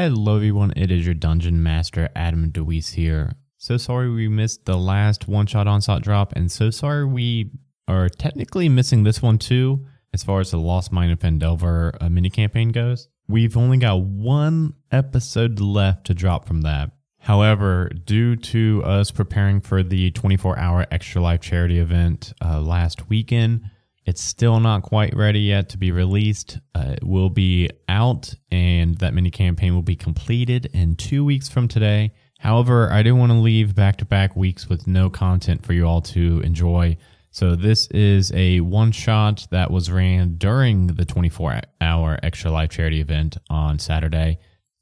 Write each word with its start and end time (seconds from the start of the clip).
Hello, 0.00 0.36
everyone. 0.36 0.72
It 0.76 0.92
is 0.92 1.04
your 1.04 1.16
dungeon 1.16 1.60
master, 1.60 2.08
Adam 2.14 2.52
DeWeese 2.52 2.92
here. 2.92 3.32
So 3.56 3.76
sorry 3.76 4.08
we 4.08 4.28
missed 4.28 4.64
the 4.64 4.76
last 4.76 5.26
one 5.26 5.46
shot 5.46 5.66
onslaught 5.66 6.02
drop, 6.02 6.32
and 6.36 6.52
so 6.52 6.70
sorry 6.70 7.04
we 7.04 7.50
are 7.88 8.08
technically 8.08 8.68
missing 8.68 9.02
this 9.02 9.20
one 9.20 9.38
too, 9.38 9.84
as 10.14 10.22
far 10.22 10.38
as 10.38 10.52
the 10.52 10.56
Lost 10.56 10.92
Mine 10.92 11.10
of 11.10 11.18
Phandelver 11.18 11.96
uh, 12.00 12.08
mini 12.08 12.30
campaign 12.30 12.70
goes. 12.70 13.08
We've 13.26 13.56
only 13.56 13.78
got 13.78 14.02
one 14.02 14.74
episode 14.92 15.58
left 15.58 16.06
to 16.06 16.14
drop 16.14 16.46
from 16.46 16.60
that. 16.60 16.92
However, 17.18 17.88
due 17.88 18.36
to 18.36 18.84
us 18.84 19.10
preparing 19.10 19.60
for 19.60 19.82
the 19.82 20.12
24 20.12 20.60
hour 20.60 20.86
Extra 20.92 21.20
Life 21.20 21.40
charity 21.40 21.80
event 21.80 22.34
uh, 22.40 22.60
last 22.60 23.08
weekend, 23.10 23.68
it's 24.08 24.22
still 24.22 24.58
not 24.58 24.80
quite 24.80 25.14
ready 25.14 25.40
yet 25.40 25.68
to 25.68 25.76
be 25.76 25.92
released. 25.92 26.58
Uh, 26.74 26.94
it 26.96 27.04
will 27.04 27.28
be 27.28 27.68
out, 27.90 28.34
and 28.50 28.96
that 29.00 29.12
mini 29.12 29.30
campaign 29.30 29.74
will 29.74 29.82
be 29.82 29.96
completed 29.96 30.70
in 30.72 30.96
two 30.96 31.22
weeks 31.26 31.50
from 31.50 31.68
today. 31.68 32.12
However, 32.38 32.90
I 32.90 33.02
didn't 33.02 33.18
want 33.18 33.32
to 33.32 33.38
leave 33.38 33.74
back 33.74 33.98
to 33.98 34.06
back 34.06 34.34
weeks 34.34 34.66
with 34.66 34.86
no 34.86 35.10
content 35.10 35.62
for 35.62 35.74
you 35.74 35.86
all 35.86 36.00
to 36.00 36.40
enjoy. 36.40 36.96
So, 37.32 37.54
this 37.54 37.86
is 37.88 38.32
a 38.32 38.60
one 38.60 38.92
shot 38.92 39.46
that 39.50 39.70
was 39.70 39.90
ran 39.90 40.38
during 40.38 40.86
the 40.86 41.04
24 41.04 41.60
hour 41.82 42.18
Extra 42.22 42.50
Life 42.50 42.70
charity 42.70 43.02
event 43.02 43.36
on 43.50 43.78
Saturday. 43.78 44.38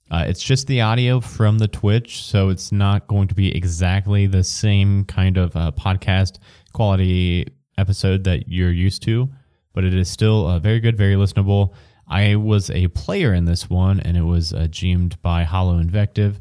Uh, 0.09 0.25
it's 0.29 0.43
just 0.43 0.69
the 0.69 0.83
audio 0.83 1.19
from 1.19 1.59
the 1.59 1.67
Twitch, 1.67 2.23
so 2.23 2.49
it's 2.49 2.71
not 2.71 3.09
going 3.09 3.27
to 3.27 3.35
be 3.35 3.53
exactly 3.57 4.29
the 4.29 4.45
same 4.45 5.05
kind 5.05 5.37
of 5.37 5.57
uh, 5.57 5.73
podcast 5.77 6.39
quality 6.73 7.49
episode 7.79 8.25
that 8.25 8.49
you're 8.49 8.71
used 8.71 9.03
to, 9.05 9.29
but 9.73 9.85
it 9.85 9.95
is 9.95 10.09
still 10.09 10.47
uh, 10.47 10.59
very 10.59 10.81
good, 10.81 10.97
very 10.97 11.15
listenable. 11.15 11.75
I 12.09 12.37
was 12.37 12.71
a 12.71 12.89
player 12.89 13.35
in 13.35 13.45
this 13.45 13.69
one, 13.69 14.01
and 14.01 14.17
it 14.17 14.23
was 14.23 14.53
uh, 14.53 14.69
GM'd 14.71 15.21
by 15.23 15.43
Hollow 15.43 15.79
Invective. 15.79 16.41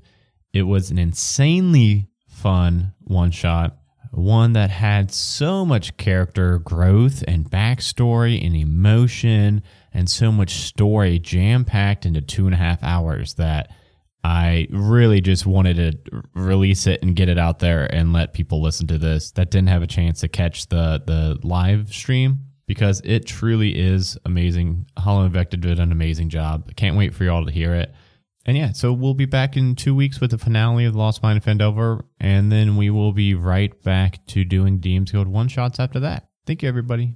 It 0.53 0.63
was 0.63 0.91
an 0.91 0.97
insanely 0.97 2.07
fun 2.27 2.93
one 2.99 3.31
shot, 3.31 3.77
one 4.11 4.53
that 4.53 4.69
had 4.69 5.11
so 5.11 5.65
much 5.65 5.97
character 5.97 6.59
growth 6.59 7.23
and 7.27 7.49
backstory 7.49 8.45
and 8.45 8.55
emotion, 8.55 9.63
and 9.93 10.09
so 10.09 10.31
much 10.31 10.51
story 10.51 11.19
jam 11.19 11.65
packed 11.65 12.05
into 12.05 12.21
two 12.21 12.45
and 12.45 12.53
a 12.53 12.57
half 12.57 12.83
hours 12.83 13.33
that 13.35 13.71
I 14.25 14.67
really 14.71 15.21
just 15.21 15.45
wanted 15.45 16.03
to 16.05 16.23
release 16.33 16.87
it 16.87 17.03
and 17.03 17.15
get 17.15 17.29
it 17.29 17.37
out 17.37 17.59
there 17.59 17.85
and 17.93 18.11
let 18.11 18.33
people 18.33 18.59
listen 18.59 18.87
to 18.87 18.97
this 18.97 19.29
that 19.33 19.51
didn't 19.51 19.69
have 19.69 19.83
a 19.83 19.87
chance 19.87 20.21
to 20.21 20.27
catch 20.27 20.67
the 20.69 21.03
the 21.05 21.37
live 21.47 21.93
stream 21.93 22.39
because 22.65 23.03
it 23.05 23.27
truly 23.27 23.77
is 23.77 24.17
amazing. 24.25 24.87
Hollow 24.97 25.25
Invective 25.25 25.61
did 25.61 25.79
an 25.79 25.91
amazing 25.91 26.29
job. 26.29 26.75
Can't 26.75 26.97
wait 26.97 27.13
for 27.13 27.23
y'all 27.23 27.45
to 27.45 27.51
hear 27.51 27.75
it. 27.75 27.93
And 28.47 28.57
yeah, 28.57 28.71
so 28.71 28.93
we'll 28.93 29.13
be 29.13 29.25
back 29.25 29.57
in 29.57 29.75
two 29.75 29.93
weeks 29.93 30.19
with 30.19 30.31
the 30.31 30.39
finale 30.39 30.85
of 30.85 30.93
the 30.93 30.99
Lost 30.99 31.21
Mine 31.21 31.37
of 31.37 31.45
Phandelver, 31.45 32.03
and 32.19 32.51
then 32.51 32.77
we 32.77 32.89
will 32.89 33.13
be 33.13 33.35
right 33.35 33.79
back 33.83 34.25
to 34.27 34.43
doing 34.43 34.79
DM's 34.79 35.11
Guild 35.11 35.27
one 35.27 35.49
shots 35.49 35.79
after 35.79 35.99
that. 35.99 36.29
Thank 36.47 36.63
you, 36.63 36.69
everybody. 36.69 37.13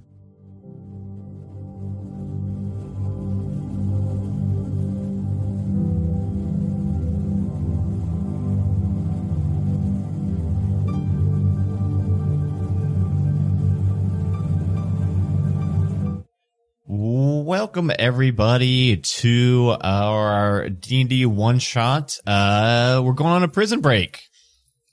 Welcome 17.50 17.90
everybody 17.98 18.98
to 18.98 19.76
our 19.80 20.68
D&D 20.68 21.26
one 21.26 21.58
shot. 21.58 22.16
Uh, 22.24 23.02
we're 23.04 23.12
going 23.14 23.32
on 23.32 23.42
a 23.42 23.48
prison 23.48 23.80
break. 23.80 24.22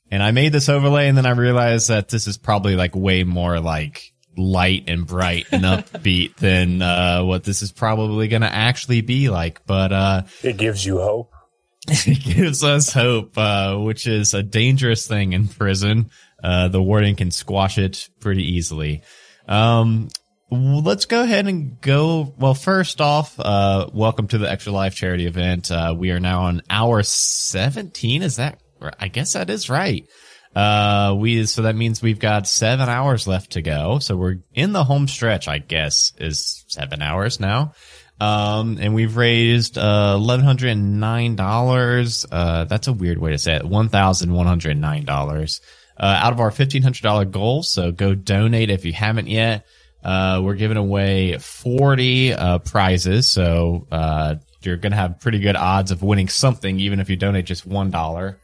And 0.09 0.23
I 0.23 0.31
made 0.31 0.53
this 0.53 0.67
overlay 0.67 1.07
and 1.07 1.15
then 1.15 1.27
I 1.27 1.33
realized 1.33 1.89
that 1.89 2.09
this 2.09 2.25
is 2.25 2.35
probably 2.35 2.75
like 2.75 2.95
way 2.95 3.23
more 3.23 3.59
like 3.59 4.11
light 4.35 4.85
and 4.87 5.05
bright 5.05 5.45
and 5.51 5.63
upbeat 5.65 6.35
than, 6.37 6.81
uh, 6.81 7.23
what 7.23 7.43
this 7.43 7.61
is 7.61 7.71
probably 7.71 8.27
going 8.27 8.41
to 8.41 8.51
actually 8.51 9.01
be 9.01 9.29
like. 9.29 9.63
But, 9.67 9.93
uh, 9.93 10.23
it 10.41 10.57
gives 10.57 10.83
you 10.83 10.97
hope. 10.97 11.31
it 11.87 12.23
gives 12.23 12.63
us 12.63 12.91
hope, 12.91 13.37
uh, 13.37 13.77
which 13.77 14.07
is 14.07 14.33
a 14.33 14.41
dangerous 14.41 15.05
thing 15.05 15.33
in 15.33 15.47
prison. 15.47 16.09
Uh, 16.43 16.69
the 16.69 16.81
warden 16.81 17.15
can 17.15 17.29
squash 17.29 17.77
it 17.77 18.09
pretty 18.19 18.55
easily. 18.55 19.03
Um, 19.47 20.09
let's 20.49 21.05
go 21.05 21.23
ahead 21.23 21.47
and 21.47 21.79
go. 21.81 22.33
Well, 22.37 22.53
first 22.53 23.01
off, 23.01 23.39
uh, 23.39 23.89
welcome 23.93 24.27
to 24.29 24.37
the 24.37 24.49
Extra 24.49 24.71
Life 24.71 24.95
charity 24.95 25.25
event. 25.25 25.71
Uh, 25.71 25.95
we 25.97 26.11
are 26.11 26.19
now 26.19 26.43
on 26.43 26.61
hour 26.69 27.03
17. 27.03 28.21
Is 28.21 28.37
that, 28.37 28.61
I 28.99 29.09
guess 29.09 29.33
that 29.33 29.49
is 29.49 29.69
right. 29.69 30.07
Uh, 30.55 31.15
we, 31.17 31.45
so 31.45 31.63
that 31.63 31.75
means 31.75 32.01
we've 32.01 32.19
got 32.19 32.47
seven 32.47 32.87
hours 32.87 33.27
left 33.27 33.51
to 33.51 33.61
go. 33.61 33.99
So 33.99 34.15
we're 34.15 34.37
in 34.53 34.71
the 34.71 34.83
home 34.83 35.07
stretch, 35.07 35.47
I 35.47 35.59
guess, 35.59 36.13
is 36.17 36.65
seven 36.67 37.01
hours 37.01 37.39
now. 37.39 37.73
Um, 38.19 38.77
and 38.79 38.95
we've 38.95 39.15
raised, 39.15 39.77
uh, 39.77 40.17
$1,109. 40.19 42.25
Uh, 42.31 42.65
that's 42.65 42.87
a 42.87 42.93
weird 42.93 43.19
way 43.19 43.31
to 43.31 43.37
say 43.37 43.55
it. 43.55 43.61
$1,109. 43.61 45.59
Uh, 45.99 46.03
out 46.03 46.33
of 46.33 46.39
our 46.39 46.51
$1,500 46.51 47.31
goal. 47.31 47.63
So 47.63 47.91
go 47.91 48.15
donate 48.15 48.71
if 48.71 48.85
you 48.85 48.93
haven't 48.93 49.27
yet. 49.27 49.65
Uh, 50.03 50.41
we're 50.43 50.55
giving 50.55 50.77
away 50.77 51.37
40 51.37 52.33
uh, 52.33 52.59
prizes. 52.59 53.29
So 53.29 53.87
uh, 53.91 54.35
you're 54.61 54.77
going 54.77 54.91
to 54.91 54.97
have 54.97 55.19
pretty 55.19 55.39
good 55.39 55.55
odds 55.55 55.91
of 55.91 56.01
winning 56.01 56.29
something, 56.29 56.79
even 56.79 56.99
if 56.99 57.09
you 57.09 57.15
donate 57.15 57.45
just 57.45 57.67
$1. 57.67 58.35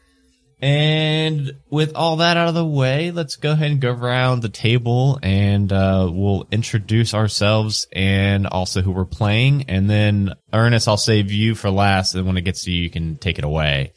And 0.62 1.56
with 1.70 1.94
all 1.94 2.18
that 2.18 2.38
out 2.38 2.48
of 2.48 2.54
the 2.54 2.66
way, 2.66 3.12
let's 3.12 3.36
go 3.36 3.52
ahead 3.52 3.70
and 3.70 3.82
go 3.82 3.92
around 3.92 4.42
the 4.42 4.50
table 4.50 5.20
and 5.22 5.72
uh, 5.74 6.10
we'll 6.10 6.48
introduce 6.52 7.14
ourselves 7.14 7.86
and 7.92 8.48
also 8.48 8.82
who 8.82 8.92
we're 8.92 9.04
playing. 9.04 9.66
And 9.68 9.90
then, 9.90 10.34
Ernest, 10.54 10.88
I'll 10.88 10.96
save 10.96 11.34
you 11.34 11.54
for 11.54 11.70
last. 11.70 12.16
And 12.16 12.26
when 12.26 12.38
it 12.38 12.44
gets 12.44 12.64
to 12.64 12.72
you, 12.72 12.84
you 12.84 12.90
can 12.90 13.18
take 13.18 13.40
it 13.40 13.44
away. 13.44 13.92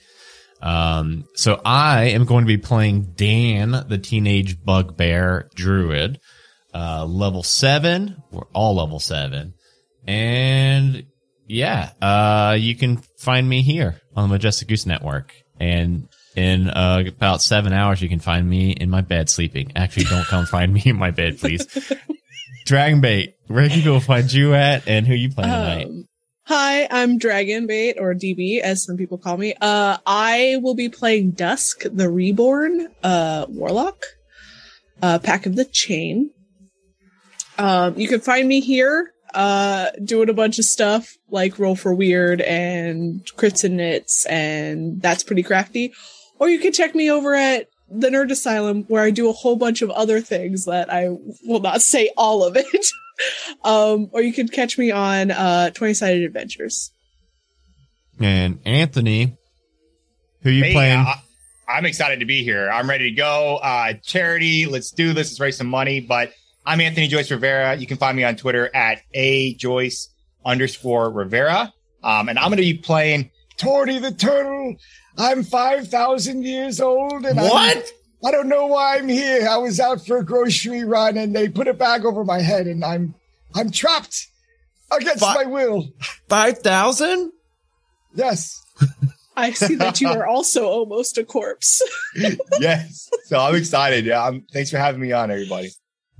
Um, 0.60 1.26
so 1.34 1.60
I 1.64 2.06
am 2.06 2.24
going 2.24 2.44
to 2.44 2.48
be 2.48 2.58
playing 2.58 3.12
Dan, 3.14 3.70
the 3.88 3.98
teenage 3.98 4.60
bugbear 4.60 5.48
druid 5.54 6.18
uh, 6.76 7.06
level 7.06 7.42
seven. 7.42 8.22
We're 8.30 8.42
all 8.52 8.76
level 8.76 9.00
seven. 9.00 9.54
And 10.06 11.06
yeah, 11.46 11.92
uh, 12.02 12.56
you 12.58 12.76
can 12.76 12.98
find 13.18 13.48
me 13.48 13.62
here 13.62 14.00
on 14.14 14.28
the 14.28 14.34
Majestic 14.34 14.68
Goose 14.68 14.84
Network. 14.84 15.32
And 15.58 16.08
in 16.36 16.68
uh, 16.68 17.04
about 17.06 17.40
seven 17.40 17.72
hours, 17.72 18.02
you 18.02 18.10
can 18.10 18.20
find 18.20 18.48
me 18.48 18.72
in 18.72 18.90
my 18.90 19.00
bed 19.00 19.30
sleeping. 19.30 19.72
Actually, 19.74 20.04
don't 20.04 20.26
come 20.26 20.44
find 20.44 20.72
me 20.72 20.82
in 20.84 20.96
my 20.96 21.10
bed, 21.10 21.38
please. 21.38 21.66
Dragonbait, 22.66 23.34
where 23.46 23.68
can 23.68 23.78
people 23.78 24.00
find 24.00 24.30
you 24.30 24.54
at 24.54 24.86
and 24.86 25.06
who 25.06 25.14
you 25.14 25.30
playing 25.30 25.50
tonight? 25.50 25.86
Um, 25.86 26.08
hi, 26.42 26.88
I'm 26.90 27.18
Dragonbait 27.18 27.94
or 27.98 28.12
DB, 28.12 28.60
as 28.60 28.84
some 28.84 28.98
people 28.98 29.16
call 29.16 29.38
me. 29.38 29.54
Uh, 29.60 29.96
I 30.04 30.58
will 30.60 30.74
be 30.74 30.90
playing 30.90 31.30
Dusk, 31.30 31.84
the 31.90 32.10
Reborn 32.10 32.88
uh, 33.02 33.46
Warlock, 33.48 34.04
uh, 35.00 35.20
Pact 35.20 35.46
of 35.46 35.56
the 35.56 35.64
Chain. 35.64 36.32
Um, 37.58 37.98
you 37.98 38.08
can 38.08 38.20
find 38.20 38.46
me 38.46 38.60
here, 38.60 39.12
uh, 39.34 39.90
doing 40.02 40.28
a 40.28 40.34
bunch 40.34 40.58
of 40.58 40.64
stuff 40.64 41.16
like 41.30 41.58
roll 41.58 41.76
for 41.76 41.94
weird 41.94 42.40
and 42.40 43.24
crits 43.36 43.64
and 43.64 43.76
knits, 43.76 44.26
and 44.26 45.00
that's 45.00 45.22
pretty 45.22 45.42
crafty. 45.42 45.92
Or 46.38 46.48
you 46.48 46.58
can 46.58 46.72
check 46.72 46.94
me 46.94 47.10
over 47.10 47.34
at 47.34 47.68
the 47.88 48.08
Nerd 48.08 48.30
Asylum, 48.30 48.84
where 48.84 49.02
I 49.02 49.10
do 49.10 49.28
a 49.28 49.32
whole 49.32 49.56
bunch 49.56 49.82
of 49.82 49.90
other 49.90 50.20
things 50.20 50.64
that 50.64 50.92
I 50.92 51.08
will 51.44 51.60
not 51.60 51.82
say 51.82 52.10
all 52.16 52.44
of 52.44 52.56
it. 52.56 52.86
um, 53.64 54.10
or 54.12 54.22
you 54.22 54.32
can 54.32 54.48
catch 54.48 54.76
me 54.76 54.90
on 54.90 55.30
uh, 55.30 55.70
Twenty 55.70 55.94
Sided 55.94 56.22
Adventures. 56.24 56.90
And 58.20 58.60
Anthony, 58.64 59.36
who 60.42 60.50
you 60.50 60.64
hey, 60.64 60.72
playing? 60.72 61.00
Uh, 61.00 61.14
I'm 61.68 61.84
excited 61.84 62.20
to 62.20 62.26
be 62.26 62.42
here. 62.42 62.70
I'm 62.70 62.88
ready 62.88 63.10
to 63.10 63.16
go. 63.16 63.56
Uh, 63.56 63.94
charity, 64.02 64.66
let's 64.66 64.90
do 64.90 65.08
this. 65.12 65.32
Let's 65.32 65.40
raise 65.40 65.56
some 65.56 65.66
money. 65.66 66.00
But 66.00 66.32
I'm 66.66 66.80
Anthony 66.80 67.06
Joyce 67.06 67.30
Rivera. 67.30 67.76
You 67.76 67.86
can 67.86 67.96
find 67.96 68.16
me 68.16 68.24
on 68.24 68.34
Twitter 68.34 68.74
at 68.74 69.00
a 69.14 69.54
Joyce 69.54 70.08
underscore 70.44 71.10
Rivera. 71.10 71.72
Um, 72.02 72.28
and 72.28 72.38
I'm 72.38 72.46
going 72.48 72.56
to 72.56 72.62
be 72.62 72.74
playing 72.74 73.30
Torty 73.56 74.02
the 74.02 74.10
Turtle. 74.10 74.74
I'm 75.16 75.44
5,000 75.44 76.42
years 76.42 76.80
old. 76.80 77.24
And 77.24 77.36
what? 77.36 77.76
I'm, 77.76 77.82
I 78.24 78.32
don't 78.32 78.48
know 78.48 78.66
why 78.66 78.96
I'm 78.96 79.08
here. 79.08 79.46
I 79.48 79.58
was 79.58 79.78
out 79.78 80.04
for 80.04 80.18
a 80.18 80.24
grocery 80.24 80.84
run 80.84 81.16
and 81.16 81.34
they 81.34 81.48
put 81.48 81.68
a 81.68 81.72
bag 81.72 82.04
over 82.04 82.24
my 82.24 82.40
head 82.40 82.66
and 82.66 82.84
I'm, 82.84 83.14
I'm 83.54 83.70
trapped 83.70 84.26
against 84.90 85.22
my 85.22 85.44
will. 85.44 85.88
5,000? 86.28 87.30
Yes. 88.16 88.60
I 89.36 89.52
see 89.52 89.76
that 89.76 90.00
you 90.00 90.08
are 90.08 90.26
also 90.26 90.66
almost 90.66 91.16
a 91.16 91.24
corpse. 91.24 91.80
yes. 92.58 93.08
So 93.26 93.38
I'm 93.38 93.54
excited. 93.54 94.04
Yeah. 94.04 94.24
I'm, 94.24 94.46
thanks 94.52 94.70
for 94.70 94.78
having 94.78 95.00
me 95.00 95.12
on, 95.12 95.30
everybody. 95.30 95.70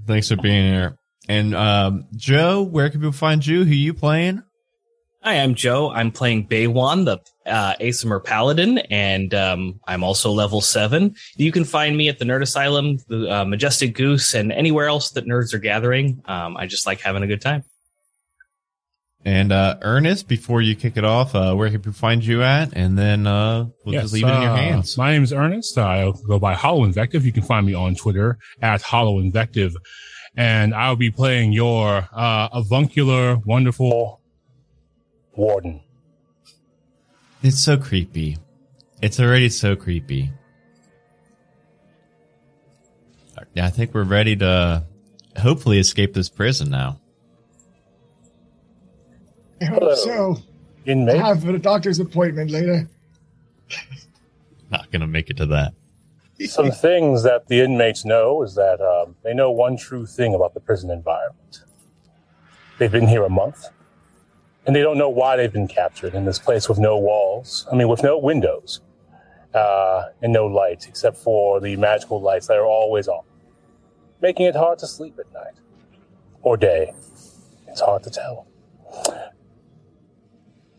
Thanks 0.06 0.28
for 0.28 0.36
being 0.36 0.72
here. 0.72 0.96
And 1.28 1.54
um, 1.54 2.06
Joe, 2.14 2.62
where 2.62 2.88
can 2.88 3.00
people 3.00 3.12
find 3.12 3.44
you? 3.44 3.64
Who 3.64 3.72
you 3.72 3.92
playing? 3.94 4.42
Hi, 5.22 5.40
I'm 5.40 5.56
Joe. 5.56 5.90
I'm 5.90 6.12
playing 6.12 6.46
Baywan, 6.46 7.04
the 7.04 7.18
uh, 7.50 8.20
Paladin, 8.20 8.78
and 8.78 9.34
um, 9.34 9.80
I'm 9.84 10.04
also 10.04 10.30
level 10.30 10.60
seven. 10.60 11.16
You 11.36 11.50
can 11.50 11.64
find 11.64 11.96
me 11.96 12.08
at 12.08 12.20
the 12.20 12.24
Nerd 12.24 12.42
Asylum, 12.42 12.98
the 13.08 13.28
uh, 13.28 13.44
Majestic 13.44 13.96
Goose, 13.96 14.34
and 14.34 14.52
anywhere 14.52 14.86
else 14.86 15.10
that 15.10 15.26
nerds 15.26 15.52
are 15.52 15.58
gathering. 15.58 16.22
Um, 16.26 16.56
I 16.56 16.66
just 16.66 16.86
like 16.86 17.00
having 17.00 17.24
a 17.24 17.26
good 17.26 17.40
time. 17.40 17.64
And 19.26 19.50
uh, 19.50 19.76
Ernest, 19.82 20.28
before 20.28 20.62
you 20.62 20.76
kick 20.76 20.96
it 20.96 21.04
off, 21.04 21.34
uh, 21.34 21.52
where 21.56 21.68
can 21.68 21.82
we 21.82 21.90
find 21.90 22.24
you 22.24 22.44
at? 22.44 22.72
And 22.74 22.96
then 22.96 23.26
uh, 23.26 23.66
we'll 23.84 23.94
Yes, 23.94 24.04
just 24.04 24.14
leave 24.14 24.24
it 24.24 24.28
in 24.28 24.40
your 24.40 24.52
uh, 24.52 24.56
hands. 24.56 24.96
My 24.96 25.10
name 25.10 25.24
is 25.24 25.32
Ernest. 25.32 25.76
I 25.76 26.12
go 26.28 26.38
by 26.38 26.54
Hollow 26.54 26.84
Invective. 26.84 27.26
You 27.26 27.32
can 27.32 27.42
find 27.42 27.66
me 27.66 27.74
on 27.74 27.96
Twitter 27.96 28.38
at 28.62 28.82
Hollow 28.82 29.18
Invective. 29.18 29.74
And 30.36 30.72
I'll 30.72 30.94
be 30.94 31.10
playing 31.10 31.52
your 31.52 32.08
uh, 32.12 32.48
avuncular, 32.52 33.38
wonderful 33.44 34.20
warden. 35.34 35.80
It's 37.42 37.58
so 37.58 37.76
creepy. 37.76 38.38
It's 39.02 39.18
already 39.18 39.48
so 39.48 39.74
creepy. 39.74 40.30
Yeah, 43.54 43.66
I 43.66 43.70
think 43.70 43.92
we're 43.92 44.04
ready 44.04 44.36
to 44.36 44.84
hopefully 45.36 45.80
escape 45.80 46.14
this 46.14 46.28
prison 46.28 46.70
now. 46.70 47.00
I 49.60 49.64
hope 49.64 49.80
Hello. 49.80 49.94
so. 49.94 50.38
I 50.88 51.16
have 51.16 51.48
a 51.48 51.58
doctor's 51.58 51.98
appointment 51.98 52.50
later. 52.50 52.88
Not 54.70 54.90
gonna 54.90 55.06
make 55.06 55.30
it 55.30 55.36
to 55.38 55.46
that. 55.46 55.74
Some 56.46 56.70
things 56.70 57.22
that 57.22 57.48
the 57.48 57.60
inmates 57.60 58.04
know 58.04 58.42
is 58.42 58.54
that 58.56 58.80
um, 58.80 59.16
they 59.22 59.32
know 59.32 59.50
one 59.50 59.76
true 59.76 60.04
thing 60.04 60.34
about 60.34 60.52
the 60.52 60.60
prison 60.60 60.90
environment. 60.90 61.62
They've 62.78 62.92
been 62.92 63.08
here 63.08 63.24
a 63.24 63.30
month, 63.30 63.64
and 64.66 64.76
they 64.76 64.82
don't 64.82 64.98
know 64.98 65.08
why 65.08 65.36
they've 65.36 65.52
been 65.52 65.68
captured 65.68 66.14
in 66.14 66.26
this 66.26 66.38
place 66.38 66.68
with 66.68 66.78
no 66.78 66.98
walls. 66.98 67.66
I 67.72 67.74
mean, 67.74 67.88
with 67.88 68.02
no 68.02 68.18
windows 68.18 68.80
uh, 69.54 70.04
and 70.20 70.32
no 70.32 70.46
light 70.46 70.86
except 70.86 71.16
for 71.16 71.58
the 71.58 71.74
magical 71.76 72.20
lights 72.20 72.48
that 72.48 72.58
are 72.58 72.66
always 72.66 73.08
on, 73.08 73.24
making 74.20 74.44
it 74.44 74.54
hard 74.54 74.78
to 74.80 74.86
sleep 74.86 75.18
at 75.18 75.32
night 75.32 75.54
or 76.42 76.58
day. 76.58 76.92
It's 77.66 77.80
hard 77.80 78.02
to 78.02 78.10
tell. 78.10 78.46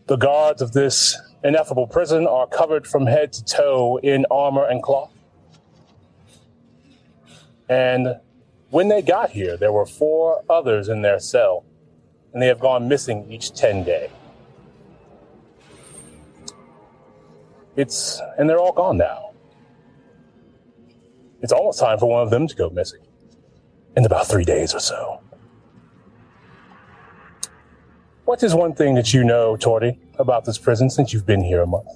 The 0.08 0.16
guards 0.16 0.62
of 0.62 0.72
this 0.72 1.20
ineffable 1.44 1.86
prison 1.86 2.26
are 2.26 2.46
covered 2.46 2.86
from 2.86 3.04
head 3.04 3.30
to 3.34 3.44
toe 3.44 3.98
in 4.02 4.24
armor 4.30 4.64
and 4.64 4.82
cloth. 4.82 5.12
And 7.68 8.16
when 8.70 8.88
they 8.88 9.02
got 9.02 9.30
here, 9.30 9.58
there 9.58 9.70
were 9.70 9.84
four 9.84 10.42
others 10.48 10.88
in 10.88 11.02
their 11.02 11.20
cell, 11.20 11.66
and 12.32 12.40
they 12.40 12.46
have 12.46 12.58
gone 12.58 12.88
missing 12.88 13.30
each 13.30 13.52
10 13.52 13.84
day. 13.84 14.10
It's, 17.76 18.18
and 18.38 18.48
they're 18.48 18.58
all 18.58 18.72
gone 18.72 18.96
now. 18.96 19.32
It's 21.42 21.52
almost 21.52 21.78
time 21.78 21.98
for 21.98 22.08
one 22.08 22.22
of 22.22 22.30
them 22.30 22.48
to 22.48 22.54
go 22.54 22.70
missing 22.70 23.00
in 23.94 24.06
about 24.06 24.26
three 24.26 24.44
days 24.44 24.74
or 24.74 24.80
so. 24.80 25.20
What 28.28 28.42
is 28.42 28.54
one 28.54 28.74
thing 28.74 28.94
that 28.96 29.14
you 29.14 29.24
know, 29.24 29.56
Torty, 29.56 29.96
about 30.18 30.44
this 30.44 30.58
prison 30.58 30.90
since 30.90 31.14
you've 31.14 31.24
been 31.24 31.40
here 31.42 31.62
a 31.62 31.66
month? 31.66 31.88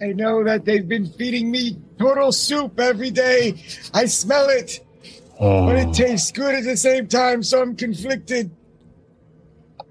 I 0.00 0.12
know 0.12 0.44
that 0.44 0.64
they've 0.64 0.86
been 0.86 1.04
feeding 1.04 1.50
me 1.50 1.76
turtle 1.98 2.30
soup 2.30 2.78
every 2.78 3.10
day. 3.10 3.60
I 3.92 4.04
smell 4.04 4.48
it, 4.50 4.78
but 5.40 5.74
it 5.74 5.86
Hmm, 5.86 5.90
tastes 5.92 6.30
good 6.30 6.54
at 6.54 6.62
the 6.62 6.76
same 6.76 7.08
time, 7.08 7.42
so 7.42 7.60
I'm 7.60 7.74
conflicted. 7.74 8.52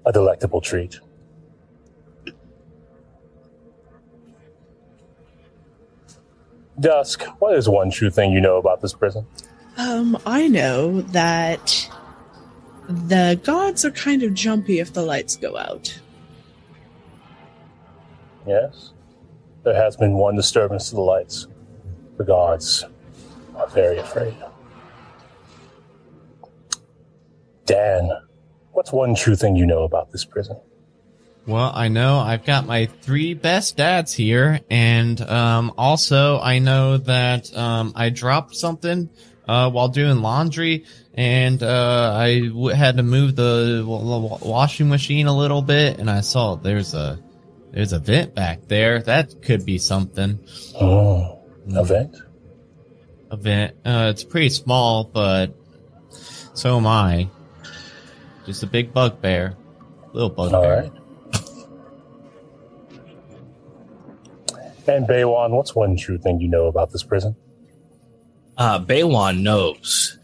a 0.06 0.10
delectable 0.10 0.62
treat. 0.62 1.00
Dusk, 6.80 7.24
what 7.40 7.54
is 7.56 7.68
one 7.68 7.90
true 7.90 8.10
thing 8.10 8.32
you 8.32 8.40
know 8.40 8.56
about 8.56 8.80
this 8.80 8.94
prison? 8.94 9.26
Um, 9.76 10.16
I 10.24 10.48
know 10.48 11.02
that 11.02 11.88
the 12.88 13.38
gods 13.44 13.84
are 13.84 13.90
kind 13.90 14.22
of 14.22 14.32
jumpy 14.32 14.80
if 14.80 14.92
the 14.92 15.02
lights 15.02 15.36
go 15.36 15.56
out. 15.56 16.00
Yes? 18.46 18.92
There 19.62 19.74
has 19.74 19.96
been 19.96 20.14
one 20.14 20.36
disturbance 20.36 20.88
to 20.88 20.94
the 20.94 21.02
lights. 21.02 21.46
The 22.16 22.24
gods 22.24 22.84
are 23.54 23.68
very 23.68 23.98
afraid. 23.98 24.34
Dan, 27.66 28.10
what's 28.72 28.92
one 28.92 29.14
true 29.14 29.36
thing 29.36 29.54
you 29.54 29.66
know 29.66 29.82
about 29.82 30.10
this 30.10 30.24
prison? 30.24 30.56
Well, 31.46 31.70
I 31.74 31.88
know 31.88 32.18
I've 32.18 32.44
got 32.44 32.66
my 32.66 32.86
three 32.86 33.34
best 33.34 33.76
dads 33.76 34.14
here, 34.14 34.60
and 34.70 35.20
um, 35.20 35.72
also 35.76 36.38
I 36.40 36.58
know 36.58 36.96
that 36.98 37.54
um, 37.56 37.92
I 37.94 38.10
dropped 38.10 38.54
something 38.54 39.10
uh, 39.48 39.70
while 39.70 39.88
doing 39.88 40.20
laundry, 40.20 40.84
and 41.18 41.64
uh, 41.64 42.12
I 42.16 42.46
w- 42.46 42.68
had 42.68 42.98
to 42.98 43.02
move 43.02 43.34
the 43.34 43.82
w- 43.84 44.08
w- 44.08 44.38
washing 44.48 44.88
machine 44.88 45.26
a 45.26 45.36
little 45.36 45.62
bit, 45.62 45.98
and 45.98 46.08
I 46.08 46.20
saw 46.20 46.54
there's 46.54 46.94
a 46.94 47.18
there's 47.72 47.92
a 47.92 47.98
vent 47.98 48.36
back 48.36 48.68
there. 48.68 49.02
That 49.02 49.42
could 49.42 49.66
be 49.66 49.78
something. 49.78 50.38
Oh, 50.80 51.40
an 51.66 51.76
event? 51.76 52.16
A 53.32 53.36
vent. 53.36 53.74
Uh, 53.84 54.12
it's 54.12 54.22
pretty 54.22 54.48
small, 54.50 55.02
but 55.02 55.56
so 56.54 56.76
am 56.76 56.86
I. 56.86 57.28
Just 58.46 58.62
a 58.62 58.68
big 58.68 58.94
bugbear, 58.94 59.56
little 60.12 60.30
bugbear. 60.30 60.60
All 60.60 60.70
right. 60.70 60.92
And 64.86 65.06
Baywan, 65.06 65.50
what's 65.50 65.74
one 65.74 65.96
true 65.96 66.16
thing 66.16 66.40
you 66.40 66.48
know 66.48 66.66
about 66.66 66.92
this 66.92 67.02
prison? 67.02 67.34
Uh, 68.56 68.78
Baywan 68.78 69.42
knows 69.42 70.17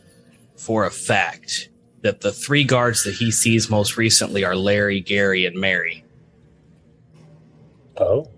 for 0.64 0.86
a 0.86 0.90
fact 0.90 1.68
that 2.00 2.22
the 2.22 2.32
three 2.32 2.64
guards 2.64 3.04
that 3.04 3.12
he 3.12 3.30
sees 3.30 3.68
most 3.68 3.98
recently 3.98 4.44
are 4.46 4.56
Larry, 4.56 4.98
Gary, 4.98 5.44
and 5.44 5.54
Mary. 5.60 6.02
Oh, 7.98 8.30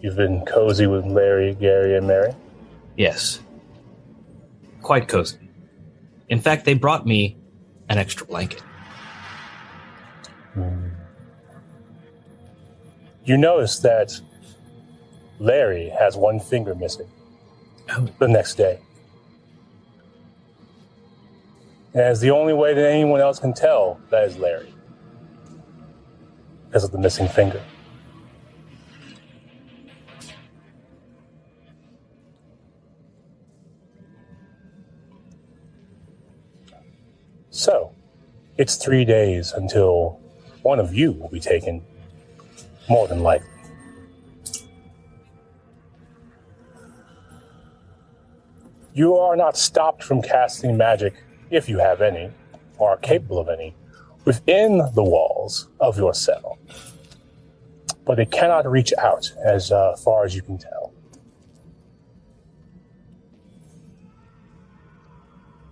you've 0.00 0.16
been 0.16 0.44
cozy 0.44 0.88
with 0.88 1.04
Larry, 1.06 1.54
Gary, 1.54 1.96
and 1.96 2.08
Mary? 2.08 2.32
Yes. 2.96 3.38
Quite 4.82 5.06
cozy. 5.06 5.38
In 6.28 6.40
fact, 6.40 6.64
they 6.64 6.74
brought 6.74 7.06
me 7.06 7.36
an 7.88 7.96
extra 7.96 8.26
blanket. 8.26 8.60
Hmm. 10.54 10.88
You 13.24 13.36
notice 13.36 13.78
that 13.78 14.20
Larry 15.38 15.90
has 15.90 16.16
one 16.16 16.40
finger 16.40 16.74
missing 16.74 17.08
Oh. 17.90 18.08
the 18.18 18.26
next 18.26 18.56
day. 18.56 18.80
It's 21.94 22.20
the 22.20 22.30
only 22.30 22.54
way 22.54 22.72
that 22.72 22.90
anyone 22.90 23.20
else 23.20 23.38
can 23.38 23.52
tell 23.52 24.00
that 24.10 24.24
is 24.24 24.38
Larry 24.38 24.72
because 26.66 26.84
of 26.84 26.90
the 26.90 26.98
missing 26.98 27.28
finger. 27.28 27.62
So, 37.50 37.92
it's 38.56 38.76
three 38.76 39.04
days 39.04 39.52
until 39.52 40.18
one 40.62 40.80
of 40.80 40.94
you 40.94 41.12
will 41.12 41.28
be 41.28 41.40
taken, 41.40 41.82
more 42.88 43.06
than 43.06 43.22
likely. 43.22 43.48
You 48.94 49.16
are 49.16 49.36
not 49.36 49.58
stopped 49.58 50.02
from 50.02 50.22
casting 50.22 50.78
magic, 50.78 51.14
if 51.52 51.68
you 51.68 51.78
have 51.78 52.00
any, 52.00 52.30
or 52.78 52.90
are 52.90 52.96
capable 52.96 53.38
of 53.38 53.48
any, 53.48 53.74
within 54.24 54.78
the 54.94 55.04
walls 55.04 55.68
of 55.80 55.96
your 55.96 56.14
cell. 56.14 56.58
But 58.04 58.16
they 58.16 58.26
cannot 58.26 58.68
reach 58.68 58.92
out 58.98 59.30
as 59.44 59.70
uh, 59.70 59.94
far 59.96 60.24
as 60.24 60.34
you 60.34 60.42
can 60.42 60.58
tell. 60.58 60.92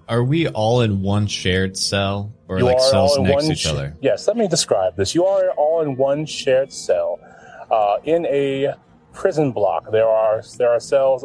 Are 0.08 0.22
we 0.25 0.49
all 0.49 0.82
in 0.82 1.02
one 1.02 1.26
shared 1.26 1.76
cell, 1.76 2.32
or 2.49 2.58
You 2.58 2.64
like 2.64 2.80
cells 2.80 3.16
next 3.18 3.46
to 3.46 3.52
each 3.52 3.58
sh- 3.60 3.66
other? 3.66 3.96
Yes, 4.00 4.26
let 4.26 4.37
me 4.37 4.49
describe 4.49 4.96
this. 4.96 5.14
You 5.14 5.25
are 5.25 5.50
all 5.52 5.82
in 5.82 5.96
one 5.96 6.26
shared 6.26 6.72
cell. 6.72 7.20
Uh, 7.70 7.99
in 8.04 8.26
a 8.26 8.75
prison 9.12 9.52
block, 9.52 9.90
there 9.92 10.08
are 10.08 10.42
there 10.58 10.70
are 10.70 10.80
cells 10.80 11.25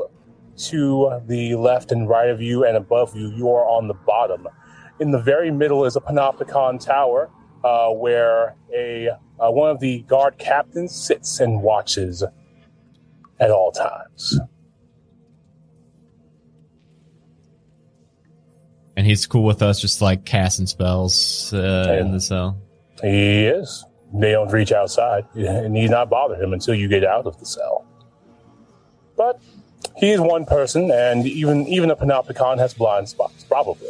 to 0.58 1.22
the 1.28 1.56
left 1.56 1.92
and 1.92 2.08
right 2.08 2.30
of 2.30 2.42
you, 2.42 2.66
and 2.66 2.78
above 2.78 3.16
you, 3.16 3.30
you 3.32 3.50
are 3.50 3.66
on 3.66 3.88
the 3.88 3.94
bottom. 3.94 4.48
In 5.00 5.12
the 5.12 5.20
very 5.20 5.52
middle 5.52 5.86
is 5.86 5.96
a 5.96 6.02
panopticon 6.02 6.84
tower, 6.84 7.30
uh, 7.64 7.90
where 7.90 8.56
a 8.74 9.10
uh, 9.40 9.52
one 9.52 9.72
of 9.72 9.80
the 9.80 10.00
guard 10.04 10.38
captains 10.38 10.96
sits 10.96 11.40
and 11.40 11.62
watches 11.62 12.24
at 13.40 13.52
all 13.52 13.72
times. 13.72 14.40
And 18.96 19.06
he's 19.06 19.28
cool 19.28 19.44
with 19.44 19.62
us 19.62 19.82
just 19.82 20.02
like 20.02 20.26
casting 20.26 20.68
spells 20.68 21.52
uh, 21.54 21.98
in 22.00 22.14
the 22.14 22.22
cell. 22.22 22.62
He 23.02 23.46
is. 23.46 23.86
they 24.14 24.32
don't 24.32 24.50
reach 24.50 24.72
outside. 24.72 25.26
and 25.36 25.76
he's 25.76 25.90
not 25.90 26.10
bother 26.10 26.36
him 26.36 26.54
until 26.54 26.76
you 26.76 26.88
get 26.88 27.04
out 27.04 27.26
of 27.26 27.38
the 27.38 27.46
cell. 27.46 27.86
But 29.18 29.42
he 29.98 30.12
is 30.12 30.20
one 30.20 30.46
person, 30.46 30.92
and 30.92 31.26
even 31.26 31.68
even 31.68 31.92
a 31.92 31.96
panopticon 31.96 32.58
has 32.58 32.74
blind 32.74 33.08
spots, 33.10 33.44
probably. 33.44 33.90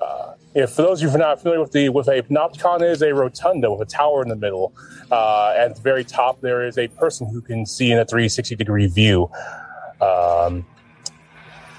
Uh, 0.00 0.34
if 0.54 0.70
for 0.70 0.82
those 0.82 1.00
of 1.00 1.04
you 1.04 1.08
who 1.10 1.16
are 1.16 1.18
not 1.18 1.38
familiar 1.40 1.60
with 1.60 1.72
the 1.72 1.88
with 1.88 2.08
a 2.08 2.22
panopticon 2.22 2.82
is 2.82 3.02
a 3.02 3.14
rotunda 3.14 3.70
with 3.70 3.86
a 3.86 3.90
tower 3.90 4.22
in 4.22 4.28
the 4.28 4.36
middle. 4.36 4.72
Uh, 5.10 5.54
at 5.56 5.74
the 5.76 5.82
very 5.82 6.04
top, 6.04 6.40
there 6.40 6.66
is 6.66 6.78
a 6.78 6.88
person 6.88 7.26
who 7.26 7.40
can 7.40 7.66
see 7.66 7.90
in 7.90 7.98
a 7.98 8.04
360 8.04 8.54
degree 8.54 8.86
view, 8.86 9.30
um, 10.00 10.64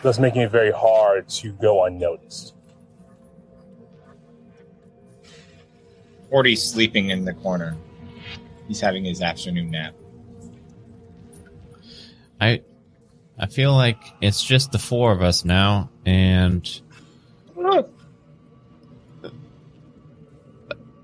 thus 0.01 0.19
making 0.19 0.41
it 0.41 0.51
very 0.51 0.71
hard 0.71 1.27
to 1.29 1.51
go 1.53 1.85
unnoticed. 1.85 2.55
Orty's 6.29 6.63
sleeping 6.63 7.09
in 7.09 7.25
the 7.25 7.33
corner. 7.33 7.75
He's 8.67 8.79
having 8.79 9.03
his 9.03 9.21
afternoon 9.21 9.69
nap. 9.69 9.93
I 12.39 12.61
I 13.41 13.48
feel 13.48 13.74
like 13.74 13.98
it's 14.21 14.43
just 14.43 14.71
the 14.71 14.77
four 14.79 15.12
of 15.12 15.21
us 15.24 15.43
now, 15.43 15.89
and! 16.05 16.81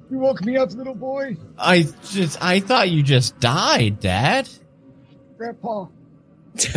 You 0.10 0.20
woke 0.20 0.46
me 0.46 0.56
up, 0.56 0.72
little 0.72 0.96
boy. 0.96 1.36
I 1.58 1.86
just 2.10 2.42
I 2.42 2.60
thought 2.62 2.90
you 2.90 3.04
just 3.04 3.40
died, 3.40 4.00
Dad. 4.00 4.48
Grandpa. 5.38 5.88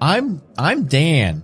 I'm 0.00 0.40
I'm 0.56 0.84
Dan. 0.84 1.42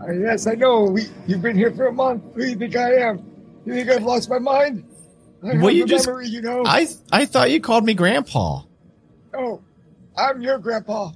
Uh, 0.00 0.12
yes, 0.12 0.46
I 0.46 0.54
know. 0.54 0.84
We, 0.84 1.04
you've 1.26 1.40
been 1.40 1.56
here 1.56 1.72
for 1.74 1.86
a 1.86 1.92
month. 1.92 2.22
Who 2.34 2.42
do 2.42 2.48
you 2.48 2.56
think 2.56 2.76
I 2.76 2.96
am? 2.96 3.24
You 3.64 3.72
think 3.72 3.88
I've 3.88 4.02
lost 4.04 4.28
my 4.28 4.38
mind? 4.38 4.84
I 5.42 5.56
Well, 5.56 5.70
you 5.70 5.84
a 5.84 5.86
just- 5.86 6.06
memory, 6.06 6.28
you 6.28 6.42
know. 6.42 6.64
I 6.66 6.86
I 7.10 7.24
thought 7.24 7.50
you 7.50 7.60
called 7.60 7.84
me 7.84 7.94
Grandpa. 7.94 8.62
Oh, 9.36 9.62
I'm 10.16 10.40
your 10.42 10.58
grandpa. 10.58 11.12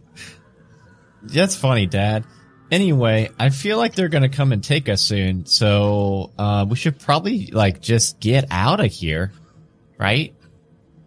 That's 1.22 1.54
funny, 1.56 1.86
Dad. 1.86 2.24
Anyway, 2.70 3.30
I 3.38 3.50
feel 3.50 3.78
like 3.78 3.94
they're 3.94 4.08
gonna 4.08 4.28
come 4.28 4.52
and 4.52 4.62
take 4.62 4.88
us 4.88 5.02
soon, 5.02 5.44
so 5.46 6.30
uh, 6.38 6.64
we 6.68 6.76
should 6.76 6.98
probably 7.00 7.46
like 7.46 7.80
just 7.80 8.20
get 8.20 8.46
out 8.50 8.78
of 8.80 8.90
here, 8.92 9.32
right? 9.98 10.34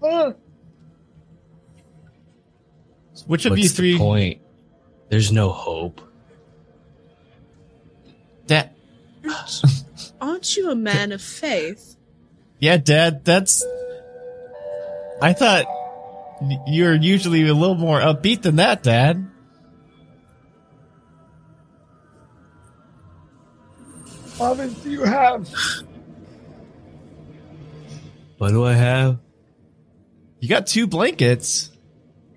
Huh? 0.01 0.33
Which 3.27 3.45
of 3.45 3.51
What's 3.51 3.63
you 3.63 3.69
the 3.69 3.75
three? 3.75 3.97
point? 3.97 4.41
There's 5.09 5.31
no 5.31 5.49
hope. 5.51 6.01
That. 8.47 8.75
Aren't 10.19 10.57
you 10.57 10.69
a 10.71 10.75
man 10.75 11.11
of 11.13 11.21
faith? 11.21 11.95
yeah, 12.59 12.75
Dad. 12.77 13.23
That's. 13.23 13.63
I 15.21 15.31
thought 15.31 15.65
y- 15.65 15.82
you're 16.67 16.95
usually 16.95 17.47
a 17.47 17.53
little 17.53 17.75
more 17.75 17.99
upbeat 17.99 18.41
than 18.41 18.57
that, 18.57 18.83
Dad. 18.83 19.29
Fathers, 24.05 24.73
do 24.75 24.91
you 24.91 25.03
have? 25.03 25.47
What 28.37 28.49
do 28.49 28.63
I 28.65 28.73
have? 28.73 29.19
You 30.39 30.49
got 30.49 30.67
two 30.67 30.87
blankets. 30.87 31.71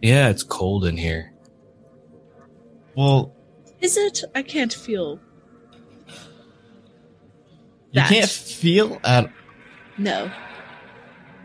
Yeah, 0.02 0.28
it's 0.28 0.42
cold 0.42 0.84
in 0.84 0.96
here. 0.96 1.32
Well, 2.94 3.34
Is 3.80 3.96
it? 3.96 4.22
I 4.34 4.42
can't 4.42 4.72
feel. 4.72 5.20
you 7.90 8.02
can't 8.02 8.30
feel 8.30 9.00
at. 9.04 9.30
No. 9.98 10.30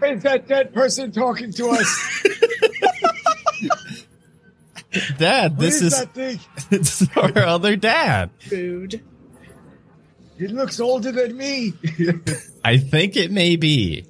Is 0.03 0.23
that 0.23 0.47
dead 0.47 0.73
person 0.73 1.11
talking 1.11 1.51
to 1.53 1.69
us? 1.69 2.23
Dad, 5.17 5.51
What 5.53 5.59
this 5.59 5.81
is 5.81 5.97
that 5.97 6.13
thing? 6.13 6.39
it's 6.71 7.05
our 7.17 7.37
other 7.39 7.75
dad. 7.75 8.29
Rude. 8.51 9.01
It 10.37 10.51
looks 10.51 10.79
older 10.79 11.11
than 11.11 11.37
me. 11.37 11.73
I 12.63 12.77
think 12.77 13.15
it 13.15 13.31
may 13.31 13.55
be. 13.55 14.05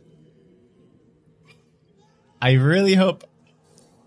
I 2.41 2.53
really 2.53 2.95
hope 2.95 3.23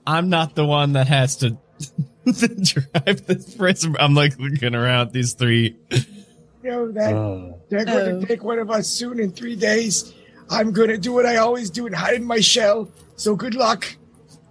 I'm 0.07 0.28
not 0.28 0.54
the 0.54 0.64
one 0.64 0.95
that 0.95 1.07
has 1.09 1.37
to 1.37 1.57
drive 2.25 3.26
this 3.26 3.54
prism. 3.54 3.97
I'm 4.00 4.14
like 4.14 4.38
looking 4.38 4.75
around 4.75 5.12
these 5.12 5.35
three. 5.35 5.76
you 5.90 6.71
know 6.71 6.90
that 6.93 7.14
Mm. 7.14 7.59
they're 7.69 7.85
going 7.85 8.16
Oh. 8.16 8.21
to 8.21 8.26
take 8.26 8.43
one 8.43 8.59
of 8.59 8.71
us 8.71 8.88
soon 8.88 9.21
in 9.21 9.31
three 9.31 9.54
days. 9.54 10.12
I'm 10.50 10.73
going 10.73 10.88
to 10.88 10.99
do 10.99 11.12
what 11.12 11.26
I 11.26 11.37
always 11.37 11.71
do 11.71 11.87
and 11.87 11.95
hide 11.95 12.14
in 12.16 12.25
my 12.25 12.40
shell. 12.40 12.90
So 13.16 13.37
good 13.37 13.54
luck. 13.54 13.97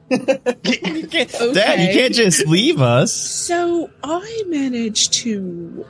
You 0.09 0.17
can't, 1.07 1.31
Dad, 1.53 1.79
you 1.79 1.93
can't 1.93 2.13
just 2.13 2.47
leave 2.47 2.81
us. 2.81 3.13
So 3.13 3.89
I 4.03 4.43
managed 4.47 5.13
to 5.13 5.85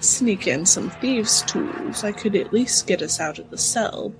sneak 0.00 0.46
in 0.46 0.66
some 0.66 0.90
thieves' 0.90 1.42
tools. 1.42 2.04
I 2.04 2.12
could 2.12 2.34
at 2.36 2.52
least 2.52 2.86
get 2.86 3.02
us 3.02 3.20
out 3.20 3.38
of 3.38 3.50
the 3.50 3.58
cell. 3.58 4.14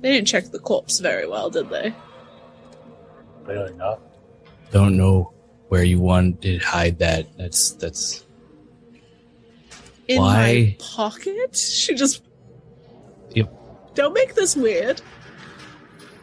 They 0.00 0.12
didn't 0.12 0.28
check 0.28 0.50
the 0.50 0.58
corpse 0.58 0.98
very 0.98 1.26
well, 1.26 1.50
did 1.50 1.68
they? 1.68 1.94
Clearly 3.44 3.74
not. 3.74 4.00
Don't 4.70 4.96
know 4.96 5.32
where 5.68 5.84
you 5.84 6.00
wanted 6.00 6.40
to 6.42 6.58
hide 6.58 6.98
that. 6.98 7.26
That's 7.36 7.72
that's 7.72 8.24
In 10.08 10.20
Why? 10.20 10.34
my 10.34 10.76
pocket? 10.78 11.56
She 11.56 11.94
just. 11.94 12.22
Yep. 13.34 13.52
Don't 13.94 14.12
make 14.14 14.34
this 14.34 14.56
weird. 14.56 15.02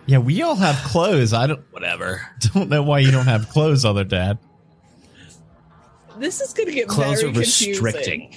Yeah, 0.08 0.20
we 0.20 0.42
all 0.42 0.56
have 0.56 0.76
clothes. 0.86 1.34
I 1.34 1.48
don't 1.48 1.62
whatever. 1.72 2.22
don't 2.54 2.70
know 2.70 2.82
why 2.82 3.00
you 3.00 3.12
don't 3.12 3.26
have 3.26 3.50
clothes, 3.50 3.84
other 3.86 4.04
dad. 4.06 4.40
This 6.18 6.42
is 6.42 6.54
going 6.54 6.68
to 6.68 6.74
get 6.74 6.88
Clothes 6.88 7.22
very 7.22 7.32
are 7.32 7.34
confusing. 7.34 7.84
restricting. 7.84 8.36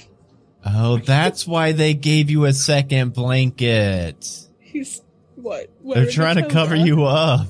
Oh, 0.65 0.97
that's 0.97 1.47
why 1.47 1.71
they 1.71 1.95
gave 1.95 2.29
you 2.29 2.45
a 2.45 2.53
second 2.53 3.13
blanket. 3.13 4.47
He's 4.59 5.01
what? 5.35 5.71
They're 5.83 6.11
trying 6.11 6.35
to 6.35 6.47
cover 6.47 6.75
toga? 6.75 6.87
you 6.87 7.03
up. 7.05 7.47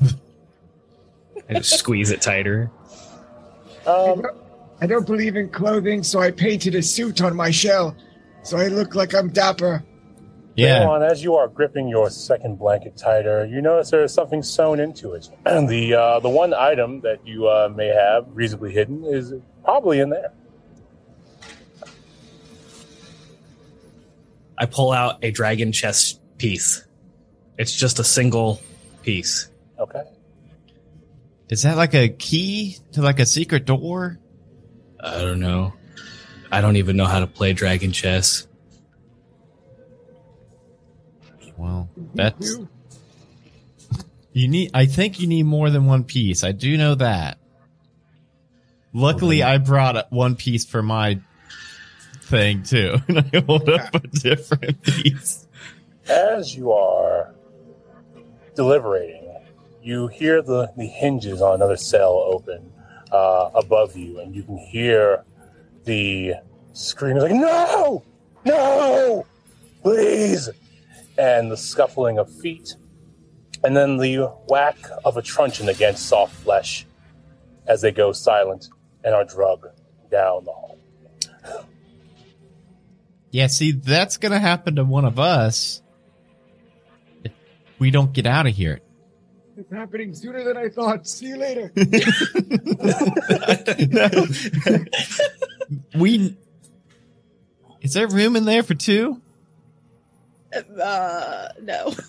I 1.49 1.55
just 1.55 1.77
squeeze 1.77 2.11
it 2.11 2.21
tighter. 2.21 2.71
Um, 3.85 4.23
I 4.79 4.87
don't 4.87 5.05
believe 5.05 5.35
in 5.35 5.49
clothing, 5.49 6.03
so 6.03 6.21
I 6.21 6.31
painted 6.31 6.75
a 6.75 6.81
suit 6.81 7.21
on 7.21 7.35
my 7.35 7.51
shell. 7.51 7.95
So 8.43 8.57
I 8.57 8.67
look 8.69 8.95
like 8.95 9.13
I'm 9.13 9.29
dapper. 9.29 9.83
Yeah. 10.55 10.87
On, 10.87 11.01
as 11.01 11.23
you 11.23 11.35
are 11.35 11.47
gripping 11.47 11.87
your 11.87 12.09
second 12.09 12.59
blanket 12.59 12.97
tighter, 12.97 13.45
you 13.45 13.61
notice 13.61 13.89
there 13.89 14.03
is 14.03 14.13
something 14.13 14.43
sewn 14.43 14.79
into 14.79 15.13
it. 15.13 15.29
And 15.45 15.67
the 15.69 15.93
uh, 15.93 16.19
the 16.19 16.29
one 16.29 16.53
item 16.53 17.01
that 17.01 17.25
you 17.25 17.47
uh, 17.47 17.71
may 17.73 17.87
have 17.87 18.25
reasonably 18.33 18.71
hidden 18.71 19.03
is 19.05 19.33
probably 19.63 19.99
in 19.99 20.09
there. 20.09 20.31
I 24.57 24.65
pull 24.67 24.91
out 24.91 25.23
a 25.23 25.31
dragon 25.31 25.71
chest 25.71 26.21
piece. 26.37 26.85
It's 27.57 27.73
just 27.73 27.99
a 27.99 28.03
single 28.03 28.61
piece. 29.01 29.49
Okay. 29.79 30.03
Is 31.49 31.63
that 31.63 31.77
like 31.77 31.95
a 31.95 32.09
key 32.09 32.77
to 32.93 33.01
like 33.01 33.19
a 33.19 33.25
secret 33.25 33.65
door? 33.65 34.19
I 34.99 35.19
don't 35.21 35.39
know. 35.39 35.73
I 36.51 36.61
don't 36.61 36.75
even 36.75 36.95
know 36.95 37.05
how 37.05 37.19
to 37.19 37.27
play 37.27 37.53
dragon 37.53 37.91
chess. 37.91 38.47
Well, 41.61 41.89
that's 42.15 42.49
You? 42.49 42.67
you 44.33 44.47
need. 44.47 44.71
I 44.73 44.87
think 44.87 45.19
you 45.19 45.27
need 45.27 45.43
more 45.43 45.69
than 45.69 45.85
one 45.85 46.03
piece. 46.03 46.43
I 46.43 46.53
do 46.53 46.75
know 46.75 46.95
that. 46.95 47.37
Luckily, 48.93 49.43
I 49.43 49.59
brought 49.59 50.11
one 50.11 50.35
piece 50.35 50.65
for 50.65 50.81
my 50.81 51.19
thing 52.23 52.63
too, 52.63 52.95
and 53.07 53.19
I 53.19 53.43
hold 53.45 53.69
up 53.69 53.93
a 53.93 53.99
different 53.99 54.81
piece. 54.81 55.47
As 56.09 56.55
you 56.55 56.71
are 56.71 57.35
deliberating, 58.55 59.31
you 59.83 60.07
hear 60.07 60.41
the, 60.41 60.71
the 60.75 60.87
hinges 60.87 61.43
on 61.43 61.55
another 61.55 61.77
cell 61.77 62.13
open 62.13 62.71
uh, 63.11 63.51
above 63.53 63.95
you, 63.95 64.19
and 64.19 64.35
you 64.35 64.41
can 64.41 64.57
hear 64.57 65.23
the 65.85 66.33
scream 66.73 67.17
like, 67.17 67.31
No! 67.31 68.03
No! 68.45 69.25
Please! 69.83 70.49
And 71.17 71.51
the 71.51 71.57
scuffling 71.57 72.17
of 72.17 72.33
feet, 72.39 72.75
and 73.63 73.75
then 73.75 73.97
the 73.97 74.31
whack 74.47 74.77
of 75.05 75.17
a 75.17 75.21
truncheon 75.21 75.69
against 75.69 76.07
soft 76.07 76.33
flesh 76.35 76.85
as 77.67 77.81
they 77.81 77.91
go 77.91 78.11
silent 78.11 78.69
and 79.03 79.13
are 79.13 79.25
drugged 79.25 79.65
down 80.09 80.45
the 80.45 80.51
hall. 80.51 80.77
Yeah, 83.31 83.47
see, 83.47 83.71
that's 83.71 84.17
gonna 84.17 84.39
happen 84.39 84.75
to 84.75 84.83
one 84.83 85.05
of 85.05 85.19
us. 85.19 85.81
If 87.23 87.31
we 87.79 87.91
don't 87.91 88.11
get 88.11 88.25
out 88.25 88.45
of 88.45 88.53
here. 88.53 88.81
It's 89.57 89.71
happening 89.71 90.13
sooner 90.13 90.43
than 90.43 90.57
I 90.57 90.69
thought. 90.69 91.07
See 91.07 91.27
you 91.27 91.37
later. 91.37 91.71
we. 95.95 96.35
Is 97.81 97.93
there 97.93 98.07
room 98.07 98.35
in 98.35 98.45
there 98.45 98.63
for 98.63 98.73
two? 98.73 99.21
Uh, 100.81 101.47
no. 101.61 101.93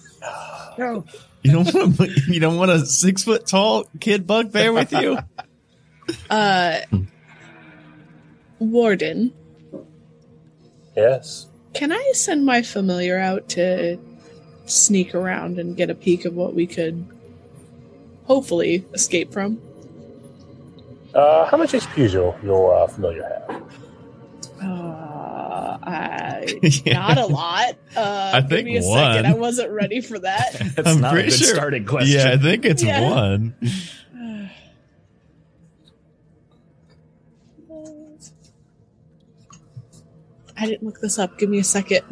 No. 0.78 1.04
You 1.42 1.50
don't 1.52 1.74
want 1.74 1.96
to, 1.96 2.06
you 2.32 2.38
don't 2.38 2.56
want 2.56 2.70
a 2.70 2.86
six 2.86 3.24
foot 3.24 3.44
tall 3.46 3.84
kid 4.00 4.24
bugbear 4.26 4.72
with 4.72 4.92
you. 4.92 5.18
Uh, 6.30 6.80
Warden, 8.58 9.32
Yes. 10.96 11.46
can 11.74 11.90
I 11.92 12.12
send 12.14 12.44
my 12.46 12.62
familiar 12.62 13.18
out 13.18 13.48
to 13.50 13.98
sneak 14.66 15.14
around 15.14 15.58
and 15.58 15.76
get 15.76 15.90
a 15.90 15.94
peek 15.94 16.24
of 16.24 16.34
what 16.34 16.54
we 16.54 16.66
could 16.66 17.04
hopefully 18.24 18.84
escape 18.94 19.32
from? 19.32 19.60
Uh, 21.14 21.44
how 21.46 21.56
much 21.56 21.72
HP 21.72 21.94
does 21.96 22.12
your, 22.14 22.36
your 22.42 22.74
uh, 22.82 22.86
familiar 22.86 23.22
have? 23.24 23.62
Uh, 24.62 25.01
I, 25.82 26.60
Yeah. 26.84 26.94
not 26.94 27.18
a 27.18 27.26
lot. 27.26 27.76
Uh, 27.96 28.30
I 28.34 28.40
give 28.40 28.50
think 28.50 28.64
me 28.66 28.76
a 28.78 28.82
one. 28.82 29.14
second. 29.14 29.26
I 29.26 29.34
wasn't 29.34 29.70
ready 29.70 30.00
for 30.00 30.18
that. 30.20 30.52
That's 30.76 30.88
I'm 30.88 31.00
not 31.00 31.16
a 31.18 31.22
good 31.22 31.32
sure- 31.32 31.54
starting 31.54 31.84
question. 31.84 32.18
Yeah, 32.18 32.32
I 32.32 32.36
think 32.36 32.64
it's 32.64 32.82
Yeah. 32.82 33.10
one. 33.10 33.54
I 40.56 40.66
didn't 40.66 40.84
look 40.86 41.00
this 41.00 41.18
up. 41.18 41.38
Give 41.38 41.48
me 41.48 41.58
a 41.58 41.64
second. 41.64 42.02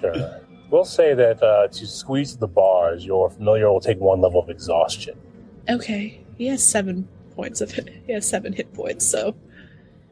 Sure. 0.00 0.40
We'll 0.68 0.84
say 0.84 1.14
that 1.14 1.40
uh, 1.44 1.68
to 1.68 1.86
squeeze 1.86 2.36
the 2.36 2.48
bars, 2.48 3.06
your 3.06 3.30
familiar 3.30 3.70
will 3.70 3.80
take 3.80 4.00
one 4.00 4.20
level 4.20 4.40
of 4.42 4.50
exhaustion. 4.50 5.16
okay, 5.70 6.20
he 6.36 6.48
has 6.48 6.60
seven 6.66 7.06
points 7.36 7.60
of 7.60 7.70
hit. 7.70 7.88
He 8.04 8.12
has 8.12 8.28
seven 8.28 8.52
hit 8.52 8.74
points, 8.74 9.06
so 9.06 9.36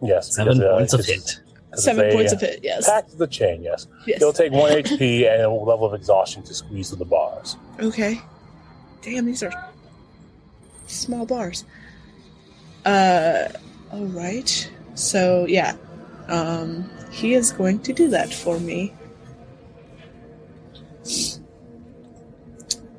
Yes. 0.01 0.33
Seven 0.37 0.59
because, 0.59 0.65
uh, 0.73 0.77
points 0.79 0.93
of 0.95 1.01
it's- 1.01 1.35
hit. 1.35 1.44
Seven 1.77 2.13
points 2.13 2.33
of 2.33 2.41
hit. 2.41 2.61
Yes. 2.63 2.89
Pact 2.89 3.13
of 3.13 3.19
the 3.19 3.27
chain, 3.27 3.63
yes. 3.63 3.87
yes. 4.07 4.19
He'll 4.19 4.33
take 4.33 4.53
one 4.53 4.73
HP 4.73 5.31
and 5.31 5.43
a 5.43 5.51
level 5.51 5.87
of 5.87 5.95
exhaustion 5.95 6.43
to 6.45 6.55
squeeze 6.55 6.91
to 6.91 6.97
the 6.97 7.05
bars. 7.05 7.57
Okay. 7.81 8.21
Damn, 9.03 9.27
these 9.27 9.43
are 9.43 9.53
small 10.87 11.27
bars. 11.27 11.65
Uh, 12.85 13.49
all 13.93 14.07
right. 14.07 14.71
So 14.95 15.47
yeah, 15.47 15.77
um, 16.29 16.91
he 17.11 17.35
is 17.35 17.53
going 17.53 17.81
to 17.81 17.93
do 17.93 18.09
that 18.09 18.33
for 18.33 18.59
me. 18.59 18.95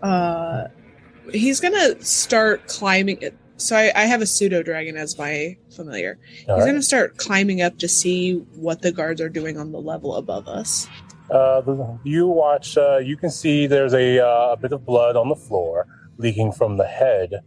Uh, 0.01 0.67
he's 1.31 1.59
gonna 1.59 2.01
start 2.03 2.67
climbing. 2.67 3.17
it. 3.21 3.35
So 3.57 3.75
I, 3.75 3.91
I 3.95 4.05
have 4.05 4.21
a 4.21 4.25
pseudo 4.25 4.63
dragon 4.63 4.97
as 4.97 5.17
my 5.17 5.57
familiar. 5.75 6.19
All 6.47 6.55
he's 6.55 6.65
right. 6.65 6.71
gonna 6.71 6.81
start 6.81 7.17
climbing 7.17 7.61
up 7.61 7.77
to 7.79 7.87
see 7.87 8.33
what 8.55 8.81
the 8.81 8.91
guards 8.91 9.21
are 9.21 9.29
doing 9.29 9.57
on 9.57 9.71
the 9.71 9.79
level 9.79 10.15
above 10.15 10.47
us. 10.47 10.87
Uh, 11.29 11.61
the, 11.61 11.99
you 12.03 12.27
watch. 12.27 12.77
Uh, 12.77 12.97
you 12.97 13.17
can 13.17 13.31
see 13.31 13.65
there's 13.65 13.93
a, 13.93 14.19
uh, 14.19 14.51
a 14.51 14.57
bit 14.57 14.71
of 14.71 14.85
blood 14.85 15.15
on 15.15 15.29
the 15.29 15.35
floor 15.35 15.87
leaking 16.17 16.51
from 16.51 16.77
the 16.77 16.85
head 16.85 17.41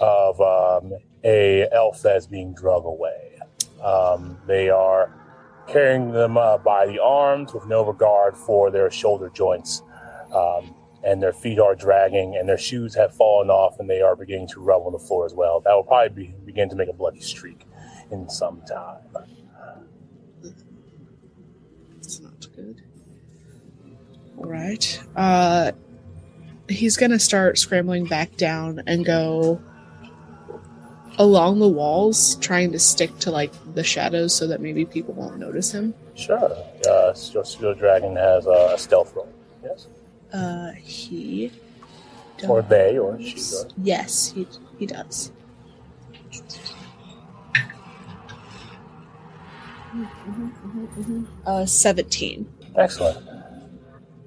of 0.00 0.40
um, 0.40 0.92
a 1.24 1.68
elf 1.72 2.02
that's 2.02 2.26
being 2.26 2.54
drug 2.54 2.84
away. 2.84 3.38
Um, 3.82 4.38
they 4.46 4.70
are 4.70 5.12
carrying 5.68 6.10
them 6.12 6.36
uh, 6.36 6.58
by 6.58 6.86
the 6.86 7.02
arms 7.02 7.52
with 7.52 7.66
no 7.66 7.84
regard 7.84 8.36
for 8.36 8.70
their 8.70 8.90
shoulder 8.90 9.28
joints, 9.28 9.82
um, 10.32 10.74
and 11.04 11.22
their 11.22 11.32
feet 11.32 11.58
are 11.58 11.74
dragging, 11.74 12.36
and 12.36 12.48
their 12.48 12.58
shoes 12.58 12.94
have 12.94 13.14
fallen 13.14 13.50
off, 13.50 13.78
and 13.80 13.88
they 13.88 14.00
are 14.00 14.16
beginning 14.16 14.48
to 14.48 14.60
rub 14.60 14.82
on 14.82 14.92
the 14.92 14.98
floor 14.98 15.26
as 15.26 15.34
well. 15.34 15.60
That 15.60 15.74
will 15.74 15.84
probably 15.84 16.26
be, 16.26 16.34
begin 16.44 16.68
to 16.68 16.76
make 16.76 16.88
a 16.88 16.92
bloody 16.92 17.20
streak 17.20 17.66
in 18.10 18.28
some 18.28 18.62
time. 18.62 19.00
It's 21.98 22.20
not 22.20 22.46
good. 22.54 22.82
All 24.38 24.44
right. 24.44 25.02
Uh, 25.16 25.72
he's 26.68 26.96
gonna 26.96 27.18
start 27.18 27.58
scrambling 27.58 28.06
back 28.06 28.36
down 28.36 28.82
and 28.86 29.04
go 29.04 29.60
along 31.18 31.58
the 31.58 31.68
walls, 31.68 32.36
trying 32.36 32.72
to 32.72 32.78
stick 32.78 33.16
to 33.20 33.30
like 33.30 33.52
the 33.74 33.84
shadows 33.84 34.34
so 34.34 34.46
that 34.46 34.60
maybe 34.60 34.84
people 34.84 35.14
won't 35.14 35.38
notice 35.38 35.72
him. 35.72 35.94
Sure. 36.14 36.52
Uh, 36.88 37.14
your 37.60 37.74
dragon 37.74 38.16
has 38.16 38.46
a 38.46 38.74
stealth 38.78 39.14
roll. 39.14 39.28
Yes. 39.62 39.86
Uh, 40.32 40.72
he. 40.72 41.50
Or 42.48 42.62
they, 42.62 42.98
or 42.98 43.20
she, 43.20 43.34
does- 43.34 43.66
Yes, 43.82 44.32
he 44.34 44.46
he 44.78 44.86
does. 44.86 45.30
Uh, 51.46 51.66
seventeen. 51.66 52.48
Excellent. 52.76 53.18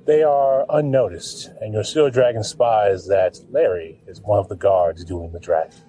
They 0.05 0.21
are 0.21 0.65
unnoticed, 0.69 1.49
and 1.61 1.73
your 1.73 1.83
pseudo 1.83 2.09
dragon 2.11 2.43
spies 2.43 3.07
that 3.07 3.39
Larry 3.49 3.99
is 4.05 4.21
one 4.21 4.37
of 4.37 4.47
the 4.49 4.55
guards 4.55 5.03
doing 5.03 5.31
the 5.31 5.39
dragging. 5.39 5.79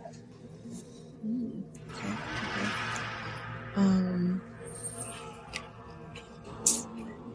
Hmm, 1.23 1.61
okay, 1.91 2.09
okay. 2.09 2.71
Um, 3.77 4.41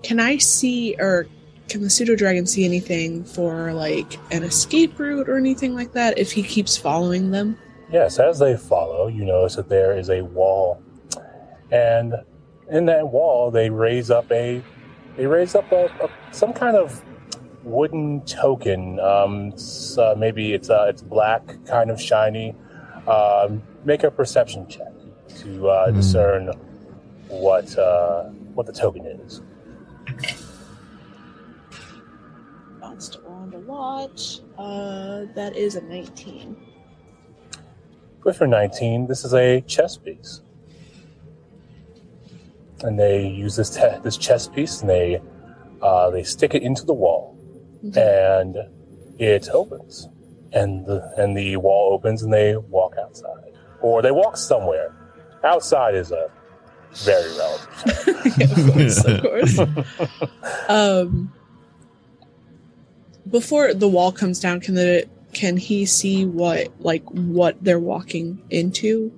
can 0.01 0.19
I 0.19 0.37
see, 0.37 0.95
or 0.97 1.27
can 1.71 1.81
the 1.81 1.89
pseudo 1.89 2.15
dragon 2.15 2.45
see 2.45 2.65
anything 2.65 3.23
for 3.23 3.71
like 3.73 4.17
an 4.31 4.43
escape 4.43 4.99
route 4.99 5.29
or 5.29 5.37
anything 5.37 5.73
like 5.73 5.93
that 5.93 6.17
if 6.17 6.31
he 6.31 6.43
keeps 6.43 6.75
following 6.77 7.31
them? 7.31 7.57
Yes, 7.91 8.19
as 8.19 8.39
they 8.39 8.55
follow, 8.57 9.07
you 9.07 9.25
notice 9.25 9.55
that 9.55 9.69
there 9.69 9.97
is 9.97 10.09
a 10.09 10.21
wall, 10.21 10.81
and 11.71 12.13
in 12.69 12.85
that 12.85 13.07
wall 13.09 13.51
they 13.51 13.69
raise 13.69 14.11
up 14.11 14.31
a 14.31 14.61
they 15.17 15.25
raise 15.25 15.55
up 15.55 15.71
a, 15.71 15.85
a 16.01 16.09
some 16.31 16.53
kind 16.53 16.77
of 16.77 17.03
wooden 17.63 18.21
token. 18.25 18.99
Um, 18.99 19.49
it's, 19.49 19.97
uh, 19.97 20.15
maybe 20.17 20.53
it's 20.53 20.69
uh, 20.69 20.85
it's 20.89 21.01
black, 21.01 21.43
kind 21.65 21.89
of 21.89 22.01
shiny. 22.01 22.55
Um, 23.07 23.63
make 23.83 24.03
a 24.03 24.11
perception 24.11 24.67
check 24.67 24.91
to 25.39 25.69
uh, 25.69 25.89
Hmm. 25.89 25.95
discern 25.95 26.47
what 27.27 27.77
uh, 27.77 28.23
what 28.55 28.65
the 28.67 28.73
token 28.73 29.05
is. 29.05 29.41
Bounced 32.91 33.19
around 33.25 33.53
a 33.53 33.57
lot. 33.59 34.41
Uh, 34.57 35.23
that 35.33 35.55
is 35.55 35.75
a 35.75 35.81
nineteen. 35.81 36.57
With 38.25 38.37
your 38.41 38.47
19, 38.47 39.07
this 39.07 39.23
is 39.23 39.33
a 39.33 39.61
chess 39.61 39.95
piece. 39.95 40.41
And 42.83 42.99
they 42.99 43.25
use 43.25 43.55
this 43.55 43.69
te- 43.69 43.99
this 44.03 44.17
chess 44.17 44.49
piece 44.49 44.81
and 44.81 44.89
they 44.89 45.21
uh, 45.81 46.09
they 46.09 46.23
stick 46.23 46.53
it 46.53 46.63
into 46.63 46.83
the 46.83 46.93
wall, 46.93 47.37
and 47.95 48.57
it 49.19 49.47
opens, 49.53 50.09
and 50.51 50.85
the 50.85 51.13
and 51.17 51.37
the 51.37 51.55
wall 51.55 51.93
opens 51.93 52.23
and 52.23 52.33
they 52.33 52.57
walk 52.57 52.95
outside, 53.01 53.53
or 53.79 54.01
they 54.01 54.11
walk 54.11 54.35
somewhere. 54.35 54.93
Outside 55.45 55.95
is 55.95 56.11
a 56.11 56.29
very 57.05 57.31
relative. 57.37 58.51
of 58.51 58.73
course, 58.73 59.05
of 59.05 59.21
course. 60.41 60.67
um, 60.67 61.31
before 63.29 63.73
the 63.73 63.87
wall 63.87 64.11
comes 64.11 64.39
down, 64.39 64.59
can 64.59 64.75
the 64.75 65.07
can 65.33 65.57
he 65.57 65.85
see 65.85 66.25
what 66.25 66.71
like 66.79 67.03
what 67.11 67.63
they're 67.63 67.79
walking 67.79 68.41
into? 68.49 69.17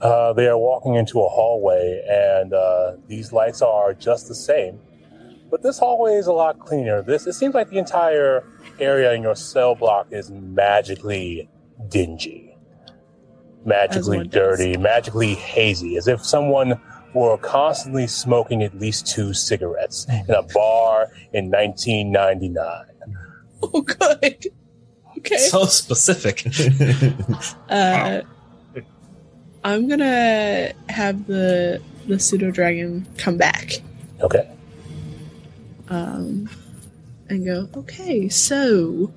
Uh, 0.00 0.32
they 0.32 0.46
are 0.46 0.58
walking 0.58 0.94
into 0.94 1.20
a 1.20 1.28
hallway, 1.28 2.04
and 2.08 2.52
uh, 2.52 2.92
these 3.06 3.32
lights 3.32 3.62
are 3.62 3.94
just 3.94 4.28
the 4.28 4.34
same. 4.34 4.78
But 5.50 5.62
this 5.62 5.78
hallway 5.78 6.14
is 6.14 6.26
a 6.26 6.32
lot 6.32 6.58
cleaner. 6.58 7.02
This 7.02 7.26
it 7.26 7.34
seems 7.34 7.54
like 7.54 7.70
the 7.70 7.78
entire 7.78 8.44
area 8.80 9.12
in 9.12 9.22
your 9.22 9.36
cell 9.36 9.74
block 9.74 10.08
is 10.10 10.30
magically 10.30 11.48
dingy, 11.88 12.56
magically 13.64 14.18
one 14.18 14.28
does. 14.28 14.58
dirty, 14.58 14.76
magically 14.76 15.34
hazy, 15.34 15.96
as 15.96 16.08
if 16.08 16.24
someone 16.24 16.80
were 17.14 17.38
constantly 17.38 18.08
smoking 18.08 18.62
at 18.62 18.76
least 18.78 19.06
two 19.06 19.32
cigarettes 19.32 20.06
in 20.28 20.34
a 20.34 20.42
bar 20.42 21.08
in 21.32 21.50
1999. 21.50 22.84
Oh, 23.62 23.80
good. 23.82 24.46
Okay. 25.18 25.36
So 25.38 25.64
specific. 25.64 26.46
Uh, 27.68 28.20
I'm 29.64 29.88
gonna 29.88 30.72
have 30.90 31.26
the 31.26 31.80
the 32.06 32.18
pseudo 32.18 32.50
dragon 32.50 33.06
come 33.16 33.38
back. 33.38 33.72
Okay. 34.20 34.48
um, 35.88 36.48
and 37.30 37.44
go, 37.44 37.68
okay, 37.76 38.28
so 38.28 39.12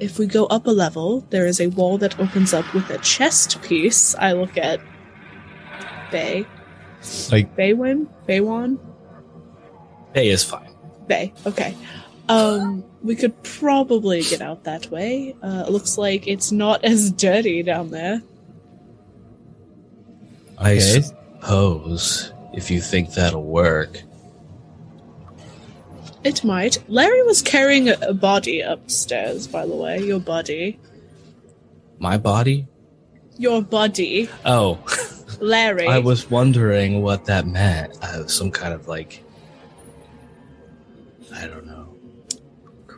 if 0.00 0.18
we 0.18 0.26
go 0.26 0.46
up 0.46 0.66
a 0.66 0.70
level, 0.70 1.20
there 1.30 1.46
is 1.46 1.60
a 1.60 1.66
wall 1.68 1.98
that 1.98 2.18
opens 2.18 2.54
up 2.54 2.72
with 2.74 2.88
a 2.90 2.98
chest 2.98 3.60
piece. 3.62 4.14
I 4.16 4.32
look 4.32 4.56
at 4.56 4.80
Bay. 6.10 6.46
Like- 7.30 7.54
Baywin? 7.56 8.06
Baywan? 8.26 8.78
Bay 10.14 10.28
is 10.30 10.42
fine. 10.44 10.70
Bay, 11.06 11.32
okay. 11.46 11.76
Um, 12.28 12.84
we 13.02 13.16
could 13.16 13.40
probably 13.42 14.22
get 14.22 14.40
out 14.40 14.64
that 14.64 14.90
way. 14.90 15.34
Uh, 15.42 15.64
it 15.66 15.72
looks 15.72 15.98
like 15.98 16.26
it's 16.28 16.52
not 16.52 16.84
as 16.92 17.10
dirty 17.10 17.62
down 17.62 17.90
there. 17.90 18.22
I 20.58 20.72
Okay. 20.76 21.00
suppose 21.02 22.32
if 22.52 22.70
you 22.70 22.80
think 22.80 23.14
that'll 23.14 23.42
work. 23.44 24.02
It 26.24 26.44
might. 26.44 26.78
Larry 26.88 27.22
was 27.24 27.42
carrying 27.42 27.88
a, 27.88 27.96
a 28.02 28.14
body 28.14 28.60
upstairs, 28.60 29.48
by 29.48 29.66
the 29.66 29.74
way. 29.74 29.98
Your 30.00 30.20
body. 30.20 30.78
My 31.98 32.16
body? 32.16 32.68
Your 33.38 33.60
body. 33.60 34.28
Oh, 34.44 34.78
Larry. 35.40 35.88
I 35.88 35.98
was 35.98 36.30
wondering 36.30 37.02
what 37.02 37.24
that 37.24 37.46
meant. 37.48 37.96
Uh, 38.02 38.28
some 38.28 38.52
kind 38.52 38.72
of 38.72 38.86
like. 38.86 39.24
I 41.34 41.46
don't 41.48 41.66
know. 41.66 41.71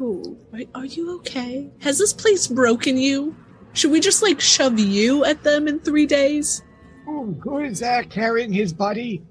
Cool. 0.05 0.37
Right, 0.53 0.69
are 0.75 0.85
you 0.85 1.17
okay? 1.21 1.71
Has 1.81 1.97
this 1.99 2.13
place 2.13 2.47
broken 2.47 2.99
you? 2.99 3.35
Should 3.73 3.91
we 3.91 4.01
just 4.01 4.23
like 4.23 4.39
shove 4.39 4.79
you 4.79 5.25
at 5.25 5.43
them 5.45 5.67
in 5.67 5.81
three 5.81 6.05
days? 6.05 6.63
Who, 7.07 7.33
who 7.43 7.61
is 7.61 7.79
that 7.81 8.11
carrying 8.11 8.53
his 8.53 8.75
body? 8.75 9.23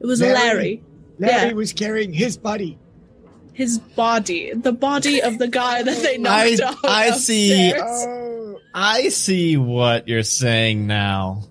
It 0.00 0.04
was 0.04 0.20
Larry. 0.20 0.34
Larry. 0.36 0.84
Larry 1.18 1.48
Yeah. 1.48 1.52
was 1.54 1.72
carrying 1.72 2.12
his 2.12 2.36
body. 2.36 2.78
His 3.54 3.78
body. 3.78 4.52
The 4.52 4.72
body 4.72 5.22
of 5.22 5.38
the 5.38 5.48
guy 5.48 5.82
that 5.82 6.02
they 6.02 6.16
I- 6.16 6.18
knocked 6.18 6.60
out. 6.60 6.84
I 6.84 7.12
see. 7.12 7.72
Oh, 7.74 8.58
I 8.74 9.08
see 9.08 9.56
what 9.56 10.08
you're 10.08 10.22
saying 10.24 10.86
now, 10.86 11.44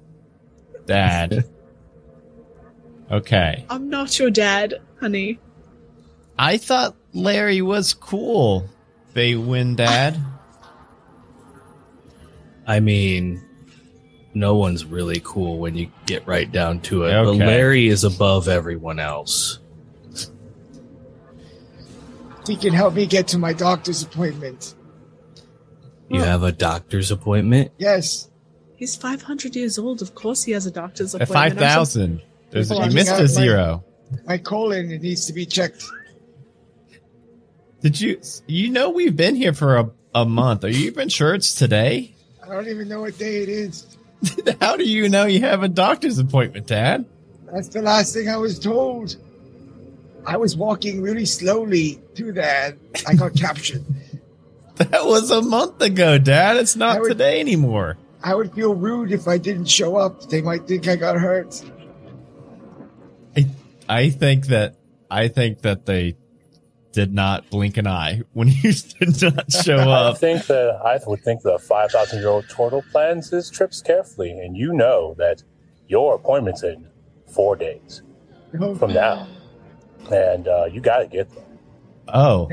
Dad. 0.86 1.46
okay. 3.12 3.66
I'm 3.72 3.90
not 3.90 4.20
your 4.20 4.30
dad, 4.30 4.76
honey. 5.00 5.40
I 6.38 6.58
thought 6.58 6.96
Larry 7.14 7.62
was 7.62 7.94
cool. 7.94 8.68
They 9.14 9.36
win 9.36 9.76
Dad. 9.76 10.18
I 12.66 12.80
mean, 12.80 13.44
no 14.34 14.56
one's 14.56 14.86
really 14.86 15.22
cool 15.24 15.58
when 15.58 15.76
you 15.76 15.92
get 16.06 16.26
right 16.26 16.50
down 16.50 16.80
to 16.82 17.04
it. 17.04 17.12
But 17.24 17.34
Larry 17.36 17.88
is 17.88 18.04
above 18.04 18.48
everyone 18.48 19.00
else. 19.00 19.60
he 22.48 22.56
can 22.56 22.74
help 22.74 22.94
me 22.94 23.06
get 23.06 23.28
to 23.30 23.38
my 23.38 23.54
doctor's 23.54 24.02
appointment. 24.04 24.74
You 26.10 26.22
have 26.22 26.44
a 26.44 26.52
doctor's 26.52 27.12
appointment? 27.12 27.72
Yes. 27.78 28.30
He's 28.76 28.96
500 28.96 29.56
years 29.56 29.78
old. 29.78 30.02
Of 30.02 30.16
course, 30.16 30.44
he 30.44 30.52
has 30.54 30.66
a 30.66 30.72
doctor's 30.72 31.14
At 31.16 31.22
appointment. 31.22 31.54
five 31.54 31.60
thousand. 31.60 32.22
There's 32.50 32.70
Hold 32.70 32.86
you 32.88 32.92
missed 32.92 33.12
I 33.12 33.16
a 33.16 33.18
got 33.18 33.22
my- 33.22 33.28
zero. 33.28 33.84
My 34.26 34.38
colon 34.38 34.92
it 34.92 35.02
needs 35.02 35.26
to 35.28 35.34
be 35.34 35.46
checked. 35.46 35.86
Did 37.82 38.00
you? 38.00 38.22
You 38.48 38.70
know 38.70 38.90
we've 38.92 39.16
been 39.16 39.36
here 39.36 39.54
for 39.54 39.78
a, 39.78 39.90
a 40.16 40.26
month. 40.26 40.64
Are 40.64 40.70
you 40.70 40.86
even 40.88 41.10
sure 41.10 41.34
it's 41.34 41.54
today? 41.56 42.14
I 42.44 42.48
don't 42.48 42.68
even 42.68 42.88
know 42.88 43.02
what 43.02 43.18
day 43.18 43.38
it 43.44 43.50
is. 43.50 43.98
How 44.62 44.78
do 44.78 44.84
you 44.84 45.10
know 45.10 45.26
you 45.26 45.42
have 45.42 45.64
a 45.64 45.68
doctor's 45.68 46.20
appointment, 46.20 46.68
Dad? 46.68 47.06
That's 47.52 47.70
the 47.70 47.82
last 47.82 48.14
thing 48.14 48.30
I 48.30 48.38
was 48.38 48.60
told. 48.60 49.16
I 50.26 50.38
was 50.38 50.56
walking 50.56 51.02
really 51.02 51.26
slowly 51.26 52.00
to 52.16 52.32
that. 52.34 52.78
I 53.08 53.16
got 53.16 53.36
captured. 53.36 53.84
That 54.76 55.06
was 55.06 55.30
a 55.30 55.44
month 55.44 55.80
ago, 55.82 56.18
Dad. 56.18 56.58
It's 56.58 56.76
not 56.76 57.02
would- 57.02 57.10
today 57.10 57.40
anymore. 57.40 57.98
I 58.24 58.34
would 58.34 58.52
feel 58.54 58.74
rude 58.74 59.12
if 59.12 59.28
I 59.28 59.38
didn't 59.38 59.66
show 59.66 59.96
up. 59.96 60.28
They 60.30 60.42
might 60.42 60.68
think 60.68 60.88
I 60.88 60.96
got 60.96 61.18
hurt. 61.18 61.62
I, 63.38 63.46
I 63.88 64.10
think 64.10 64.48
that 64.48 64.78
I 65.10 65.28
think 65.28 65.62
that 65.62 65.86
they 65.86 66.16
did 66.92 67.14
not 67.14 67.50
blink 67.50 67.78
an 67.78 67.88
eye 67.88 68.22
when 68.34 68.48
you 68.62 68.74
did 68.74 69.22
not 69.22 69.52
show 69.52 69.78
up. 69.78 70.16
I 70.16 70.18
think 70.18 70.46
that 70.48 70.76
I 70.84 71.00
would 71.08 71.22
think 71.22 71.42
the 71.42 71.58
5,000 71.60 72.20
year 72.20 72.28
old 72.30 72.50
turtle 72.50 72.84
plans 72.92 73.30
his 73.30 73.50
trips 73.50 73.82
carefully, 73.82 74.32
and 74.32 74.56
you 74.58 74.74
know 74.74 75.16
that 75.18 75.44
your 75.88 76.16
appointment's 76.16 76.64
in 76.64 76.88
four 77.34 77.56
days 77.56 78.02
Oh, 78.60 78.76
from 78.76 78.94
now, 78.94 79.28
and 80.12 80.48
uh, 80.48 80.66
you 80.66 80.82
got 80.82 80.98
to 81.00 81.08
get 81.08 81.30
there. 81.34 81.46
Oh, 82.14 82.50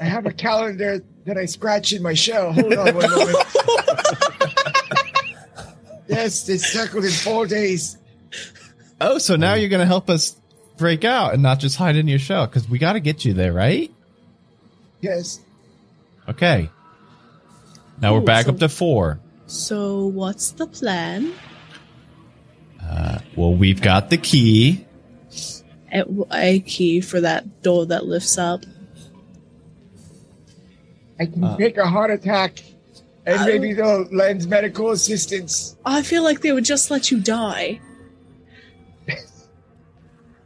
I 0.00 0.04
have 0.04 0.24
a 0.26 0.32
calendar 0.32 1.00
that 1.26 1.36
I 1.36 1.44
scratch 1.44 1.92
in 1.92 2.02
my 2.02 2.14
shell. 2.14 2.52
Hold 2.52 2.72
on 2.72 2.94
one 2.94 3.10
moment. 3.10 3.36
yes, 6.08 6.48
it's 6.48 6.66
circled 6.72 7.04
in 7.04 7.10
four 7.10 7.46
days. 7.46 7.98
oh, 9.00 9.18
so 9.18 9.36
now 9.36 9.54
you're 9.54 9.68
gonna 9.68 9.84
help 9.86 10.08
us 10.08 10.40
break 10.76 11.04
out 11.04 11.32
and 11.34 11.42
not 11.42 11.58
just 11.60 11.76
hide 11.76 11.96
in 11.96 12.06
your 12.08 12.18
shell 12.18 12.46
because 12.46 12.68
we 12.68 12.78
got 12.78 12.94
to 12.94 13.00
get 13.00 13.24
you 13.24 13.32
there, 13.32 13.52
right? 13.52 13.92
Yes. 15.00 15.40
Okay. 16.28 16.70
Now 18.00 18.14
we're 18.14 18.20
back 18.20 18.46
so- 18.46 18.52
up 18.52 18.58
to 18.58 18.68
four. 18.68 19.20
So, 19.48 20.06
what's 20.06 20.50
the 20.50 20.66
plan? 20.66 21.32
Uh, 22.82 23.18
well, 23.36 23.54
we've 23.54 23.80
got 23.80 24.10
the 24.10 24.16
key. 24.16 24.84
A, 25.92 26.04
a 26.32 26.60
key 26.60 27.00
for 27.00 27.20
that 27.20 27.62
door 27.62 27.86
that 27.86 28.06
lifts 28.06 28.38
up. 28.38 28.64
I 31.20 31.26
can 31.26 31.44
Uh. 31.44 31.56
take 31.56 31.76
a 31.78 31.86
heart 31.86 32.10
attack 32.10 32.62
and 33.24 33.40
I- 33.40 33.46
maybe 33.46 33.72
they'll 33.72 34.02
lend 34.12 34.48
medical 34.48 34.90
assistance. 34.90 35.76
I 35.84 36.02
feel 36.02 36.22
like 36.24 36.40
they 36.40 36.52
would 36.52 36.64
just 36.64 36.90
let 36.90 37.10
you 37.10 37.20
die. 37.20 37.80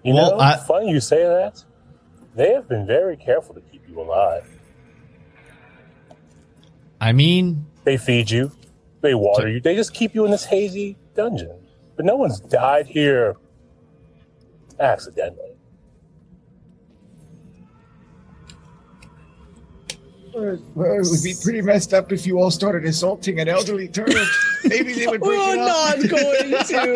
You 0.02 0.14
Well, 0.14 0.32
know, 0.32 0.38
I- 0.40 0.56
funny 0.56 0.90
you 0.90 1.00
say 1.00 1.22
that. 1.24 1.62
They 2.34 2.52
have 2.52 2.68
been 2.68 2.86
very 2.86 3.16
careful 3.16 3.54
to 3.54 3.60
keep 3.60 3.82
you 3.88 4.00
alive. 4.00 4.46
I 7.00 7.12
mean, 7.12 7.66
They 7.84 7.96
feed 7.96 8.30
you, 8.30 8.52
they 9.00 9.14
water 9.14 9.48
you, 9.48 9.60
they 9.60 9.74
just 9.74 9.92
keep 9.94 10.14
you 10.14 10.24
in 10.26 10.30
this 10.30 10.44
hazy 10.44 10.96
dungeon. 11.14 11.56
But 11.96 12.04
no 12.04 12.16
one's 12.16 12.40
died 12.40 12.86
here 12.86 13.36
accidentally. 14.78 15.46
Well, 20.32 20.54
it 20.54 21.06
would 21.10 21.22
be 21.24 21.34
pretty 21.42 21.60
messed 21.60 21.92
up 21.92 22.12
if 22.12 22.24
you 22.26 22.38
all 22.38 22.50
started 22.52 22.84
assaulting 22.84 23.40
an 23.40 23.48
elderly 23.48 23.88
turtle. 23.88 24.24
Maybe 24.64 24.92
they 24.92 25.06
would 25.08 25.20
break 25.22 25.38
We're 25.38 25.54
it 25.54 25.58
up. 25.58 25.98
not 25.98 26.08
going 26.08 26.50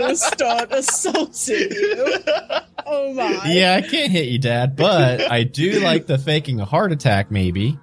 to 0.09 0.17
start 0.17 0.73
assaulting 0.73 1.71
you. 1.73 2.17
Oh 2.87 3.13
my. 3.15 3.41
yeah, 3.47 3.75
I 3.75 3.81
can't 3.87 4.11
hit 4.13 4.29
you, 4.29 4.39
Dad, 4.39 4.77
but 4.77 5.21
I 5.31 5.43
do 5.45 5.81
like 5.81 6.07
the 6.07 6.19
faking 6.19 6.61
a 6.61 6.65
heart 6.65 6.93
attack. 6.93 7.31
Maybe. 7.31 7.79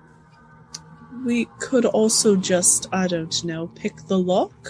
We 1.26 1.46
could 1.60 1.86
also 1.86 2.36
just, 2.36 2.88
I 2.92 3.08
don't 3.08 3.44
know, 3.44 3.68
pick 3.68 3.96
the 4.08 4.18
lock. 4.18 4.70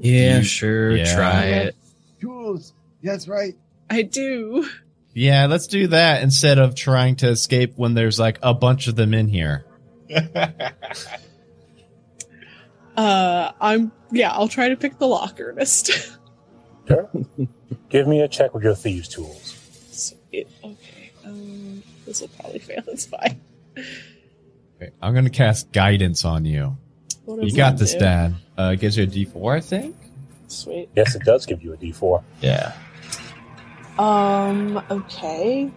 Yeah, 0.00 0.38
You- 0.38 0.42
sure. 0.44 0.96
yeah. 0.96 1.14
Try 1.14 1.42
it. 1.44 1.76
Tools. 2.20 2.74
That's 3.02 3.26
right. 3.28 3.54
I 3.90 4.02
do. 4.02 4.68
Yeah, 5.14 5.46
let's 5.46 5.66
do 5.66 5.88
that 5.88 6.22
instead 6.22 6.58
of 6.58 6.74
trying 6.74 7.16
to 7.16 7.28
escape 7.28 7.74
when 7.76 7.94
there's 7.94 8.18
like 8.18 8.38
a 8.42 8.54
bunch 8.54 8.86
of 8.88 8.96
them 8.96 9.12
in 9.14 9.28
here. 9.28 9.66
Uh, 12.96 13.52
I'm, 13.60 13.90
yeah, 14.10 14.30
I'll 14.32 14.48
try 14.48 14.68
to 14.68 14.76
pick 14.76 14.98
the 14.98 15.06
lock, 15.06 15.40
Ernest. 15.40 15.90
Sure. 16.88 17.10
Give 17.88 18.06
me 18.08 18.20
a 18.22 18.28
check 18.28 18.54
with 18.54 18.64
your 18.64 18.74
thieves' 18.74 19.08
tools. 19.08 19.56
Sweet. 19.90 20.48
Okay. 20.64 21.12
Um, 21.24 21.82
this 22.06 22.20
will 22.20 22.28
probably 22.28 22.58
fail. 22.60 22.82
It's 22.88 23.06
fine. 23.06 23.40
Okay, 23.76 24.92
I'm 25.00 25.14
gonna 25.14 25.30
cast 25.30 25.70
guidance 25.72 26.24
on 26.24 26.44
you. 26.44 26.76
What 27.24 27.36
You 27.42 27.48
does 27.50 27.56
got 27.56 27.70
that 27.72 27.78
this, 27.78 27.92
do? 27.92 27.98
Dad. 28.00 28.34
Uh, 28.58 28.70
it 28.74 28.80
gives 28.80 28.96
you 28.96 29.04
a 29.04 29.06
D4, 29.06 29.56
I 29.56 29.60
think. 29.60 29.96
Sweet. 30.48 30.88
Yes, 30.96 31.14
it 31.14 31.22
does 31.22 31.46
give 31.46 31.62
you 31.62 31.72
a 31.72 31.76
D4. 31.76 32.22
Yeah. 32.40 32.72
Um, 33.98 34.82
okay. 34.90 35.70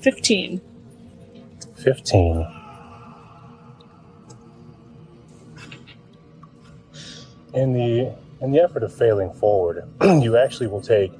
Fifteen. 0.00 0.60
15. 1.88 2.46
In 7.54 7.72
the 7.72 8.14
in 8.42 8.52
the 8.52 8.60
effort 8.62 8.82
of 8.82 8.92
failing 8.92 9.32
forward, 9.32 9.88
you 10.02 10.36
actually 10.36 10.66
will 10.66 10.82
take 10.82 11.12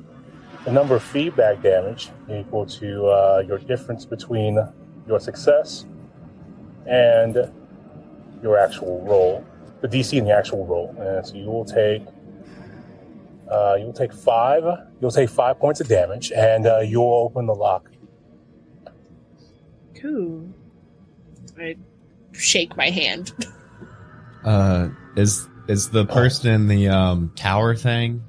the 0.66 0.70
number 0.70 0.94
of 0.94 1.02
feedback 1.02 1.62
damage 1.62 2.10
equal 2.30 2.66
to 2.66 3.06
uh, 3.06 3.42
your 3.46 3.56
difference 3.58 4.04
between 4.04 4.58
your 5.06 5.18
success 5.18 5.86
and 6.86 7.50
your 8.42 8.58
actual 8.58 9.02
roll, 9.06 9.42
the 9.80 9.88
DC 9.88 10.18
and 10.18 10.26
the 10.26 10.36
actual 10.36 10.66
roll. 10.66 10.94
And 10.98 11.26
so 11.26 11.34
you 11.34 11.46
will 11.46 11.64
take 11.64 12.02
uh, 13.50 13.76
you'll 13.80 13.94
take 13.94 14.12
five. 14.12 14.64
You'll 15.00 15.10
take 15.10 15.30
five 15.30 15.58
points 15.58 15.80
of 15.80 15.88
damage, 15.88 16.30
and 16.30 16.66
uh, 16.66 16.80
you'll 16.80 17.14
open 17.14 17.46
the 17.46 17.54
lock. 17.54 17.88
Cool. 19.94 20.52
I 21.60 21.76
shake 22.32 22.76
my 22.76 22.90
hand. 22.90 23.32
Uh, 24.44 24.88
is 25.16 25.48
is 25.66 25.90
the 25.90 26.06
person 26.06 26.50
in 26.52 26.68
the 26.68 26.88
um 26.88 27.32
tower 27.36 27.74
thing? 27.74 28.22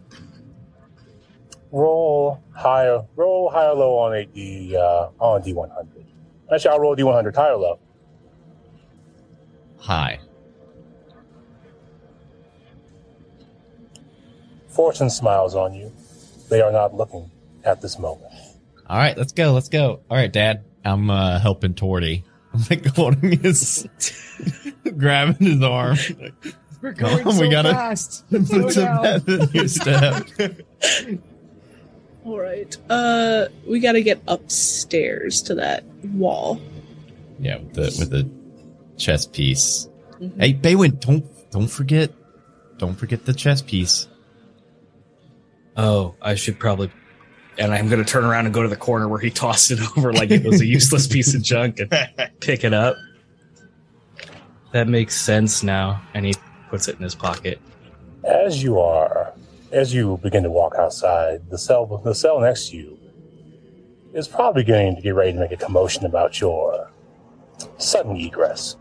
roll 1.71 2.41
higher, 2.55 3.05
roll 3.15 3.49
high 3.49 3.67
or 3.67 3.75
low 3.75 3.97
on 3.97 4.15
a 4.15 4.25
D 4.25 4.75
uh, 4.75 5.09
on 5.19 5.41
a 5.41 5.43
D 5.43 5.53
one 5.53 5.69
hundred. 5.69 6.05
Actually, 6.51 6.71
I'll 6.71 6.79
roll 6.79 6.95
D 6.95 7.03
one 7.03 7.13
hundred 7.13 7.35
high 7.35 7.49
or 7.49 7.57
low. 7.57 7.79
Hi. 9.79 10.19
Fortune 14.67 15.09
smiles 15.09 15.55
on 15.55 15.73
you. 15.73 15.91
They 16.49 16.61
are 16.61 16.71
not 16.71 16.93
looking 16.93 17.29
at 17.63 17.81
this 17.81 17.99
moment. 17.99 18.31
All 18.87 18.97
right, 18.97 19.17
let's 19.17 19.33
go. 19.33 19.53
Let's 19.53 19.69
go. 19.69 20.01
All 20.09 20.17
right, 20.17 20.31
Dad. 20.31 20.65
I'm 20.85 21.09
uh, 21.09 21.39
helping 21.39 21.73
Torty. 21.73 22.23
I'm 22.53 22.61
like 22.69 22.85
holding 22.95 23.39
his, 23.39 23.87
grabbing 24.97 25.45
his 25.47 25.61
arm. 25.63 25.97
We're 26.81 26.93
going 26.93 27.23
Oh, 27.27 27.39
we 27.39 27.49
gotta- 27.49 27.73
fast. 27.73 28.27
Put 28.31 28.47
Slow 28.47 28.69
some 28.69 28.83
down. 29.03 29.23
in 29.27 29.49
your 29.53 29.67
step. 29.67 30.27
All 32.25 32.39
right. 32.39 32.75
Uh, 32.89 33.45
we 33.67 33.79
got 33.79 33.93
to 33.93 34.01
get 34.03 34.21
upstairs 34.27 35.41
to 35.43 35.55
that 35.55 35.83
wall. 36.13 36.59
Yeah, 37.39 37.57
with 37.57 37.73
the 37.73 37.81
with 37.99 38.09
the 38.11 38.29
chess 38.97 39.25
piece. 39.25 39.87
Mhm. 40.19 40.39
Hey, 40.39 40.53
Baywin, 40.53 40.99
don't 40.99 41.25
don't 41.51 41.67
forget, 41.69 42.11
don't 42.77 42.95
forget 42.95 43.25
the 43.25 43.33
chess 43.33 43.61
piece. 43.61 44.07
Oh, 45.77 46.15
I 46.21 46.35
should 46.35 46.59
probably. 46.59 46.91
And 47.59 47.73
I'm 47.73 47.89
going 47.89 48.03
to 48.03 48.09
turn 48.09 48.23
around 48.23 48.45
and 48.45 48.53
go 48.53 48.63
to 48.63 48.69
the 48.69 48.77
corner 48.77 49.07
where 49.07 49.19
he 49.19 49.29
tossed 49.45 49.69
it 49.69 49.79
over 49.97 50.13
like 50.13 50.31
it 50.31 50.43
was 50.45 50.61
a 50.61 50.65
useless 50.65 51.05
piece 51.05 51.35
of 51.35 51.43
junk 51.43 51.79
and 51.79 51.91
pick 52.39 52.63
it 52.63 52.73
up. 52.73 52.95
That 54.71 54.87
makes 54.87 55.19
sense 55.19 55.61
now. 55.61 56.01
And 56.13 56.25
he 56.25 56.33
puts 56.69 56.87
it 56.87 56.95
in 56.95 57.03
his 57.03 57.15
pocket. 57.15 57.59
As 58.23 58.63
you 58.63 58.79
are, 58.79 59.33
as 59.71 59.93
you 59.93 60.17
begin 60.23 60.43
to 60.43 60.49
walk 60.49 60.75
outside, 60.77 61.49
the 61.49 61.57
cell, 61.57 61.85
the 61.85 62.15
cell 62.15 62.39
next 62.39 62.69
to 62.69 62.77
you 62.77 62.99
is 64.13 64.27
probably 64.27 64.63
going 64.63 64.95
to 64.95 65.01
get 65.01 65.13
ready 65.13 65.33
to 65.33 65.39
make 65.39 65.51
a 65.51 65.57
commotion 65.57 66.05
about 66.05 66.39
your 66.39 66.89
sudden 67.77 68.15
egress. 68.15 68.75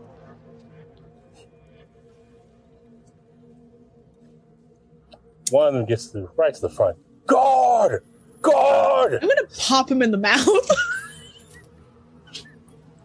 One 5.51 5.67
of 5.67 5.73
them 5.73 5.85
gets 5.85 6.07
to 6.07 6.21
the, 6.21 6.27
right 6.37 6.53
to 6.53 6.61
the 6.61 6.69
front. 6.69 6.97
Guard! 7.25 8.03
Guard! 8.41 9.13
I'm 9.21 9.27
gonna 9.27 9.47
pop 9.57 9.89
him 9.91 10.01
in 10.01 10.11
the 10.11 10.17
mouth. 10.17 10.47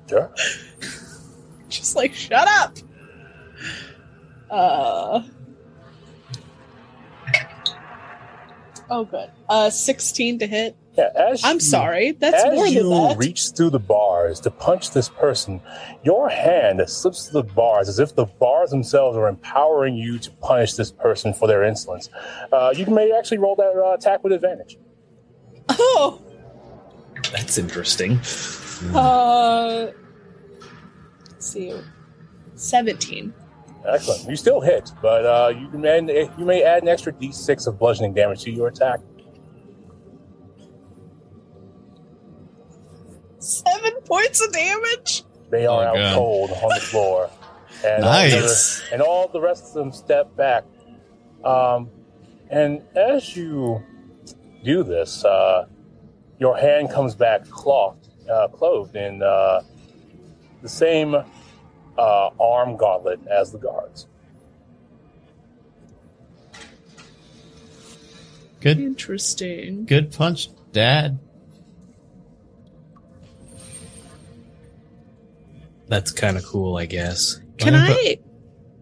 Sure. 0.07 0.31
Just 1.71 1.97
like, 1.97 2.13
shut 2.15 2.47
up. 2.47 2.77
Uh. 4.51 5.23
Oh, 8.91 9.05
good. 9.07 9.31
Uh, 9.49 9.71
16 9.71 10.41
to 10.41 10.47
hit. 10.47 10.77
Yeah, 10.99 11.09
as 11.17 11.43
I'm 11.43 11.55
you- 11.55 11.61
sorry. 11.61 12.13
That's 12.13 12.45
As 12.45 12.55
more 12.55 12.67
you 12.67 12.83
than 12.83 12.91
that. 13.09 13.17
reach 13.19 13.51
through 13.57 13.71
the 13.71 13.79
bars 13.81 14.41
to 14.41 14.51
punch 14.51 14.91
this 14.91 15.09
person, 15.09 15.61
your 16.05 16.29
hand 16.29 16.83
slips 16.87 17.29
through 17.31 17.43
the 17.43 17.53
bars 17.55 17.89
as 17.89 17.99
if 17.99 18.15
the 18.15 18.27
bars 18.27 18.69
themselves 18.71 19.17
are 19.17 19.27
empowering 19.27 19.97
you 19.97 20.19
to 20.19 20.31
punish 20.33 20.75
this 20.75 20.93
person 20.93 21.33
for 21.33 21.49
their 21.49 21.65
insolence. 21.65 22.11
Uh, 22.53 22.75
you 22.77 22.85
may 22.87 23.11
actually 23.11 23.39
roll 23.39 23.57
that 23.57 23.73
uh, 23.75 23.95
attack 23.95 24.23
with 24.23 24.35
advantage. 24.35 24.77
Oh, 25.69 26.21
That's 27.33 27.59
interesting. 27.59 28.19
uh. 28.95 29.89
Let's 31.31 31.47
see. 31.53 31.75
17. 32.55 33.33
Excellent. 33.87 34.29
You 34.31 34.37
still 34.37 34.61
hit, 34.61 34.91
but 35.03 35.27
uh, 35.27 35.49
you, 35.49 35.69
may, 35.79 36.01
you 36.39 36.45
may 36.45 36.63
add 36.63 36.83
an 36.83 36.89
extra 36.89 37.13
d6 37.13 37.67
of 37.67 37.79
bludgeoning 37.79 38.15
damage 38.15 38.43
to 38.45 38.51
your 38.51 38.69
attack. 38.69 39.01
Seven 43.39 43.93
points 44.07 44.45
of 44.45 44.53
damage? 44.53 45.25
They 45.51 45.67
are 45.67 45.85
Oh, 45.85 45.89
out 45.89 45.95
God. 45.97 46.15
cold 46.15 46.51
on 46.51 46.69
the 46.75 46.81
floor. 46.81 47.31
And 47.85 48.03
all 48.03 48.13
the 48.23 48.83
and 48.93 49.03
all 49.03 49.29
the 49.29 49.41
rest 49.43 49.67
of 49.67 49.75
them 49.75 49.93
step 49.93 50.35
back. 50.37 50.65
Um, 51.45 51.91
and 52.49 52.81
as 52.97 53.37
you 53.37 53.83
do 54.65 54.83
this, 54.83 55.25
uh, 55.25 55.67
your 56.39 56.57
hand 56.57 56.91
comes 56.91 57.15
back 57.15 57.49
clothed, 57.49 58.09
uh, 58.29 58.49
clothed 58.49 58.97
in 58.97 59.23
uh, 59.23 59.63
the 60.63 60.69
same 60.69 61.15
uh, 61.15 62.31
arm 62.41 62.77
gauntlet 62.77 63.21
as 63.29 63.53
the 63.53 63.59
guards. 63.59 64.09
Good, 68.61 68.81
Interesting. 68.81 69.85
good 69.85 70.11
punch, 70.11 70.49
Dad. 70.73 71.19
That's 75.87 76.11
kind 76.11 76.39
of 76.39 76.45
cool, 76.47 76.79
I 76.79 76.87
guess. 76.87 77.41
Can 77.59 77.75
I'm 77.75 77.87
gonna 77.87 77.93
I? 77.93 78.19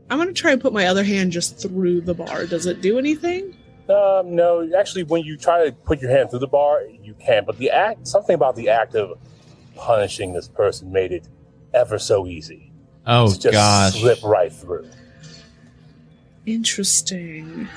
I'm 0.09 0.19
gonna 0.19 0.33
try 0.33 0.53
and 0.53 0.61
put 0.61 0.73
my 0.73 0.87
other 0.87 1.03
hand 1.03 1.33
just 1.33 1.59
through 1.61 2.03
the 2.03 2.15
bar. 2.15 2.47
Does 2.47 2.67
it 2.67 2.81
do 2.81 2.97
anything? 2.97 3.57
Um, 3.89 4.35
no, 4.37 4.69
actually, 4.79 5.03
when 5.03 5.23
you 5.25 5.37
try 5.37 5.65
to 5.67 5.73
put 5.73 6.01
your 6.01 6.11
hand 6.11 6.31
through 6.31 6.39
the 6.39 6.47
bar, 6.47 6.83
you 7.03 7.15
can. 7.15 7.45
But 7.45 7.59
the 7.59 7.71
act, 7.71 8.07
something 8.07 8.35
about 8.35 8.57
the 8.57 8.69
act 8.71 8.95
of 8.95 9.19
punishing 9.77 10.33
this 10.33 10.49
person 10.49 10.93
made 10.93 11.13
it 11.13 11.29
ever 11.75 11.99
so 11.99 12.27
easy. 12.27 12.73
Oh 13.07 13.29
to 13.33 13.39
just 13.39 13.53
gosh. 13.53 14.01
slip 14.01 14.23
right 14.23 14.53
through. 14.53 14.89
Interesting. 16.47 17.69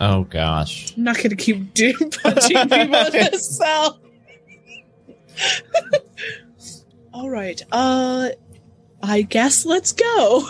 Oh 0.00 0.24
gosh. 0.24 0.96
I'm 0.96 1.04
not 1.04 1.22
gonna 1.22 1.36
keep 1.36 1.74
doing 1.74 2.10
punching 2.10 2.56
people 2.68 2.94
in 2.94 3.12
this 3.12 3.56
cell. 3.58 4.00
All 7.14 7.30
right. 7.30 7.60
Uh, 7.72 8.30
I 9.02 9.22
guess 9.22 9.64
let's 9.64 9.92
go. 9.92 10.46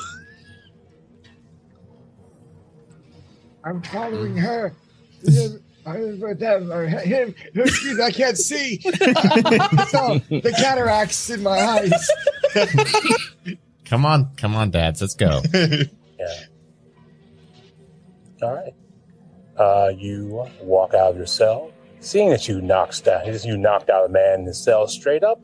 I'm 3.64 3.82
following 3.82 4.36
her. 4.36 4.72
I 5.86 5.98
was 5.98 6.38
them 6.38 6.70
or 6.70 6.86
him. 6.86 7.34
Excuse 7.54 7.98
me, 7.98 8.04
I 8.04 8.10
can't 8.10 8.36
see. 8.36 8.80
so 8.80 8.90
the 10.28 10.54
cataracts 10.56 11.30
in 11.30 11.42
my 11.42 11.58
eyes. 11.58 12.10
Come 13.86 14.06
on, 14.06 14.30
come 14.36 14.54
on, 14.54 14.70
dads, 14.70 15.00
let's 15.00 15.14
go. 15.14 15.42
Yeah. 16.20 16.44
All 18.42 18.54
right. 18.54 18.74
Uh, 19.56 19.90
you 19.96 20.46
walk 20.60 20.92
out 20.92 21.12
of 21.12 21.16
your 21.16 21.24
cell, 21.24 21.72
seeing 22.00 22.28
that 22.28 22.46
you 22.46 22.60
knocked 22.60 23.08
out, 23.08 23.26
you 23.42 23.56
knocked 23.56 23.88
out 23.88 24.04
a 24.04 24.08
man 24.10 24.40
in 24.40 24.44
his 24.46 24.62
cell 24.62 24.86
straight 24.86 25.24
up. 25.24 25.42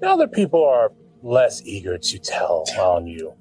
The 0.00 0.08
other 0.08 0.26
people 0.26 0.64
are 0.64 0.92
less 1.22 1.60
eager 1.66 1.98
to 1.98 2.18
tell 2.18 2.64
on 2.78 3.06
you, 3.06 3.34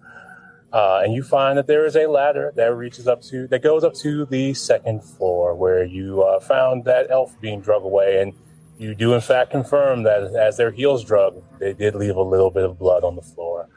uh, 0.73 1.01
and 1.03 1.13
you 1.13 1.23
find 1.23 1.57
that 1.57 1.67
there 1.67 1.85
is 1.85 1.95
a 1.95 2.07
ladder 2.07 2.51
that 2.55 2.75
reaches 2.75 3.07
up 3.07 3.21
to 3.21 3.47
that 3.47 3.61
goes 3.61 3.83
up 3.83 3.93
to 3.93 4.25
the 4.25 4.53
second 4.55 5.03
floor, 5.03 5.55
where 5.55 5.83
you 5.83 6.23
uh, 6.23 6.39
found 6.39 6.83
that 6.85 7.11
elf 7.11 7.39
being 7.39 7.61
drug 7.61 7.83
away, 7.83 8.21
and 8.21 8.33
you 8.79 8.95
do 8.95 9.13
in 9.13 9.21
fact 9.21 9.51
confirm 9.51 10.01
that 10.03 10.35
as 10.35 10.57
their 10.57 10.71
heels 10.71 11.05
drug, 11.05 11.43
they 11.59 11.73
did 11.73 11.93
leave 11.93 12.15
a 12.15 12.21
little 12.21 12.49
bit 12.49 12.63
of 12.63 12.79
blood 12.79 13.03
on 13.03 13.15
the 13.15 13.21
floor. 13.21 13.69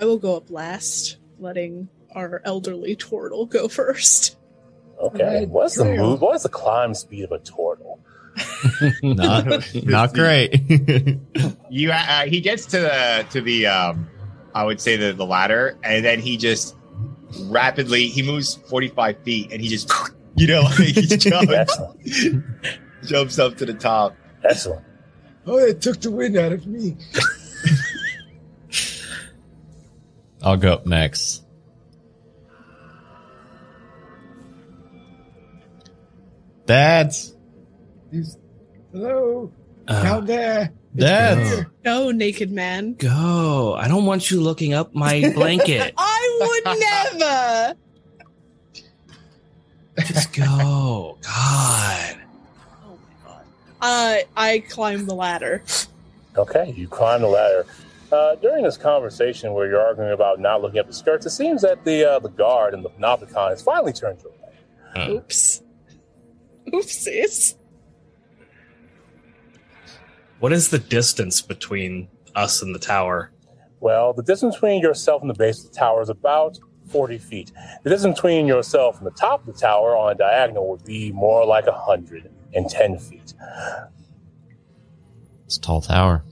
I 0.00 0.06
will 0.06 0.18
go 0.18 0.34
up 0.34 0.50
last, 0.50 1.18
letting 1.38 1.90
our 2.14 2.40
elderly 2.46 2.96
turtle 2.96 3.44
go 3.44 3.68
first. 3.68 4.38
Okay, 4.98 5.40
Red 5.40 5.50
what's 5.50 5.76
the 5.76 5.84
move? 5.84 6.20
What's 6.20 6.42
the 6.42 6.48
climb 6.48 6.94
speed 6.94 7.24
of 7.24 7.32
a 7.32 7.38
turtle? 7.38 7.89
not, 9.02 9.74
not 9.74 10.14
great. 10.14 10.60
You 11.72 11.92
uh, 11.92 12.24
he 12.24 12.40
gets 12.40 12.66
to 12.66 12.80
the 12.80 13.26
to 13.30 13.40
the 13.40 13.68
um, 13.68 14.08
I 14.56 14.64
would 14.64 14.80
say 14.80 14.96
the 14.96 15.12
the 15.12 15.24
ladder, 15.24 15.78
and 15.84 16.04
then 16.04 16.18
he 16.18 16.36
just 16.36 16.74
rapidly 17.42 18.08
he 18.08 18.24
moves 18.24 18.56
forty 18.56 18.88
five 18.88 19.22
feet, 19.22 19.52
and 19.52 19.60
he 19.60 19.68
just 19.68 19.92
you 20.34 20.48
know 20.48 20.62
like 20.62 20.78
he 20.78 21.02
jumps 21.02 21.78
jumps 23.04 23.38
up 23.38 23.56
to 23.58 23.66
the 23.66 23.74
top. 23.74 24.16
Excellent. 24.42 24.84
Oh, 25.46 25.58
it 25.58 25.80
took 25.80 26.00
the 26.00 26.10
wind 26.10 26.36
out 26.36 26.50
of 26.50 26.66
me. 26.66 26.96
I'll 30.42 30.56
go 30.56 30.72
up 30.72 30.86
next. 30.86 31.44
Dads, 36.66 37.34
He's, 38.10 38.36
hello, 38.92 39.50
Uh, 39.88 40.02
down 40.02 40.26
there. 40.26 40.72
dads. 40.94 41.64
Go, 41.84 42.10
naked 42.10 42.50
man. 42.50 42.94
go. 42.94 43.74
I 43.78 43.88
don't 43.88 44.06
want 44.06 44.30
you 44.30 44.40
looking 44.40 44.74
up 44.74 44.94
my 44.94 45.30
blanket. 45.34 45.94
I 45.96 46.38
would 46.64 46.78
never. 47.16 47.74
Just 50.06 50.32
go. 50.32 51.18
God. 51.22 52.16
Oh 52.84 52.98
my 53.02 53.28
god. 53.28 53.42
Uh, 53.80 54.16
I 54.36 54.60
climb 54.68 55.06
the 55.06 55.14
ladder. 55.14 55.62
Okay, 56.36 56.72
you 56.76 56.88
climb 56.88 57.20
the 57.22 57.28
ladder. 57.28 57.66
Uh, 58.10 58.34
during 58.36 58.64
this 58.64 58.76
conversation 58.76 59.52
where 59.52 59.68
you're 59.68 59.80
arguing 59.80 60.12
about 60.12 60.40
not 60.40 60.62
looking 60.62 60.80
up 60.80 60.86
the 60.86 60.92
skirts, 60.92 61.26
it 61.26 61.30
seems 61.30 61.62
that 61.62 61.84
the 61.84 62.04
uh, 62.12 62.18
the 62.18 62.28
guard 62.30 62.74
and 62.74 62.84
the 62.84 62.88
Panopticon 62.90 63.50
has 63.50 63.62
finally 63.62 63.92
turned 63.92 64.20
your 64.22 64.32
way. 64.32 65.14
Oops. 65.16 65.62
Oopsies. 66.72 67.54
What 70.40 70.52
is 70.52 70.70
the 70.70 70.78
distance 70.78 71.42
between 71.42 72.08
us 72.34 72.62
and 72.62 72.74
the 72.74 72.78
tower? 72.78 73.30
Well, 73.80 74.14
the 74.14 74.22
distance 74.22 74.54
between 74.56 74.80
yourself 74.80 75.20
and 75.20 75.28
the 75.28 75.34
base 75.34 75.62
of 75.62 75.70
the 75.70 75.78
tower 75.78 76.00
is 76.00 76.08
about 76.08 76.58
40 76.88 77.18
feet. 77.18 77.52
The 77.82 77.90
distance 77.90 78.16
between 78.16 78.46
yourself 78.46 78.96
and 78.98 79.06
the 79.06 79.10
top 79.12 79.46
of 79.46 79.54
the 79.54 79.60
tower 79.60 79.94
on 79.94 80.12
a 80.12 80.14
diagonal 80.14 80.70
would 80.70 80.84
be 80.84 81.12
more 81.12 81.44
like 81.44 81.66
110 81.66 82.98
feet. 82.98 83.34
It's 85.44 85.56
a 85.58 85.60
tall 85.60 85.82
tower. 85.82 86.24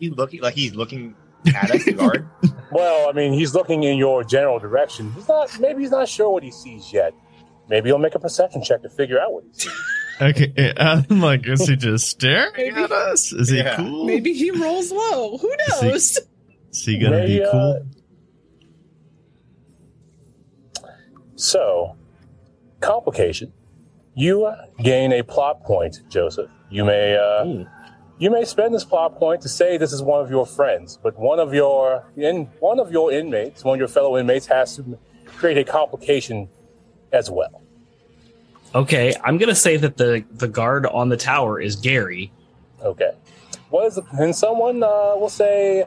He's 0.00 0.10
looking 0.10 0.40
like 0.40 0.54
he's 0.54 0.74
looking 0.74 1.14
at 1.54 1.70
us, 1.70 1.84
the 1.84 1.92
guard. 1.92 2.28
Well, 2.72 3.08
I 3.08 3.12
mean, 3.12 3.32
he's 3.32 3.54
looking 3.54 3.84
in 3.84 3.96
your 3.96 4.24
general 4.24 4.58
direction. 4.58 5.12
He's 5.12 5.28
not, 5.28 5.58
maybe 5.60 5.82
he's 5.82 5.92
not 5.92 6.08
sure 6.08 6.28
what 6.28 6.42
he 6.42 6.50
sees 6.50 6.92
yet. 6.92 7.14
Maybe 7.68 7.88
he'll 7.88 7.98
make 7.98 8.16
a 8.16 8.18
perception 8.18 8.60
check 8.60 8.82
to 8.82 8.90
figure 8.90 9.20
out 9.20 9.32
what 9.32 9.44
he 9.44 9.52
sees. 9.52 9.72
Okay, 10.20 10.72
I'm 10.78 11.20
like, 11.20 11.46
is 11.46 11.66
he 11.68 11.76
just 11.76 12.08
staring 12.08 12.52
Maybe. 12.56 12.82
at 12.82 12.92
us? 12.92 13.32
Is 13.32 13.50
he 13.50 13.58
Yeah. 13.58 13.76
cool? 13.76 14.04
Maybe 14.06 14.32
he 14.32 14.50
rolls 14.50 14.90
low. 14.90 15.36
Who 15.38 15.52
knows? 15.68 16.18
Is 16.72 16.84
he 16.84 16.98
gonna 16.98 17.18
Maybe, 17.18 17.38
be 17.38 17.44
uh, 17.44 17.50
cool? 17.50 17.86
So, 21.34 21.96
complication. 22.80 23.52
You 24.14 24.50
gain 24.82 25.12
a 25.12 25.22
plot 25.22 25.62
point, 25.64 26.00
Joseph. 26.08 26.50
You 26.70 26.84
may 26.84 27.16
uh, 27.16 27.44
Ooh. 27.44 27.66
you 28.18 28.30
may 28.30 28.44
spend 28.46 28.74
this 28.74 28.84
plot 28.84 29.18
point 29.18 29.42
to 29.42 29.48
say 29.48 29.76
this 29.76 29.92
is 29.92 30.02
one 30.02 30.22
of 30.24 30.30
your 30.30 30.46
friends, 30.46 30.98
but 31.02 31.18
one 31.18 31.38
of 31.38 31.52
your 31.52 32.10
in 32.16 32.46
one 32.60 32.80
of 32.80 32.90
your 32.90 33.12
inmates, 33.12 33.62
one 33.64 33.74
of 33.74 33.78
your 33.78 33.88
fellow 33.88 34.16
inmates, 34.16 34.46
has 34.46 34.76
to 34.76 34.98
create 35.26 35.58
a 35.58 35.64
complication 35.64 36.48
as 37.12 37.30
well. 37.30 37.62
Okay, 38.76 39.14
I'm 39.24 39.38
gonna 39.38 39.54
say 39.54 39.78
that 39.78 39.96
the 39.96 40.22
the 40.32 40.48
guard 40.48 40.84
on 40.84 41.08
the 41.08 41.16
tower 41.16 41.58
is 41.58 41.76
Gary. 41.76 42.30
Okay. 42.82 43.12
What 43.70 43.86
is 43.86 43.94
the, 43.94 44.02
and 44.12 44.36
someone 44.36 44.82
uh, 44.82 45.16
will 45.16 45.30
say 45.30 45.84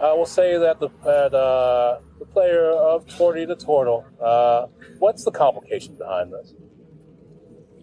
uh, 0.00 0.14
will 0.14 0.24
say 0.24 0.56
that 0.56 0.78
the 0.78 0.90
that, 1.02 1.34
uh, 1.34 1.98
the 2.20 2.24
player 2.26 2.70
of 2.70 3.04
Torty 3.06 3.48
the 3.48 3.56
Turtle. 3.56 4.06
Uh, 4.22 4.66
what's 5.00 5.24
the 5.24 5.32
complication 5.32 5.96
behind 5.96 6.32
this? 6.32 6.54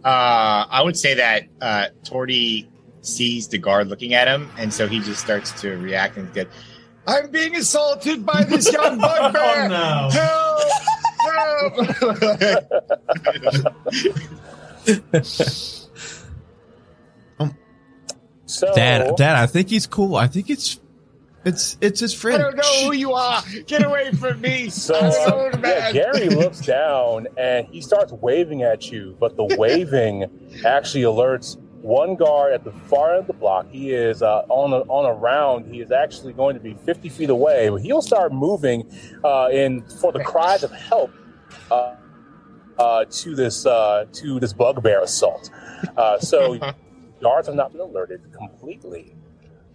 Uh, 0.05 0.65
I 0.69 0.81
would 0.81 0.95
say 0.95 1.13
that 1.15 1.43
uh, 1.59 1.87
Torty 2.03 2.69
sees 3.01 3.49
the 3.49 3.57
guard 3.57 3.89
looking 3.89 4.13
at 4.13 4.29
him, 4.29 4.49
and 4.57 4.73
so 4.73 4.87
he 4.87 5.01
just 5.01 5.19
starts 5.19 5.59
to 5.59 5.75
react 5.75 6.15
and 6.15 6.33
get. 6.33 6.47
I'm 7.07 7.29
being 7.31 7.55
assaulted 7.55 8.25
by 8.25 8.43
this 8.43 8.71
young 8.71 8.97
bugbear. 9.01 9.69
no. 9.69 10.09
Help! 10.11 10.61
Help! 11.33 12.91
So, 18.51 18.73
Dad, 18.75 19.15
Dad, 19.15 19.37
I 19.37 19.45
think 19.47 19.69
he's 19.69 19.87
cool. 19.87 20.17
I 20.17 20.27
think 20.27 20.49
it's 20.49 20.77
it's 21.45 21.77
it's 21.79 22.01
his 22.01 22.13
friend. 22.13 22.41
I 22.43 22.51
friend. 22.51 22.57
don't 22.57 22.81
know 22.83 22.87
who 22.89 22.93
you 22.93 23.13
are. 23.13 23.41
Get 23.65 23.83
away 23.83 24.11
from 24.11 24.41
me. 24.41 24.69
So 24.69 24.95
I'm 24.95 25.63
uh, 25.63 25.67
yeah. 25.67 25.91
Gary 25.93 26.29
looks 26.29 26.59
down 26.59 27.27
and 27.37 27.65
he 27.67 27.79
starts 27.81 28.11
waving 28.11 28.63
at 28.63 28.91
you, 28.91 29.15
but 29.19 29.37
the 29.37 29.45
waving 29.57 30.25
actually 30.65 31.03
alerts 31.03 31.57
one 31.81 32.15
guard 32.15 32.53
at 32.53 32.63
the 32.63 32.71
far 32.71 33.11
end 33.11 33.21
of 33.21 33.27
the 33.27 33.33
block. 33.33 33.67
He 33.69 33.91
is 33.91 34.21
uh, 34.21 34.45
on 34.49 34.73
a, 34.73 34.79
on 34.81 35.05
a 35.05 35.13
round. 35.13 35.65
He 35.73 35.81
is 35.81 35.91
actually 35.91 36.33
going 36.33 36.55
to 36.55 36.59
be 36.59 36.73
50 36.85 37.09
feet 37.09 37.29
away. 37.29 37.69
But 37.69 37.81
he'll 37.81 38.01
start 38.01 38.31
moving 38.33 38.89
uh, 39.23 39.49
in 39.51 39.81
for 39.81 40.11
the 40.11 40.23
cries 40.23 40.63
of 40.63 40.71
help 40.71 41.11
uh, 41.69 41.95
uh, 42.77 43.05
to 43.09 43.35
this 43.35 43.65
uh, 43.65 44.05
to 44.13 44.39
this 44.39 44.53
bugbear 44.53 45.01
assault. 45.01 45.49
Uh, 45.97 46.19
so 46.19 46.57
guards 47.21 47.47
have 47.47 47.55
not 47.55 47.71
been 47.71 47.81
alerted 47.81 48.21
completely. 48.33 49.15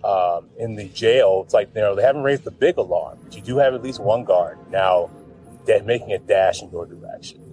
Um, 0.05 0.51
in 0.59 0.77
the 0.77 0.89
jail, 0.91 1.43
it's 1.45 1.55
like 1.55 1.71
you 1.75 1.81
know 1.81 1.97
they 1.97 2.03
haven't 2.03 2.23
raised 2.23 2.45
the 2.45 2.53
big 2.53 2.77
alarm, 2.77 3.19
but 3.25 3.35
you 3.35 3.43
do 3.43 3.59
have 3.59 3.75
at 3.75 3.83
least 3.83 3.99
one 3.99 4.25
guard 4.25 4.59
now 4.71 5.11
that 5.67 5.85
making 5.85 6.13
a 6.13 6.19
dash 6.19 6.63
in 6.63 6.71
your 6.71 6.87
direction. 6.87 7.46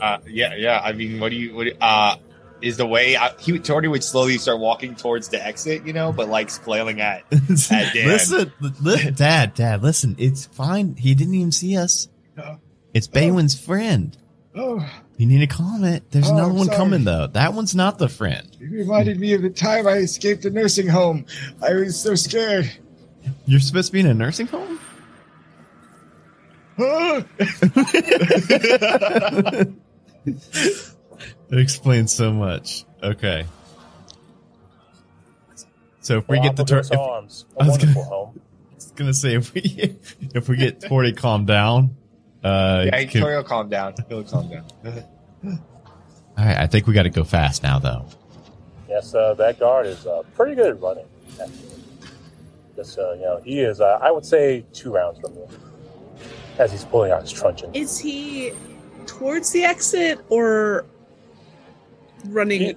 Uh, 0.00 0.18
yeah, 0.28 0.54
yeah. 0.56 0.80
I 0.82 0.92
mean, 0.92 1.20
what 1.20 1.30
do 1.30 1.36
you? 1.36 1.54
What 1.54 1.64
do- 1.64 1.76
uh, 1.80 2.16
is 2.60 2.76
the 2.76 2.86
way 2.86 3.16
I, 3.16 3.30
he 3.38 3.52
would- 3.52 3.62
Torty 3.64 3.88
would 3.90 4.02
slowly 4.02 4.36
start 4.38 4.58
walking 4.58 4.96
towards 4.96 5.28
the 5.28 5.44
exit, 5.44 5.86
you 5.86 5.92
know, 5.92 6.12
but 6.12 6.28
like 6.28 6.50
flailing 6.50 7.00
at. 7.00 7.22
at 7.32 7.94
Dan. 7.94 8.08
listen, 8.08 8.52
li- 8.80 9.10
Dad, 9.14 9.54
Dad, 9.54 9.82
listen. 9.82 10.16
It's 10.18 10.46
fine. 10.46 10.96
He 10.96 11.14
didn't 11.14 11.34
even 11.34 11.52
see 11.52 11.76
us. 11.76 12.08
Oh. 12.36 12.58
It's 12.94 13.06
Baywin's 13.06 13.58
friend. 13.58 14.16
Oh, 14.56 14.84
You 15.18 15.26
need 15.26 15.38
to 15.38 15.46
calm 15.46 15.84
it. 15.84 16.10
There's 16.10 16.28
Oh, 16.28 16.32
another 16.32 16.50
I'm 16.50 16.56
one 16.56 16.66
sorry. 16.66 16.78
coming 16.78 17.04
though. 17.04 17.28
That 17.28 17.54
one's 17.54 17.76
not 17.76 17.98
the 17.98 18.08
friend. 18.08 18.48
it 18.60 18.70
reminded 18.72 19.20
me 19.20 19.34
of 19.34 19.42
the 19.42 19.50
time 19.50 19.86
I 19.86 19.98
escaped 19.98 20.42
the 20.42 20.50
nursing 20.50 20.88
home. 20.88 21.26
I 21.62 21.74
was 21.74 22.00
so 22.00 22.16
scared. 22.16 22.68
You're 23.46 23.60
supposed 23.60 23.88
to 23.88 23.92
be 23.92 24.00
in 24.00 24.06
a 24.06 24.14
nursing 24.14 24.48
home. 24.48 24.80
Huh? 30.26 30.32
It 31.50 31.58
explains 31.58 32.12
so 32.12 32.30
much. 32.32 32.84
Okay. 33.02 33.44
So 36.00 36.18
if 36.18 36.28
we 36.28 36.40
get 36.40 36.56
the 36.56 36.64
turn, 36.64 36.82
Galapagos 36.82 36.90
arms, 37.10 37.44
a 37.58 37.62
I 37.62 37.66
was 37.66 37.70
wonderful 37.78 38.02
gonna- 38.04 38.14
home. 38.14 38.40
gonna 38.96 39.14
say 39.14 39.34
if 39.34 39.52
we 39.54 39.96
if 40.34 40.48
we 40.48 40.56
get 40.56 40.80
Tori 40.80 41.12
calmed 41.12 41.46
down, 41.46 41.96
uh, 42.44 42.84
Yeah, 42.86 43.04
can- 43.04 43.22
Torty 43.22 43.36
will 43.36 43.44
calm 43.44 43.68
down. 43.68 43.94
He'll 44.08 44.22
calm 44.24 44.48
down. 44.48 44.64
all 45.44 46.44
right. 46.44 46.56
I 46.56 46.66
think 46.66 46.86
we 46.86 46.94
got 46.94 47.02
to 47.04 47.10
go 47.10 47.24
fast 47.24 47.62
now, 47.62 47.78
though. 47.78 48.06
Yes, 48.88 49.14
uh, 49.14 49.34
that 49.34 49.58
guard 49.58 49.86
is 49.86 50.06
uh, 50.06 50.22
pretty 50.34 50.54
good 50.54 50.68
at 50.68 50.80
running. 50.80 51.06
actually. 51.40 51.82
Just 52.76 52.98
uh, 52.98 53.12
you 53.14 53.22
know, 53.22 53.40
he 53.44 53.60
is. 53.60 53.80
Uh, 53.80 53.98
I 54.00 54.10
would 54.10 54.24
say 54.24 54.64
two 54.72 54.92
rounds 54.92 55.18
from 55.18 55.34
you 55.34 55.48
as 56.58 56.70
he's 56.72 56.84
pulling 56.84 57.10
out 57.10 57.22
his 57.22 57.32
truncheon. 57.32 57.74
Is 57.74 57.98
he 57.98 58.52
towards 59.18 59.50
the 59.50 59.64
exit 59.64 60.24
or 60.28 60.86
running? 62.28 62.60
He- 62.60 62.76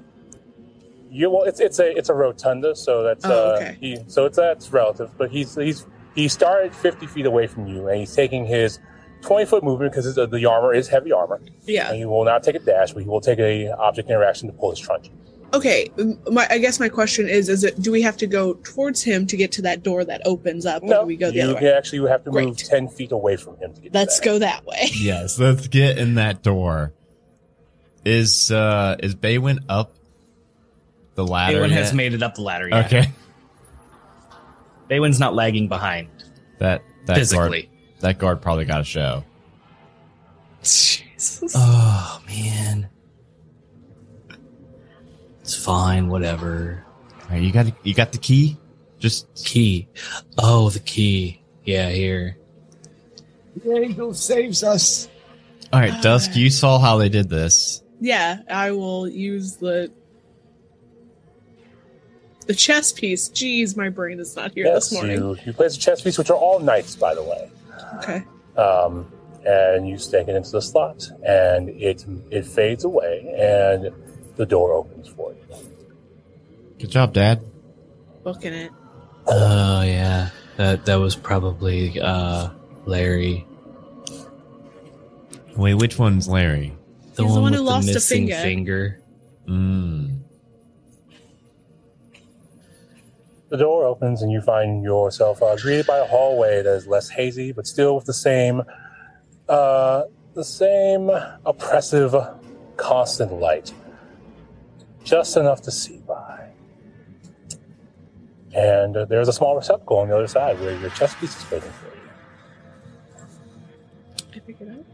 You 1.10 1.30
well, 1.30 1.44
it's 1.44 1.60
it's 1.60 1.80
a 1.80 1.96
it's 1.98 2.10
a 2.10 2.14
rotunda, 2.14 2.76
so 2.76 3.04
that's 3.04 3.26
Oh, 3.26 3.30
uh, 3.54 3.56
okay. 3.58 3.78
he 3.80 3.98
so 4.08 4.26
it's 4.26 4.38
that's 4.38 4.72
relative. 4.72 5.10
But 5.18 5.30
he's 5.32 5.56
he's 5.56 5.86
he 6.16 6.28
started 6.28 6.74
fifty 6.74 7.06
feet 7.08 7.26
away 7.26 7.48
from 7.48 7.68
you, 7.68 7.88
and 7.90 8.00
he's 8.00 8.16
taking 8.16 8.46
his 8.46 8.80
twenty 9.22 9.46
foot 9.46 9.62
movement 9.64 9.92
because 9.92 10.16
the, 10.16 10.26
the 10.26 10.46
armor 10.46 10.74
is 10.74 10.88
heavy 10.88 11.12
armor, 11.12 11.42
yeah. 11.66 11.90
and 11.90 11.98
he 11.98 12.06
will 12.06 12.24
not 12.24 12.44
take 12.44 12.56
a 12.56 12.60
dash, 12.60 12.94
but 12.94 13.04
he 13.04 13.10
will 13.10 13.20
take 13.22 13.40
a 13.40 13.72
object 13.78 14.10
interaction 14.10 14.48
to 14.50 14.54
pull 14.58 14.70
his 14.70 14.80
truncheon. 14.80 15.14
Okay. 15.54 15.92
My, 16.32 16.48
I 16.50 16.58
guess 16.60 16.80
my 16.80 16.88
question 16.90 17.28
is: 17.28 17.50
Is 17.50 17.64
it? 17.64 17.82
Do 17.82 17.92
we 17.92 18.02
have 18.02 18.16
to 18.18 18.28
go 18.28 18.54
towards 18.64 19.04
him 19.04 19.28
to 19.28 19.36
get 19.36 19.52
to 19.54 19.62
that 19.64 19.84
door 19.84 20.06
that 20.06 20.22
opens 20.26 20.66
up, 20.66 20.82
or 20.84 20.88
No, 20.88 21.02
do 21.02 21.08
we 21.08 21.18
go 21.18 21.30
the 21.30 21.38
you 21.38 21.44
other 21.44 21.54
can 21.56 21.64
way? 21.64 21.74
actually 21.74 22.10
have 22.10 22.24
to 22.24 22.32
move 22.32 22.58
ten 22.58 22.88
feet 22.88 23.12
away 23.12 23.36
from 23.36 23.58
him 23.58 23.74
to 23.74 23.82
get. 23.82 23.94
Let's 23.94 24.20
to 24.20 24.22
that. 24.22 24.26
go 24.34 24.40
that 24.40 24.66
way. 24.66 24.90
Yes, 24.96 25.38
let's 25.40 25.68
get 25.68 25.98
in 25.98 26.16
that 26.16 26.42
door. 26.44 26.94
Is 28.06 28.50
uh 28.52 28.96
is 29.00 29.14
Baywin 29.14 29.60
up 29.70 29.94
the 31.16 31.26
ladder? 31.26 31.58
Baywin 31.62 31.72
has 31.72 31.94
made 31.94 32.14
it 32.14 32.24
up 32.24 32.36
the 32.36 32.42
ladder. 32.42 32.68
Yet. 32.70 32.86
Okay, 32.86 33.12
Baywin's 34.90 35.20
not 35.20 35.36
lagging 35.36 35.68
behind 35.68 36.08
that 36.60 36.82
that 37.06 37.18
physically. 37.18 37.64
guard 37.64 38.00
that 38.00 38.18
guard 38.20 38.42
probably 38.42 38.66
got 38.66 38.82
a 38.82 38.84
show. 38.86 39.24
Jesus. 40.64 41.54
Oh 41.56 42.22
man, 42.26 42.90
it's 45.54 45.64
fine. 45.66 46.08
Whatever. 46.08 46.84
All 47.24 47.30
right, 47.32 47.42
you 47.42 47.52
got 47.52 47.68
you 47.86 47.94
got 47.94 48.12
the 48.14 48.18
key. 48.18 48.58
Just 49.00 49.28
Key. 49.46 49.88
Oh, 50.38 50.70
the 50.70 50.80
key. 50.80 51.42
Yeah, 51.66 51.90
here. 51.90 52.38
The 53.64 53.76
angel 53.76 54.14
saves 54.14 54.64
us. 54.64 55.10
all 55.74 55.80
right, 55.80 56.02
Dusk. 56.02 56.36
You 56.36 56.50
saw 56.50 56.80
how 56.80 56.98
they 56.98 57.10
did 57.10 57.28
this. 57.30 57.84
Yeah, 58.00 58.40
I 58.50 58.72
will 58.72 59.08
use 59.10 59.58
the 59.58 59.92
the 62.48 62.54
chess 62.54 62.92
piece. 62.94 63.30
Jeez, 63.30 63.76
my 63.76 63.90
brain 63.90 64.20
is 64.20 64.36
not 64.36 64.54
here 64.54 64.66
Yes, 64.66 64.90
this 64.90 64.94
morning. 64.94 65.18
you 65.18 65.38
you 65.46 65.54
place 65.54 65.76
a 65.76 65.80
chess 65.80 66.02
piece, 66.02 66.18
which 66.18 66.30
are 66.30 66.38
all 66.38 66.60
knights, 66.60 66.96
by 66.96 67.14
the 67.14 67.24
way. 67.24 67.52
Okay. 67.98 68.24
um, 68.58 69.12
and 69.46 69.90
you 69.90 69.98
stick 69.98 70.28
it 70.28 70.36
into 70.36 70.52
the 70.52 70.62
slot, 70.62 71.10
and 71.26 71.70
it 71.70 72.06
it 72.30 72.46
fades 72.46 72.84
away, 72.84 73.34
and 73.38 73.92
the 74.42 74.46
door 74.48 74.74
opens 74.74 75.08
for 75.08 75.32
you. 75.34 75.56
Good 76.80 76.90
job, 76.90 77.14
Dad. 77.14 77.44
Booking 78.24 78.54
it. 78.54 78.72
Oh 79.28 79.84
yeah, 79.84 80.30
that 80.58 80.84
that 80.86 80.96
was 80.96 81.16
probably 81.16 82.00
uh 82.02 82.50
Larry, 82.88 83.46
Wait, 85.56 85.76
which 85.76 86.00
one's 86.00 86.28
Larry? 86.28 86.74
the 87.14 87.22
He's 87.24 87.32
one, 87.32 87.36
the 87.36 87.42
one 87.42 87.54
who 87.54 87.58
the 87.60 87.64
lost 87.64 87.90
a 87.90 87.94
missing 87.94 88.28
finger. 88.30 88.42
finger. 88.42 89.02
Mm. 89.48 90.22
The 93.50 93.58
door 93.58 93.86
opens, 93.86 94.24
and 94.24 94.32
you 94.32 94.42
find 94.42 94.82
yourself 94.84 95.44
uh, 95.44 95.56
greeted 95.58 95.86
by 95.86 96.00
a 96.00 96.06
hallway 96.06 96.64
that 96.64 96.74
is 96.74 96.88
less 96.88 97.10
hazy, 97.10 97.52
but 97.52 97.68
still 97.68 97.96
with 97.96 98.06
the 98.06 98.14
same, 98.14 98.64
uh, 99.48 100.04
the 100.34 100.44
same 100.44 101.12
oppressive 101.46 102.16
constant 102.78 103.34
light, 103.34 103.72
just 105.04 105.38
enough 105.38 105.62
to 105.64 105.72
see 105.72 105.98
by. 106.08 106.50
And 108.54 108.98
uh, 108.98 109.06
there's 109.06 109.28
a 109.28 109.34
small 109.34 109.56
receptacle 109.56 109.98
on 109.98 110.10
the 110.10 110.16
other 110.16 110.28
side 110.28 110.60
where 110.60 110.78
your 110.78 110.90
chess 110.92 111.16
piece 111.16 111.38
is 111.38 111.52
waiting 111.52 111.72
for 111.72 111.86
you. 111.86 111.92
I 114.36 114.40
pick 114.40 114.62
it 114.62 114.70
up. 114.70 114.86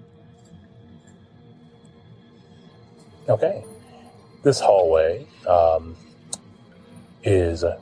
Okay. 3.29 3.63
This 4.43 4.59
hallway 4.59 5.25
um, 5.47 5.95
is 7.23 7.63
uh, 7.63 7.79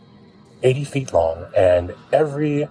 80 0.63 0.83
feet 0.85 1.13
long 1.13 1.45
and 1.55 1.93
every 2.11 2.67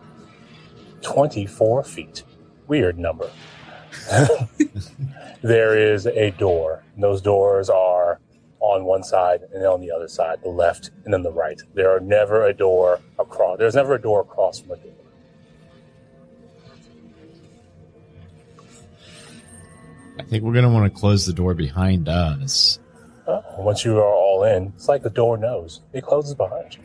24 1.03 1.85
feet, 1.85 2.23
weird 2.67 2.99
number, 2.99 3.31
there 5.43 5.79
is 5.79 6.07
a 6.07 6.31
door. 6.33 6.83
And 6.95 7.05
those 7.05 7.21
doors 7.21 7.69
are 7.69 8.19
on 8.73 8.85
one 8.85 9.03
side 9.03 9.43
and 9.53 9.63
then 9.63 9.69
on 9.69 9.81
the 9.81 9.91
other 9.91 10.09
side, 10.09 10.41
the 10.43 10.49
left 10.49 10.91
and 11.05 11.13
then 11.13 11.23
the 11.23 11.33
right. 11.33 11.61
There 11.75 11.95
are 11.95 12.01
never 12.01 12.47
a 12.47 12.55
door 12.55 13.01
across. 13.19 13.59
There's 13.59 13.75
never 13.75 13.95
a 13.95 14.01
door 14.01 14.23
across 14.23 14.61
from 14.61 14.73
a 14.73 14.77
door. 14.77 14.93
I 20.19 20.23
think 20.23 20.45
we're 20.45 20.55
gonna 20.55 20.71
want 20.71 20.93
to 20.93 20.99
close 20.99 21.27
the 21.27 21.33
door 21.33 21.55
behind 21.55 22.09
us. 22.09 22.79
Oh, 23.27 23.43
once 23.59 23.85
you 23.85 23.99
are 23.99 24.05
all 24.05 24.45
in, 24.45 24.73
it's 24.77 24.89
like 24.89 25.03
the 25.03 25.11
door 25.11 25.37
knows. 25.37 25.81
It 25.93 26.05
closes 26.05 26.35
behind 26.35 26.75
you. 26.75 26.83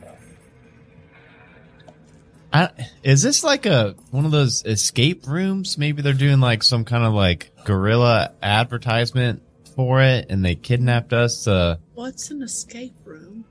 I, 2.52 2.70
is 3.04 3.22
this 3.22 3.44
like 3.44 3.66
a 3.66 3.96
one 4.12 4.26
of 4.26 4.32
those 4.32 4.66
escape 4.66 5.28
rooms? 5.28 5.78
Maybe 5.78 6.02
they're 6.02 6.14
doing 6.14 6.40
like 6.40 6.64
some 6.64 6.84
kind 6.84 7.04
of 7.04 7.14
like 7.14 7.52
guerrilla 7.64 8.34
advertisement 8.42 9.44
for 9.80 10.02
it, 10.02 10.26
and 10.30 10.44
they 10.44 10.56
kidnapped 10.56 11.14
us. 11.14 11.48
Uh, 11.48 11.78
What's 11.94 12.32
an 12.32 12.42
escape 12.42 12.96
room? 13.06 13.46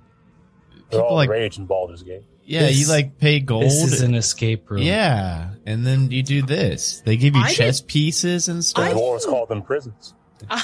They're 0.90 1.00
People 1.00 1.06
all 1.06 1.14
like- 1.16 1.30
rage 1.30 1.56
in 1.56 1.64
Baldur's 1.64 2.02
Gate. 2.02 2.24
yeah, 2.44 2.66
This- 2.66 2.80
you 2.80 2.86
like 2.88 3.16
pay 3.18 3.40
gold. 3.40 3.62
This 3.64 3.82
is 3.94 4.02
an 4.02 4.14
escape 4.14 4.68
room. 4.70 4.82
yeah, 4.82 5.52
and 5.64 5.86
then 5.86 6.10
you 6.10 6.22
do 6.22 6.42
this. 6.42 7.00
They 7.06 7.16
give 7.16 7.34
you 7.34 7.40
I 7.40 7.50
chess 7.50 7.80
pieces 7.80 8.48
and 8.48 8.58
The 8.58 8.62
stuff. 8.62 8.92
dwarves 8.92 9.24
call 9.24 9.46
them 9.46 9.62
prisons. 9.62 10.12
I 10.50 10.62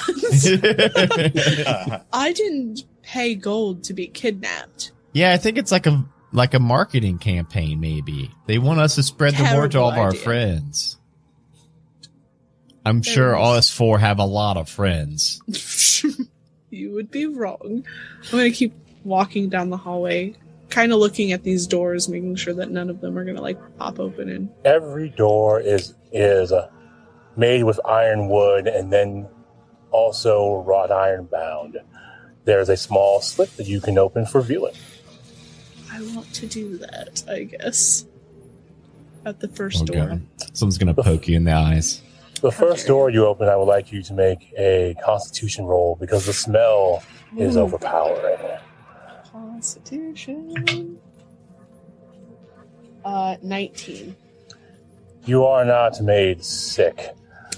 didn't 2.37 2.85
pay 3.03 3.35
gold 3.35 3.83
to 3.85 3.95
be 3.95 4.07
kidnapped. 4.07 4.93
yeah, 5.13 5.33
I 5.33 5.37
think 5.39 5.57
it's 5.59 5.73
like 5.73 5.87
a 5.87 6.05
like 6.33 6.53
a 6.55 6.61
marketing 6.61 7.19
campaign. 7.19 7.81
Maybe 7.81 8.31
they 8.47 8.59
want 8.59 8.81
us 8.81 8.95
to 8.97 9.03
spread 9.03 9.35
the 9.35 9.51
word 9.57 9.71
to 9.73 9.81
all 9.81 9.91
of 9.93 9.99
our 9.99 10.09
idea. 10.11 10.21
friends. 10.21 10.99
I'm 12.85 13.01
There 13.01 13.13
sure 13.15 13.37
all 13.37 13.55
us 13.55 13.71
four 13.71 13.99
have 13.99 14.19
a 14.19 14.25
lot 14.25 14.57
of 14.57 14.69
friends. 14.69 15.41
you 16.71 16.93
would 16.93 17.11
be 17.11 17.27
wrong. 17.27 17.85
I'm 18.25 18.31
gonna 18.31 18.51
keep 18.51 18.73
walking 19.05 19.49
down 19.49 19.71
the 19.71 19.77
hallway, 19.77 20.35
kind 20.71 20.93
of 20.93 20.99
looking 20.99 21.33
at 21.33 21.43
these 21.43 21.67
doors, 21.67 22.09
making 22.09 22.37
sure 22.37 22.55
that 22.55 22.71
none 22.71 22.91
of 22.91 23.01
them 23.01 23.17
are 23.19 23.25
gonna 23.25 23.41
like 23.41 23.59
pop 23.79 23.99
open 24.01 24.29
and 24.29 24.49
Every 24.65 25.09
door 25.11 25.61
is 25.61 25.95
is 26.13 26.53
uh, 26.53 26.69
made 27.37 27.65
with 27.65 27.81
iron 27.87 28.29
wood 28.29 28.67
and 28.67 28.93
then 28.93 29.29
also 29.91 30.63
wrought 30.63 30.91
iron 30.91 31.27
bound. 31.27 31.79
There's 32.45 32.69
a 32.69 32.77
small 32.77 33.21
slit 33.23 33.57
that 33.57 33.67
you 33.67 33.81
can 33.81 33.97
open 33.97 34.27
for 34.27 34.43
viewing. 34.43 34.75
I 35.91 36.03
want 36.15 36.33
to 36.35 36.47
do 36.47 36.77
that. 36.79 37.23
I 37.31 37.45
guess 37.45 38.05
at 39.25 39.41
the 39.41 39.49
first 39.49 39.83
Oh, 39.83 39.87
door. 39.87 40.07
God. 40.09 40.23
Someone's 40.53 40.77
gonna 40.77 40.93
poke 41.03 41.29
you 41.29 41.37
in 41.37 41.45
the 41.45 41.53
eyes. 41.53 42.03
The 42.45 42.53
first 42.53 42.87
door 42.87 43.09
you 43.09 43.25
open, 43.25 43.49
I 43.49 43.57
would 43.57 43.65
like 43.65 43.91
you 43.91 44.03
to 44.03 44.13
make 44.13 44.53
a 44.59 44.95
Constitution 45.03 45.65
roll 45.65 45.97
because 45.99 46.27
the 46.27 46.35
smell 46.35 47.03
is 47.39 47.57
overpowering. 47.57 48.37
Constitution. 49.33 51.01
Uh, 53.03 53.37
nineteen. 53.43 54.15
You 55.25 55.47
are 55.47 55.65
not 55.65 56.03
made 56.03 56.45
sick, 56.45 57.17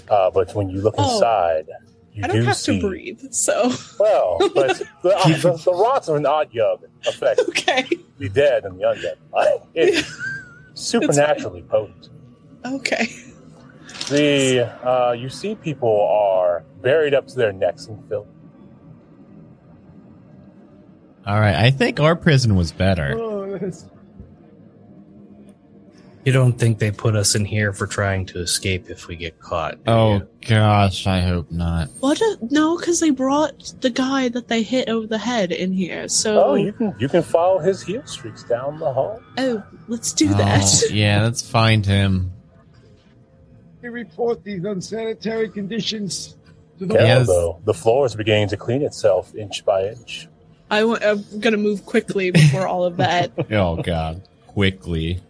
uh, 0.09 0.31
but 0.31 0.55
when 0.55 0.69
you 0.69 0.79
look 0.79 0.95
Oh. 0.97 1.15
inside, 1.15 1.67
you 2.13 2.23
I 2.23 2.27
don't 2.27 2.37
do 2.37 2.43
have 2.43 2.55
see. 2.55 2.79
to 2.79 2.87
breathe, 2.87 3.21
so 3.31 3.69
Well, 3.99 4.37
but 4.55 4.81
the, 5.03 5.17
uh, 5.17 5.27
the, 5.27 5.61
the 5.65 5.73
rots 5.73 6.07
of 6.07 6.15
an 6.15 6.23
otyugh 6.23 6.79
affect 7.05 7.41
okay, 7.49 7.89
the 8.19 8.29
dead 8.29 8.63
and 8.63 8.79
the 8.79 8.83
undead. 8.85 9.17
It's 9.75 10.17
supernaturally 10.75 11.63
potent. 11.63 12.07
okay. 12.63 13.09
The 14.09 14.87
uh, 14.87 15.11
you 15.11 15.29
see 15.29 15.55
people 15.55 16.01
are 16.09 16.63
buried 16.81 17.13
up 17.13 17.27
to 17.27 17.35
their 17.35 17.51
necks 17.51 17.87
in 17.87 18.01
filth. 18.07 18.27
All 21.25 21.39
right, 21.39 21.55
I 21.55 21.71
think 21.71 21.99
our 21.99 22.15
prison 22.15 22.55
was 22.55 22.71
better. 22.71 23.13
Oh, 23.17 23.57
that's, 23.57 23.85
You 26.25 26.33
don't 26.33 26.53
think 26.59 26.79
they 26.79 26.91
put 26.91 27.15
us 27.15 27.35
in 27.35 27.45
here 27.45 27.71
for 27.71 27.87
trying 27.87 28.25
to 28.27 28.39
escape 28.41 28.89
if 28.89 29.07
we 29.07 29.15
get 29.15 29.39
caught? 29.39 29.75
do 29.85 29.91
Oh 29.91 30.13
you? 30.15 30.27
gosh, 30.45 31.07
I 31.07 31.21
hope 31.21 31.49
not. 31.51 31.87
What? 32.01 32.19
A, 32.19 32.37
no, 32.49 32.77
because 32.77 32.99
they 32.99 33.11
brought 33.11 33.73
the 33.79 33.89
guy 33.89 34.27
that 34.29 34.49
they 34.49 34.61
hit 34.61 34.89
over 34.89 35.07
the 35.07 35.17
head 35.17 35.53
in 35.53 35.71
here. 35.71 36.09
So, 36.09 36.43
Oh, 36.43 36.55
you 36.55 36.73
can 36.73 36.93
you 36.99 37.07
can 37.07 37.23
follow 37.23 37.59
his 37.59 37.81
heel 37.81 38.05
streaks 38.05 38.43
down 38.43 38.77
the 38.79 38.91
hall. 38.91 39.21
oh, 39.37 39.63
let's 39.87 40.11
do 40.11 40.27
that. 40.33 40.63
Oh, 40.65 40.93
yeah, 40.93 41.23
let's 41.23 41.41
find 41.49 41.85
him. 41.85 42.33
We 43.81 43.89
report 43.89 44.43
these 44.43 44.63
unsanitary 44.63 45.49
conditions 45.49 46.35
to 46.79 46.85
the 46.85 46.93
Careful 46.95 47.07
Yes. 47.07 47.27
though, 47.27 47.59
the 47.65 47.73
floor 47.73 48.05
is 48.05 48.15
beginning 48.15 48.49
to 48.49 48.57
clean 48.57 48.81
itself 48.81 49.33
inch 49.35 49.63
by 49.65 49.87
inch. 49.89 50.27
I 50.69 50.83
want, 50.83 51.03
I'm 51.03 51.23
gonna 51.39 51.57
move 51.57 51.85
quickly 51.85 52.31
before 52.31 52.67
all 52.67 52.83
of 52.83 52.97
that. 52.97 53.31
Oh 53.51 53.81
god, 53.81 54.21
quickly. 54.47 55.21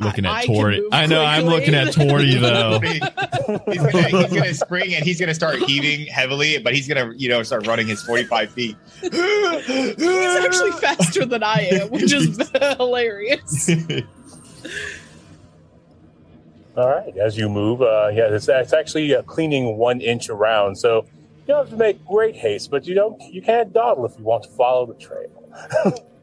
Looking 0.00 0.26
I- 0.26 0.30
at 0.30 0.36
I 0.42 0.46
can 0.46 0.54
Torty. 0.56 0.78
move 0.82 0.88
I 0.92 1.06
know. 1.06 1.24
I'm 1.24 1.44
looking 1.44 1.74
at 1.74 1.88
Torty 1.94 2.40
though. 2.40 2.80
he's, 2.80 2.98
gonna, 3.80 4.08
he's 4.26 4.32
gonna 4.34 4.54
spring 4.54 4.94
and 4.94 5.04
he's 5.04 5.20
gonna 5.20 5.34
start 5.34 5.58
heaving 5.60 6.06
heavily, 6.06 6.58
but 6.58 6.74
he's 6.74 6.88
gonna, 6.88 7.12
you 7.16 7.28
know, 7.28 7.42
start 7.44 7.66
running 7.68 7.86
his 7.86 8.02
45 8.02 8.50
feet. 8.50 8.76
He's 9.00 9.12
actually 9.14 10.72
faster 10.72 11.24
than 11.24 11.44
I 11.44 11.68
am, 11.70 11.90
which 11.90 12.12
is 12.12 12.36
hilarious. 12.76 13.70
All 16.76 16.88
right, 16.88 17.16
as 17.16 17.38
you 17.38 17.48
move, 17.48 17.82
uh, 17.82 18.10
yeah, 18.12 18.34
it's, 18.34 18.48
it's 18.48 18.72
actually 18.72 19.14
uh, 19.14 19.22
cleaning 19.22 19.76
one 19.76 20.00
inch 20.00 20.28
around, 20.28 20.74
so 20.76 21.06
you 21.38 21.46
don't 21.46 21.58
have 21.58 21.70
to 21.70 21.76
make 21.76 22.04
great 22.04 22.34
haste, 22.34 22.70
but 22.70 22.84
you 22.84 22.94
don't 22.94 23.20
you 23.32 23.40
can't 23.42 23.72
dawdle 23.72 24.04
if 24.06 24.18
you 24.18 24.24
want 24.24 24.42
to 24.44 24.50
follow 24.50 24.84
the 24.86 24.94
trail. 24.94 25.30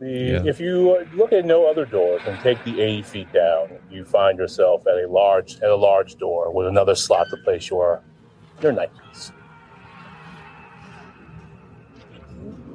The, 0.00 0.40
Yeah. 0.42 0.42
If 0.46 0.58
you 0.58 1.06
look 1.14 1.32
at 1.34 1.44
no 1.44 1.70
other 1.70 1.84
doors 1.84 2.22
and 2.26 2.40
take 2.40 2.64
the 2.64 2.80
80 2.80 3.02
feet 3.02 3.32
down, 3.34 3.68
you 3.90 4.06
find 4.06 4.38
yourself 4.38 4.86
at 4.86 4.94
a 4.94 5.06
large 5.06 5.56
at 5.56 5.68
a 5.68 5.76
large 5.76 6.16
door 6.16 6.50
with 6.50 6.66
another 6.66 6.94
slot 6.94 7.26
to 7.28 7.36
place 7.44 7.68
your 7.68 8.02
your 8.62 8.72
knight. 8.72 8.90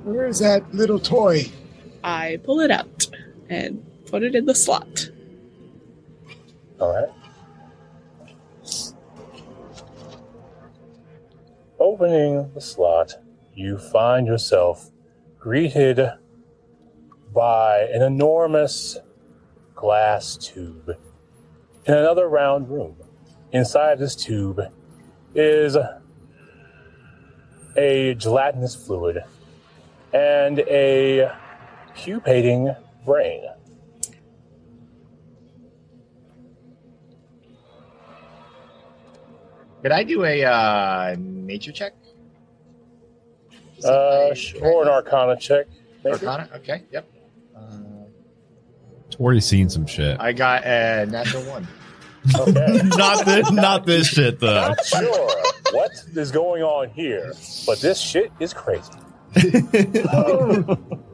Where 0.04 0.28
is 0.28 0.38
that 0.38 0.72
little 0.72 1.00
toy? 1.00 1.46
I 2.06 2.40
pull 2.44 2.60
it 2.60 2.70
out 2.70 3.08
and 3.50 3.84
put 4.06 4.22
it 4.22 4.36
in 4.36 4.46
the 4.46 4.54
slot. 4.54 5.10
All 6.80 6.94
right. 6.94 7.10
Opening 11.80 12.52
the 12.54 12.62
slot, 12.62 13.16
you 13.56 13.80
find 13.80 14.28
yourself 14.28 14.92
greeted 15.40 16.00
by 17.34 17.80
an 17.92 18.04
enormous 18.04 19.00
glass 19.74 20.38
tube 20.38 20.96
in 21.86 21.94
another 21.94 22.30
round 22.30 22.70
room. 22.70 22.98
Inside 23.52 23.98
this 23.98 24.16
tube 24.16 24.62
is 25.34 25.76
a 27.76 28.14
gelatinous 28.14 28.76
fluid 28.76 29.24
and 30.14 30.60
a 30.60 31.32
pupating 31.96 32.76
brain. 33.06 33.46
Could 39.82 39.92
I 39.92 40.04
do 40.04 40.24
a 40.26 40.44
uh, 40.44 41.16
nature 41.20 41.72
check? 41.72 41.94
Uh, 43.84 44.34
or 44.62 44.82
an 44.84 44.90
arcana 44.90 45.38
check. 45.38 45.68
maybe? 46.04 46.14
Arcana? 46.16 46.50
Okay, 46.56 46.84
yep. 46.92 47.08
Uh, 47.56 47.78
Torty's 49.12 49.46
seen 49.46 49.70
some 49.70 49.86
shit. 49.86 50.20
I 50.20 50.34
got 50.34 50.66
a 50.66 51.06
natural 51.06 51.44
one. 51.44 51.68
Okay. 52.40 52.82
not 52.98 53.24
this. 53.24 53.52
Not 53.52 53.86
this 53.86 54.08
shit 54.08 54.40
though. 54.40 54.70
Not 54.70 54.84
sure 54.84 55.30
what 55.72 55.92
is 56.16 56.32
going 56.32 56.64
on 56.64 56.90
here, 56.90 57.34
but 57.68 57.80
this 57.82 58.00
shit 58.00 58.32
is 58.40 58.52
crazy. 58.52 58.92
Oh, 60.12 60.76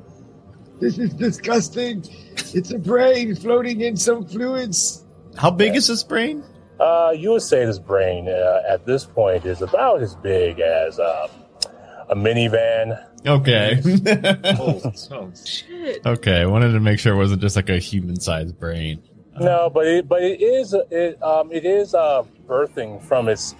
this 0.81 0.97
is 0.97 1.13
disgusting. 1.13 2.03
It's 2.53 2.71
a 2.71 2.77
brain 2.79 3.35
floating 3.35 3.81
in 3.81 3.95
some 3.95 4.25
fluids. 4.25 5.05
How 5.37 5.49
big 5.51 5.75
is 5.75 5.87
this 5.87 6.03
brain? 6.03 6.43
Uh, 6.79 7.13
you 7.15 7.29
would 7.31 7.41
say 7.43 7.65
this 7.65 7.79
brain 7.79 8.27
uh, 8.27 8.61
at 8.67 8.85
this 8.85 9.05
point 9.05 9.45
is 9.45 9.61
about 9.61 10.01
as 10.01 10.15
big 10.15 10.59
as 10.59 10.99
uh, 10.99 11.27
a 12.09 12.15
minivan. 12.15 13.01
Okay. 13.25 13.79
Oh, 14.59 14.91
so- 14.95 15.31
Shit. 15.45 16.05
okay. 16.05 16.41
I 16.41 16.45
wanted 16.47 16.71
to 16.73 16.79
make 16.79 16.99
sure 16.99 17.13
it 17.13 17.17
wasn't 17.17 17.41
just 17.41 17.55
like 17.55 17.69
a 17.69 17.77
human 17.77 18.19
sized 18.19 18.59
brain. 18.59 19.01
No, 19.39 19.69
but 19.69 19.87
it, 19.87 20.07
but 20.09 20.21
it 20.23 20.41
is 20.41 20.73
it 20.89 21.21
um 21.23 21.51
it 21.53 21.65
is 21.65 21.93
uh 21.95 22.23
birthing 22.47 23.01
from 23.01 23.29
its 23.29 23.55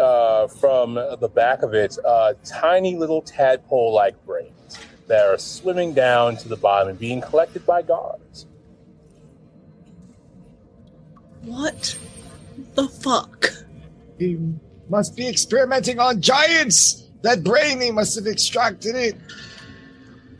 uh 0.00 0.46
from 0.46 0.94
the 0.94 1.28
back 1.34 1.62
of 1.62 1.74
it 1.74 1.96
uh 2.04 2.34
tiny 2.44 2.94
little 2.96 3.22
tadpole 3.22 3.92
like 3.92 4.14
brains 4.24 4.78
that 5.06 5.24
are 5.26 5.38
swimming 5.38 5.94
down 5.94 6.36
to 6.38 6.48
the 6.48 6.56
bottom 6.56 6.88
and 6.88 6.98
being 6.98 7.20
collected 7.20 7.64
by 7.64 7.82
guards. 7.82 8.46
What 11.42 11.96
the 12.74 12.88
fuck? 12.88 13.50
He 14.18 14.38
must 14.88 15.16
be 15.16 15.28
experimenting 15.28 16.00
on 16.00 16.20
giants. 16.20 17.04
That 17.22 17.44
brain, 17.44 17.78
they 17.78 17.90
must 17.90 18.14
have 18.16 18.26
extracted 18.26 18.94
it. 18.96 19.16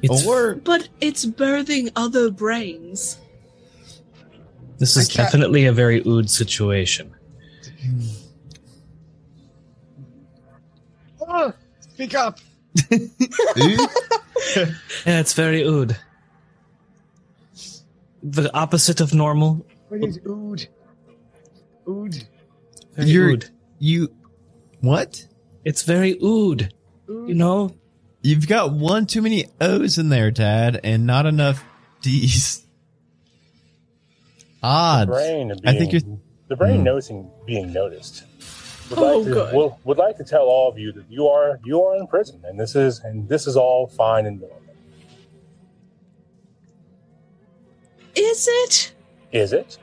It's, 0.03 0.27
or 0.27 0.57
But 0.57 0.89
it's 1.01 1.25
birthing 1.25 1.91
other 1.97 2.31
brains. 2.31 3.19
this 4.79 4.97
is 4.97 5.09
definitely 5.09 5.67
a 5.67 5.73
very 5.73 6.03
ood 6.07 6.29
situation. 6.29 7.13
Ah, 11.29 11.53
speak 11.81 12.15
up. 12.15 12.39
Yeah, 15.07 15.21
it's 15.21 15.33
very 15.35 15.63
ood. 15.63 15.97
The 18.23 18.51
opposite 18.57 19.01
of 19.01 19.13
normal. 19.15 19.67
What 19.89 20.05
is 20.05 20.19
ood? 20.27 20.67
Ood. 21.89 22.25
Very 22.95 23.09
You're- 23.11 23.33
ood. 23.35 23.51
you. 23.79 24.13
What? 24.81 25.27
It's 25.65 25.83
very 25.83 26.17
ood. 26.23 26.73
Ood. 27.11 27.29
You 27.29 27.35
know, 27.35 27.75
You've 28.23 28.49
got 28.49 28.73
one 28.73 29.07
too 29.07 29.23
many 29.23 29.47
O's 29.61 29.99
in 29.99 30.09
there, 30.09 30.31
Tad, 30.33 30.81
and 30.83 31.07
not 31.07 31.27
enough 31.27 31.65
D's. 32.03 32.67
Odd. 34.63 35.07
Brain 35.09 35.49
being, 35.49 35.61
I 35.65 35.79
think 35.79 35.93
you're- 35.93 36.19
the 36.49 36.57
brain 36.57 36.79
Hmm. 36.79 36.85
noticing 36.85 37.31
being 37.47 37.73
noticed. 37.73 38.25
Would 38.91 38.99
Oh, 38.99 39.19
like 39.19 39.27
to, 39.27 39.33
good. 39.35 39.55
Would, 39.55 39.73
would 39.85 39.99
like 39.99 40.17
to 40.19 40.25
tell 40.25 40.43
all 40.45 40.69
of 40.71 40.79
you 40.79 40.93
that 40.93 41.05
you 41.11 41.27
are 41.27 41.59
you 41.65 41.83
are 41.83 41.97
in 41.97 42.07
prison 42.07 42.41
and 42.45 42.59
this 42.59 42.77
is 42.77 43.01
and 43.01 43.29
this 43.29 43.47
is 43.47 43.57
all 43.57 43.87
fine 43.89 44.27
and 44.27 44.41
normal. 44.41 44.61
Is 48.15 48.49
it? 48.51 48.95
Is 49.33 49.53
it? 49.53 49.79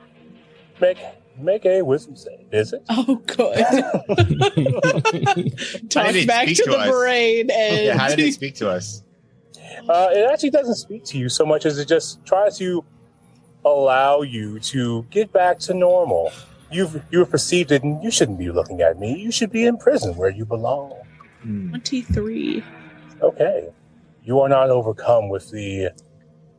Make 0.81 0.97
make 1.37 1.65
a 1.65 1.81
wisdom 1.81 2.15
save. 2.15 2.45
Is 2.51 2.73
it? 2.73 2.83
Oh, 2.89 3.15
good. 3.27 3.57
Talk 5.89 6.13
back 6.27 6.47
to 6.47 6.55
to 6.55 6.63
the 6.69 6.77
us? 6.77 6.89
brain 6.89 7.49
and 7.51 7.77
Yeah, 7.85 7.97
how 7.97 8.07
did 8.09 8.19
it 8.19 8.33
speak 8.33 8.55
to 8.55 8.69
us? 8.69 9.03
Uh, 9.89 10.07
it 10.13 10.29
actually 10.31 10.49
doesn't 10.51 10.75
speak 10.75 11.03
to 11.03 11.17
you 11.17 11.27
so 11.27 11.45
much 11.45 11.65
as 11.65 11.77
it 11.77 11.87
just 11.87 12.23
tries 12.25 12.57
to 12.57 12.85
allow 13.65 14.21
you 14.21 14.57
to 14.59 15.03
get 15.09 15.33
back 15.33 15.59
to 15.59 15.73
normal. 15.73 16.31
You've 16.73 17.03
you've 17.11 17.29
perceived 17.29 17.71
it, 17.71 17.83
and 17.83 18.03
you 18.03 18.11
shouldn't 18.11 18.39
be 18.39 18.49
looking 18.51 18.81
at 18.81 18.99
me. 18.99 19.17
You 19.19 19.31
should 19.31 19.51
be 19.51 19.65
in 19.65 19.77
prison 19.77 20.15
where 20.15 20.29
you 20.29 20.45
belong. 20.45 20.93
Hmm. 21.41 21.69
23. 21.69 22.63
Okay, 23.21 23.69
you 24.23 24.39
are 24.39 24.49
not 24.49 24.69
overcome 24.69 25.29
with 25.29 25.51
the 25.51 25.91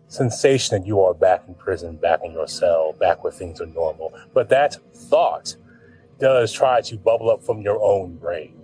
sensation 0.08 0.78
that 0.78 0.86
you 0.86 1.00
are 1.00 1.14
back 1.14 1.42
in 1.48 1.54
prison, 1.54 1.96
back 1.96 2.20
in 2.24 2.32
your 2.32 2.46
cell, 2.46 2.94
back 2.98 3.24
where 3.24 3.32
things 3.32 3.60
are 3.60 3.66
normal. 3.66 4.12
But 4.32 4.48
that 4.50 4.76
thought 4.94 5.56
does 6.20 6.52
try 6.52 6.80
to 6.82 6.96
bubble 6.96 7.30
up 7.30 7.42
from 7.42 7.60
your 7.60 7.82
own 7.82 8.16
brain. 8.16 8.54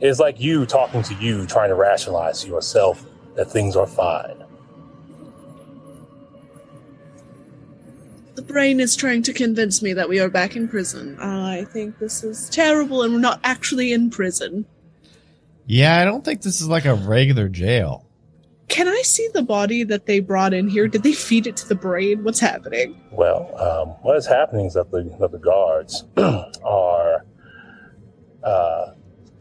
It's 0.00 0.20
like 0.20 0.40
you 0.40 0.64
talking 0.64 1.02
to 1.02 1.14
you, 1.14 1.46
trying 1.46 1.70
to 1.70 1.74
rationalize 1.74 2.42
to 2.42 2.48
yourself 2.48 3.04
that 3.34 3.50
things 3.50 3.74
are 3.74 3.86
fine. 3.86 4.44
The 8.38 8.44
brain 8.44 8.78
is 8.78 8.94
trying 8.94 9.24
to 9.24 9.32
convince 9.32 9.82
me 9.82 9.92
that 9.94 10.08
we 10.08 10.20
are 10.20 10.28
back 10.28 10.54
in 10.54 10.68
prison. 10.68 11.18
I 11.18 11.64
think 11.64 11.98
this 11.98 12.22
is 12.22 12.48
terrible 12.48 13.02
and 13.02 13.12
we're 13.12 13.18
not 13.18 13.40
actually 13.42 13.92
in 13.92 14.10
prison. 14.10 14.64
Yeah, 15.66 16.00
I 16.00 16.04
don't 16.04 16.24
think 16.24 16.42
this 16.42 16.60
is 16.60 16.68
like 16.68 16.84
a 16.84 16.94
regular 16.94 17.48
jail. 17.48 18.06
Can 18.68 18.86
I 18.86 19.02
see 19.02 19.28
the 19.34 19.42
body 19.42 19.82
that 19.82 20.06
they 20.06 20.20
brought 20.20 20.54
in 20.54 20.68
here? 20.68 20.86
Did 20.86 21.02
they 21.02 21.14
feed 21.14 21.48
it 21.48 21.56
to 21.56 21.68
the 21.68 21.74
brain? 21.74 22.22
What's 22.22 22.38
happening? 22.38 23.00
Well, 23.10 23.50
um, 23.58 23.88
what 24.02 24.16
is 24.16 24.24
happening 24.28 24.66
is 24.66 24.74
that 24.74 24.92
the, 24.92 25.12
that 25.18 25.32
the 25.32 25.38
guards 25.38 26.04
are. 26.62 27.24
Uh, 28.44 28.92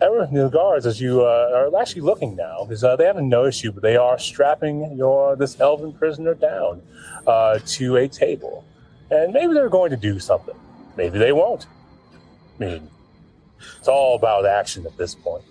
ever, 0.02 0.28
the 0.32 0.50
guards, 0.50 0.88
as 0.88 1.00
you 1.00 1.22
uh, 1.22 1.52
are 1.54 1.80
actually 1.80 2.02
looking 2.02 2.36
now, 2.36 2.64
because 2.64 2.84
uh, 2.84 2.96
they 2.96 3.06
haven't 3.06 3.30
noticed 3.30 3.64
you, 3.64 3.72
but 3.72 3.84
they 3.84 3.96
are 3.96 4.18
strapping 4.18 4.98
your 4.98 5.36
this 5.36 5.60
elven 5.60 5.94
prisoner 5.94 6.34
down 6.34 6.82
uh, 7.28 7.60
to 7.64 7.98
a 7.98 8.08
table, 8.08 8.66
and 9.10 9.34
maybe 9.34 9.54
they're 9.54 9.70
going 9.70 9.92
to 9.92 9.98
do 9.98 10.20
something. 10.20 10.56
Maybe 10.96 11.20
they 11.20 11.32
won't. 11.32 11.66
I 12.60 12.64
mean, 12.64 12.90
it's 13.78 13.88
all 13.88 14.16
about 14.16 14.46
action 14.46 14.86
at 14.86 14.98
this 14.98 15.16
point. 15.16 15.44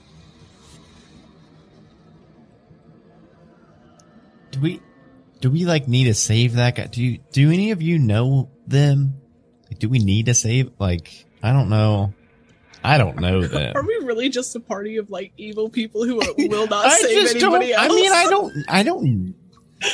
Do 4.50 4.60
we 4.60 4.80
do 5.40 5.50
we 5.50 5.64
like 5.64 5.86
need 5.86 6.04
to 6.04 6.14
save 6.14 6.54
that 6.54 6.76
guy? 6.76 6.86
Do 6.86 7.02
you 7.02 7.18
do 7.32 7.50
any 7.50 7.70
of 7.70 7.82
you 7.82 7.98
know 7.98 8.50
them? 8.66 9.20
Do 9.78 9.88
we 9.88 9.98
need 9.98 10.26
to 10.26 10.34
save 10.34 10.70
like 10.78 11.26
I 11.42 11.52
don't 11.52 11.68
know. 11.68 12.14
I 12.82 12.98
don't 12.98 13.20
know 13.20 13.42
them. 13.46 13.76
Are 13.76 13.82
we 13.82 13.96
really 14.02 14.28
just 14.28 14.56
a 14.56 14.60
party 14.60 14.96
of 14.96 15.10
like 15.10 15.32
evil 15.36 15.68
people 15.68 16.04
who 16.04 16.16
will 16.16 16.66
not 16.66 16.90
save 17.00 17.36
anybody 17.36 17.72
else? 17.72 17.84
I 17.84 17.94
mean 17.94 18.12
I 18.12 18.24
don't 18.24 18.52
I 18.68 18.82
don't 18.82 19.06
You 19.06 19.34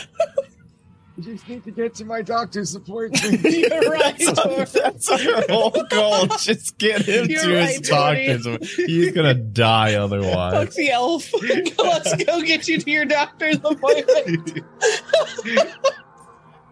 just 1.23 1.49
need 1.49 1.65
to 1.65 1.71
get 1.71 1.95
to 1.97 2.05
my 2.05 2.23
doctor's 2.23 2.75
appointment. 2.75 3.41
You're 3.45 3.69
right. 3.91 4.19
that's, 4.19 4.73
that's 4.73 5.11
our 5.11 5.43
whole 5.49 5.71
goal. 5.91 6.27
Just 6.39 6.79
get 6.79 7.03
him 7.03 7.31
You're 7.31 7.43
to 7.43 7.49
his 7.49 7.91
right, 7.91 8.25
Tony. 8.25 8.27
doctor's. 8.51 8.75
He's 8.75 9.13
gonna 9.13 9.35
die 9.35 9.93
Fuck 9.93 10.01
otherwise. 10.03 10.75
the 10.75 10.91
elf. 10.91 11.31
Let's 11.79 12.25
go 12.25 12.43
get 12.43 12.69
you 12.69 12.79
to 12.79 12.91
your 12.91 13.05
doctor's 13.05 13.57
appointment. 13.57 14.61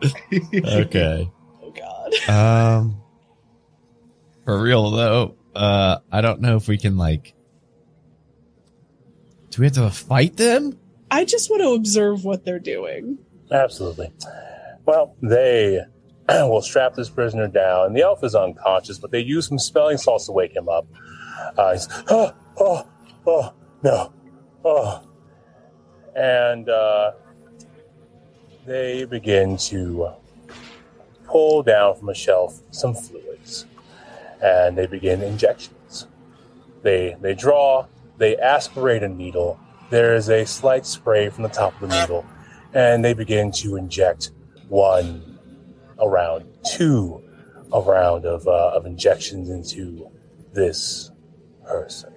Okay. 0.03 1.31
Oh 1.63 1.71
god. 1.73 2.29
Um, 2.29 3.03
for 4.45 4.61
real 4.61 4.91
though, 4.91 5.37
uh, 5.55 5.99
I 6.11 6.21
don't 6.21 6.41
know 6.41 6.57
if 6.57 6.69
we 6.69 6.79
can 6.79 6.97
like. 6.97 7.35
Do 9.51 9.63
we 9.63 9.67
have 9.67 9.75
to 9.75 9.91
fight 9.91 10.37
them? 10.37 10.79
I 11.11 11.25
just 11.25 11.51
want 11.51 11.63
to 11.63 11.71
observe 11.73 12.25
what 12.25 12.45
they're 12.45 12.61
doing. 12.61 13.19
Absolutely. 13.51 14.13
Well, 14.87 15.17
they 15.23 15.81
will 16.29 16.63
strap 16.63 16.95
this 16.95 17.09
prisoner 17.11 17.49
down. 17.49 17.87
and 17.87 17.97
The 17.97 18.03
elf 18.03 18.23
is 18.23 18.35
unconscious, 18.35 18.99
but 18.99 19.11
they 19.11 19.21
use 19.21 19.49
some 19.49 19.59
spelling 19.59 19.99
salts 19.99 20.27
to 20.27 20.33
wake 20.33 20.55
him 20.55 20.69
up. 20.69 20.87
Uh, 21.57 21.73
he's, 21.73 21.89
oh, 22.11 22.33
oh, 22.59 22.87
oh, 23.27 23.55
no, 23.83 24.13
oh. 24.65 25.03
And 26.15 26.69
uh, 26.69 27.13
they 28.67 29.05
begin 29.05 29.57
to 29.59 30.11
pull 31.25 31.63
down 31.63 31.97
from 31.97 32.09
a 32.09 32.15
shelf 32.15 32.61
some 32.71 32.95
fluids, 32.95 33.67
and 34.43 34.77
they 34.77 34.87
begin 34.87 35.23
injections. 35.23 36.09
They 36.83 37.17
they 37.21 37.35
draw, 37.35 37.87
they 38.19 38.37
aspirate 38.37 39.03
a 39.03 39.09
needle. 39.09 39.59
There 39.91 40.15
is 40.15 40.29
a 40.29 40.45
slight 40.45 40.85
spray 40.85 41.29
from 41.29 41.45
the 41.45 41.49
top 41.49 41.81
of 41.81 41.89
the 41.89 42.01
needle 42.01 42.27
and 42.75 43.05
they 43.05 43.14
begin 43.14 43.51
to 43.53 43.77
inject 43.77 44.31
one 44.68 45.39
around 46.01 46.45
two 46.77 47.23
a 47.73 47.81
round 47.81 48.25
of, 48.27 48.49
uh, 48.49 48.73
of 48.75 48.85
injections 48.85 49.49
into 49.49 50.11
this 50.53 51.11
person. 51.64 52.12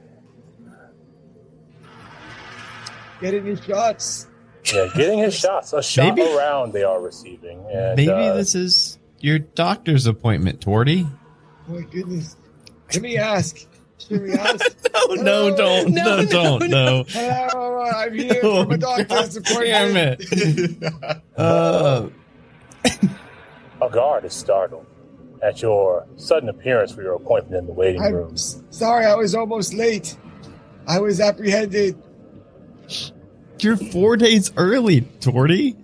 Getting 3.21 3.45
his 3.45 3.63
shots. 3.63 4.27
Yeah, 4.73 4.87
getting 4.95 5.19
his 5.19 5.33
shots, 5.39 5.73
a 5.73 5.83
shot 5.83 6.15
Maybe- 6.15 6.35
around 6.35 6.73
they 6.73 6.83
are 6.83 6.99
receiving. 7.01 7.63
And, 7.71 7.95
Maybe 7.97 8.11
uh, 8.11 8.33
this 8.33 8.55
is 8.55 8.97
your 9.19 9.39
doctor's 9.39 10.07
appointment, 10.07 10.59
Torty. 10.59 11.09
Oh 11.69 11.73
my 11.73 11.81
goodness. 11.81 12.35
Let 12.91 13.01
me 13.01 13.17
ask. 13.17 13.65
Should 14.07 14.21
we 14.21 14.33
ask? 14.33 14.75
No, 14.93 15.15
no, 15.15 15.55
don't, 15.55 15.91
No, 15.93 16.03
no, 16.03 16.21
no, 16.21 16.25
don't, 16.29 16.69
no. 16.69 17.03
Hello, 17.09 17.81
I'm 17.83 18.13
here 18.13 18.39
Oh, 18.43 18.63
for 18.63 18.69
my 18.69 18.77
doctor's 18.77 19.37
God 19.37 19.43
damn 19.45 19.95
appointment. 19.95 20.19
it. 20.31 20.93
Uh, 21.37 22.09
a 23.81 23.89
guard 23.89 24.23
is 24.25 24.33
startled 24.33 24.85
at 25.41 25.61
your 25.61 26.05
sudden 26.15 26.47
appearance 26.49 26.91
for 26.91 27.01
your 27.01 27.15
appointment 27.15 27.55
in 27.61 27.65
the 27.65 27.73
waiting 27.73 28.01
I'm 28.01 28.13
room. 28.13 28.37
sorry, 28.37 29.05
I 29.05 29.15
was 29.15 29.33
almost 29.35 29.73
late. 29.73 30.15
I 30.87 30.99
was 30.99 31.19
apprehended. 31.19 31.97
you're 33.59 33.77
four 33.77 34.15
days 34.15 34.51
early, 34.57 35.01
Torty. 35.21 35.75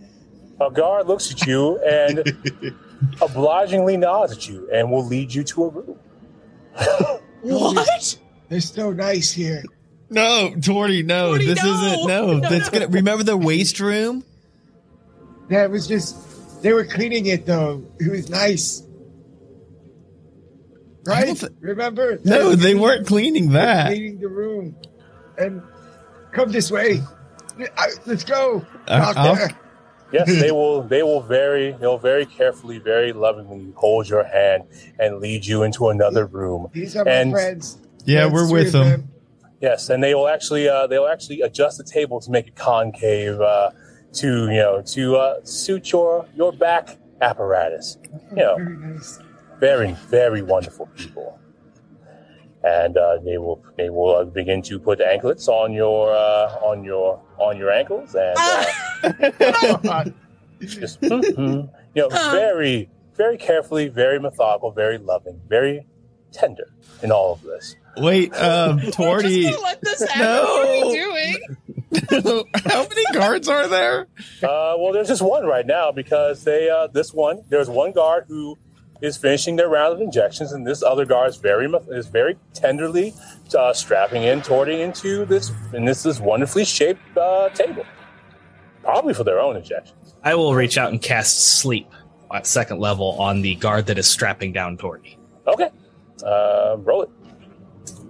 A 0.61 0.69
guard 0.69 1.07
looks 1.07 1.31
at 1.31 1.47
you 1.47 1.77
and 1.79 2.21
obligingly 3.21 3.97
nods 3.97 4.33
at 4.33 4.47
you 4.47 4.69
and 4.71 4.91
will 4.91 5.05
lead 5.05 5.33
you 5.33 5.43
to 5.45 5.63
a 5.65 5.69
room. 5.69 5.99
What? 7.41 8.17
They're 8.49 8.61
so 8.61 8.91
nice 8.91 9.31
here. 9.31 9.63
No, 10.09 10.51
Torty, 10.57 11.05
no, 11.05 11.33
Torty, 11.33 11.45
this 11.45 11.63
no. 11.63 11.71
isn't. 11.71 12.07
No, 12.07 12.33
No, 12.37 12.49
that's 12.49 12.71
no. 12.71 12.79
gonna. 12.79 12.91
Remember 12.91 13.23
the 13.23 13.37
waste 13.37 13.79
room? 13.79 14.23
That 15.49 15.69
was 15.71 15.87
just 15.87 16.61
they 16.63 16.73
were 16.73 16.85
cleaning 16.85 17.27
it 17.27 17.45
though. 17.45 17.83
It 17.99 18.09
was 18.11 18.29
nice. 18.29 18.83
Right? 21.05 21.39
don't 21.39 21.55
Remember? 21.61 22.19
No, 22.23 22.49
were 22.49 22.55
they 22.55 22.61
cleaning- 22.73 22.81
weren't 22.81 23.07
cleaning 23.07 23.49
that. 23.51 23.87
cleaning 23.87 24.19
the 24.19 24.27
room. 24.27 24.75
And 25.37 25.61
come 26.33 26.51
this 26.51 26.69
way. 26.71 27.01
I- 27.77 27.89
Let's 28.05 28.23
go. 28.23 28.65
Uh, 28.87 29.13
Doctor. 29.13 29.55
Yes, 30.11 30.27
they 30.27 30.51
will. 30.59 30.81
They 30.83 31.03
will 31.03 31.21
very. 31.21 31.71
They'll 31.73 31.97
very 31.97 32.25
carefully, 32.25 32.79
very 32.79 33.13
lovingly 33.13 33.71
hold 33.75 34.09
your 34.09 34.23
hand 34.23 34.63
and 34.99 35.19
lead 35.19 35.45
you 35.45 35.63
into 35.63 35.89
another 35.89 36.25
room. 36.25 36.67
These 36.73 36.95
are 36.95 37.05
my 37.05 37.11
And- 37.11 37.31
friends. 37.31 37.77
Yeah, 38.05 38.21
There's 38.21 38.33
we're 38.33 38.47
three 38.47 38.53
with 38.65 38.75
of 38.75 38.85
them. 38.85 39.09
Yes, 39.61 39.89
and 39.89 40.01
they 40.03 40.15
will 40.15 40.27
actually. 40.29 40.67
Uh, 40.69 40.87
they'll 40.87 41.05
actually 41.07 41.41
adjust 41.41 41.77
the 41.77 41.83
table 41.83 42.19
to 42.21 42.31
make 42.31 42.47
it 42.47 42.55
concave 42.55 43.39
uh, 43.41 43.71
to 44.13 44.45
you 44.45 44.57
know 44.57 44.81
to 44.81 45.17
uh, 45.17 45.35
suit 45.43 45.91
your 45.91 46.25
your 46.35 46.51
back 46.53 46.97
apparatus. 47.21 47.97
You 48.31 48.35
know, 48.37 48.55
Very 48.55 48.77
nice. 48.77 49.19
very 49.59 49.91
very 50.07 50.41
wonderful 50.41 50.87
people. 50.95 51.37
And 52.63 52.97
uh, 52.97 53.19
they 53.23 53.37
will 53.37 53.63
they 53.77 53.89
will 53.89 54.15
uh, 54.15 54.23
begin 54.25 54.61
to 54.63 54.79
put 54.79 54.99
anklets 54.99 55.47
on 55.47 55.71
your 55.71 56.13
uh, 56.13 56.57
on 56.61 56.83
your 56.83 57.21
on 57.37 57.57
your 57.57 57.71
ankles 57.71 58.15
and. 58.15 58.35
Uh, 58.37 60.05
just 60.59 60.99
mhm. 61.01 61.69
you 61.95 62.01
know 62.01 62.09
very 62.09 62.89
very 63.15 63.37
carefully 63.37 63.87
very 63.87 64.19
methodical 64.19 64.71
very 64.71 64.97
loving 64.97 65.39
very 65.47 65.85
tender 66.31 66.67
in 67.01 67.11
all 67.11 67.33
of 67.33 67.41
this 67.41 67.75
Wait, 67.97 68.33
um, 68.39 68.77
We're 68.77 68.83
Torty. 68.91 69.41
just 69.43 69.55
gonna 69.55 69.63
let 69.63 69.81
this 69.81 70.03
happen. 70.03 70.21
No. 70.21 70.43
What 70.43 70.69
are 70.69 70.81
we 70.81 70.93
doing? 70.93 72.45
How 72.65 72.87
many 72.87 73.03
guards 73.13 73.47
are 73.49 73.67
there? 73.67 74.07
uh, 74.43 74.75
well 74.77 74.93
there's 74.93 75.07
just 75.07 75.21
one 75.21 75.45
right 75.45 75.65
now 75.65 75.91
because 75.91 76.43
they 76.43 76.69
uh, 76.69 76.87
this 76.87 77.13
one 77.13 77.43
there's 77.49 77.69
one 77.69 77.91
guard 77.91 78.25
who 78.27 78.57
is 79.01 79.17
finishing 79.17 79.55
their 79.55 79.69
round 79.69 79.93
of 79.93 80.01
injections 80.01 80.51
and 80.51 80.65
this 80.65 80.83
other 80.83 81.05
guard 81.05 81.29
is 81.29 81.37
very 81.37 81.71
is 81.89 82.07
very 82.07 82.37
tenderly 82.53 83.13
uh, 83.57 83.73
strapping 83.73 84.23
in 84.23 84.41
Torty 84.41 84.79
into 84.79 85.25
this 85.25 85.51
and 85.73 85.87
this 85.87 86.05
is 86.05 86.19
wonderfully 86.19 86.65
shaped 86.65 87.01
uh, 87.17 87.49
table. 87.49 87.85
Probably 88.83 89.13
for 89.13 89.23
their 89.23 89.39
own 89.39 89.55
injection 89.55 89.95
I 90.23 90.35
will 90.35 90.53
reach 90.53 90.77
out 90.77 90.91
and 90.91 91.01
cast 91.01 91.59
sleep 91.59 91.89
at 92.33 92.45
second 92.45 92.79
level 92.79 93.15
on 93.19 93.41
the 93.41 93.55
guard 93.55 93.85
that 93.87 93.97
is 93.97 94.07
strapping 94.07 94.53
down 94.53 94.77
Torty. 94.77 95.17
okay. 95.47 95.69
Uh, 96.23 96.75
roll 96.79 97.03
it. 97.03 97.09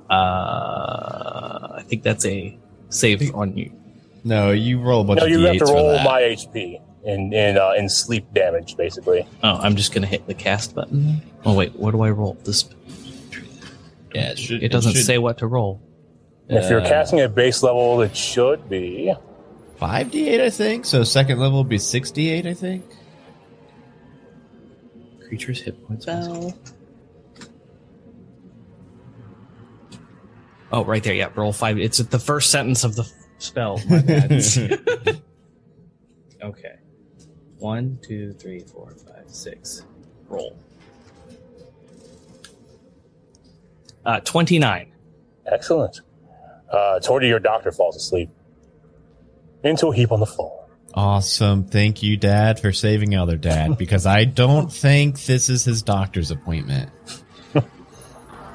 Uh, 0.09 1.73
I 1.75 1.83
think 1.85 2.01
that's 2.01 2.25
a 2.25 2.57
save 2.89 3.33
on 3.35 3.55
you. 3.55 3.71
No, 4.23 4.51
you 4.51 4.81
roll 4.81 5.01
a 5.01 5.03
bunch 5.03 5.19
no 5.19 5.25
of 5.25 5.31
you 5.31 5.39
have 5.41 5.57
to 5.57 5.65
roll 5.65 6.03
my 6.03 6.21
HP 6.21 6.81
in 7.03 7.33
in 7.33 7.57
uh, 7.57 7.71
in 7.77 7.89
sleep 7.89 8.31
damage 8.33 8.75
basically 8.77 9.27
Oh, 9.43 9.55
I'm 9.55 9.75
just 9.75 9.93
gonna 9.93 10.07
hit 10.07 10.25
the 10.27 10.33
cast 10.33 10.75
button. 10.75 11.21
Oh 11.45 11.53
wait, 11.55 11.75
what 11.75 11.91
do 11.91 12.01
I 12.01 12.09
roll? 12.09 12.33
This 12.43 12.69
yeah, 14.13 14.31
it, 14.31 14.39
should, 14.39 14.63
it 14.63 14.69
doesn't 14.69 14.93
should- 14.93 15.05
say 15.05 15.17
what 15.17 15.37
to 15.39 15.47
roll. 15.47 15.81
If 16.49 16.69
you're 16.69 16.81
Uh, 16.81 16.87
casting 16.89 17.19
at 17.19 17.35
base 17.35 17.61
level, 17.61 18.01
it 18.01 18.15
should 18.17 18.67
be. 18.69 19.13
five 19.77 20.07
d8, 20.07 20.41
I 20.41 20.49
think. 20.49 20.83
So 20.85 21.03
second 21.03 21.39
level 21.39 21.59
would 21.59 21.69
be 21.69 21.77
six 21.77 22.11
d8, 22.11 22.47
I 22.47 22.53
think. 22.55 22.83
Creatures 25.27 25.61
hit 25.61 25.87
points. 25.87 26.07
Bell. 26.07 26.53
Oh, 30.71 30.83
right 30.85 31.03
there. 31.03 31.13
Yeah, 31.13 31.29
roll 31.35 31.53
five. 31.53 31.77
It's 31.79 31.99
at 31.99 32.11
the 32.11 32.19
first 32.19 32.51
sentence 32.51 32.83
of 32.83 32.95
the 32.95 33.09
spell. 33.39 33.79
My 33.89 33.97
okay. 36.43 36.75
One, 37.59 37.99
two, 38.01 38.33
three, 38.33 38.59
four, 38.61 38.95
five, 39.05 39.25
six. 39.29 39.85
Roll. 40.27 40.55
Uh, 44.05 44.19
29. 44.21 44.91
Excellent. 45.45 46.01
Uh, 46.71 46.99
Torty, 47.03 47.27
your 47.27 47.39
doctor 47.39 47.71
falls 47.71 47.95
asleep 47.95 48.29
into 49.63 49.87
a 49.87 49.95
heap 49.95 50.11
on 50.11 50.19
the 50.19 50.25
floor. 50.25 50.65
Awesome. 50.93 51.65
Thank 51.65 52.01
you, 52.01 52.17
Dad, 52.17 52.59
for 52.59 52.71
saving 52.71 53.15
other 53.15 53.37
Dad, 53.37 53.77
because 53.77 54.05
I 54.05 54.23
don't 54.25 54.71
think 54.71 55.23
this 55.25 55.49
is 55.49 55.63
his 55.65 55.83
doctor's 55.83 56.31
appointment. 56.31 56.89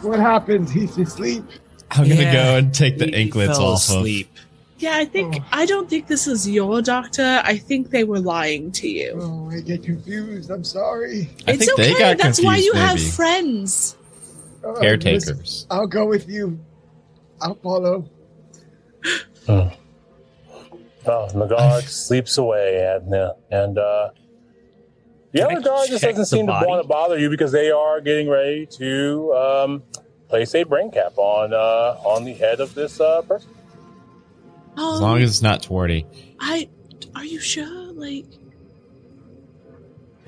What 0.00 0.18
happened? 0.20 0.68
He's 0.68 0.98
asleep. 0.98 1.44
I'm 1.90 2.06
gonna 2.06 2.20
Yeah, 2.20 2.32
go 2.34 2.56
and 2.58 2.74
take 2.74 2.98
the 2.98 3.06
He 3.06 3.14
anklets 3.14 3.56
fell 3.56 3.68
off 3.72 3.88
of. 3.90 4.04
Asleep. 4.84 4.92
Yeah, 4.92 4.96
I 5.00 5.04
think 5.04 5.36
Oh. 5.42 5.44
I 5.52 5.66
don't 5.66 5.88
think 5.88 6.06
this 6.06 6.26
is 6.26 6.48
your 6.48 6.82
doctor. 6.82 7.40
I 7.44 7.56
think 7.56 7.90
they 7.90 8.04
were 8.04 8.20
lying 8.20 8.70
to 8.72 8.88
you. 8.88 9.18
Oh, 9.20 9.50
I 9.50 9.60
get 9.60 9.82
confused. 9.82 10.50
I'm 10.50 10.64
sorry. 10.64 11.30
I 11.46 11.52
it's 11.52 11.64
think 11.66 11.72
okay. 11.78 11.92
they 11.92 11.98
got 11.98 12.18
That's 12.18 12.38
why 12.42 12.54
confused, 12.56 12.66
you 12.66 12.72
have 12.80 12.96
maybe. 12.96 13.10
friends. 13.10 13.96
Uh, 14.62 14.68
listen, 14.68 14.82
Caretakers. 14.82 15.66
I'll 15.70 15.86
go 15.86 16.06
with 16.06 16.28
you. 16.28 16.58
I'll 17.40 17.54
follow. 17.56 18.08
Oh, 21.06 21.28
the 21.28 21.44
guard 21.44 21.84
sleeps 21.84 22.38
away, 22.38 22.80
and 22.96 23.14
uh, 23.14 23.34
and 23.50 23.76
uh, 23.76 24.08
the 25.32 25.40
Can 25.40 25.50
I 25.50 25.52
other 25.56 25.60
guard 25.68 25.88
just 25.90 26.02
doesn't 26.02 26.24
seem 26.24 26.46
body? 26.46 26.64
to 26.64 26.68
want 26.70 26.82
to 26.82 26.88
bother 26.88 27.18
you 27.18 27.28
because 27.28 27.52
they 27.52 27.70
are 27.70 28.00
getting 28.00 28.26
ready 28.30 28.64
to 28.78 29.34
um, 29.34 29.82
place 30.30 30.54
a 30.54 30.62
brain 30.62 30.90
cap 30.90 31.12
on 31.18 31.52
uh, 31.52 31.98
on 32.08 32.24
the 32.24 32.32
head 32.32 32.58
of 32.60 32.74
this 32.74 33.02
uh, 33.02 33.20
person. 33.20 33.50
Um, 34.76 34.94
As 34.94 35.00
long 35.00 35.22
as 35.22 35.30
it's 35.30 35.42
not 35.42 35.62
Twardy. 35.62 36.04
I, 36.40 36.68
are 37.14 37.24
you 37.24 37.38
sure? 37.40 37.92
Like, 37.92 38.26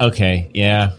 Okay, 0.00 0.50
yeah. 0.54 0.92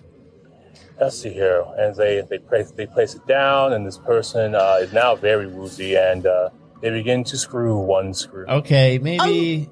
Let's 0.99 1.21
see 1.21 1.29
here, 1.31 1.63
and 1.77 1.95
they 1.95 2.21
they 2.27 2.39
place 2.39 2.71
they 2.71 2.87
place 2.87 3.13
it 3.13 3.25
down, 3.27 3.73
and 3.73 3.85
this 3.85 3.99
person 3.99 4.55
uh, 4.55 4.77
is 4.81 4.91
now 4.91 5.15
very 5.15 5.45
woozy, 5.45 5.95
and 5.95 6.25
uh, 6.25 6.49
they 6.81 6.89
begin 6.89 7.23
to 7.25 7.37
screw 7.37 7.77
one 7.77 8.15
screw. 8.15 8.47
Okay, 8.47 8.97
maybe. 8.97 9.69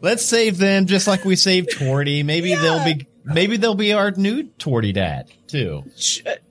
Let's 0.00 0.24
save 0.24 0.58
them 0.58 0.86
just 0.86 1.08
like 1.08 1.24
we 1.24 1.34
saved 1.34 1.70
Twardy. 1.70 2.24
Maybe 2.24 2.50
Yeah. 2.50 2.60
they'll 2.62 2.84
be. 2.84 3.08
Maybe 3.24 3.56
they'll 3.56 3.74
be 3.74 3.92
our 3.92 4.12
new 4.12 4.44
Twardy 4.44 4.94
dad 4.94 5.28
too. 5.48 5.82
sh- 5.96 6.20
uh, 6.24 6.30
I 6.30 6.36
don't. 6.36 6.46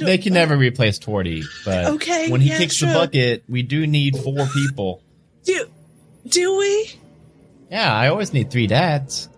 They 0.00 0.18
can 0.18 0.32
never 0.34 0.56
replace 0.56 0.98
Twardy, 0.98 1.44
but 1.64 1.86
Okay, 1.86 2.30
when 2.30 2.40
he 2.40 2.48
yeah, 2.50 2.58
kicks 2.58 2.74
sure. 2.74 2.88
the 2.88 2.94
bucket, 2.94 3.44
we 3.48 3.62
do 3.62 3.86
need 3.86 4.16
four 4.18 4.46
people. 4.52 5.02
do. 5.44 5.66
Do 6.28 6.58
we? 6.58 6.92
Yeah, 7.70 7.92
I 7.94 8.08
always 8.08 8.32
need 8.32 8.50
three 8.50 8.66
dads. 8.66 9.28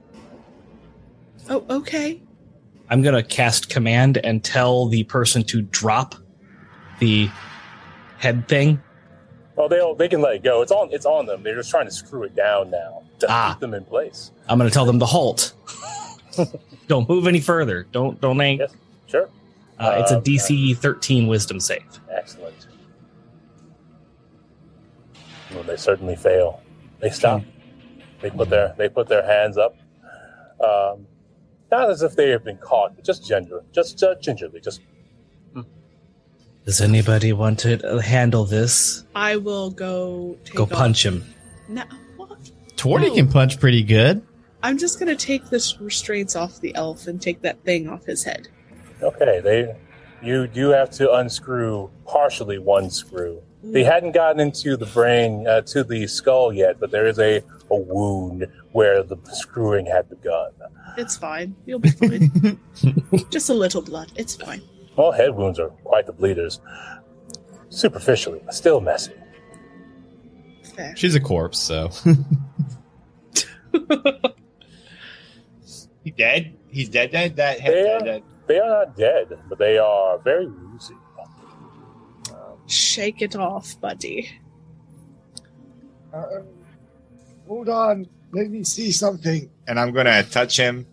Oh, 1.50 1.64
okay. 1.68 2.20
I'm 2.88 3.02
going 3.02 3.14
to 3.14 3.22
cast 3.22 3.68
command 3.68 4.16
and 4.16 4.42
tell 4.42 4.86
the 4.88 5.04
person 5.04 5.42
to 5.44 5.60
drop 5.62 6.14
the 6.98 7.28
head 8.18 8.48
thing. 8.48 8.82
Well, 9.54 9.68
they 9.68 9.80
they 9.98 10.08
can 10.08 10.20
let 10.22 10.36
it 10.36 10.42
go. 10.42 10.62
It's 10.62 10.72
on 10.72 10.88
it's 10.92 11.04
on 11.04 11.26
them. 11.26 11.42
They're 11.42 11.56
just 11.56 11.68
trying 11.70 11.86
to 11.86 11.90
screw 11.92 12.22
it 12.22 12.34
down 12.34 12.70
now 12.70 13.02
to 13.18 13.26
Ah. 13.28 13.52
keep 13.52 13.60
them 13.60 13.74
in 13.74 13.84
place. 13.84 14.30
I'm 14.48 14.56
going 14.58 14.70
to 14.70 14.74
tell 14.74 14.86
them 14.86 15.00
to 15.00 15.06
halt. 15.06 15.52
don't 16.88 17.08
move 17.08 17.26
any 17.26 17.40
further. 17.40 17.86
Don't 17.92 18.20
don't 18.20 18.38
hang. 18.38 18.58
Yes, 18.60 18.72
sure, 19.08 19.28
Uh, 19.78 19.96
it's 20.00 20.10
a 20.10 20.16
Um, 20.16 20.22
DC 20.24 20.74
13 20.76 21.26
Wisdom 21.28 21.60
save. 21.60 21.82
excellent. 22.10 22.66
Well, 25.54 25.62
they 25.62 25.76
certainly 25.76 26.16
fail. 26.16 26.60
They 27.00 27.10
stop. 27.10 27.42
They 28.20 28.30
put 28.30 28.50
their 28.50 28.74
they 28.76 28.88
put 28.88 29.08
their 29.08 29.24
hands 29.24 29.56
up, 29.56 29.76
um, 30.60 31.06
not 31.70 31.88
as 31.90 32.02
if 32.02 32.16
they 32.16 32.30
have 32.30 32.42
been 32.44 32.58
caught, 32.58 32.96
but 32.96 33.04
just 33.04 33.26
ginger, 33.26 33.62
just 33.72 34.02
uh, 34.02 34.16
gingerly, 34.20 34.60
just 34.60 34.80
Does 36.64 36.80
anybody 36.82 37.32
want 37.32 37.60
to 37.60 37.82
uh, 37.88 37.98
handle 37.98 38.44
this? 38.44 39.04
I 39.14 39.36
will 39.36 39.70
go. 39.70 40.36
Take 40.44 40.56
Go 40.56 40.64
off- 40.64 40.70
punch 40.70 41.06
him. 41.06 41.24
No, 41.68 41.84
what? 42.16 42.28
Twardy 42.76 43.08
Oh. 43.10 43.14
can 43.14 43.28
punch 43.30 43.58
pretty 43.58 43.82
good. 43.82 44.20
I'm 44.62 44.76
just 44.76 44.98
gonna 44.98 45.16
take 45.16 45.48
the 45.48 45.64
restraints 45.80 46.34
off 46.36 46.60
the 46.60 46.74
elf 46.74 47.06
and 47.06 47.22
take 47.22 47.40
that 47.42 47.62
thing 47.64 47.88
off 47.88 48.04
his 48.04 48.24
head. 48.24 48.48
Okay. 49.02 49.40
They 49.40 49.76
you 50.22 50.46
do 50.46 50.70
have 50.70 50.90
to 50.90 51.12
unscrew 51.12 51.90
partially 52.06 52.58
one 52.58 52.90
screw. 52.90 53.42
They 53.62 53.84
hadn't 53.84 54.12
gotten 54.12 54.40
into 54.40 54.76
the 54.76 54.86
brain 54.86 55.46
uh, 55.46 55.62
to 55.62 55.82
the 55.82 56.06
skull 56.06 56.52
yet, 56.52 56.78
but 56.78 56.90
there 56.92 57.06
is 57.06 57.18
a, 57.18 57.42
a 57.70 57.76
wound 57.76 58.46
where 58.72 59.02
the 59.02 59.16
screwing 59.32 59.86
had 59.86 60.08
begun. 60.08 60.52
It's 60.96 61.16
fine. 61.16 61.56
You'll 61.66 61.80
be 61.80 61.90
fine. 61.90 62.60
just 63.30 63.50
a 63.50 63.54
little 63.54 63.82
blood. 63.82 64.12
It's 64.16 64.36
fine. 64.36 64.62
Well, 64.96 65.12
head 65.12 65.34
wounds 65.34 65.58
are 65.58 65.68
quite 65.68 66.06
the 66.06 66.12
bleeders. 66.12 66.60
Superficially, 67.68 68.40
but 68.44 68.54
still 68.54 68.80
messy. 68.80 69.12
Fair. 70.74 70.96
She's 70.96 71.14
a 71.14 71.20
corpse, 71.20 71.58
so 71.58 71.90
He 76.04 76.10
dead? 76.12 76.56
He's 76.70 76.88
dead. 76.88 77.10
Dead. 77.10 77.36
That 77.36 77.60
head. 77.60 77.74
Dead, 77.74 78.04
dead. 78.04 78.22
They 78.48 78.58
are 78.58 78.84
not 78.84 78.96
dead, 78.96 79.38
but 79.48 79.58
they 79.58 79.76
are 79.78 80.18
very 80.18 80.46
woozy. 80.46 80.94
Shake 82.66 83.22
it 83.22 83.36
off, 83.36 83.80
buddy. 83.80 84.30
Uh, 86.12 86.24
hold 87.46 87.68
on. 87.68 88.06
Let 88.32 88.50
me 88.50 88.64
see 88.64 88.90
something. 88.92 89.50
and 89.66 89.78
I'm 89.80 89.92
gonna 89.92 90.22
touch 90.22 90.58
him, 90.58 90.86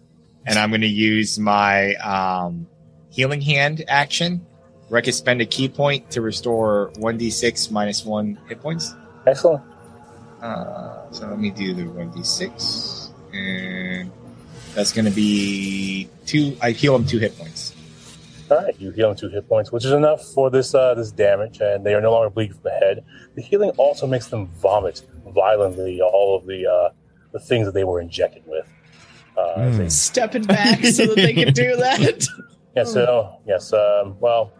and 0.46 0.58
I'm 0.58 0.72
gonna 0.72 0.86
use 0.86 1.38
my 1.40 1.96
um, 1.96 2.68
healing 3.10 3.42
hand 3.42 3.84
action, 3.88 4.46
where 4.88 5.00
I 5.00 5.02
can 5.02 5.14
spend 5.14 5.42
a 5.42 5.46
ki 5.46 5.68
point 5.68 6.10
to 6.12 6.22
restore 6.22 6.92
one 6.98 7.18
d6 7.20 7.72
minus 7.72 8.06
one 8.06 8.38
hit 8.48 8.62
points. 8.62 8.94
Excellent. 9.28 9.64
Uh, 10.42 11.12
so 11.12 11.28
let 11.28 11.40
me 11.40 11.52
do 11.52 11.74
the 11.74 11.86
one 11.86 12.12
d6, 12.12 13.12
and 13.34 13.85
that's 14.76 14.92
gonna 14.92 15.12
be 15.12 16.10
two. 16.26 16.56
I 16.62 16.72
heal 16.72 16.96
him 16.96 17.06
two 17.06 17.18
hit 17.20 17.38
points. 17.38 17.74
All 18.52 18.58
right, 18.58 18.80
you 18.80 18.92
heal 18.92 19.10
him 19.10 19.16
two 19.16 19.30
hit 19.30 19.50
points, 19.50 19.72
which 19.72 19.86
is 19.86 19.92
enough 19.92 20.24
for 20.34 20.52
this 20.52 20.76
uh, 20.76 20.94
this 20.94 21.12
damage, 21.12 21.60
and 21.62 21.84
they 21.86 21.94
are 21.96 22.02
no 22.02 22.12
longer 22.12 22.30
bleeding 22.30 22.54
from 22.54 22.64
the 22.64 22.72
head. 22.72 23.04
The 23.36 23.42
healing 23.42 23.72
also 23.78 24.06
makes 24.06 24.28
them 24.28 24.48
vomit 24.62 25.02
violently 25.34 26.00
all 26.02 26.36
of 26.38 26.46
the 26.46 26.68
uh, 26.68 26.90
the 27.32 27.40
things 27.40 27.66
that 27.66 27.74
they 27.74 27.84
were 27.84 28.00
injected 28.00 28.44
with. 28.46 28.68
Uh, 29.38 29.54
as 29.58 29.78
they- 29.78 29.90
Stepping 29.90 30.44
back 30.44 30.86
so 30.86 31.08
that 31.08 31.16
they 31.16 31.34
can 31.34 31.52
do 31.54 31.76
that. 31.76 32.26
yeah, 32.76 32.84
so 32.84 33.40
yes, 33.48 33.74
um, 33.74 34.16
well, 34.20 34.54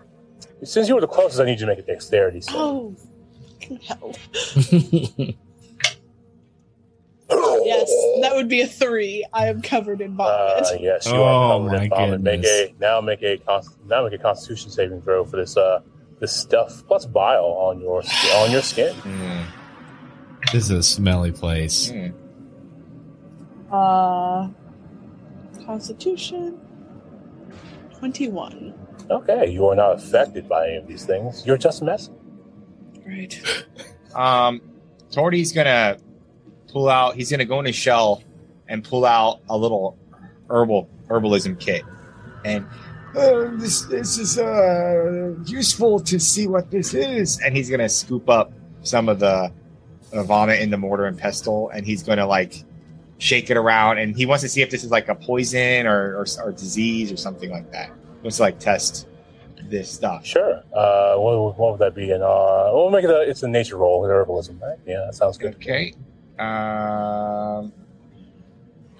since 0.64 0.88
you 0.90 0.96
were 0.96 1.02
the 1.02 1.08
closest, 1.08 1.40
I 1.40 1.46
need 1.46 1.60
you 1.60 1.66
to 1.66 1.68
make 1.68 1.80
a 1.80 1.84
dexterity. 1.84 2.42
save. 2.42 2.56
Oh, 2.56 2.96
hell. 3.88 4.16
Yes, 7.66 7.90
that 8.22 8.34
would 8.36 8.48
be 8.48 8.62
a 8.62 8.68
three. 8.68 9.26
I 9.34 9.48
am 9.48 9.62
covered 9.62 10.02
in 10.02 10.16
vomit. 10.16 10.66
Uh, 10.66 10.78
yes, 10.80 11.06
you 11.06 11.14
Oh, 11.14 11.24
are 11.24 11.70
covered 11.70 11.82
in 11.84 11.90
vomit. 11.90 12.22
Make 12.22 12.46
a 12.46 12.74
now 12.80 13.02
make 13.02 13.22
a 13.24 13.40
now 13.86 14.04
make 14.04 14.14
a 14.14 14.18
Constitution 14.18 14.70
saving 14.72 15.02
throw 15.02 15.26
for 15.26 15.38
this 15.38 15.58
uh 15.58 15.82
this 16.20 16.32
stuff 16.32 16.84
plus 16.88 17.06
bile 17.06 17.44
on 17.46 17.82
your 17.82 18.02
on 18.36 18.52
your 18.52 18.62
skin. 18.62 18.96
This 20.54 20.66
is 20.66 20.72
a 20.72 20.84
smelly 20.84 21.32
place. 21.32 21.90
Hmm. 21.90 22.08
Uh, 23.74 24.50
Constitution 25.66 26.60
21. 27.98 28.74
Okay, 29.10 29.50
you 29.50 29.68
are 29.68 29.76
not 29.76 29.94
affected 29.94 30.48
by 30.48 30.68
any 30.68 30.78
of 30.78 30.88
these 30.88 31.06
things. 31.06 31.46
You're 31.46 31.58
just 31.58 31.82
messing. 31.82 32.16
Right. 33.06 33.40
Um, 34.14 34.62
Torty's 35.12 35.52
gonna 35.52 35.98
pull 36.76 36.90
out. 36.90 37.16
He's 37.16 37.32
gonna 37.32 37.46
go 37.46 37.58
in 37.62 37.66
his 37.66 37.76
shell 37.76 38.22
and 38.68 38.84
pull 38.84 39.06
out 39.06 39.40
a 39.50 39.58
little 39.58 39.98
herbal 40.50 40.90
herbalism 41.08 41.58
kit, 41.60 41.84
and 42.44 42.66
Uh, 43.16 43.50
this 43.56 43.84
this 43.84 44.18
is 44.18 44.38
uh 44.38 45.34
useful 45.46 46.02
to 46.02 46.20
see 46.20 46.48
what 46.48 46.70
this 46.70 46.94
is. 46.94 47.40
and 47.40 47.56
he's 47.56 47.70
gonna 47.70 47.88
scoop 47.88 48.30
up 48.30 48.52
some 48.84 49.08
of 49.08 49.20
the, 49.20 49.50
the 50.12 50.22
vomit 50.24 50.60
in 50.60 50.70
the 50.70 50.78
mortar 50.78 51.06
and 51.06 51.18
pestle, 51.18 51.70
and 51.70 51.86
he's 51.86 52.04
gonna 52.04 52.28
like 52.28 52.54
shake 53.20 53.50
it 53.50 53.56
around, 53.56 54.00
and 54.00 54.18
he 54.18 54.26
wants 54.26 54.44
to 54.44 54.50
see 54.50 54.62
if 54.62 54.70
this 54.70 54.84
is 54.84 54.92
like 54.92 55.08
a 55.08 55.16
poison 55.16 55.88
or 55.88 56.18
or, 56.20 56.26
or 56.44 56.52
disease 56.52 57.10
or 57.10 57.16
something 57.16 57.50
like 57.52 57.72
that. 57.72 57.88
He 57.88 58.22
wants 58.24 58.36
to 58.38 58.44
like 58.44 58.60
test 58.60 59.08
this 59.70 59.90
stuff. 59.90 60.26
Sure. 60.26 60.62
Uh, 60.74 61.16
what, 61.16 61.40
would- 61.40 61.58
what 61.58 61.72
would 61.72 61.80
that 61.80 61.96
be? 61.96 62.12
In 62.12 62.22
uh, 62.22 62.70
we'll 62.74 62.90
make 62.92 63.06
it 63.06 63.10
a 63.10 63.22
it's 63.22 63.44
a 63.44 63.48
nature 63.48 63.78
roll 63.78 64.02
with 64.02 64.10
herbalism, 64.12 64.60
right? 64.62 64.78
Yeah, 64.86 65.06
that 65.06 65.16
sounds 65.16 65.38
good. 65.38 65.56
Okay. 65.56 65.94
Um, 66.40 67.72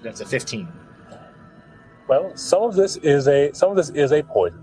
that's 0.02 0.20
a 0.20 0.26
fifteen. 0.26 0.68
Well, 2.08 2.36
some 2.36 2.62
of 2.62 2.74
this 2.74 2.96
is 2.98 3.26
a 3.28 3.52
some 3.52 3.70
of 3.70 3.76
this 3.76 3.90
is 3.90 4.12
a 4.12 4.22
poison. 4.22 4.62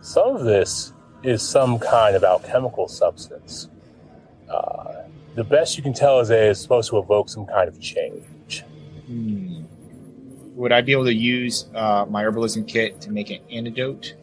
Some 0.00 0.36
of 0.36 0.44
this 0.44 0.92
is 1.22 1.42
some 1.42 1.78
kind 1.78 2.16
of 2.16 2.24
alchemical 2.24 2.88
substance. 2.88 3.68
Uh, 4.48 5.04
the 5.34 5.44
best 5.44 5.76
you 5.76 5.82
can 5.82 5.92
tell 5.92 6.20
is 6.20 6.28
that 6.28 6.42
it's 6.42 6.60
supposed 6.60 6.90
to 6.90 6.98
evoke 6.98 7.28
some 7.28 7.46
kind 7.46 7.68
of 7.68 7.80
change. 7.80 8.64
Hmm. 9.06 9.62
Would 10.54 10.72
I 10.72 10.82
be 10.82 10.92
able 10.92 11.06
to 11.06 11.14
use 11.14 11.66
uh, 11.74 12.04
my 12.08 12.22
herbalism 12.22 12.68
kit 12.68 13.00
to 13.00 13.10
make 13.10 13.30
an 13.30 13.40
antidote 13.50 14.14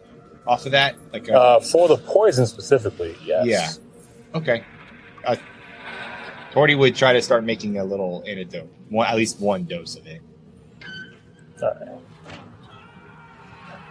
off 0.45 0.66
of 0.68 0.74
that? 0.74 0.95
Like, 1.12 1.28
a, 1.28 1.34
Uh, 1.34 1.60
for 1.60 1.88
the 1.88 1.97
poison 1.97 2.45
specifically, 2.45 3.16
yes. 3.26 3.45
Yeah. 3.47 4.38
okay. 4.38 4.64
Torty 6.52 6.78
would 6.78 6.95
try 6.95 7.14
to 7.14 7.22
start 7.22 7.43
making 7.43 7.78
a 7.78 7.84
little 7.84 8.24
antidote, 8.28 8.70
one, 8.89 9.08
at 9.08 9.16
least 9.16 9.39
one 9.39 9.66
dose 9.66 9.95
of 9.95 10.08
it. 10.08 10.22
All 11.62 11.70
right. 11.80 12.00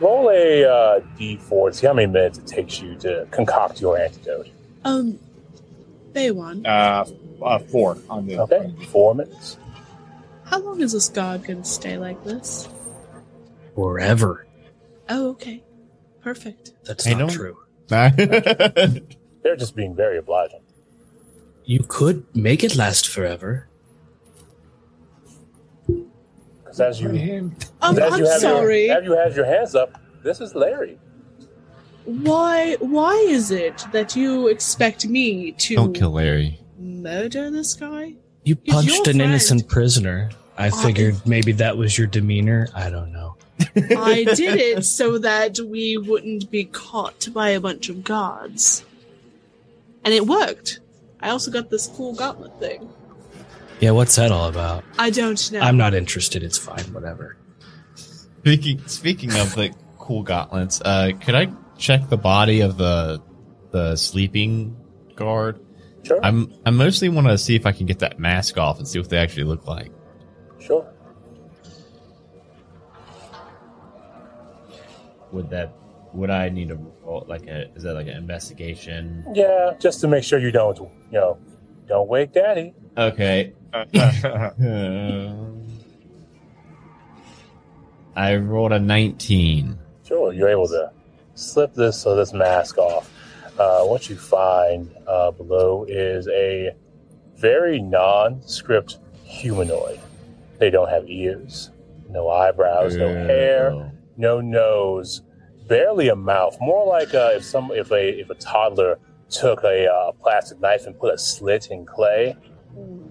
Roll 0.00 0.30
a 0.30 0.64
uh, 0.64 1.00
d4 1.18 1.70
to 1.70 1.76
see 1.76 1.86
how 1.86 1.92
many 1.92 2.06
minutes 2.10 2.38
it 2.38 2.46
takes 2.46 2.80
you 2.80 2.94
to 2.96 3.26
concoct 3.30 3.80
your 3.80 3.98
antidote. 3.98 4.48
Um, 4.84 5.18
Baywin, 6.12 6.64
Uh, 6.66 7.04
uh, 7.44 7.58
four 7.58 7.98
on 8.08 8.26
the. 8.26 8.38
Okay, 8.42 8.72
four 8.90 9.14
minutes. 9.14 9.56
how 10.44 10.58
long 10.60 10.80
is 10.80 10.92
this 10.92 11.08
god 11.08 11.44
going 11.44 11.62
to 11.62 11.68
stay 11.68 11.98
like 11.98 12.22
this? 12.24 12.68
Forever. 13.74 14.46
Oh, 15.08 15.30
okay. 15.30 15.62
Perfect. 16.22 16.72
That's 16.84 17.04
Hey, 17.04 17.12
not 17.14 17.28
don't- 17.28 17.30
true. 17.30 17.56
They're 17.88 19.56
just 19.56 19.74
being 19.74 19.94
very 19.96 20.18
obliging. 20.18 20.60
You 21.68 21.80
could 21.86 22.24
make 22.34 22.64
it 22.64 22.76
last 22.76 23.06
forever. 23.06 23.68
Because 25.86 26.80
as 26.80 26.98
you, 26.98 27.10
him. 27.10 27.54
Um, 27.82 27.98
as 27.98 28.10
I'm 28.14 28.20
you 28.20 28.26
have 28.26 28.40
sorry. 28.40 28.86
Your, 28.86 28.96
as 28.96 29.04
you 29.04 29.12
have 29.12 29.36
your 29.36 29.44
hands 29.44 29.74
up, 29.74 30.00
this 30.22 30.40
is 30.40 30.54
Larry. 30.54 30.98
Why? 32.06 32.76
Why 32.80 33.12
is 33.28 33.50
it 33.50 33.84
that 33.92 34.16
you 34.16 34.48
expect 34.48 35.06
me 35.06 35.52
to 35.52 35.74
Don't 35.76 35.92
kill 35.92 36.12
Larry. 36.12 36.58
murder 36.78 37.50
this 37.50 37.74
guy? 37.74 38.14
You 38.44 38.56
He's 38.64 38.72
punched 38.74 38.96
an 38.96 39.02
friend. 39.04 39.20
innocent 39.20 39.68
prisoner. 39.68 40.30
I 40.56 40.68
I- 40.68 40.70
figured 40.70 41.16
maybe 41.26 41.52
that 41.52 41.76
was 41.76 41.98
your 41.98 42.06
demeanor. 42.06 42.68
I 42.74 42.88
don't 42.88 43.12
know. 43.12 43.36
I 43.76 44.24
did 44.34 44.56
it 44.58 44.86
so 44.86 45.18
that 45.18 45.58
we 45.60 45.98
wouldn't 45.98 46.50
be 46.50 46.64
caught 46.64 47.28
by 47.34 47.50
a 47.50 47.60
bunch 47.60 47.90
of 47.90 48.04
guards, 48.04 48.86
and 50.02 50.14
it 50.14 50.26
worked. 50.26 50.80
I 51.20 51.30
also 51.30 51.50
got 51.50 51.70
this 51.70 51.86
cool 51.88 52.14
gauntlet 52.14 52.58
thing. 52.58 52.88
Yeah, 53.80 53.92
what's 53.92 54.16
that 54.16 54.32
all 54.32 54.48
about? 54.48 54.84
I 54.98 55.10
don't 55.10 55.52
know. 55.52 55.60
I'm 55.60 55.76
not 55.76 55.94
interested. 55.94 56.42
It's 56.42 56.58
fine. 56.58 56.84
Whatever. 56.92 57.36
Speaking 57.94 58.80
speaking 58.86 59.30
of 59.34 59.54
the 59.54 59.72
cool 59.98 60.22
gauntlets, 60.22 60.80
uh, 60.84 61.12
could 61.20 61.34
I 61.34 61.48
check 61.76 62.08
the 62.08 62.16
body 62.16 62.60
of 62.60 62.76
the 62.76 63.22
the 63.70 63.96
sleeping 63.96 64.76
guard? 65.16 65.60
Sure. 66.04 66.18
I'm 66.24 66.52
I 66.64 66.70
mostly 66.70 67.08
want 67.08 67.26
to 67.28 67.38
see 67.38 67.54
if 67.56 67.66
I 67.66 67.72
can 67.72 67.86
get 67.86 67.98
that 68.00 68.18
mask 68.18 68.58
off 68.58 68.78
and 68.78 68.86
see 68.88 68.98
what 68.98 69.10
they 69.10 69.18
actually 69.18 69.44
look 69.44 69.66
like. 69.66 69.92
sure. 70.60 70.86
Would 75.32 75.50
that 75.50 75.74
would 76.18 76.30
I 76.30 76.48
need 76.48 76.70
a 76.70 76.74
roll- 77.04 77.24
like 77.28 77.46
a 77.46 77.70
is 77.74 77.84
that 77.84 77.94
like 77.94 78.08
an 78.08 78.16
investigation? 78.16 79.24
Yeah, 79.32 79.72
just 79.78 80.00
to 80.00 80.08
make 80.08 80.24
sure 80.24 80.38
you 80.38 80.50
don't, 80.50 80.76
you 80.78 80.88
know, 81.12 81.38
don't 81.86 82.08
wake 82.08 82.32
daddy. 82.32 82.74
Okay. 82.96 83.52
Um, 83.72 83.86
I 88.16 88.34
rolled 88.36 88.72
a 88.72 88.80
19. 88.80 89.78
Sure, 90.04 90.32
you're 90.32 90.48
able 90.48 90.66
to 90.68 90.90
slip 91.34 91.74
this 91.74 92.00
so 92.02 92.16
this 92.16 92.32
mask 92.32 92.78
off. 92.78 93.10
Uh, 93.58 93.84
what 93.84 94.08
you 94.10 94.16
find 94.16 94.92
uh, 95.06 95.30
below 95.30 95.84
is 95.88 96.26
a 96.28 96.74
very 97.36 97.80
nondescript 97.80 98.98
humanoid. 99.22 100.00
They 100.58 100.70
don't 100.70 100.88
have 100.88 101.08
ears, 101.08 101.70
no 102.08 102.28
eyebrows, 102.28 102.96
no 102.96 103.06
hair, 103.08 103.92
no 104.16 104.40
nose, 104.40 105.22
barely 105.68 106.08
a 106.08 106.16
mouth. 106.16 106.56
More 106.60 106.86
like 106.86 107.14
uh, 107.14 107.30
if 107.34 107.44
some 107.44 107.70
if 107.72 107.90
a 107.92 108.20
if 108.20 108.30
a 108.30 108.34
toddler 108.34 108.98
took 109.30 109.62
a 109.62 109.86
uh, 109.92 110.12
plastic 110.12 110.60
knife 110.60 110.86
and 110.86 110.98
put 110.98 111.14
a 111.14 111.18
slit 111.18 111.68
in 111.70 111.84
clay 111.86 112.34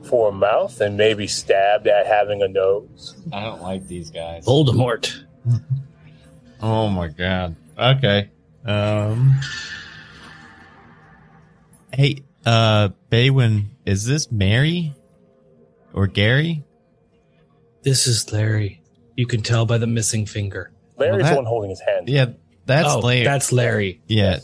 for 0.04 0.30
a 0.30 0.32
mouth 0.32 0.80
and 0.82 0.98
maybe 0.98 1.28
stabbed 1.28 1.88
at 1.88 2.08
having 2.08 2.42
a 2.42 2.48
nose. 2.48 3.16
I 3.34 3.44
don't 3.44 3.62
like 3.62 3.88
these 3.88 4.10
guys. 4.10 4.46
Voldemort. 4.46 5.24
Oh 6.60 6.88
my 6.90 7.08
god. 7.08 7.56
Okay. 7.78 8.32
Um. 8.66 9.40
Hey, 11.94 12.24
uh, 12.46 12.90
Baywin, 13.12 13.66
is 13.86 14.06
this 14.06 14.32
Mary 14.32 14.96
or 15.94 16.08
Gary? 16.08 16.64
This 17.84 18.08
is 18.08 18.32
Larry. 18.34 18.82
You 19.16 19.26
can 19.28 19.42
tell 19.42 19.66
by 19.68 19.78
the 19.78 19.86
missing 19.88 20.26
finger. 20.26 20.72
Larry's 20.98 21.24
that- 21.26 21.30
the 21.32 21.36
one 21.36 21.46
holding 21.46 21.70
his 21.70 21.80
hand. 21.80 22.10
Yeah, 22.10 22.32
that's 22.68 22.94
oh, 22.94 23.00
Larry. 23.00 23.24
that's 23.24 23.52
Larry. 23.52 24.02
yeah. 24.08 24.40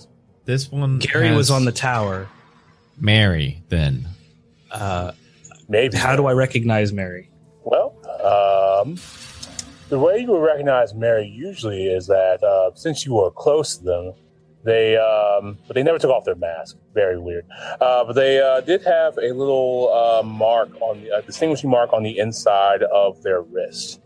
This 0.45 0.71
one. 0.71 0.99
Gary 0.99 1.31
was 1.35 1.49
on 1.51 1.63
the 1.65 1.71
tower. 1.71 2.27
Mary. 2.97 3.63
Then 3.69 4.07
Uh, 4.71 5.11
Maybe. 5.69 5.95
how 5.97 6.15
do 6.15 6.25
I 6.25 6.33
recognize 6.33 6.91
Mary? 6.91 7.29
Well, 7.63 7.95
um, 8.23 8.97
the 9.89 9.99
way 9.99 10.19
you 10.19 10.27
would 10.31 10.41
recognize 10.41 10.93
Mary 10.93 11.25
usually 11.27 11.85
is 11.87 12.07
that 12.07 12.43
uh, 12.43 12.71
since 12.75 13.05
you 13.05 13.13
were 13.13 13.31
close 13.31 13.77
to 13.77 13.83
them, 13.83 14.13
They, 14.65 14.95
um, 14.97 15.57
but 15.67 15.75
they 15.75 15.83
never 15.83 15.99
took 15.99 16.09
off 16.11 16.23
their 16.25 16.35
mask. 16.35 16.77
Very 16.93 17.17
weird. 17.19 17.45
Uh, 17.81 18.03
but 18.05 18.13
they 18.13 18.39
uh, 18.41 18.61
did 18.61 18.81
have 18.83 19.17
a 19.17 19.31
little 19.33 19.91
uh, 19.93 20.23
mark 20.23 20.69
on 20.81 21.01
the 21.03 21.11
uh, 21.11 21.21
distinguishing 21.21 21.69
mark 21.69 21.91
on 21.93 22.03
the 22.03 22.17
inside 22.17 22.81
of 22.83 23.21
their 23.23 23.41
wrist. 23.41 23.99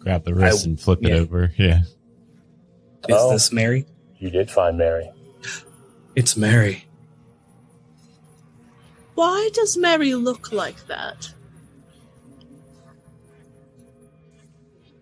Grab 0.00 0.24
the 0.24 0.34
wrist 0.34 0.66
I- 0.66 0.70
and 0.70 0.80
flip 0.80 1.00
it 1.02 1.12
over. 1.12 1.52
Yeah. 1.56 1.80
Is 3.08 3.16
Oh. 3.18 3.32
this 3.32 3.52
Mary? 3.52 3.86
You 4.18 4.30
did 4.30 4.50
find 4.50 4.76
Mary. 4.78 5.10
It's 6.14 6.36
Mary. 6.36 6.84
Why 9.14 9.50
does 9.52 9.76
Mary 9.76 10.14
look 10.14 10.52
like 10.52 10.86
that? 10.86 11.32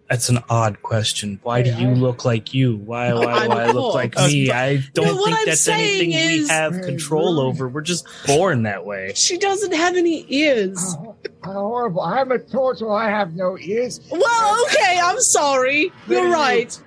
That's 0.08 0.30
an 0.30 0.38
odd 0.48 0.80
question. 0.80 1.38
Why 1.42 1.60
do 1.60 1.70
you 1.74 1.88
look 1.90 2.24
like 2.24 2.54
you? 2.54 2.76
Why 2.76 3.12
why 3.12 3.46
why 3.46 3.64
a 3.64 3.72
look 3.74 3.94
like 3.94 4.16
me? 4.16 4.50
I 4.50 4.78
don't 4.94 5.04
No, 5.04 5.24
think 5.26 5.36
I'm 5.36 5.44
that's 5.44 5.60
saying 5.60 6.14
anything 6.14 6.42
we 6.44 6.48
have 6.48 6.80
control 6.80 7.38
over. 7.38 7.68
We're 7.68 7.82
just 7.82 8.08
born 8.26 8.62
that 8.62 8.86
way. 8.86 9.12
She 9.14 9.36
doesn't 9.36 9.74
have 9.74 9.96
any 9.96 10.24
ears. 10.32 10.80
How, 10.94 11.16
how 11.44 11.52
horrible. 11.52 12.00
I'm 12.00 12.32
a 12.32 12.38
turtle. 12.38 12.90
I 12.90 13.10
have 13.10 13.34
no 13.34 13.58
ears. 13.58 14.00
Well, 14.10 14.64
okay, 14.64 14.98
I'm 15.02 15.20
sorry. 15.20 15.92
You're 16.08 16.30
right. 16.30 16.80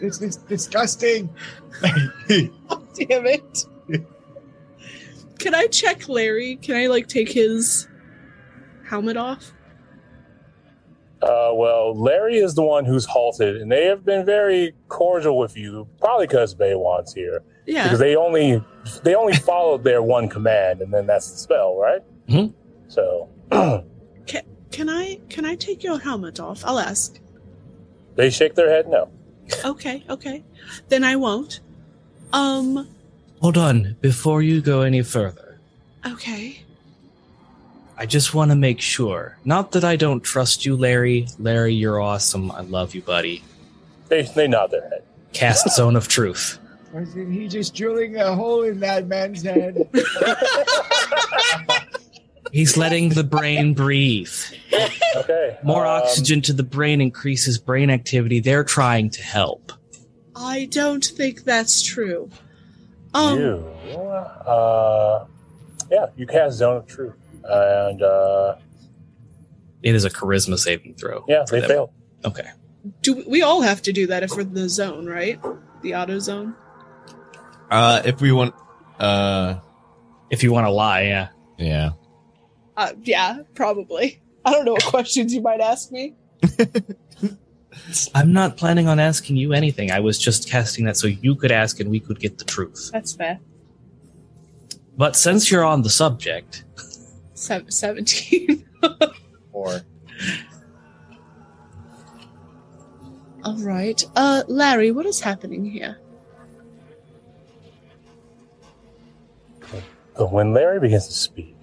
It's, 0.00 0.20
it's 0.20 0.36
disgusting. 0.36 1.28
Oh, 1.82 1.88
damn 2.28 3.26
it. 3.26 3.66
Can 5.38 5.54
I 5.54 5.66
check 5.66 6.08
Larry? 6.08 6.56
Can 6.56 6.76
I 6.76 6.86
like 6.86 7.06
take 7.08 7.30
his 7.30 7.88
helmet 8.88 9.16
off? 9.16 9.52
Uh, 11.22 11.50
well, 11.54 11.94
Larry 11.98 12.36
is 12.36 12.54
the 12.54 12.62
one 12.62 12.84
who's 12.84 13.06
halted, 13.06 13.56
and 13.56 13.70
they 13.72 13.86
have 13.86 14.04
been 14.04 14.26
very 14.26 14.74
cordial 14.88 15.38
with 15.38 15.56
you, 15.56 15.88
probably 15.98 16.26
because 16.26 16.54
Baywin's 16.54 17.14
here. 17.14 17.42
Yeah. 17.66 17.84
Because 17.84 17.98
they 17.98 18.14
only 18.14 18.62
they 19.02 19.14
only 19.14 19.32
followed 19.34 19.84
their 19.84 20.02
one 20.02 20.28
command, 20.28 20.82
and 20.82 20.92
then 20.92 21.06
that's 21.06 21.30
the 21.30 21.38
spell, 21.38 21.76
right? 21.78 22.02
Mhm. 22.28 22.52
So 22.88 23.28
can, 24.26 24.42
Can 24.70 24.88
I 24.90 25.18
can 25.30 25.46
I 25.46 25.54
take 25.54 25.82
your 25.82 25.98
helmet 25.98 26.40
off? 26.40 26.62
I'll 26.64 26.78
ask. 26.78 27.18
they 28.16 28.28
shake 28.30 28.54
their 28.54 28.68
head 28.70 28.88
no. 28.88 29.08
Okay, 29.64 30.04
okay. 30.08 30.42
Then 30.88 31.04
I 31.04 31.16
won't. 31.16 31.60
Um, 32.32 32.88
Hold 33.40 33.58
on, 33.58 33.96
before 34.00 34.42
you 34.42 34.60
go 34.60 34.82
any 34.82 35.02
further. 35.02 35.58
okay. 36.06 36.60
I 37.96 38.06
just 38.06 38.34
want 38.34 38.50
to 38.50 38.56
make 38.56 38.80
sure. 38.80 39.38
Not 39.44 39.70
that 39.72 39.84
I 39.84 39.94
don't 39.94 40.20
trust 40.20 40.66
you, 40.66 40.74
Larry. 40.76 41.28
Larry, 41.38 41.74
you're 41.74 42.00
awesome. 42.00 42.50
I 42.50 42.62
love 42.62 42.92
you, 42.94 43.02
buddy. 43.02 43.44
They 44.08 44.22
they 44.22 44.48
nod 44.48 44.72
their 44.72 44.88
head. 44.88 45.04
Cast 45.32 45.70
Zone 45.76 45.94
of 45.94 46.08
Truth. 46.08 46.58
Wasn't 46.92 47.32
he 47.32 47.46
just 47.46 47.72
drilling 47.74 48.16
a 48.16 48.34
hole 48.34 48.64
in 48.64 48.80
that 48.80 49.06
man's 49.06 49.42
head? 49.42 49.88
He's 52.54 52.76
letting 52.76 53.08
the 53.08 53.24
brain 53.24 53.74
breathe. 53.74 54.30
Okay. 55.16 55.58
More 55.64 55.84
um, 55.84 56.02
oxygen 56.02 56.40
to 56.42 56.52
the 56.52 56.62
brain 56.62 57.00
increases 57.00 57.58
brain 57.58 57.90
activity. 57.90 58.38
They're 58.38 58.62
trying 58.62 59.10
to 59.10 59.22
help. 59.22 59.72
I 60.36 60.66
don't 60.66 61.04
think 61.04 61.42
that's 61.42 61.82
true. 61.82 62.30
Um, 63.12 63.38
you, 63.40 63.96
uh, 63.98 65.26
yeah, 65.90 66.06
you 66.16 66.28
cast 66.28 66.58
Zone 66.58 66.76
of 66.76 66.86
Truth, 66.86 67.14
and 67.42 68.00
uh, 68.02 68.54
It 69.82 69.96
is 69.96 70.04
a 70.04 70.10
charisma 70.10 70.56
saving 70.56 70.94
throw. 70.94 71.24
yeah, 71.26 71.44
they 71.50 71.58
them. 71.58 71.68
failed. 71.68 71.90
Okay. 72.24 72.48
do 73.02 73.24
we 73.28 73.42
all 73.42 73.62
have 73.62 73.82
to 73.82 73.92
do 73.92 74.06
that 74.06 74.22
if 74.22 74.30
we're 74.30 74.42
in 74.42 74.54
the 74.54 74.68
zone, 74.68 75.06
right? 75.06 75.40
The 75.82 75.96
auto 75.96 76.20
zone. 76.20 76.54
Uh, 77.68 78.00
if 78.04 78.20
we 78.20 78.30
want, 78.30 78.54
uh, 79.00 79.56
If 80.30 80.44
you 80.44 80.52
want 80.52 80.66
to 80.68 80.70
lie, 80.72 81.02
yeah. 81.02 81.28
yeah. 81.58 81.90
Uh, 82.76 82.92
yeah, 83.02 83.38
probably. 83.54 84.20
I 84.44 84.52
don't 84.52 84.64
know 84.64 84.72
what 84.72 84.84
questions 84.84 85.32
you 85.34 85.40
might 85.40 85.60
ask 85.60 85.90
me. 85.90 86.14
I'm 88.14 88.32
not 88.32 88.56
planning 88.56 88.88
on 88.88 89.00
asking 89.00 89.36
you 89.36 89.52
anything. 89.52 89.90
I 89.90 90.00
was 90.00 90.18
just 90.18 90.48
casting 90.48 90.84
that 90.84 90.96
so 90.96 91.06
you 91.06 91.34
could 91.34 91.50
ask 91.50 91.80
and 91.80 91.90
we 91.90 92.00
could 92.00 92.20
get 92.20 92.38
the 92.38 92.44
truth. 92.44 92.90
That's 92.92 93.14
fair. 93.14 93.40
But 94.96 95.16
since 95.16 95.50
you're 95.50 95.64
on 95.64 95.82
the 95.82 95.90
subject, 95.90 96.64
Seven, 97.34 97.70
17. 97.70 98.64
Or 99.52 99.80
all 103.44 103.56
right. 103.58 104.04
Uh, 104.16 104.42
Larry, 104.48 104.90
what 104.90 105.06
is 105.06 105.20
happening 105.20 105.64
here? 105.64 105.98
But 110.16 110.32
when 110.32 110.52
Larry 110.52 110.80
begins 110.80 111.06
to 111.08 111.12
speak, 111.12 111.53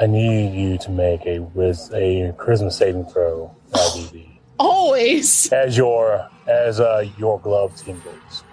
I 0.00 0.06
need 0.06 0.54
you 0.54 0.78
to 0.78 0.90
make 0.90 1.26
a 1.26 1.40
wiz- 1.40 1.90
a 1.92 2.32
charisma 2.38 2.72
saving 2.72 3.04
throw, 3.06 3.54
IDD, 3.72 4.26
Always. 4.58 5.52
as 5.52 5.76
your 5.76 6.28
as 6.46 6.80
uh, 6.80 7.04
your 7.18 7.38
glove 7.40 7.76
tingles. 7.76 8.44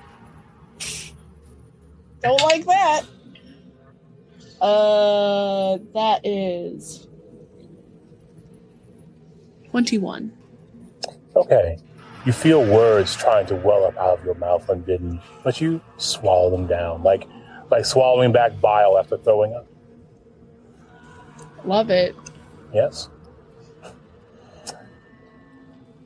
Don't 2.21 2.41
like 2.41 2.65
that. 2.65 3.03
Uh, 4.59 5.77
that 5.93 6.19
is 6.25 7.07
21. 9.69 10.33
Okay. 11.37 11.77
You 12.25 12.33
feel 12.33 12.65
words 12.65 13.15
trying 13.15 13.45
to 13.45 13.55
well 13.55 13.85
up 13.85 13.95
out 13.97 14.19
of 14.19 14.25
your 14.25 14.35
mouth 14.35 14.67
unbidden, 14.67 15.21
but 15.45 15.61
you 15.61 15.79
swallow 15.95 16.49
them 16.49 16.67
down, 16.67 17.01
like 17.03 17.25
like 17.71 17.85
swallowing 17.85 18.33
back 18.33 18.59
bile 18.59 18.97
after 18.99 19.17
throwing 19.17 19.53
up. 19.53 19.65
Love 21.65 21.89
it. 21.89 22.15
Yes. 22.73 23.09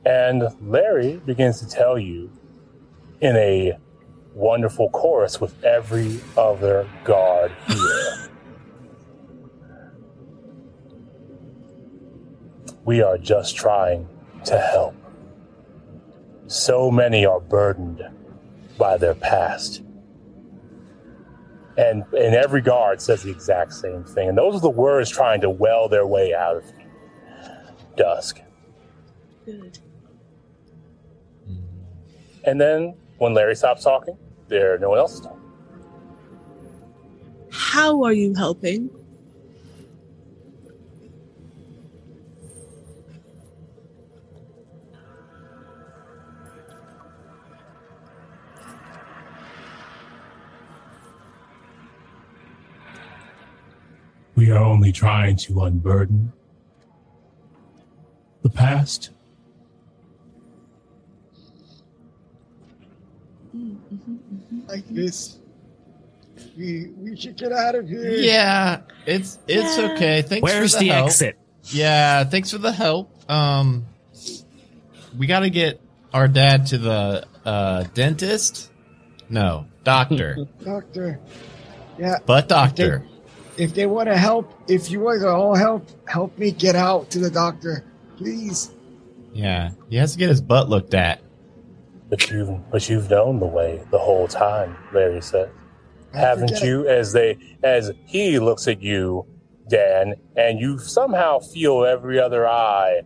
And 0.04 0.44
Larry 0.60 1.16
begins 1.16 1.60
to 1.60 1.68
tell 1.68 1.98
you 1.98 2.30
in 3.20 3.36
a 3.36 3.78
wonderful 4.34 4.90
chorus 4.90 5.40
with 5.40 5.62
every 5.64 6.20
other 6.36 6.88
guard 7.04 7.52
here. 7.68 8.24
we 12.84 13.00
are 13.00 13.18
just 13.18 13.56
trying 13.56 14.08
to 14.44 14.58
help. 14.58 14.94
So 16.46 16.90
many 16.90 17.24
are 17.24 17.40
burdened 17.40 18.02
by 18.76 18.98
their 18.98 19.14
past. 19.14 19.82
And 21.76 22.04
and 22.12 22.34
every 22.34 22.60
guard 22.60 23.00
says 23.00 23.22
the 23.22 23.30
exact 23.30 23.72
same 23.72 24.04
thing. 24.04 24.28
And 24.28 24.38
those 24.38 24.54
are 24.54 24.60
the 24.60 24.70
words 24.70 25.10
trying 25.10 25.40
to 25.40 25.50
well 25.50 25.88
their 25.88 26.06
way 26.06 26.34
out 26.34 26.56
of. 26.56 26.64
Dusk. 27.96 28.40
Good. 29.44 29.78
And 32.44 32.60
then 32.60 32.94
when 33.18 33.34
Larry 33.34 33.56
stops 33.56 33.84
talking, 33.84 34.18
there 34.48 34.78
no 34.78 34.90
one 34.90 34.98
else 34.98 35.14
is 35.14 35.20
talking. 35.20 35.40
How 37.50 38.02
are 38.02 38.12
you 38.12 38.34
helping? 38.34 38.90
We 54.44 54.50
are 54.50 54.58
only 54.62 54.92
trying 54.92 55.36
to 55.36 55.62
unburden 55.62 56.30
the 58.42 58.50
past. 58.50 59.08
like 64.68 64.86
this. 64.90 65.38
We 66.58 66.90
we 66.98 67.16
should 67.16 67.36
get 67.38 67.52
out 67.52 67.74
of 67.74 67.88
here. 67.88 68.10
Yeah, 68.10 68.80
it's 69.06 69.38
it's 69.48 69.78
Yeah. 69.78 69.92
okay. 69.92 70.20
Thanks 70.20 70.42
where's 70.42 70.74
for 70.74 70.80
the, 70.80 70.88
help. 70.88 71.04
Where's 71.04 71.18
the 71.20 71.24
help. 71.24 71.34
exit? 71.38 71.74
Yeah, 71.74 72.24
thanks 72.24 72.50
for 72.50 72.58
the 72.58 72.72
help. 72.72 73.10
Um, 73.30 73.86
we 75.16 75.26
got 75.26 75.40
to 75.40 75.48
get 75.50 75.80
our 76.12 76.28
dad 76.28 76.66
to 76.66 76.76
the 76.76 77.24
uh 77.46 77.84
dentist. 77.94 78.70
No, 79.30 79.68
doctor, 79.84 80.36
Doctor. 80.62 81.18
Yeah, 81.98 82.18
but 82.26 82.46
doctor. 82.46 83.06
If 83.56 83.74
they 83.74 83.86
want 83.86 84.08
to 84.08 84.16
help, 84.16 84.52
if 84.68 84.90
you 84.90 85.00
want 85.00 85.20
to 85.20 85.28
all 85.28 85.54
help, 85.54 85.86
help 86.08 86.36
me 86.38 86.50
get 86.50 86.74
out 86.76 87.10
to 87.10 87.18
the 87.18 87.30
doctor, 87.30 87.84
please. 88.16 88.70
Yeah, 89.32 89.70
he 89.88 89.96
has 89.96 90.12
to 90.12 90.18
get 90.18 90.28
his 90.28 90.40
butt 90.40 90.68
looked 90.68 90.94
at. 90.94 91.20
But 92.08 92.30
you've 92.30 92.70
but 92.70 92.88
you've 92.88 93.10
known 93.10 93.40
the 93.40 93.46
way 93.46 93.82
the 93.90 93.98
whole 93.98 94.28
time, 94.28 94.76
Larry 94.92 95.20
said. 95.22 95.50
I 96.12 96.18
Haven't 96.18 96.48
forget- 96.48 96.62
you? 96.64 96.86
As 96.86 97.12
they 97.12 97.38
as 97.62 97.90
he 98.06 98.38
looks 98.38 98.68
at 98.68 98.80
you, 98.82 99.26
Dan, 99.68 100.14
and 100.36 100.60
you 100.60 100.78
somehow 100.78 101.40
feel 101.40 101.84
every 101.84 102.20
other 102.20 102.46
eye, 102.46 103.00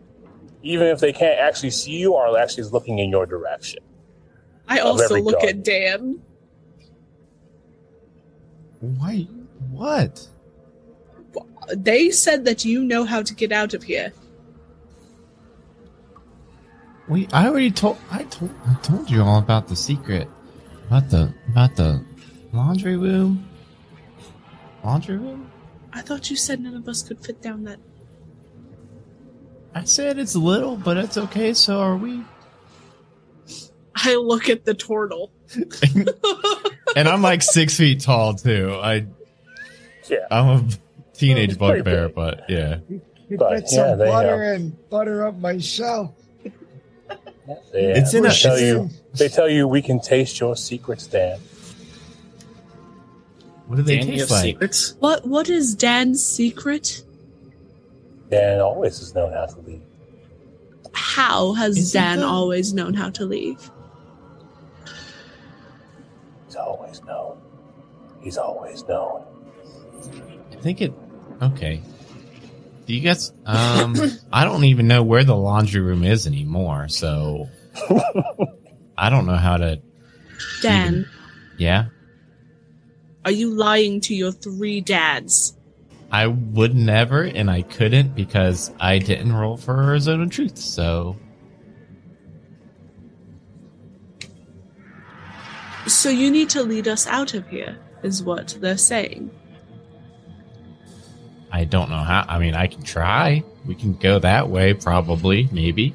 even 0.61 0.87
if 0.87 0.99
they 0.99 1.13
can't 1.13 1.39
actually 1.39 1.71
see 1.71 1.93
you, 1.93 2.15
are 2.15 2.37
actually 2.37 2.65
looking 2.69 2.99
in 2.99 3.09
your 3.09 3.25
direction. 3.25 3.79
I 4.67 4.79
also 4.79 5.19
look 5.19 5.39
dog. 5.39 5.49
at 5.49 5.63
Dan. 5.63 6.21
Why? 8.81 9.27
What? 9.71 10.27
They 11.75 12.09
said 12.11 12.45
that 12.45 12.65
you 12.65 12.83
know 12.83 13.05
how 13.05 13.21
to 13.21 13.33
get 13.33 13.51
out 13.51 13.73
of 13.73 13.83
here. 13.83 14.13
We 17.07 17.27
I 17.33 17.47
already 17.47 17.71
told 17.71 17.97
I 18.11 18.23
told 18.23 18.51
I 18.67 18.75
told 18.81 19.09
you 19.09 19.21
all 19.21 19.39
about 19.39 19.67
the 19.67 19.75
secret. 19.75 20.27
About 20.87 21.09
the 21.09 21.33
about 21.49 21.75
the 21.75 22.03
laundry 22.51 22.97
room. 22.97 23.47
Laundry 24.83 25.17
room? 25.17 25.51
I 25.91 26.01
thought 26.01 26.29
you 26.29 26.35
said 26.35 26.61
none 26.61 26.75
of 26.75 26.87
us 26.87 27.03
could 27.03 27.19
fit 27.19 27.41
down 27.41 27.63
that. 27.63 27.79
I 29.73 29.83
said 29.83 30.17
it's 30.19 30.35
little, 30.35 30.75
but 30.77 30.97
it's 30.97 31.17
okay, 31.17 31.53
so 31.53 31.79
are 31.79 31.97
we. 31.97 32.23
I 33.95 34.15
look 34.15 34.49
at 34.49 34.65
the 34.65 34.73
turtle. 34.73 35.31
And 36.95 37.07
I'm 37.07 37.21
like 37.21 37.41
six 37.41 37.77
feet 37.77 38.01
tall 38.01 38.33
too. 38.33 38.77
I 38.81 39.05
Yeah. 40.09 40.27
I'm 40.31 40.47
a 40.47 40.63
teenage 41.19 41.49
It's 41.51 41.57
pretty 41.57 41.81
bugbear, 41.81 42.07
big. 42.07 42.15
but 42.15 42.41
yeah. 42.49 42.79
You 43.29 43.37
But, 43.37 43.49
put 43.55 43.69
some 43.69 43.89
yeah, 43.89 43.95
they, 43.95 44.05
butter 44.07 44.43
and 44.53 44.89
butter 44.89 45.27
up 45.27 45.37
my 45.37 45.57
shell. 45.59 46.15
They, 47.73 47.93
It's 47.93 48.13
in 48.13 48.25
a- 48.25 48.29
they 48.29 48.35
tell 48.35 48.53
it's 48.53 48.61
you 48.61 48.79
in- 48.81 48.91
they 49.13 49.27
tell 49.27 49.49
you 49.49 49.67
we 49.67 49.81
can 49.81 49.99
taste 49.99 50.39
your 50.39 50.55
secrets, 50.55 51.07
Dan. 51.07 51.39
What 53.67 53.75
do 53.77 53.81
they 53.83 53.97
Dan, 53.97 54.07
taste 54.07 54.31
like? 54.31 54.41
secrets? 54.43 54.95
What 54.99 55.25
what 55.27 55.49
is 55.49 55.75
Dan's 55.75 56.25
secret? 56.25 57.03
Dan 58.29 58.59
always 58.61 58.99
has 58.99 59.13
known 59.15 59.33
how 59.33 59.45
to 59.47 59.59
lead. 59.61 59.81
How 60.93 61.53
has 61.53 61.77
Is 61.77 61.93
it 61.93 61.97
Dan 61.99 62.19
the- 62.19 62.25
always 62.27 62.73
known 62.73 62.93
how 62.93 63.09
to 63.11 63.25
leave? 63.25 63.71
He's 66.45 66.55
always 66.55 67.01
known. 67.03 67.37
He's 68.21 68.37
always 68.37 68.87
known. 68.87 69.23
I 70.51 70.55
think 70.61 70.81
it 70.81 70.93
okay. 71.41 71.81
Do 72.85 72.93
you 72.93 73.01
guys 73.01 73.31
um 73.45 73.95
I 74.33 74.43
don't 74.43 74.63
even 74.65 74.87
know 74.87 75.03
where 75.03 75.23
the 75.23 75.35
laundry 75.35 75.81
room 75.81 76.03
is 76.03 76.27
anymore, 76.27 76.87
so 76.87 77.49
I 78.97 79.09
don't 79.09 79.25
know 79.25 79.35
how 79.35 79.57
to 79.57 79.81
Dan, 80.61 81.07
yeah. 81.57 81.85
are 83.25 83.31
you 83.31 83.53
lying 83.53 84.01
to 84.01 84.15
your 84.15 84.31
three 84.31 84.81
dads? 84.81 85.55
I 86.11 86.27
would 86.27 86.75
never 86.75 87.23
and 87.23 87.51
I 87.51 87.61
couldn't 87.61 88.15
because 88.15 88.71
I 88.79 88.97
didn't 88.97 89.33
roll 89.33 89.57
for 89.57 89.93
a 89.93 89.99
zone 89.99 90.23
of 90.23 90.31
truth, 90.31 90.57
so 90.57 91.15
So 95.89 96.09
you 96.09 96.29
need 96.29 96.49
to 96.51 96.61
lead 96.61 96.87
us 96.87 97.07
out 97.07 97.33
of 97.33 97.47
here, 97.47 97.77
is 98.03 98.21
what 98.21 98.55
they're 98.61 98.77
saying. 98.77 99.31
I 101.51 101.63
don't 101.65 101.89
know 101.89 101.97
how 101.97 102.25
I 102.27 102.37
mean 102.39 102.53
I 102.55 102.67
can 102.67 102.83
try. 102.83 103.43
We 103.65 103.75
can 103.75 103.93
go 103.95 104.19
that 104.19 104.49
way, 104.49 104.73
probably, 104.73 105.49
maybe. 105.51 105.93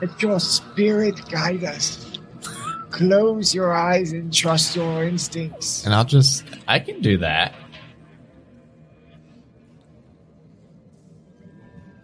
Let 0.00 0.20
your 0.22 0.38
spirit 0.40 1.20
guide 1.30 1.64
us. 1.64 2.18
Close 2.90 3.54
your 3.54 3.72
eyes 3.74 4.12
and 4.12 4.32
trust 4.32 4.76
your 4.76 5.04
instincts. 5.04 5.84
And 5.84 5.94
I'll 5.94 6.04
just 6.04 6.44
I 6.68 6.78
can 6.78 7.00
do 7.00 7.18
that. 7.18 7.54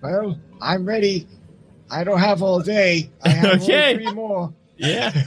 Well, 0.03 0.38
I'm 0.61 0.84
ready. 0.86 1.26
I 1.90 2.05
don't 2.05 2.18
have 2.18 2.43
all 2.43 2.61
day. 2.61 3.11
I 3.22 3.28
have 3.30 3.53
only 3.61 3.64
Okay. 3.64 3.95
three 3.95 4.12
more. 4.12 4.53
Yeah. 4.76 5.11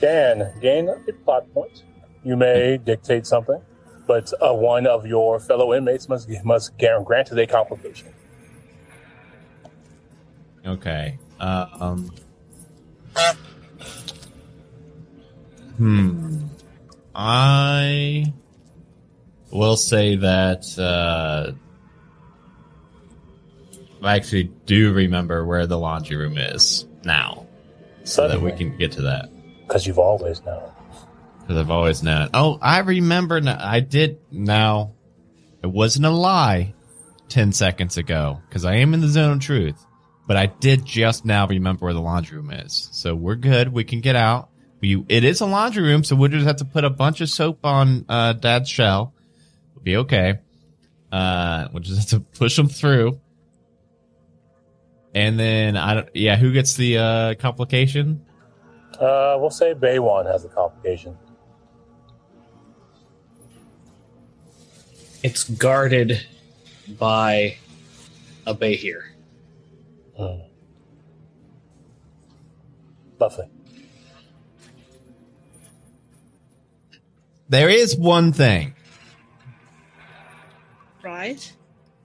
Dan, 0.00 0.52
gain 0.60 0.88
a 0.88 0.96
plot 1.24 1.52
point. 1.54 1.82
You 2.24 2.36
may 2.36 2.78
dictate 2.78 3.26
something, 3.26 3.60
but 4.06 4.32
uh, 4.40 4.54
one 4.54 4.86
of 4.86 5.06
your 5.06 5.40
fellow 5.40 5.74
inmates 5.74 6.08
must 6.08 6.28
must 6.44 6.76
granted 6.78 7.38
a 7.38 7.46
complication. 7.46 8.08
Okay. 10.64 11.18
Uh, 11.40 11.66
um. 11.80 12.14
Hmm. 15.76 16.46
I 17.14 18.32
will 19.50 19.76
say 19.76 20.16
that 20.16 20.78
uh, 20.78 21.52
I 24.02 24.16
actually 24.16 24.44
do 24.66 24.92
remember 24.92 25.44
where 25.44 25.66
the 25.66 25.78
laundry 25.78 26.16
room 26.16 26.38
is 26.38 26.86
now, 27.04 27.46
so 28.04 28.28
that 28.28 28.40
we 28.40 28.52
can 28.52 28.76
get 28.78 28.92
to 28.92 29.02
that. 29.02 29.28
because 29.66 29.86
you've 29.86 29.98
always 29.98 30.42
known. 30.44 30.71
Because 31.42 31.58
I've 31.58 31.70
always 31.70 32.02
known. 32.02 32.30
Oh, 32.32 32.58
I 32.62 32.78
remember. 32.80 33.40
Now. 33.40 33.58
I 33.60 33.80
did. 33.80 34.18
Now, 34.30 34.94
it 35.62 35.68
wasn't 35.68 36.06
a 36.06 36.10
lie. 36.10 36.74
Ten 37.28 37.52
seconds 37.52 37.96
ago, 37.96 38.42
because 38.46 38.66
I 38.66 38.74
am 38.74 38.92
in 38.92 39.00
the 39.00 39.08
zone 39.08 39.32
of 39.32 39.40
truth. 39.40 39.86
But 40.26 40.36
I 40.36 40.46
did 40.46 40.84
just 40.84 41.24
now 41.24 41.46
remember 41.46 41.86
where 41.86 41.94
the 41.94 42.00
laundry 42.00 42.36
room 42.36 42.50
is. 42.50 42.90
So 42.92 43.14
we're 43.14 43.36
good. 43.36 43.72
We 43.72 43.84
can 43.84 44.02
get 44.02 44.16
out. 44.16 44.50
We, 44.82 45.02
it 45.08 45.24
is 45.24 45.40
a 45.40 45.46
laundry 45.46 45.82
room, 45.82 46.04
so 46.04 46.14
we'll 46.14 46.28
just 46.28 46.46
have 46.46 46.56
to 46.56 46.66
put 46.66 46.84
a 46.84 46.90
bunch 46.90 47.22
of 47.22 47.30
soap 47.30 47.64
on 47.64 48.04
uh, 48.06 48.34
Dad's 48.34 48.68
shell. 48.68 49.14
We'll 49.74 49.82
be 49.82 49.96
okay. 49.96 50.40
Uh, 51.10 51.68
we'll 51.72 51.82
just 51.82 52.10
have 52.10 52.20
to 52.20 52.38
push 52.38 52.54
them 52.54 52.68
through. 52.68 53.18
And 55.14 55.38
then 55.40 55.78
I 55.78 55.94
don't. 55.94 56.08
Yeah, 56.14 56.36
who 56.36 56.52
gets 56.52 56.74
the 56.74 56.98
uh, 56.98 57.34
complication? 57.36 58.26
Uh, 59.00 59.36
we'll 59.38 59.48
say 59.48 59.72
Baywin 59.72 60.30
has 60.30 60.44
a 60.44 60.48
complication. 60.48 61.16
It's 65.22 65.44
guarded 65.44 66.26
by 66.98 67.56
a 68.46 68.54
behir. 68.54 69.02
Hmm. 70.16 70.40
Lovely. 73.20 73.46
There 77.48 77.68
is 77.68 77.96
one 77.96 78.32
thing. 78.32 78.74
Right? 81.04 81.52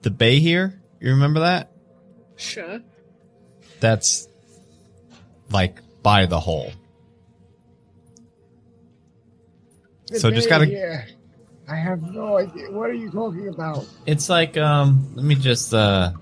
The 0.02 0.10
behir. 0.10 0.78
You 1.00 1.10
remember 1.10 1.40
that? 1.40 1.72
Sure. 2.36 2.80
That's 3.80 4.28
like 5.50 5.80
by 6.02 6.26
the 6.26 6.38
hole. 6.40 6.72
The 10.08 10.20
So 10.20 10.30
just 10.30 10.48
gotta- 10.48 10.66
here. 10.66 11.06
I 11.68 11.74
have 11.76 12.02
no 12.02 12.38
idea. 12.38 12.70
What 12.70 12.88
are 12.88 12.94
you 12.94 13.10
talking 13.10 13.48
about? 13.48 13.86
It's 14.06 14.28
like 14.28 14.56
um. 14.56 15.12
Let 15.14 15.24
me 15.24 15.34
just 15.34 15.74
uh. 15.74 16.12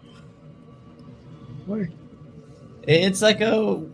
What? 1.67 1.89
It's 2.83 3.21
like 3.23 3.41
a, 3.41 3.53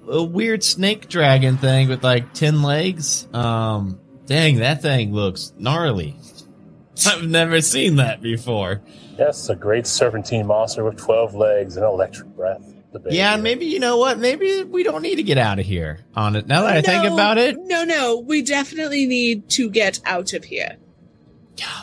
a 0.08 0.22
weird 0.22 0.62
snake 0.62 1.08
dragon 1.08 1.56
thing 1.56 1.88
with 1.88 2.02
like 2.02 2.32
ten 2.32 2.62
legs. 2.62 3.26
Um. 3.34 4.00
Dang, 4.26 4.56
that 4.56 4.80
thing 4.82 5.12
looks 5.12 5.52
gnarly. 5.58 6.16
I've 7.06 7.28
never 7.28 7.60
seen 7.60 7.96
that 7.96 8.22
before. 8.22 8.80
Yes, 9.18 9.48
a 9.48 9.54
great 9.56 9.86
serpentine 9.86 10.46
monster 10.46 10.84
with 10.84 10.96
twelve 10.96 11.34
legs 11.34 11.76
and 11.76 11.84
electric 11.84 12.28
breath. 12.28 12.62
Yeah, 13.08 13.36
maybe 13.36 13.66
you 13.66 13.80
know 13.80 13.96
what? 13.96 14.18
Maybe 14.18 14.64
we 14.64 14.82
don't 14.82 15.02
need 15.02 15.16
to 15.16 15.22
get 15.22 15.38
out 15.38 15.58
of 15.58 15.64
here. 15.64 16.00
On 16.14 16.36
it 16.36 16.46
now 16.46 16.62
that 16.62 16.76
I 16.76 16.82
think 16.82 17.04
about 17.04 17.38
it, 17.38 17.56
No, 17.58 17.84
no, 17.84 18.18
we 18.18 18.42
definitely 18.42 19.06
need 19.06 19.48
to 19.50 19.70
get 19.70 20.00
out 20.04 20.34
of 20.34 20.44
here. 20.44 20.76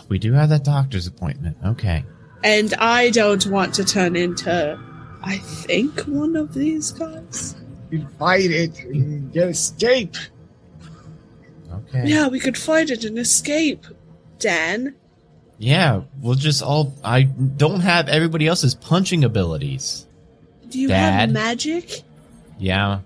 We 0.08 0.20
do 0.20 0.34
have 0.34 0.50
that 0.50 0.64
doctor's 0.64 1.08
appointment. 1.08 1.58
Okay. 1.66 2.04
And 2.44 2.74
I 2.76 3.10
don't 3.12 3.46
want 3.48 3.74
to 3.76 3.86
turn 3.86 4.16
into, 4.16 4.80
I 5.22 5.38
think, 5.38 6.02
one 6.02 6.36
of 6.36 6.54
these 6.54 6.92
guys. 6.92 7.56
You 7.92 8.08
fight 8.18 8.50
it 8.52 8.80
and 8.86 9.32
get 9.34 9.50
escape. 9.50 10.16
Okay. 11.72 12.08
Yeah, 12.08 12.28
we 12.28 12.40
could 12.40 12.58
fight 12.58 12.90
it 12.90 13.04
and 13.04 13.18
escape. 13.20 13.86
Dan, 14.40 14.96
Yeah, 15.58 16.04
we'll 16.22 16.36
just 16.36 16.62
all. 16.64 16.94
I 17.04 17.24
don't 17.24 17.82
have 17.82 18.08
everybody 18.08 18.48
else's 18.48 18.74
punching 18.74 19.24
abilities. 19.26 20.08
do 20.70 20.80
you 20.80 20.88
Dad? 20.88 21.20
have 21.20 21.32
magic? 21.32 22.04
Yeah, 22.58 23.00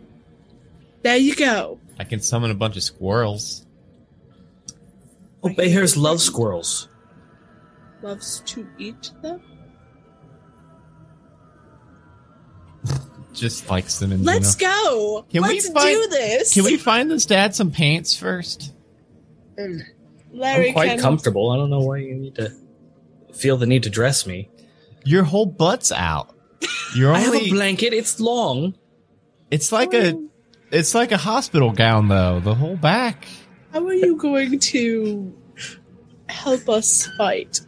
There 1.01 1.17
you 1.17 1.35
go. 1.35 1.79
I 1.99 2.03
can 2.03 2.19
summon 2.21 2.51
a 2.51 2.55
bunch 2.55 2.77
of 2.77 2.83
squirrels. 2.83 3.62
Oh, 5.43 5.53
behirs 5.53 5.97
love 5.97 6.21
squirrels. 6.21 6.89
Loves 8.01 8.41
to 8.47 8.67
eat 8.77 9.11
them. 9.21 9.41
Just 13.33 13.61
likes 13.63 13.69
like 13.69 13.89
cinnamon. 13.89 14.25
Let's 14.25 14.55
go. 14.55 15.25
Can 15.31 15.41
we 15.43 15.49
Let's 15.49 15.69
find- 15.69 16.01
do 16.03 16.07
this. 16.09 16.53
Can 16.53 16.63
we 16.63 16.77
find 16.77 17.09
this 17.09 17.25
dad 17.25 17.55
some 17.55 17.71
pants 17.71 18.15
first? 18.15 18.73
Mm. 19.57 19.63
And 19.63 19.83
Larry, 20.31 20.67
I'm 20.67 20.73
quite 20.73 20.89
can, 20.89 20.99
comfortable. 20.99 21.51
I 21.51 21.57
don't 21.57 21.69
know 21.69 21.79
why 21.79 21.97
you 21.97 22.15
need 22.15 22.35
to 22.35 22.51
feel 23.33 23.57
the 23.57 23.65
need 23.65 23.83
to 23.83 23.89
dress 23.89 24.25
me. 24.25 24.49
Your 25.03 25.23
whole 25.23 25.45
butt's 25.45 25.91
out. 25.91 26.35
You're 26.95 27.13
I 27.13 27.19
have 27.19 27.35
a 27.35 27.49
blanket. 27.49 27.93
It's 27.93 28.19
long. 28.19 28.75
It's 29.51 29.71
like 29.71 29.93
a. 29.93 30.13
Oh. 30.13 30.29
It's 30.71 30.95
like 30.95 31.11
a 31.11 31.17
hospital 31.17 31.71
gown, 31.71 32.07
though. 32.07 32.39
The 32.39 32.55
whole 32.55 32.75
back. 32.75 33.27
How 33.73 33.85
are 33.87 33.93
you 33.93 34.15
going 34.15 34.59
to 34.59 35.33
help 36.29 36.69
us 36.69 37.07
fight? 37.17 37.59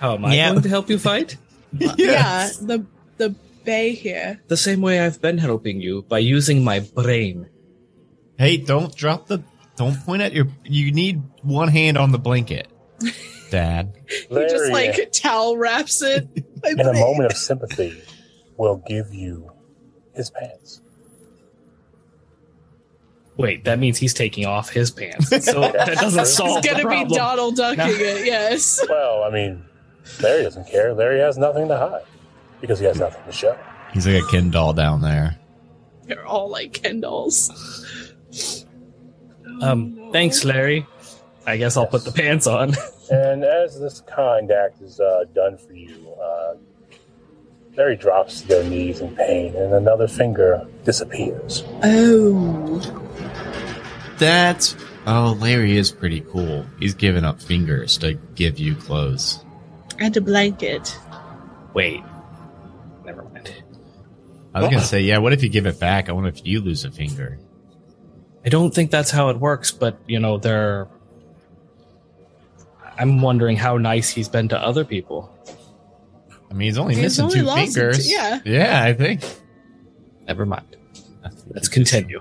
How 0.00 0.14
am 0.14 0.24
I 0.26 0.34
Yeah. 0.34 0.50
going 0.50 0.62
to 0.62 0.68
help 0.68 0.88
you 0.90 0.98
fight? 0.98 1.36
Yeah, 1.98 2.48
the 2.62 2.86
the 3.18 3.34
behir. 3.64 4.38
The 4.48 4.56
same 4.56 4.80
way 4.80 5.00
I've 5.00 5.20
been 5.20 5.36
helping 5.38 5.80
you 5.82 6.02
by 6.08 6.18
using 6.18 6.64
my 6.64 6.80
brain. 6.80 7.48
Hey, 8.38 8.56
don't 8.56 8.94
drop 8.96 9.26
the. 9.26 9.42
Don't 9.76 9.96
point 10.06 10.22
at 10.22 10.32
your. 10.32 10.46
You 10.64 10.92
need 10.92 11.22
one 11.42 11.68
hand 11.68 11.98
on 11.98 12.10
the 12.12 12.18
blanket, 12.18 12.68
Dad. 13.50 13.92
He 14.08 14.34
just 14.48 14.72
Larry, 14.72 14.72
like 14.72 15.12
towel 15.12 15.56
wraps 15.58 16.00
it. 16.02 16.26
in 16.64 16.80
a 16.80 16.92
moment 17.06 17.30
of 17.32 17.36
sympathy, 17.36 18.02
will 18.56 18.82
give 18.86 19.12
you 19.12 19.50
his 20.14 20.30
pants. 20.30 20.80
Wait, 23.38 23.64
that 23.64 23.78
means 23.78 23.96
he's 23.96 24.12
taking 24.12 24.44
off 24.44 24.68
his 24.68 24.90
pants. 24.90 25.28
So 25.44 25.60
that 25.60 25.96
doesn't 25.98 26.18
He's 26.18 26.34
solve 26.34 26.60
the 26.62 26.68
gonna 26.68 26.78
be 26.80 26.82
problem. 26.84 27.08
Donald 27.18 27.56
ducking 27.56 27.78
No. 27.78 27.86
it. 27.86 28.26
Yes. 28.26 28.84
Well, 28.88 29.22
I 29.24 29.30
mean, 29.30 29.64
Larry 30.20 30.42
doesn't 30.42 30.66
care. 30.68 30.92
Larry 30.92 31.20
has 31.20 31.38
nothing 31.38 31.68
to 31.68 31.76
hide 31.78 32.02
because 32.60 32.78
he 32.80 32.84
has 32.86 32.98
nothing 32.98 33.22
to 33.24 33.32
show. 33.32 33.56
He's 33.94 34.06
like 34.06 34.22
a 34.22 34.26
Ken 34.26 34.50
doll 34.50 34.72
down 34.74 35.00
there. 35.00 35.38
They're 36.04 36.26
all 36.26 36.50
like 36.50 36.72
Ken 36.74 37.00
dolls. 37.00 37.50
Um, 39.62 40.10
thanks, 40.12 40.44
Larry. 40.44 40.86
I 41.46 41.56
guess 41.56 41.76
I'll 41.76 41.86
put 41.86 42.04
the 42.04 42.12
pants 42.12 42.46
on. 42.46 42.74
And 43.10 43.42
as 43.42 43.80
this 43.80 44.02
kind 44.02 44.50
act 44.50 44.82
is 44.82 45.00
uh, 45.00 45.24
done 45.34 45.56
for 45.56 45.72
you, 45.72 46.10
uh, 46.22 46.56
Larry 47.74 47.96
drops 47.96 48.42
to 48.42 48.48
their 48.48 48.64
knees 48.64 49.00
in 49.00 49.16
pain, 49.16 49.56
and 49.56 49.72
another 49.72 50.06
finger 50.06 50.68
disappears. 50.84 51.64
Oh. 51.82 53.07
That's. 54.18 54.76
Oh, 55.06 55.36
Larry 55.40 55.76
is 55.76 55.90
pretty 55.90 56.20
cool. 56.20 56.66
He's 56.78 56.94
giving 56.94 57.24
up 57.24 57.40
fingers 57.40 57.96
to 57.98 58.14
give 58.34 58.58
you 58.58 58.74
clothes. 58.74 59.44
And 59.98 60.16
a 60.16 60.20
blanket. 60.20 60.96
Wait. 61.74 62.02
Never 63.04 63.22
mind. 63.24 63.52
I 64.54 64.60
was 64.60 64.70
gonna 64.70 64.82
say, 64.82 65.00
yeah. 65.02 65.18
What 65.18 65.32
if 65.32 65.42
you 65.42 65.48
give 65.48 65.66
it 65.66 65.78
back? 65.80 66.08
I 66.08 66.12
wonder 66.12 66.28
if 66.28 66.44
you 66.46 66.60
lose 66.60 66.84
a 66.84 66.90
finger. 66.90 67.38
I 68.44 68.48
don't 68.50 68.74
think 68.74 68.90
that's 68.90 69.10
how 69.10 69.28
it 69.30 69.38
works, 69.38 69.70
but 69.72 69.98
you 70.06 70.18
know, 70.20 70.38
they're. 70.38 70.88
I'm 72.98 73.20
wondering 73.22 73.56
how 73.56 73.76
nice 73.76 74.10
he's 74.10 74.28
been 74.28 74.48
to 74.48 74.58
other 74.60 74.84
people. 74.84 75.32
I 76.50 76.54
mean, 76.54 76.66
he's 76.66 76.78
only 76.78 76.94
He's 76.94 77.02
missing 77.18 77.24
only 77.26 77.38
two 77.40 77.44
lost 77.44 77.60
it, 77.60 77.72
fingers. 77.74 78.10
yeah. 78.10 78.40
Yeah, 78.44 78.82
I 78.82 78.94
think. 78.94 79.22
Never 80.26 80.44
mind. 80.46 80.76
Let's 81.48 81.68
continue. 81.68 82.20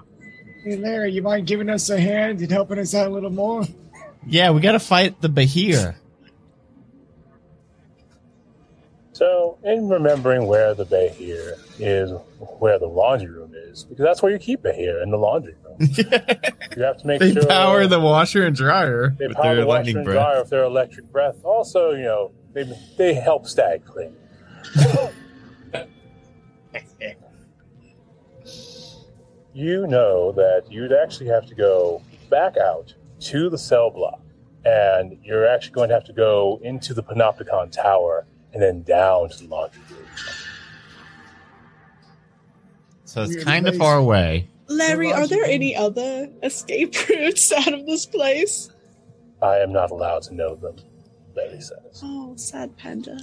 Hey, 0.68 0.76
Larry, 0.76 1.14
you 1.14 1.22
mind 1.22 1.48
giving 1.48 1.70
us 1.70 1.90
a 1.90 1.98
hand 1.98 2.42
and 2.42 2.52
helping 2.52 2.78
us 2.78 2.94
out 2.94 3.08
a 3.08 3.10
little 3.10 3.30
more? 3.30 3.64
Yeah, 4.26 4.52
we 4.52 4.60
gotta 4.60 4.80
fight 4.80 5.22
the 5.22 5.30
behir. 5.30 5.96
So, 9.14 9.58
in 9.64 9.88
remembering 9.88 10.46
where 10.46 10.74
the 10.74 10.84
bay 10.84 11.16
is, 11.80 12.12
where 12.60 12.78
the 12.80 12.86
laundry 12.88 13.30
room 13.30 13.54
is, 13.56 13.86
because 13.86 14.04
that's 14.04 14.22
where 14.22 14.30
you 14.30 14.38
keep 14.40 14.66
it 14.66 14.76
here 14.76 15.02
in 15.02 15.10
the 15.10 15.16
laundry 15.16 15.56
room. 15.64 15.78
you 16.76 16.84
have 16.84 16.98
to 16.98 17.08
make 17.08 17.22
They 17.22 17.32
sure 17.32 17.46
power 17.46 17.88
the 17.88 18.02
washer 18.02 18.46
and 18.46 18.54
dryer 18.54 19.16
they 19.18 19.28
with 19.28 19.38
power 19.38 19.56
their 19.56 19.62
the 19.62 19.68
washer 19.68 19.78
lightning 19.78 19.96
and 19.96 20.06
breath. 20.06 20.16
dryer 20.18 20.40
with 20.42 20.50
their 20.50 20.64
electric 20.66 21.10
breath. 21.14 21.38
Also, 21.46 21.92
you 21.92 22.04
know, 22.04 22.32
they 22.52 22.66
they 22.98 23.14
help 23.14 23.48
stag 23.48 23.86
clean. 23.86 24.14
you 29.58 29.88
know 29.88 30.32
that 30.34 30.66
you'd 30.70 30.94
actually 30.94 31.26
have 31.26 31.48
to 31.48 31.56
go 31.56 32.00
back 32.30 32.58
out 32.58 32.94
to 33.20 33.50
the 33.50 33.58
cell 33.58 33.90
block, 33.90 34.22
and 34.64 35.18
you're 35.24 35.48
actually 35.48 35.74
going 35.74 35.90
to 35.90 35.96
have 35.96 36.04
to 36.04 36.14
go 36.14 36.60
into 36.62 36.94
the 36.94 37.02
Panopticon 37.02 37.72
Tower 37.72 38.28
and 38.54 38.62
then 38.62 38.84
down 38.84 39.30
to 39.30 39.38
the 39.40 39.48
laundry 39.48 39.82
room. 39.90 40.06
So 43.06 43.24
it's 43.24 43.34
Weird 43.34 43.46
kind 43.46 43.68
of 43.68 43.76
far 43.78 43.98
away. 43.98 44.48
Larry, 44.68 45.12
are 45.12 45.26
there 45.26 45.46
any 45.46 45.76
other 45.76 46.30
escape 46.44 46.94
routes 47.10 47.52
out 47.52 47.74
of 47.74 47.88
this 47.88 48.06
place? 48.06 48.70
I 49.42 49.58
am 49.58 49.74
not 49.74 49.90
allowed 49.90 50.22
to 50.24 50.36
know 50.36 50.54
them, 50.54 50.76
Larry 51.36 51.62
says. 51.62 52.02
Oh, 52.04 52.36
sad 52.36 52.78
panda. 52.78 53.18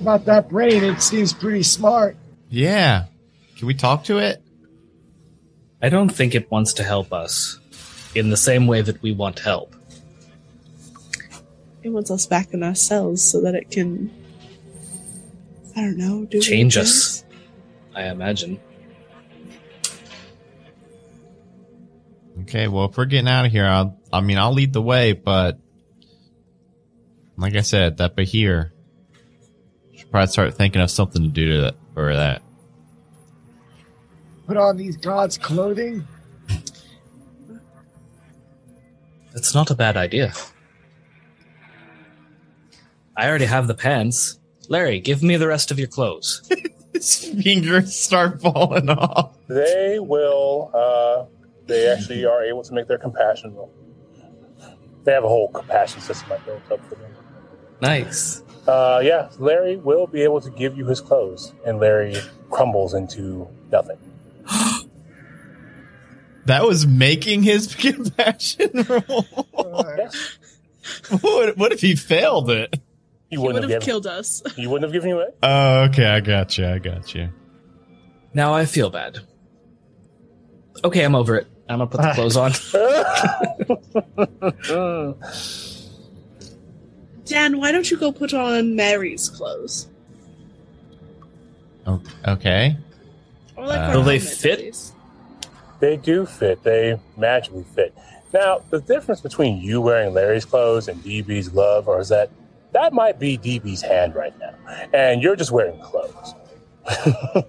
About 0.00 0.24
that 0.24 0.48
brain, 0.48 0.82
it 0.82 1.00
seems 1.00 1.32
pretty 1.32 1.62
smart. 1.62 2.16
Yeah. 2.54 3.06
Can 3.56 3.66
we 3.66 3.74
talk 3.74 4.04
to 4.04 4.18
it? 4.18 4.40
I 5.82 5.88
don't 5.88 6.08
think 6.08 6.36
it 6.36 6.50
wants 6.52 6.74
to 6.74 6.84
help 6.84 7.12
us 7.12 7.58
in 8.14 8.30
the 8.30 8.36
same 8.36 8.68
way 8.68 8.80
that 8.80 9.02
we 9.02 9.10
want 9.10 9.40
help. 9.40 9.74
It 11.82 11.88
wants 11.88 12.12
us 12.12 12.26
back 12.26 12.54
in 12.54 12.62
our 12.62 12.76
cells 12.76 13.28
so 13.28 13.40
that 13.42 13.56
it 13.56 13.72
can, 13.72 14.08
I 15.76 15.80
don't 15.80 15.98
know, 15.98 16.24
do 16.26 16.40
Change 16.40 16.76
us. 16.76 17.22
things. 17.22 17.34
I 17.96 18.04
imagine. 18.04 18.60
Okay, 22.42 22.68
well, 22.68 22.84
if 22.86 22.96
we're 22.96 23.04
getting 23.06 23.28
out 23.28 23.46
of 23.46 23.52
here, 23.52 23.66
I'll, 23.66 23.98
I 24.12 24.20
mean, 24.20 24.38
I'll 24.38 24.52
lead 24.52 24.72
the 24.72 24.82
way, 24.82 25.12
but 25.12 25.58
like 27.36 27.56
I 27.56 27.62
said, 27.62 27.96
that 27.96 28.16
behir 28.16 28.70
should 29.96 30.10
probably 30.10 30.28
start 30.28 30.54
thinking 30.54 30.80
of 30.80 30.90
something 30.90 31.22
to 31.22 31.28
do 31.28 31.56
to 31.56 31.60
that 31.62 31.76
for 31.94 32.14
that. 32.14 32.42
Put 34.46 34.56
on 34.56 34.76
these 34.76 34.96
gods' 34.96 35.38
clothing. 35.38 36.06
That's 39.32 39.54
not 39.54 39.70
a 39.70 39.74
bad 39.74 39.96
idea. 39.96 40.32
I 43.16 43.28
already 43.28 43.46
have 43.46 43.66
the 43.66 43.74
pants. 43.74 44.38
Larry, 44.68 45.00
give 45.00 45.22
me 45.22 45.36
the 45.36 45.48
rest 45.48 45.70
of 45.70 45.78
your 45.78 45.88
clothes. 45.88 46.48
His 46.92 47.24
fingers 47.42 47.94
start 47.96 48.40
falling 48.40 48.88
off. 48.88 49.36
They 49.48 49.98
will. 49.98 50.70
Uh, 50.72 51.24
they 51.66 51.88
actually 51.88 52.24
are 52.24 52.44
able 52.44 52.62
to 52.62 52.72
make 52.72 52.86
their 52.86 52.98
compassion 52.98 53.54
roll. 53.54 53.72
They 55.02 55.12
have 55.12 55.24
a 55.24 55.28
whole 55.28 55.48
compassion 55.48 56.00
system 56.00 56.32
I 56.32 56.38
built 56.38 56.62
up 56.70 56.80
for 56.88 56.94
them. 56.94 57.10
Nice. 57.80 58.43
Uh, 58.66 59.00
yeah, 59.04 59.28
Larry 59.38 59.76
will 59.76 60.06
be 60.06 60.22
able 60.22 60.40
to 60.40 60.50
give 60.50 60.76
you 60.76 60.86
his 60.86 61.00
clothes, 61.00 61.52
and 61.66 61.78
Larry 61.78 62.16
crumbles 62.50 62.94
into 62.94 63.48
nothing. 63.70 63.98
That 66.46 66.64
was 66.66 66.86
making 66.86 67.42
his 67.42 67.74
compassion 67.78 68.68
roll. 68.86 69.24
What, 71.22 71.56
what 71.56 71.72
if 71.72 71.80
he 71.80 71.96
failed 71.96 72.50
it? 72.50 72.74
he 73.30 73.36
He 73.36 73.38
wouldn't 73.38 73.54
would 73.54 73.62
have 73.62 73.70
have 73.70 73.80
given. 73.80 73.86
killed 73.86 74.06
us. 74.06 74.42
He 74.54 74.66
wouldn't 74.66 74.82
have 74.84 74.92
given 74.92 75.08
you 75.08 75.20
it. 75.20 75.34
Oh, 75.42 75.84
okay, 75.84 76.04
I 76.04 76.20
got 76.20 76.58
you. 76.58 76.66
I 76.66 76.78
got 76.80 77.14
you. 77.14 77.30
Now 78.34 78.52
I 78.52 78.66
feel 78.66 78.90
bad. 78.90 79.20
Okay, 80.84 81.02
I'm 81.02 81.14
over 81.14 81.36
it. 81.36 81.46
I'm 81.66 81.78
gonna 81.78 81.86
put 81.90 82.02
the 82.02 82.12
clothes 82.12 82.36
on. 82.36 82.52
Dan, 87.26 87.58
why 87.58 87.72
don't 87.72 87.90
you 87.90 87.96
go 87.96 88.12
put 88.12 88.34
on 88.34 88.76
Mary's 88.76 89.28
clothes? 89.28 89.88
Oh, 91.86 92.00
okay. 92.28 92.76
Or 93.56 93.66
like 93.66 93.78
Uh, 93.80 93.92
Will 93.94 94.02
they 94.02 94.18
fit? 94.18 94.60
at. 94.60 94.92
They 95.80 95.96
do 95.96 96.24
fit. 96.26 96.62
They 96.62 96.98
magically 97.16 97.64
fit. 97.74 97.94
Now, 98.32 98.60
the 98.70 98.80
difference 98.80 99.20
between 99.20 99.60
you 99.60 99.80
wearing 99.80 100.12
Larry's 100.14 100.44
clothes 100.44 100.88
and 100.88 101.02
DB's 101.02 101.48
glove 101.48 101.88
or 101.88 102.00
is 102.00 102.08
that 102.08 102.30
that 102.72 102.92
might 102.92 103.18
be 103.20 103.38
DB's 103.38 103.82
hand 103.82 104.14
right 104.16 104.34
now, 104.40 104.52
and 104.92 105.22
you're 105.22 105.36
just 105.36 105.50
wearing 105.52 105.78
clothes. 105.80 106.34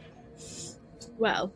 Well, 1.18 1.54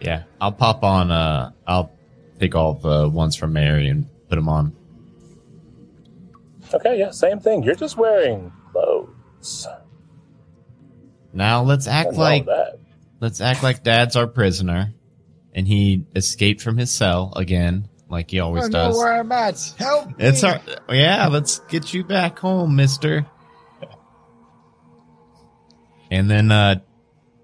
Yeah, 0.00 0.24
I'll 0.40 0.52
pop 0.52 0.82
on. 0.84 1.10
Uh, 1.10 1.52
I'll 1.66 1.90
take 2.40 2.54
all 2.54 2.74
the 2.74 3.08
ones 3.08 3.36
from 3.36 3.52
Mary 3.52 3.88
and 3.88 4.08
put 4.28 4.36
them 4.36 4.48
on. 4.48 4.74
Okay, 6.72 6.98
yeah, 6.98 7.10
same 7.10 7.38
thing. 7.38 7.62
You're 7.62 7.74
just 7.74 7.96
wearing 7.96 8.50
clothes. 8.72 9.68
Now 11.32 11.62
let's 11.62 11.86
act 11.86 12.14
like 12.14 12.46
that. 12.46 12.78
let's 13.20 13.40
act 13.40 13.62
like 13.62 13.84
Dad's 13.84 14.16
our 14.16 14.26
prisoner, 14.26 14.94
and 15.54 15.68
he 15.68 16.06
escaped 16.16 16.60
from 16.62 16.76
his 16.76 16.90
cell 16.90 17.32
again, 17.36 17.88
like 18.08 18.30
he 18.30 18.40
always 18.40 18.64
don't 18.64 18.72
know 18.72 18.88
does. 18.88 18.96
where 18.96 19.12
I'm 19.12 19.30
at. 19.30 19.74
Help 19.78 20.08
me. 20.08 20.14
It's 20.18 20.42
our 20.42 20.60
yeah. 20.88 21.28
Let's 21.28 21.58
get 21.68 21.92
you 21.92 22.04
back 22.04 22.38
home, 22.38 22.74
Mister. 22.76 23.26
And 26.12 26.28
then, 26.28 26.50
uh, 26.50 26.80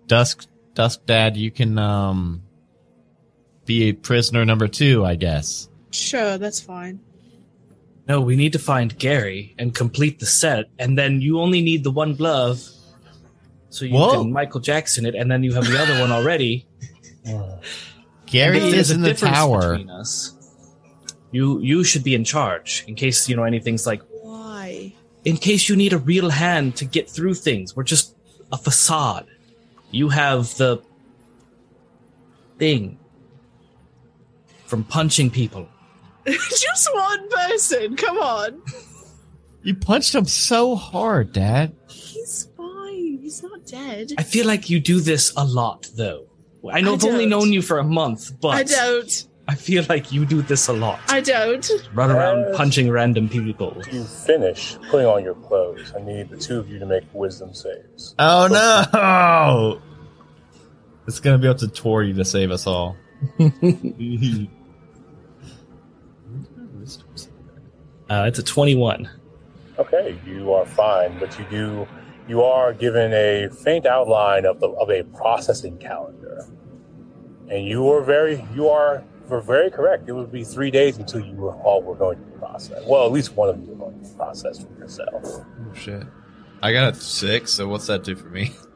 Dusk, 0.09 0.49
Dusk 0.75 1.07
Dad, 1.07 1.37
you 1.37 1.53
can 1.53 1.79
um 1.79 2.43
be 3.67 3.89
a 3.89 3.93
prisoner 3.93 4.45
number 4.45 4.69
two, 4.69 5.05
I 5.05 5.17
guess. 5.17 5.69
Sure, 5.91 6.39
that's 6.39 6.61
fine. 6.61 7.01
No, 8.09 8.21
we 8.21 8.37
need 8.37 8.53
to 8.53 8.59
find 8.59 8.97
Gary 8.99 9.55
and 9.59 9.75
complete 9.75 10.21
the 10.21 10.27
set, 10.27 10.67
and 10.79 10.97
then 10.97 11.21
you 11.21 11.41
only 11.41 11.61
need 11.61 11.83
the 11.83 11.91
one 11.91 12.15
glove. 12.15 12.63
So 13.71 13.85
you 13.85 13.95
Whoa. 13.95 14.23
can 14.23 14.33
Michael 14.33 14.61
Jackson 14.61 15.05
it, 15.05 15.15
and 15.15 15.31
then 15.31 15.43
you 15.43 15.53
have 15.55 15.67
the 15.67 15.79
other 15.79 16.01
one 16.01 16.13
already. 16.13 16.67
Gary 18.27 18.59
is 18.59 18.91
in 18.91 19.03
the 19.03 19.15
tower. 19.15 19.73
between 19.73 19.91
us. 19.91 20.33
You 21.33 21.61
you 21.61 21.85
should 21.85 22.05
be 22.05 22.15
in 22.15 22.25
charge 22.25 22.85
in 22.87 22.95
case 22.95 23.29
you 23.29 23.37
know 23.37 23.43
anything's 23.45 23.87
like 23.87 24.01
Why? 24.23 24.95
in 25.25 25.37
case 25.37 25.69
you 25.69 25.77
need 25.77 25.93
a 25.93 25.99
real 25.99 26.31
hand 26.31 26.77
to 26.77 26.85
get 26.85 27.11
through 27.11 27.35
things. 27.35 27.75
We're 27.75 27.83
just 27.83 28.15
a 28.53 28.57
facade. 28.57 29.27
You 29.91 30.09
have 30.09 30.57
the 30.57 30.83
thing 32.59 32.99
from 34.67 34.85
punching 34.85 35.31
people. 35.31 35.69
Just 36.27 36.89
one 36.95 37.29
person. 37.31 37.97
Come 37.97 38.19
on. 38.19 38.63
You 39.63 39.75
punched 39.75 40.15
him 40.15 40.25
so 40.27 40.75
hard, 40.77 41.33
Dad. 41.33 41.75
He's 41.89 42.49
fine. 42.57 43.19
He's 43.21 43.43
not 43.43 43.65
dead. 43.67 44.13
I 44.19 44.23
feel 44.23 44.47
like 44.47 44.69
you 44.71 44.79
do 44.81 45.01
this 45.01 45.33
a 45.37 45.45
lot, 45.45 45.89
though. 45.97 46.27
I 46.73 46.81
know 46.81 46.93
I 46.93 46.95
I've 46.95 47.05
only 47.05 47.25
don't. 47.25 47.31
known 47.31 47.53
you 47.53 47.63
for 47.63 47.79
a 47.79 47.85
month, 47.85 48.41
but 48.41 48.49
I 48.49 48.63
don't. 48.65 49.27
I 49.49 49.55
feel 49.55 49.85
like 49.89 50.11
you 50.11 50.25
do 50.27 50.43
this 50.43 50.67
a 50.67 50.73
lot. 50.73 50.99
I 51.09 51.21
don't. 51.21 51.69
Run 51.95 52.11
around 52.11 52.41
Yes. 52.49 52.57
punching 52.57 52.91
random 52.91 53.29
people. 53.29 53.81
You 53.93 54.03
finish 54.03 54.77
putting 54.91 55.07
on 55.07 55.23
your 55.23 55.37
clothes. 55.37 55.93
I 55.97 56.01
need 56.03 56.31
the 56.31 56.37
two 56.37 56.59
of 56.59 56.69
you 56.69 56.81
to 56.81 56.87
make 56.87 57.05
wisdom 57.13 57.55
saves. 57.55 58.17
Oh 58.19 58.49
no! 58.51 59.81
It's 61.07 61.21
gonna 61.21 61.39
be 61.39 61.47
up 61.47 61.59
to 61.59 61.69
Tori 61.69 62.13
to 62.15 62.25
save 62.25 62.51
us 62.51 62.67
all. 62.67 62.97
Uh, 68.09 68.25
it's 68.29 68.39
a 68.39 68.43
21. 68.43 69.11
Okay, 69.79 70.17
you 70.25 70.53
are 70.53 70.65
fine, 70.65 71.19
but 71.19 71.37
you 71.39 71.45
do 71.51 71.89
you 72.29 72.43
are 72.43 72.73
given 72.73 73.13
a 73.13 73.49
faint 73.49 73.85
outline 73.87 74.45
of 74.47 74.61
the 74.61 74.69
of 74.69 74.91
a 74.91 75.03
processing 75.17 75.77
calendar, 75.79 76.47
and 77.51 77.67
you 77.67 77.91
are 77.91 78.03
very 78.03 78.47
you 78.55 78.69
are 78.69 79.05
were 79.29 79.41
very 79.41 79.71
correct. 79.71 80.09
It 80.09 80.13
would 80.13 80.33
be 80.33 80.45
three 80.45 80.71
days 80.71 80.99
until 80.99 81.21
you 81.21 81.35
were 81.35 81.55
all 81.57 81.83
were 81.83 81.95
going 81.95 82.19
to 82.19 82.25
be 82.25 82.39
processed. 82.39 82.87
Well, 82.87 83.05
at 83.05 83.13
least 83.13 83.33
one 83.35 83.49
of 83.49 83.61
you 83.61 83.67
were 83.67 83.75
going 83.75 84.01
to 84.01 84.09
be 84.09 84.15
processed 84.17 84.67
for 84.67 84.79
yourself. 84.79 85.25
Oh 85.25 85.75
shit! 85.75 86.05
I 86.63 86.73
got 86.73 86.95
a 86.95 86.97
six. 86.97 87.53
So 87.53 87.69
what's 87.69 87.87
that 87.89 88.05
do 88.05 88.17
for 88.17 88.29
me? 88.29 88.53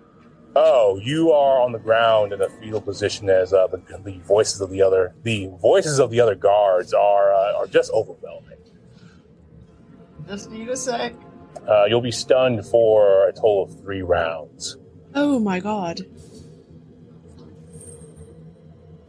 Oh, 0.56 0.98
you 1.02 1.30
are 1.30 1.60
on 1.62 1.70
the 1.72 1.78
ground 1.78 2.32
in 2.32 2.42
a 2.42 2.48
fetal 2.48 2.80
position 2.80 3.30
as 3.30 3.52
uh, 3.52 3.68
the, 3.68 3.76
the 4.02 4.18
voices 4.24 4.60
of 4.60 4.70
the 4.70 4.82
other 4.82 5.14
the 5.22 5.48
voices 5.60 6.00
of 6.00 6.10
the 6.10 6.20
other 6.20 6.34
guards 6.34 6.92
are 6.92 7.32
uh, 7.32 7.54
are 7.58 7.66
just 7.68 7.92
overwhelming. 7.92 8.58
Just 10.26 10.50
need 10.50 10.68
a 10.68 10.76
sec. 10.76 11.12
Uh, 11.68 11.84
you'll 11.84 12.00
be 12.00 12.10
stunned 12.10 12.64
for 12.66 13.28
a 13.28 13.32
total 13.32 13.62
of 13.64 13.80
three 13.80 14.02
rounds. 14.02 14.76
Oh 15.14 15.38
my 15.38 15.60
god. 15.60 16.00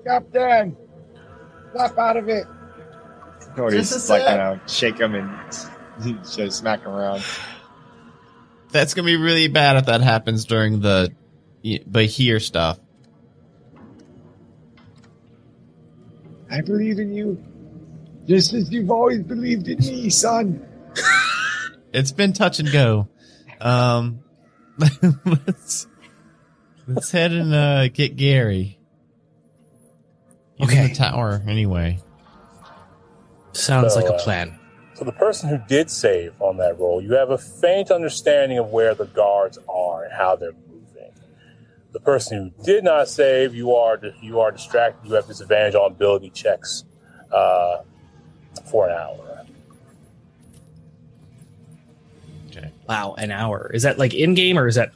Captain, 0.05 0.75
snap 1.73 1.97
out 1.97 2.17
of 2.17 2.27
it. 2.29 2.45
Cody's 3.55 3.89
Just 3.89 4.09
a 4.09 4.13
like 4.13 4.21
sec. 4.23 4.27
kind 4.37 4.41
of 4.61 4.71
shake 4.71 4.99
him 4.99 5.15
and 5.15 6.23
just 6.23 6.57
smack 6.59 6.81
him 6.81 6.91
around. 6.91 7.23
That's 8.69 8.93
gonna 8.93 9.05
be 9.05 9.17
really 9.17 9.47
bad 9.47 9.77
if 9.77 9.85
that 9.87 10.01
happens 10.01 10.45
during 10.45 10.79
the 10.81 11.13
behir 11.63 12.41
stuff. 12.41 12.79
I 16.49 16.61
believe 16.61 16.99
in 16.99 17.13
you, 17.13 17.41
just 18.27 18.53
as 18.53 18.69
you've 18.71 18.91
always 18.91 19.23
believed 19.23 19.67
in 19.67 19.79
me, 19.79 20.09
son. 20.09 20.65
It's 21.93 22.13
been 22.13 22.31
touch 22.31 22.59
and 22.59 22.71
go. 22.71 23.09
Um, 23.59 24.23
let's 25.25 25.87
let's 26.87 27.11
head 27.11 27.33
and 27.33 27.53
uh, 27.53 27.89
get 27.89 28.15
Gary. 28.15 28.79
He's 30.55 30.71
in 30.71 30.77
Okay. 30.79 30.87
the 30.87 30.95
tower 30.95 31.43
anyway. 31.45 31.99
Sounds 33.51 33.93
So, 33.93 33.99
like 33.99 34.09
a 34.09 34.13
uh, 34.13 34.23
plan. 34.23 34.57
So 34.93 35.03
the 35.03 35.11
person 35.11 35.49
who 35.49 35.59
did 35.67 35.91
save 35.91 36.31
on 36.41 36.55
that 36.57 36.79
roll, 36.79 37.01
you 37.01 37.11
have 37.15 37.29
a 37.29 37.37
faint 37.37 37.91
understanding 37.91 38.57
of 38.57 38.69
where 38.69 38.95
the 38.95 39.07
guards 39.07 39.57
are 39.67 40.05
and 40.05 40.13
how 40.13 40.37
they're 40.37 40.53
moving. 40.53 40.70
The 41.91 41.99
person 41.99 42.53
who 42.57 42.63
did 42.63 42.83
not 42.83 43.09
save, 43.09 43.53
you 43.53 43.75
are 43.75 43.99
you 44.21 44.39
are 44.39 44.51
distracted. 44.51 45.07
You 45.07 45.15
have 45.15 45.27
disadvantage 45.27 45.75
on 45.75 45.91
ability 45.91 46.29
checks 46.29 46.85
uh, 47.31 47.79
for 48.69 48.87
an 48.89 48.95
hour. 48.95 49.45
Okay. 52.49 52.71
Wow, 52.87 53.15
an 53.17 53.31
hour. 53.31 53.71
Is 53.73 53.83
that 53.83 53.97
like 53.97 54.13
in 54.13 54.33
game 54.33 54.57
or 54.57 54.67
is 54.67 54.75
that 54.75 54.91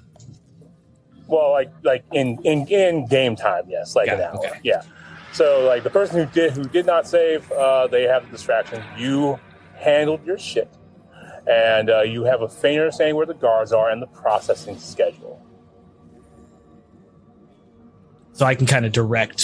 Well, 1.28 1.52
like 1.52 1.72
like 1.84 2.04
in 2.14 2.40
in, 2.44 2.68
in 2.68 3.08
game 3.08 3.36
time, 3.36 3.64
yes, 3.68 3.96
like 3.96 4.08
an 4.10 4.22
hour. 4.22 4.38
okay. 4.38 4.60
Yeah. 4.64 4.82
So 5.34 5.66
like 5.66 5.84
the 5.84 5.90
person 5.90 6.18
who 6.18 6.26
did 6.28 6.54
who 6.54 6.64
did 6.64 6.86
not 6.86 7.08
save, 7.08 7.50
uh, 7.52 7.88
they 7.88 8.04
have 8.04 8.26
the 8.26 8.32
distraction. 8.32 8.82
You 8.98 9.38
handled 9.76 10.26
your 10.26 10.38
shit, 10.38 10.70
and 11.46 11.90
uh, 11.90 12.02
you 12.04 12.24
have 12.24 12.42
a 12.42 12.48
faint 12.48 12.80
understanding 12.80 13.16
where 13.18 13.26
the 13.26 13.34
guards 13.34 13.74
are 13.74 13.90
and 13.90 14.02
the 14.02 14.08
processing 14.08 14.78
schedule. 14.80 15.45
So 18.36 18.46
I 18.46 18.54
can 18.54 18.68
kind 18.68 18.86
of 18.86 18.92
direct 18.92 19.44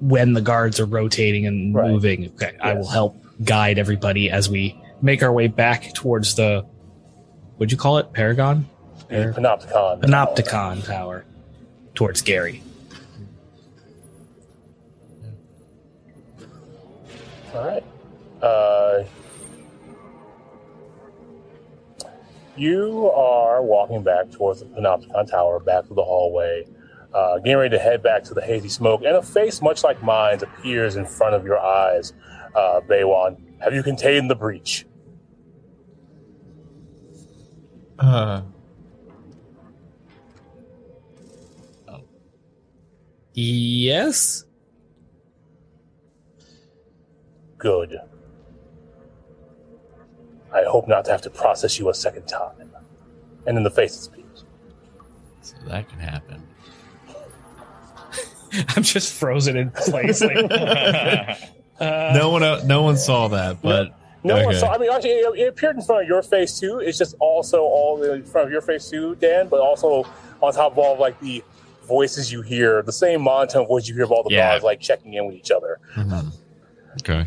when 0.00 0.32
the 0.32 0.40
guards 0.40 0.80
are 0.80 0.84
rotating 0.86 1.46
and 1.46 1.72
Right. 1.74 1.88
moving? 1.90 2.26
Okay, 2.34 2.52
I 2.60 2.74
will 2.74 2.88
help 2.88 3.16
guide 3.44 3.78
everybody 3.78 4.28
as 4.30 4.48
we 4.50 4.78
make 5.00 5.22
our 5.22 5.32
way 5.32 5.46
back 5.46 5.94
towards 5.94 6.34
the 6.34 6.64
what'd 7.56 7.70
you 7.70 7.78
call 7.78 7.98
it? 7.98 8.12
Paragon? 8.12 8.66
Par- 9.08 9.32
Panopticon. 9.32 10.00
Panopticon 10.02 10.84
Tower. 10.84 11.24
Towards 11.94 12.22
Gary. 12.22 12.60
All 17.54 17.64
right. 17.64 17.84
Uh, 18.42 19.04
you 22.56 23.08
are 23.10 23.62
walking 23.62 24.02
back 24.02 24.30
towards 24.32 24.60
the 24.60 24.66
Panopticon 24.66 25.30
Tower, 25.30 25.60
back 25.60 25.86
to 25.86 25.94
the 25.94 26.02
hallway, 26.02 26.66
uh, 27.14 27.38
getting 27.38 27.56
ready 27.56 27.76
to 27.76 27.82
head 27.82 28.02
back 28.02 28.24
to 28.24 28.34
the 28.34 28.42
hazy 28.42 28.68
smoke, 28.68 29.02
and 29.04 29.16
a 29.16 29.22
face 29.22 29.62
much 29.62 29.82
like 29.84 30.02
mine 30.02 30.40
appears 30.42 30.96
in 30.96 31.06
front 31.06 31.34
of 31.34 31.44
your 31.44 31.58
eyes. 31.58 32.12
Uh, 32.54 32.80
Baywin, 32.88 33.36
have 33.60 33.72
you 33.74 33.82
contained 33.82 34.30
the 34.30 34.34
breach? 34.34 34.86
Uh, 37.98 38.42
Yes. 43.34 44.44
Good. 47.58 47.98
I 50.52 50.62
hope 50.62 50.86
not 50.86 51.04
to 51.06 51.10
have 51.10 51.22
to 51.22 51.30
process 51.30 51.78
you 51.78 51.88
a 51.88 51.94
second 51.94 52.26
time. 52.26 52.70
And 53.46 53.56
then 53.56 53.64
the 53.64 53.70
face 53.70 54.06
appears. 54.06 54.44
so 55.42 55.56
that 55.66 55.88
can 55.88 55.98
happen. 55.98 56.43
I'm 58.76 58.82
just 58.82 59.12
frozen 59.12 59.56
in 59.56 59.70
place. 59.70 60.20
Like, 60.20 60.36
uh, 61.80 62.12
no 62.14 62.30
one, 62.30 62.66
no 62.66 62.82
one 62.82 62.96
saw 62.96 63.28
that, 63.28 63.60
but 63.62 63.94
No 64.22 64.34
one 64.36 64.46
Okay. 64.46 64.58
saw. 64.58 64.72
I 64.72 64.78
mean, 64.78 64.90
actually, 64.90 65.10
it, 65.10 65.38
it 65.38 65.48
appeared 65.48 65.76
in 65.76 65.82
front 65.82 66.02
of 66.02 66.08
your 66.08 66.22
face 66.22 66.58
too. 66.58 66.78
It's 66.78 66.96
just 66.98 67.14
also 67.20 67.60
all 67.62 68.02
in 68.02 68.24
front 68.24 68.46
of 68.46 68.52
your 68.52 68.62
face 68.62 68.88
too, 68.88 69.16
Dan. 69.16 69.48
But 69.48 69.60
also 69.60 70.04
on 70.42 70.52
top 70.52 70.72
of 70.72 70.78
all 70.78 70.98
like 70.98 71.18
the 71.20 71.42
voices 71.86 72.32
you 72.32 72.40
hear, 72.42 72.82
the 72.82 72.92
same 72.92 73.20
monotone 73.22 73.66
voice 73.66 73.86
you 73.88 73.94
hear 73.94 74.04
of 74.04 74.12
all 74.12 74.22
the 74.22 74.30
Yeah. 74.30 74.50
guards 74.52 74.64
like 74.64 74.80
checking 74.80 75.14
in 75.14 75.26
with 75.26 75.36
each 75.36 75.50
other. 75.50 75.78
Mhm. 75.94 76.32
okay. 77.02 77.26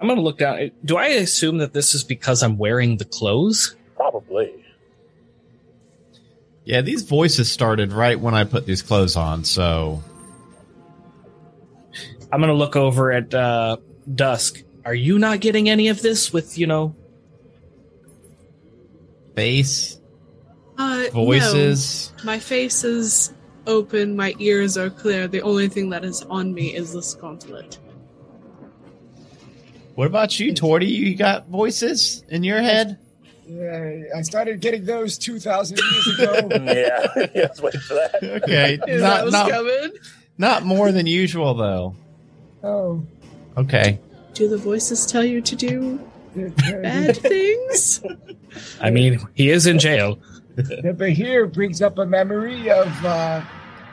I'm 0.00 0.08
gonna 0.08 0.20
look 0.20 0.38
down. 0.38 0.70
Do 0.84 0.96
I 0.96 1.06
assume 1.08 1.58
that 1.58 1.74
this 1.74 1.94
is 1.94 2.02
because 2.02 2.42
I'm 2.42 2.58
wearing 2.58 2.96
the 2.96 3.04
clothes? 3.04 3.76
Probably. 3.94 4.51
Yeah, 6.64 6.80
these 6.80 7.02
voices 7.02 7.50
started 7.50 7.92
right 7.92 8.18
when 8.18 8.34
I 8.34 8.44
put 8.44 8.66
these 8.66 8.82
clothes 8.82 9.16
on, 9.16 9.44
so 9.44 10.02
I'm 12.30 12.40
gonna 12.40 12.52
look 12.54 12.76
over 12.76 13.12
at 13.12 13.34
uh, 13.34 13.78
Dusk. 14.14 14.62
Are 14.84 14.94
you 14.94 15.18
not 15.18 15.40
getting 15.40 15.68
any 15.68 15.88
of 15.88 16.02
this 16.02 16.32
with 16.32 16.58
you 16.58 16.66
know? 16.66 16.94
face, 19.34 19.98
Uh, 20.76 21.04
voices. 21.12 22.12
no. 22.18 22.24
My 22.24 22.38
face 22.38 22.84
is 22.84 23.32
open. 23.66 24.14
My 24.14 24.34
ears 24.38 24.76
are 24.76 24.90
clear. 24.90 25.26
The 25.26 25.40
only 25.42 25.68
thing 25.68 25.88
that 25.90 26.04
is 26.04 26.22
on 26.22 26.52
me 26.52 26.74
is 26.76 26.92
the 26.92 27.16
gauntlet. 27.20 27.78
What 29.94 30.06
about 30.06 30.38
you, 30.38 30.52
Torty? 30.52 30.88
You 30.88 31.14
got 31.16 31.48
voices 31.48 32.24
in 32.28 32.44
your 32.44 32.60
head? 32.60 32.98
Yeah, 33.46 34.02
I 34.16 34.22
started 34.22 34.60
getting 34.60 34.84
those 34.84 35.18
2,000 35.18 35.78
years 35.78 36.18
ago. 36.18 36.48
yeah. 36.72 37.26
Let's 37.34 37.60
wait 37.60 37.74
for 37.74 37.94
that. 37.94 38.22
Okay, 38.22 38.78
Is 38.88 39.00
that 39.02 39.08
not 39.08 39.20
what's 39.24 39.32
not 39.32 39.50
coming? 39.50 39.92
Not 40.38 40.64
more 40.64 40.92
than 40.92 41.06
usual, 41.06 41.54
though. 41.54 41.96
Oh, 42.62 43.02
Okay. 43.56 43.98
Do 44.34 44.48
the 44.48 44.56
voices 44.56 45.04
tell 45.04 45.24
you 45.24 45.42
to 45.42 45.54
do 45.54 46.00
bad 46.34 47.16
things? 47.18 48.02
I 48.80 48.88
mean, 48.90 49.20
he 49.34 49.50
is 49.50 49.66
in 49.66 49.78
jail. 49.78 50.18
the 50.54 50.94
behir 50.96 51.52
brings 51.52 51.82
up 51.82 51.98
a 51.98 52.06
memory 52.06 52.70
of 52.70 52.88
uh, 53.04 53.42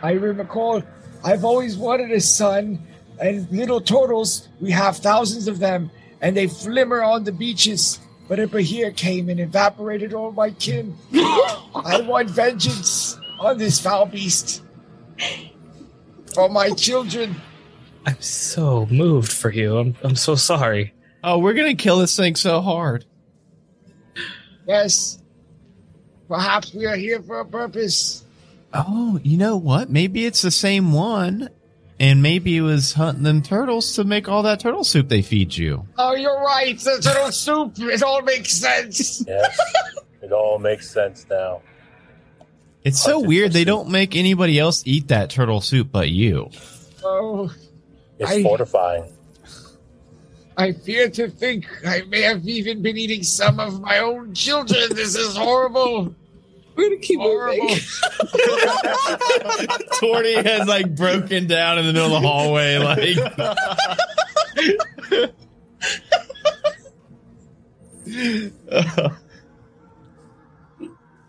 I 0.01 0.11
recall 0.13 0.81
I've 1.25 1.43
always 1.43 1.75
wanted 1.77 2.11
a 2.11 2.21
son 2.21 2.79
and 3.19 3.49
little 3.51 3.81
turtles. 3.81 4.47
We 4.61 4.71
have 4.71 4.95
thousands 4.97 5.49
of 5.49 5.59
them, 5.59 5.91
and 6.21 6.37
they 6.37 6.47
flimmer 6.47 7.01
on 7.03 7.25
the 7.25 7.33
beaches. 7.33 7.99
But 8.29 8.39
a 8.39 8.47
behir 8.47 8.95
came 8.95 9.27
and 9.27 9.39
evaporated 9.39 10.13
all 10.13 10.31
my 10.31 10.51
kin. 10.51 10.95
I 11.13 12.01
want 12.05 12.29
vengeance 12.29 13.19
on 13.39 13.57
this 13.57 13.79
foul 13.79 14.05
beast 14.05 14.63
for 16.35 16.47
my 16.47 16.69
children. 16.69 17.35
I'm 18.05 18.21
so 18.21 18.85
moved 18.91 19.31
for 19.31 19.51
you. 19.51 19.79
I'm 19.79 19.95
I'm 20.03 20.15
so 20.15 20.35
sorry. 20.35 20.93
Oh, 21.23 21.39
we're 21.39 21.53
gonna 21.53 21.75
kill 21.75 21.97
this 21.97 22.15
thing 22.15 22.35
so 22.35 22.61
hard. 22.61 23.03
Yes, 24.67 25.21
perhaps 26.27 26.71
we 26.73 26.85
are 26.85 26.95
here 26.95 27.23
for 27.23 27.39
a 27.39 27.45
purpose. 27.45 28.23
Oh, 28.73 29.19
you 29.23 29.37
know 29.37 29.57
what? 29.57 29.89
Maybe 29.89 30.25
it's 30.27 30.43
the 30.43 30.51
same 30.51 30.93
one, 30.93 31.49
and 31.99 32.21
maybe 32.21 32.57
it 32.57 32.61
was 32.61 32.93
hunting 32.93 33.23
them 33.23 33.41
turtles 33.41 33.93
to 33.95 34.03
make 34.03 34.27
all 34.29 34.43
that 34.43 34.59
turtle 34.59 34.83
soup 34.83 35.09
they 35.09 35.21
feed 35.21 35.55
you. 35.57 35.85
Oh, 35.97 36.15
you're 36.15 36.41
right. 36.41 36.77
The 36.79 36.99
turtle 37.01 37.31
soup. 37.31 37.73
It 37.79 38.01
all 38.03 38.21
makes 38.21 38.51
sense. 38.53 39.23
Yes, 39.27 39.59
it 40.21 40.31
all 40.31 40.59
makes 40.59 40.89
sense 40.89 41.25
now. 41.29 41.61
It's 42.83 43.01
so 43.01 43.19
weird 43.19 43.51
they 43.51 43.61
soup. 43.61 43.67
don't 43.67 43.89
make 43.89 44.15
anybody 44.15 44.57
else 44.59 44.83
eat 44.85 45.09
that 45.09 45.29
turtle 45.29 45.61
soup 45.61 45.89
but 45.91 46.09
you. 46.09 46.49
Oh. 47.03 47.53
It's 48.17 48.31
I- 48.31 48.43
fortifying. 48.43 49.13
I 50.57 50.73
fear 50.73 51.09
to 51.11 51.29
think 51.29 51.65
I 51.87 52.01
may 52.09 52.19
have 52.21 52.45
even 52.45 52.81
been 52.81 52.97
eating 52.97 53.23
some 53.23 53.61
of 53.61 53.79
my 53.79 53.99
own 53.99 54.33
children. 54.33 54.89
This 54.93 55.15
is 55.15 55.37
horrible. 55.37 56.13
We're 56.79 56.87
gonna 56.91 57.01
keep 57.01 57.19
Horrible. 57.19 57.61
moving. 57.61 57.77
Torty 59.99 60.41
has 60.45 60.65
like 60.65 60.95
broken 60.95 61.45
down 61.45 61.77
in 61.77 61.85
the 61.85 61.91
middle 61.91 62.15
of 62.15 62.21
the 62.21 62.27
hallway, 62.27 62.77
like 62.77 63.17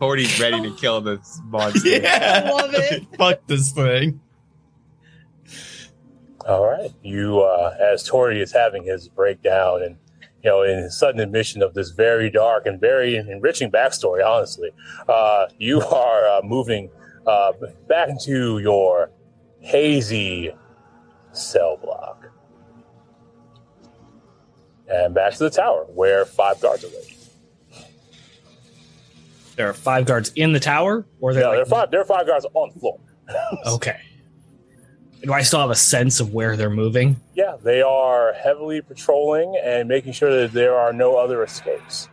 Torty's 0.01 0.39
ready 0.39 0.63
to 0.63 0.77
kill 0.77 1.01
this 1.01 1.41
monster. 1.47 1.89
yeah, 2.01 2.43
I 2.45 2.49
love 2.49 2.71
it. 2.73 3.07
Fuck 3.19 3.45
this 3.49 3.73
thing. 3.73 4.21
All 6.47 6.65
right. 6.65 6.95
You, 7.03 7.41
uh, 7.41 7.77
as 7.81 8.05
Tori 8.05 8.41
is 8.41 8.53
having 8.53 8.85
his 8.85 9.09
breakdown 9.09 9.83
and, 9.83 9.97
you 10.43 10.51
know, 10.51 10.63
in 10.63 10.91
sudden 10.91 11.21
admission 11.21 11.63
of 11.63 11.75
this 11.75 11.91
very 11.91 12.31
dark 12.31 12.67
and 12.67 12.81
very 12.81 13.17
enriching 13.17 13.71
backstory, 13.71 14.25
honestly, 14.27 14.71
uh, 15.09 15.47
you 15.59 15.81
are 15.93 16.27
uh, 16.27 16.41
moving 16.43 16.91
uh, 17.27 17.53
back 17.89 18.09
into 18.09 18.59
your 18.59 19.11
hazy 19.61 20.51
cell 21.33 21.77
block. 21.77 22.17
And 24.89 25.15
back 25.15 25.35
to 25.35 25.39
the 25.45 25.51
tower 25.51 25.85
where 25.95 26.25
five 26.25 26.61
guards 26.61 26.85
are 26.85 26.89
waiting. 26.89 27.17
There 29.55 29.69
are 29.69 29.75
five 29.75 30.07
guards 30.07 30.33
in 30.37 30.53
the 30.53 30.59
tower, 30.59 31.07
or 31.21 31.33
they're 31.35 31.43
Yeah, 31.43 31.49
like, 31.49 31.57
there 31.57 31.63
are 31.63 31.67
five, 31.67 31.91
there 31.91 32.01
are 32.01 32.05
five 32.05 32.27
guards 32.27 32.47
on 32.55 32.71
the 32.75 32.81
floor. 32.81 32.99
okay. 33.67 34.01
Do 35.23 35.33
I 35.33 35.43
still 35.43 35.61
have 35.61 35.71
a 35.71 35.75
sense 35.75 36.19
of 36.21 36.33
where 36.33 36.57
they're 36.57 36.71
moving? 36.71 37.17
Yeah, 37.35 37.57
they 37.63 37.83
are 37.83 38.33
heavily 38.33 38.81
patrolling 38.81 39.55
and 39.63 39.89
making 39.89 40.13
sure 40.15 40.41
that 40.41 40.53
there 40.53 40.75
are 40.77 40.93
no 40.93 41.17
other 41.17 41.43
escapes. 41.45 42.09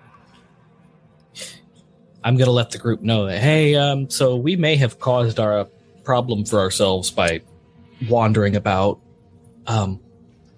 I'm 2.23 2.35
gonna 2.35 2.51
let 2.51 2.71
the 2.71 2.77
group 2.77 3.01
know 3.01 3.27
that 3.27 3.39
hey, 3.39 3.75
um, 3.75 4.09
so 4.09 4.35
we 4.35 4.55
may 4.57 4.75
have 4.75 4.99
caused 4.99 5.39
our 5.39 5.59
uh, 5.59 5.65
problem 6.03 6.43
for 6.43 6.59
ourselves 6.59 7.09
by 7.11 7.41
wandering 8.09 8.55
about. 8.55 8.99
Um, 9.67 10.01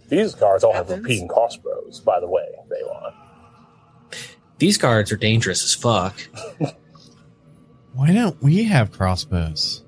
These 0.07 0.33
guards 0.35 0.63
all 0.63 0.73
have 0.73 0.89
repeating 0.89 1.27
crossbows, 1.27 1.99
by 1.99 2.19
the 2.19 2.27
way, 2.27 2.45
they 2.69 2.81
want. 2.83 3.15
these 4.57 4.77
guards 4.77 5.11
are 5.11 5.17
dangerous 5.17 5.63
as 5.63 5.75
fuck. 5.75 6.19
Why 7.93 8.13
don't 8.13 8.41
we 8.41 8.63
have 8.63 8.91
crossbows? 8.91 9.83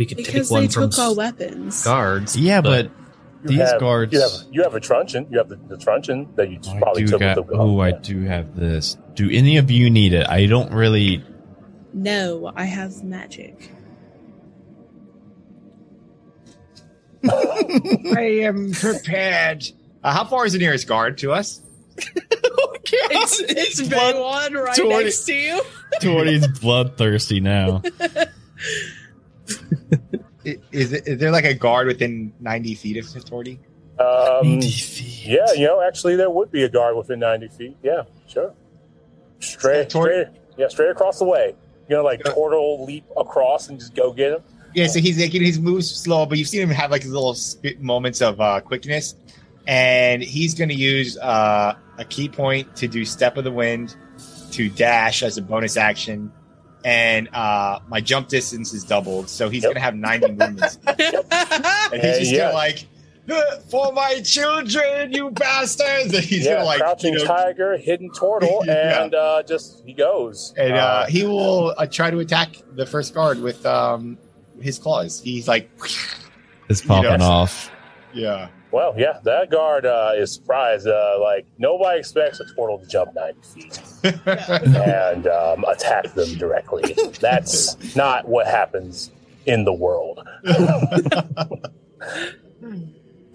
We 0.00 0.06
could 0.06 0.16
Because 0.16 0.48
take 0.48 0.50
one 0.50 0.62
they 0.62 0.68
from 0.68 0.88
took 0.88 0.98
our 0.98 1.10
s- 1.10 1.16
weapons. 1.18 1.84
guards. 1.84 2.34
Yeah, 2.34 2.62
but, 2.62 2.86
You 2.86 2.90
these 3.50 3.58
have- 3.58 3.78
guards. 3.80 4.14
You 4.14 4.20
have, 4.22 4.30
you 4.50 4.62
have 4.62 4.74
a 4.74 4.80
truncheon. 4.80 5.26
You 5.30 5.36
have 5.36 5.50
the, 5.50 5.56
the 5.68 5.76
truncheon 5.76 6.26
that 6.36 6.50
you 6.50 6.58
I 6.66 6.78
probably 6.78 7.02
do 7.02 7.08
took 7.10 7.20
got, 7.20 7.36
with 7.36 7.48
the 7.48 7.54
oh, 7.56 7.80
I 7.80 7.90
do 7.90 8.22
have 8.22 8.56
this. 8.56 8.96
Do 9.14 9.28
any 9.30 9.58
of 9.58 9.70
you 9.70 9.90
need 9.90 10.14
it? 10.14 10.26
I 10.26 10.46
don't 10.46 10.72
really. 10.72 11.22
No, 11.92 12.50
I 12.56 12.64
have 12.64 13.04
magic. 13.04 13.70
I 17.30 18.40
am 18.44 18.72
prepared. 18.72 19.64
Uh, 20.02 20.14
how 20.14 20.24
far 20.24 20.46
is 20.46 20.54
the 20.54 20.58
nearest 20.60 20.86
guard 20.88 21.18
to 21.18 21.32
us? 21.32 21.60
It's 22.92 23.40
it's 23.40 23.88
Blood- 23.88 24.14
Baywin 24.16 24.54
right 24.64 24.76
Torty- 24.76 25.04
next 25.04 25.24
to 25.24 25.34
you. 25.34 25.62
Torty's 26.00 26.46
bloodthirsty 26.60 27.38
now. 27.40 27.82
I- 30.46 30.58
Is, 30.72 30.92
it, 30.92 31.06
is 31.06 31.18
there 31.18 31.30
like 31.30 31.44
a 31.44 31.54
guard 31.54 31.86
within 31.86 32.32
90 32.40 32.74
feet 32.74 32.96
of 32.96 33.04
Satordi? 33.04 33.58
Um, 33.98 34.52
90 34.58 34.70
feet. 34.70 35.26
yeah, 35.26 35.52
you 35.54 35.66
know, 35.66 35.82
actually, 35.82 36.16
there 36.16 36.30
would 36.30 36.50
be 36.50 36.62
a 36.64 36.68
guard 36.68 36.96
within 36.96 37.18
90 37.18 37.48
feet. 37.48 37.76
Yeah, 37.82 38.02
sure. 38.26 38.54
Straight, 39.40 39.90
Tor- 39.90 40.06
straight, 40.06 40.26
yeah, 40.56 40.68
straight 40.68 40.90
across 40.90 41.18
the 41.18 41.24
way. 41.24 41.54
You 41.88 41.96
know, 41.96 42.04
like 42.04 42.20
Yeah. 42.24 42.32
turtle 42.32 42.84
leap 42.84 43.04
across 43.16 43.68
and 43.68 43.78
just 43.78 43.94
go 43.94 44.12
get 44.12 44.32
him. 44.34 44.40
Yeah, 44.74 44.86
so 44.86 45.00
he's 45.00 45.18
like 45.20 45.32
his 45.32 45.58
moves 45.58 45.90
slow, 45.90 46.26
but 46.26 46.38
you've 46.38 46.46
seen 46.48 46.62
him 46.62 46.70
have 46.70 46.90
like 46.92 47.02
his 47.02 47.10
little 47.12 47.34
spit 47.34 47.80
moments 47.82 48.22
of 48.22 48.40
uh, 48.40 48.60
quickness, 48.60 49.16
and 49.66 50.22
he's 50.22 50.54
going 50.54 50.68
to 50.68 50.74
use 50.76 51.18
uh, 51.18 51.74
a 51.98 52.04
ki 52.04 52.28
point 52.28 52.76
to 52.76 52.86
do 52.86 53.04
Step 53.04 53.36
of 53.36 53.42
the 53.44 53.50
Wind 53.50 53.96
to 54.52 54.68
dash 54.68 55.22
as 55.24 55.36
a 55.38 55.42
bonus 55.42 55.76
action, 55.76 56.30
and 56.84 57.28
uh, 57.34 57.80
my 57.88 58.00
jump 58.00 58.28
distance 58.28 58.72
is 58.72 58.84
doubled, 58.84 59.28
so 59.28 59.48
he's 59.48 59.62
Yep. 59.62 59.68
going 59.68 59.74
to 59.76 59.80
have 59.82 59.94
ninety 59.94 60.28
movements, 60.32 60.78
and 60.86 60.96
he's 60.98 61.14
Uh, 61.14 62.18
just 62.18 62.32
yeah. 62.32 62.38
gonna 62.38 62.54
like 62.54 62.86
"Uh, 63.30 63.40
for 63.68 63.92
my 63.92 64.20
children, 64.24 65.12
you 65.12 65.30
bastards, 65.30 66.12
and 66.14 66.24
he's 66.24 66.44
yeah, 66.46 66.54
gonna 66.54 66.64
like 66.64 66.80
crouching 66.80 67.12
you 67.14 67.18
know, 67.20 67.24
tiger, 67.26 67.76
hidden 67.76 68.10
turtle, 68.12 68.62
Yeah. 68.66 69.02
and 69.04 69.14
uh, 69.14 69.42
just 69.44 69.82
he 69.84 69.92
goes. 69.92 70.52
and 70.56 70.72
uh, 70.74 70.76
Uh, 70.76 71.06
he 71.06 71.24
will 71.24 71.74
uh, 71.76 71.86
try 71.86 72.10
to 72.10 72.18
attack 72.18 72.56
the 72.74 72.86
first 72.86 73.14
guard 73.14 73.40
with 73.40 73.64
um, 73.66 74.18
his 74.60 74.78
claws. 74.78 75.20
He's 75.20 75.46
like, 75.46 75.70
It's 76.68 76.80
popping 76.80 77.10
Yes. 77.10 77.22
off. 77.22 77.70
yeah. 78.14 78.48
Well, 78.72 78.94
yeah, 78.96 79.18
that 79.24 79.50
guard 79.50 79.86
uh, 79.86 80.12
is 80.16 80.32
surprised. 80.32 80.86
Uh, 80.86 81.18
like 81.20 81.46
nobody 81.58 81.98
expects 81.98 82.40
a 82.40 82.44
turtle 82.44 82.78
to 82.78 82.86
jump 82.86 83.14
90 83.14 83.40
feet. 83.42 83.80
and 84.76 85.26
um, 85.26 85.64
attack 85.64 86.12
them 86.14 86.34
directly. 86.38 86.94
That's 87.20 87.96
not 87.96 88.28
what 88.28 88.46
happens 88.46 89.10
in 89.46 89.64
the 89.64 89.72
world. 89.72 90.26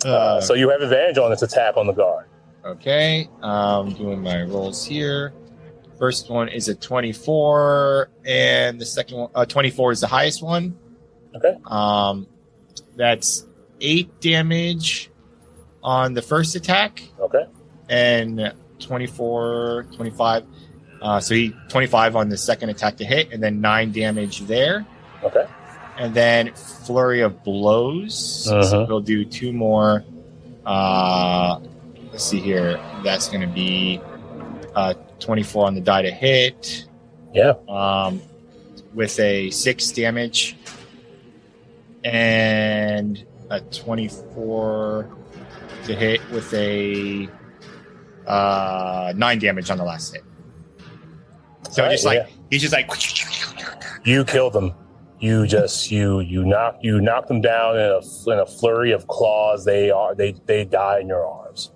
Uh, 0.06 0.40
so 0.40 0.54
you 0.54 0.70
have 0.70 0.82
advantage 0.82 1.18
on 1.18 1.32
this 1.32 1.42
attack 1.42 1.78
on 1.78 1.88
the 1.88 1.94
guard. 1.94 2.28
Okay, 2.64 3.28
um, 3.42 3.92
doing 3.94 4.22
my 4.22 4.44
rolls 4.44 4.86
here. 4.86 5.34
First 5.98 6.30
one 6.30 6.48
is 6.50 6.68
a 6.68 6.76
24, 6.76 8.10
and 8.26 8.80
the 8.80 8.86
second 8.86 9.18
one, 9.18 9.32
uh, 9.34 9.46
24 9.46 9.94
is 9.94 10.02
the 10.02 10.08
highest 10.08 10.44
one. 10.44 10.78
Okay. 11.36 11.58
Um, 11.66 12.28
that's 12.96 13.48
eight 13.82 14.20
damage 14.22 15.10
on 15.86 16.16
the 16.16 16.22
first 16.22 16.56
attack, 16.56 17.04
Okay. 17.20 17.46
and 17.90 18.52
24, 18.80 19.86
25. 19.96 20.44
Uh, 21.00 21.20
so 21.20 21.36
he 21.36 21.54
25 21.70 22.16
on 22.16 22.30
the 22.30 22.38
second 22.38 22.70
attack 22.70 22.98
to 22.98 23.06
hit, 23.06 23.32
and 23.32 23.42
then 23.42 23.62
nine 23.62 23.92
damage 23.92 24.40
there, 24.42 24.84
Okay. 25.24 25.46
and 26.00 26.16
then 26.16 26.52
flurry 26.56 27.22
of 27.22 27.44
blows. 27.44 28.50
Uh-huh. 28.52 28.86
we'll 28.90 29.00
do 29.02 29.24
two 29.24 29.54
more. 29.54 30.04
Uh, 30.66 31.60
let's 32.12 32.24
see 32.24 32.40
here. 32.40 32.80
That's 33.04 33.30
going 33.30 33.42
to 33.42 33.54
be 33.54 34.02
uh, 34.74 34.96
24 35.20 35.68
on 35.68 35.76
the 35.76 35.82
die 35.82 36.02
to 36.02 36.12
hit. 36.12 36.88
Yeah. 37.32 37.54
Um, 37.70 38.22
with 38.96 39.20
a 39.20 39.52
six 39.52 39.92
damage 39.92 40.56
and 42.04 43.24
a 43.50 43.60
24 43.62 45.10
to 45.86 45.96
hit 45.96 46.22
with 46.32 46.54
a 46.54 47.30
uh, 48.28 49.14
nine 49.16 49.40
damage 49.40 49.70
on 49.70 49.78
the 49.78 49.84
last 49.84 50.14
hit. 50.14 50.24
So 51.72 51.82
All 51.84 51.88
right, 51.90 51.94
just 51.94 52.06
like 52.06 52.18
yeah. 52.28 52.36
he's 52.50 52.62
just 52.62 52.74
like 52.74 52.90
You 54.06 54.24
killed 54.26 54.54
them. 54.54 54.74
you 55.20 55.48
just 55.48 55.92
you 55.92 56.20
you 56.20 56.44
knock 56.46 56.78
you 56.82 57.02
knock 57.02 57.28
them 57.28 57.42
down 57.42 57.76
in 57.78 57.82
a 57.92 58.32
in 58.32 58.40
a 58.40 58.46
flurry 58.46 58.92
of 58.92 59.08
claws. 59.08 59.66
They 59.66 59.90
are 59.92 60.14
they 60.16 60.34
they 60.46 60.66
die 60.66 61.00
in 61.00 61.08
your 61.08 61.26
arms. 61.26 61.72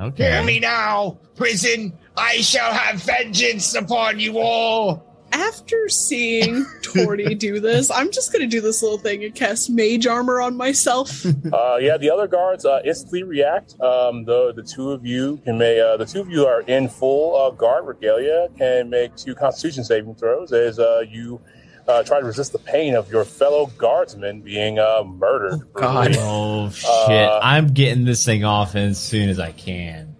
Okay. 0.00 0.30
Hear 0.30 0.44
me 0.44 0.60
now, 0.60 1.18
prison. 1.34 1.98
I 2.16 2.36
shall 2.40 2.72
have 2.72 3.02
vengeance 3.02 3.74
upon 3.74 4.20
you 4.20 4.38
all. 4.38 5.07
After 5.32 5.88
seeing 5.88 6.64
Torty 6.82 7.38
do 7.38 7.60
this, 7.60 7.90
I'm 7.90 8.10
just 8.10 8.32
gonna 8.32 8.46
do 8.46 8.60
this 8.60 8.82
little 8.82 8.98
thing 8.98 9.24
and 9.24 9.34
cast 9.34 9.70
mage 9.70 10.06
armor 10.06 10.40
on 10.40 10.56
myself. 10.56 11.24
Uh, 11.52 11.76
yeah, 11.80 11.96
the 11.96 12.10
other 12.10 12.26
guards 12.26 12.66
uh, 12.66 12.80
instantly 12.84 13.22
react. 13.22 13.80
Um, 13.80 14.24
the 14.24 14.52
the 14.54 14.62
two 14.62 14.90
of 14.90 15.06
you 15.06 15.38
can 15.44 15.56
make 15.56 15.80
uh, 15.80 15.96
the 15.96 16.04
two 16.04 16.20
of 16.20 16.28
you 16.28 16.44
are 16.46 16.60
in 16.62 16.88
full 16.88 17.36
uh, 17.36 17.50
guard 17.50 17.86
regalia. 17.86 18.48
Can 18.58 18.90
make 18.90 19.16
two 19.16 19.34
Constitution 19.34 19.82
saving 19.82 20.14
throws 20.16 20.52
as 20.52 20.78
uh, 20.78 21.04
you 21.08 21.40
uh, 21.86 22.02
try 22.02 22.20
to 22.20 22.26
resist 22.26 22.52
the 22.52 22.58
pain 22.58 22.94
of 22.94 23.10
your 23.10 23.24
fellow 23.24 23.66
guardsmen 23.78 24.42
being 24.42 24.78
uh, 24.78 25.02
murdered. 25.04 25.60
God. 25.72 26.16
Oh 26.20 26.70
shit! 26.70 26.88
Uh, 27.10 27.40
I'm 27.42 27.68
getting 27.72 28.04
this 28.04 28.24
thing 28.24 28.44
off 28.44 28.74
as 28.74 28.98
soon 28.98 29.28
as 29.30 29.38
I 29.38 29.52
can. 29.52 30.14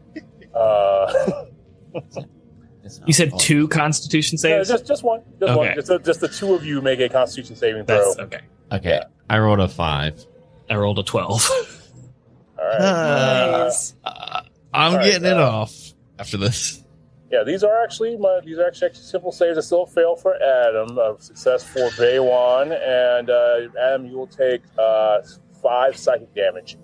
It's 2.89 2.99
not 3.01 3.09
You 3.09 3.15
said 3.15 3.31
fun. 3.31 3.41
two 3.41 3.69
Constitution 3.69 4.37
no, 4.37 4.41
saves. 4.41 4.69
just 4.69 4.87
just 4.87 5.03
one, 5.03 5.23
just 5.39 5.57
one. 5.57 5.75
Just, 5.75 5.89
the- 5.89 5.99
just 5.99 6.21
the 6.21 6.29
two 6.29 6.55
of 6.55 6.65
you 6.65 6.81
make 6.81 7.01
a 7.01 7.09
Constitution 7.09 7.55
saving 7.57 7.85
throw. 7.85 8.15
That's 8.15 8.19
okay. 8.19 8.41
Okay, 8.73 9.01
I 9.31 9.39
rolled 9.39 9.61
a 9.61 9.69
five. 9.69 10.25
I 10.71 10.77
rolled 10.77 10.99
a 10.99 11.03
twelve. 11.03 11.49
All 12.59 12.65
right. 12.67 12.79
Nice. 13.51 13.95
Uh, 14.05 14.43
I'm 14.75 14.93
All 14.93 14.99
right, 14.99 15.05
getting 15.13 15.27
it 15.29 15.39
uh, 15.39 15.49
off 15.51 15.75
after 16.19 16.37
this. 16.37 16.85
Yeah, 17.31 17.43
these 17.45 17.63
are 17.63 17.83
actually 17.83 18.17
my 18.17 18.41
these 18.45 18.59
are 18.59 18.67
actually, 18.67 18.89
actually 18.89 19.05
simple 19.05 19.33
saves 19.33 19.57
that 19.57 19.63
still 19.63 19.87
fail 19.87 20.17
for 20.17 20.35
Adam. 20.35 20.99
Of 20.99 21.23
success 21.23 21.63
for 21.63 21.89
Baywin, 21.91 22.73
and 22.73 23.31
uh, 23.31 23.69
Adam, 23.81 24.07
you 24.07 24.17
will 24.17 24.27
take 24.27 24.63
uh, 24.79 25.19
five 25.63 25.97
psychic 25.97 26.35
damage. 26.35 26.79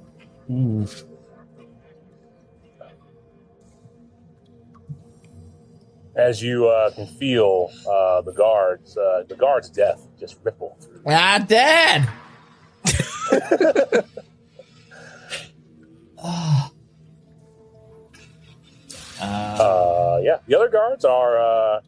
As 6.16 6.42
you 6.42 6.68
uh, 6.68 6.90
can 6.90 7.06
feel 7.06 7.70
uh, 7.90 8.22
the 8.22 8.32
guards, 8.32 8.96
uh, 8.96 9.24
the 9.28 9.34
guards' 9.36 9.68
death 9.70 10.06
just 10.18 10.38
ripple 10.44 10.76
through. 10.80 11.02
Ah, 11.06 11.44
Dad. 11.46 12.08
Ah. 16.22 16.70
Uh, 19.20 19.54
Uh, 20.14 20.20
yeah, 20.22 20.38
the 20.46 20.54
other 20.54 20.68
guards 20.68 21.04
are 21.04 21.38
uh, 21.38 21.80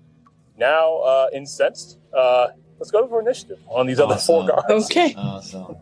now 0.59 0.97
uh, 0.99 1.29
incensed. 1.33 1.99
Uh, 2.13 2.49
let's 2.79 2.91
go 2.91 3.07
for 3.07 3.21
initiative 3.21 3.59
on 3.69 3.87
these 3.87 4.01
other 4.01 4.17
four 4.17 4.47
guards. 4.47 4.87
Okay. 4.87 5.15
awesome. 5.17 5.77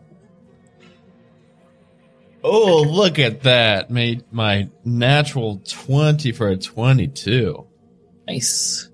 Oh, 2.43 2.81
look 2.81 3.17
at 3.17 3.41
that! 3.43 3.89
Made 3.89 4.23
my 4.31 4.69
natural 4.83 5.61
twenty 5.65 6.31
for 6.31 6.49
a 6.49 6.57
twenty-two. 6.57 7.65
Nice. 8.27 8.89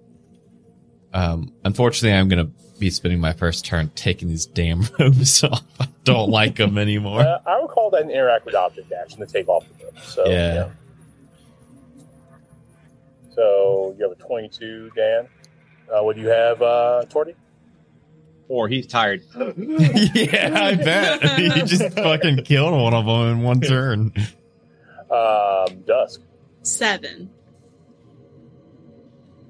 Um, 1.14 1.54
unfortunately, 1.64 2.18
I'm 2.18 2.30
gonna 2.30 2.50
be 2.80 2.90
spending 2.90 3.20
my 3.20 3.34
first 3.34 3.66
turn 3.66 3.92
taking 3.96 4.28
these 4.28 4.46
damn 4.46 4.84
robes 5.00 5.44
off. 5.44 5.64
I 5.80 5.88
don't 6.04 6.30
like 6.30 6.56
them 6.56 6.78
anymore. 6.78 7.22
Uh, 7.22 7.40
I 7.46 7.60
would 7.62 7.70
call 7.70 7.90
that 7.92 8.02
an 8.04 8.10
interact 8.10 8.46
with 8.46 8.56
object 8.56 8.92
action 8.92 9.20
to 9.20 9.26
take 9.26 9.48
off 9.48 9.66
the 9.68 9.86
room. 9.86 9.94
So 10.04 10.26
Yeah. 10.28 10.70
So 13.36 13.96
you 13.98 14.04
have 14.04 14.12
a 14.12 14.22
22, 14.22 14.92
Dan. 14.96 15.28
Uh, 15.92 16.04
what 16.04 16.16
do 16.16 16.22
you 16.22 16.28
have, 16.30 16.62
uh, 16.62 17.06
Torty? 17.08 17.36
Or 18.48 18.68
he's 18.68 18.88
tired. 18.88 19.22
yeah, 19.36 20.52
I 20.54 20.76
bet 20.76 21.24
he 21.40 21.50
just 21.64 21.94
fucking 21.94 22.44
killed 22.44 22.74
one 22.74 22.94
of 22.94 23.06
them 23.06 23.28
in 23.30 23.42
one 23.42 23.62
turn. 23.62 24.12
Um, 25.10 25.82
Dusk 25.86 26.22
Seven. 26.64 27.30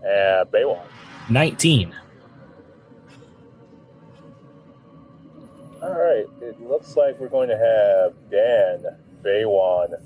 And 0.03 0.49
Baywalk. 0.51 0.85
Nineteen. 1.29 1.95
All 5.81 5.99
right. 5.99 6.25
It 6.41 6.61
looks 6.61 6.95
like 6.95 7.19
we're 7.19 7.29
going 7.29 7.49
to 7.49 7.57
have 7.57 8.13
Dan, 8.29 8.97
Baywin, 9.23 9.99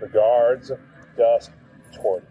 the 0.00 0.08
guards, 0.08 0.70
Dusk, 1.16 1.50
Torty. 1.92 2.24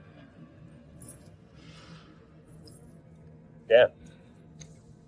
Dan. 3.68 3.90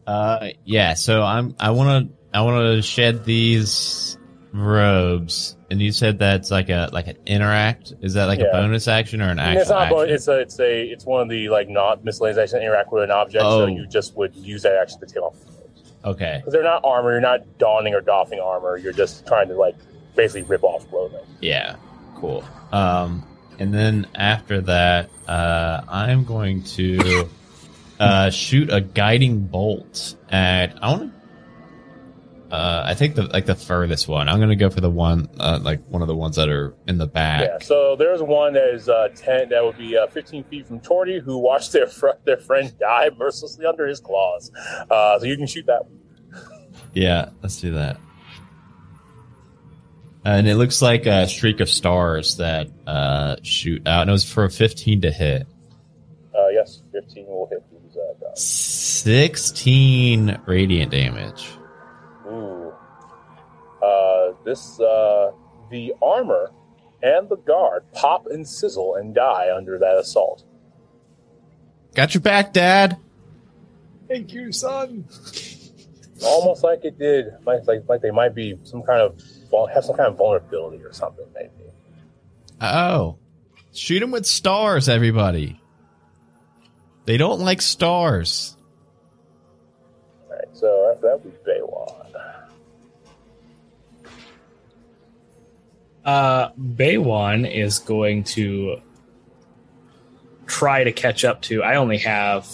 Uh, 0.06 0.50
yeah. 0.66 0.94
So 0.94 1.24
I'm. 1.24 1.56
I 1.60 1.72
want 1.72 2.10
to. 2.10 2.16
I 2.36 2.42
want 2.42 2.76
to 2.76 2.82
shed 2.82 3.26
these 3.26 4.18
robes. 4.54 5.56
And 5.72 5.82
you 5.82 5.92
said 5.92 6.20
that's 6.20 6.52
like 6.52 6.70
a 6.70 6.90
like 6.94 7.08
an 7.08 7.18
interact. 7.26 7.94
Is 8.02 8.14
that 8.14 8.26
like 8.26 8.40
Yeah. 8.40 8.46
a 8.48 8.52
bonus 8.52 8.88
action 8.88 9.22
or 9.22 9.30
an 9.30 9.40
actual 9.40 9.62
it's 9.62 9.70
not. 9.70 9.82
action? 9.92 10.10
It's 10.10 10.28
a. 10.28 10.40
It's 10.40 10.60
a. 10.60 10.82
It's 10.84 11.06
one 11.06 11.22
of 11.22 11.30
the 11.30 11.50
like 11.50 11.68
not 11.70 12.04
miscellaneous 12.06 12.38
action 12.38 12.62
interact 12.62 12.92
with 12.92 13.04
an 13.04 13.12
object. 13.12 13.44
Oh. 13.46 13.62
So 13.62 13.68
you 13.68 13.88
just 13.88 14.16
would 14.16 14.36
use 14.36 14.62
that 14.64 14.76
action 14.76 15.00
to 15.00 15.06
take 15.06 15.22
off. 15.24 15.36
okay. 16.06 16.38
Because 16.40 16.54
they're 16.54 16.64
not 16.64 16.82
armor. 16.86 17.12
You're 17.12 17.22
not 17.22 17.58
donning 17.58 17.94
or 17.96 18.02
doffing 18.02 18.40
armor. 18.40 18.78
You're 18.78 18.94
just 18.94 19.26
trying 19.26 19.48
to 19.48 19.56
like 19.56 19.76
basically 20.16 20.44
rip 20.44 20.64
off 20.64 20.88
clothing. 20.90 21.26
Yeah. 21.42 21.76
Cool. 22.18 22.44
Um, 22.72 23.26
and 23.60 23.74
then 23.74 24.08
after 24.16 24.62
that, 24.62 25.10
uh, 25.28 25.82
I'm 25.88 26.24
going 26.24 26.64
to 26.64 27.30
uh 28.00 28.30
shoot 28.30 28.72
a 28.72 28.82
guiding 28.82 29.42
bolt 29.48 30.16
at. 30.30 30.78
I 30.84 30.90
want 30.92 31.14
to. 31.14 31.23
Uh, 32.54 32.84
I 32.86 32.94
think 32.94 33.16
the 33.16 33.24
like 33.24 33.48
the 33.48 33.56
furthest 33.56 34.08
one. 34.08 34.30
I'm 34.30 34.40
gonna 34.40 34.56
go 34.56 34.70
for 34.70 34.80
the 34.80 34.90
one, 34.90 35.28
uh, 35.40 35.58
like 35.64 35.84
one 35.88 36.04
of 36.04 36.08
the 36.08 36.16
ones 36.16 36.36
that 36.36 36.50
are 36.50 36.76
in 36.88 37.00
the 37.00 37.08
back. 37.08 37.42
Yeah. 37.42 37.58
So 37.66 37.96
there's 37.96 38.22
one 38.22 38.54
that 38.54 38.76
is 38.76 38.88
uh, 38.88 39.08
ten. 39.16 39.50
That 39.50 39.64
would 39.64 39.76
be 39.76 39.98
uh, 39.98 40.06
15 40.06 40.44
feet 40.44 40.68
from 40.68 40.80
Torty, 40.80 41.20
who 41.20 41.40
watched 41.40 41.72
their 41.72 41.88
fr- 41.88 42.20
their 42.26 42.38
friend 42.38 42.72
die 42.80 43.10
mercilessly 43.18 43.66
under 43.66 43.88
his 43.88 44.00
claws. 44.00 44.52
Uh, 44.88 45.18
so 45.18 45.26
you 45.26 45.36
can 45.36 45.48
shoot 45.48 45.66
that. 45.66 45.86
one. 45.86 46.00
Yeah, 46.94 47.30
let's 47.42 47.60
do 47.60 47.74
that. 47.74 47.98
And 50.24 50.48
it 50.48 50.54
looks 50.56 50.80
like 50.80 51.08
a 51.08 51.28
streak 51.28 51.60
of 51.60 51.68
stars 51.72 52.38
that 52.38 52.68
uh, 52.86 53.38
shoot 53.42 53.88
out, 53.88 54.02
and 54.02 54.12
it 54.12 54.14
was 54.14 54.32
for 54.32 54.44
a 54.46 54.50
15 54.52 55.02
to 55.02 55.12
hit. 55.12 55.48
Uh, 56.36 56.50
yes, 56.50 56.84
15 56.92 57.26
will 57.26 57.48
hit 57.48 57.64
these 57.72 57.98
uh, 57.98 58.14
guys. 58.24 58.46
16 58.46 60.40
radiant 60.46 60.92
damage. 60.92 61.50
Ooh. 64.34 64.46
This 64.46 64.80
uh, 64.80 65.32
the 65.70 65.94
armor 66.02 66.52
and 67.02 67.30
the 67.30 67.38
guard 67.38 67.84
pop 67.94 68.28
and 68.28 68.48
sizzle 68.48 68.96
and 68.96 69.14
die 69.14 69.50
under 69.56 69.78
that 69.80 69.98
assault. 69.98 70.44
Got 71.96 72.14
your 72.14 72.22
back, 72.22 72.54
Dad. 72.54 72.98
Thank 74.08 74.34
you, 74.34 74.52
son. 74.52 75.06
Almost 76.24 76.64
like 76.64 76.86
it 76.86 76.98
did, 76.98 77.28
like 77.46 77.68
like, 77.68 77.84
like 77.88 78.02
they 78.02 78.12
might 78.12 78.34
be 78.34 78.58
some 78.64 78.84
kind 78.84 79.02
of 79.02 79.22
have 79.74 79.86
some 79.86 79.96
kind 79.96 80.10
of 80.10 80.18
vulnerability 80.18 80.84
or 80.84 80.94
something. 80.94 81.26
Maybe. 81.36 81.50
Oh, 82.62 83.18
shoot 83.74 84.00
them 84.00 84.12
with 84.12 84.26
stars, 84.26 84.88
everybody. 84.88 85.60
They 87.06 87.18
don't 87.18 87.42
like 87.42 87.62
stars. 87.62 88.56
All 90.30 90.36
right. 90.38 90.48
So 90.54 90.92
after 90.96 91.08
that, 91.08 91.26
we 91.26 91.32
Baywin. 91.46 92.03
Uh, 96.06 96.52
Baywin 96.52 97.50
is 97.50 97.80
going 97.80 98.24
to 98.26 98.82
try 100.46 100.84
to 100.84 100.92
catch 100.92 101.24
up 101.24 101.42
to. 101.44 101.64
I 101.64 101.76
only 101.76 101.98
have 102.00 102.48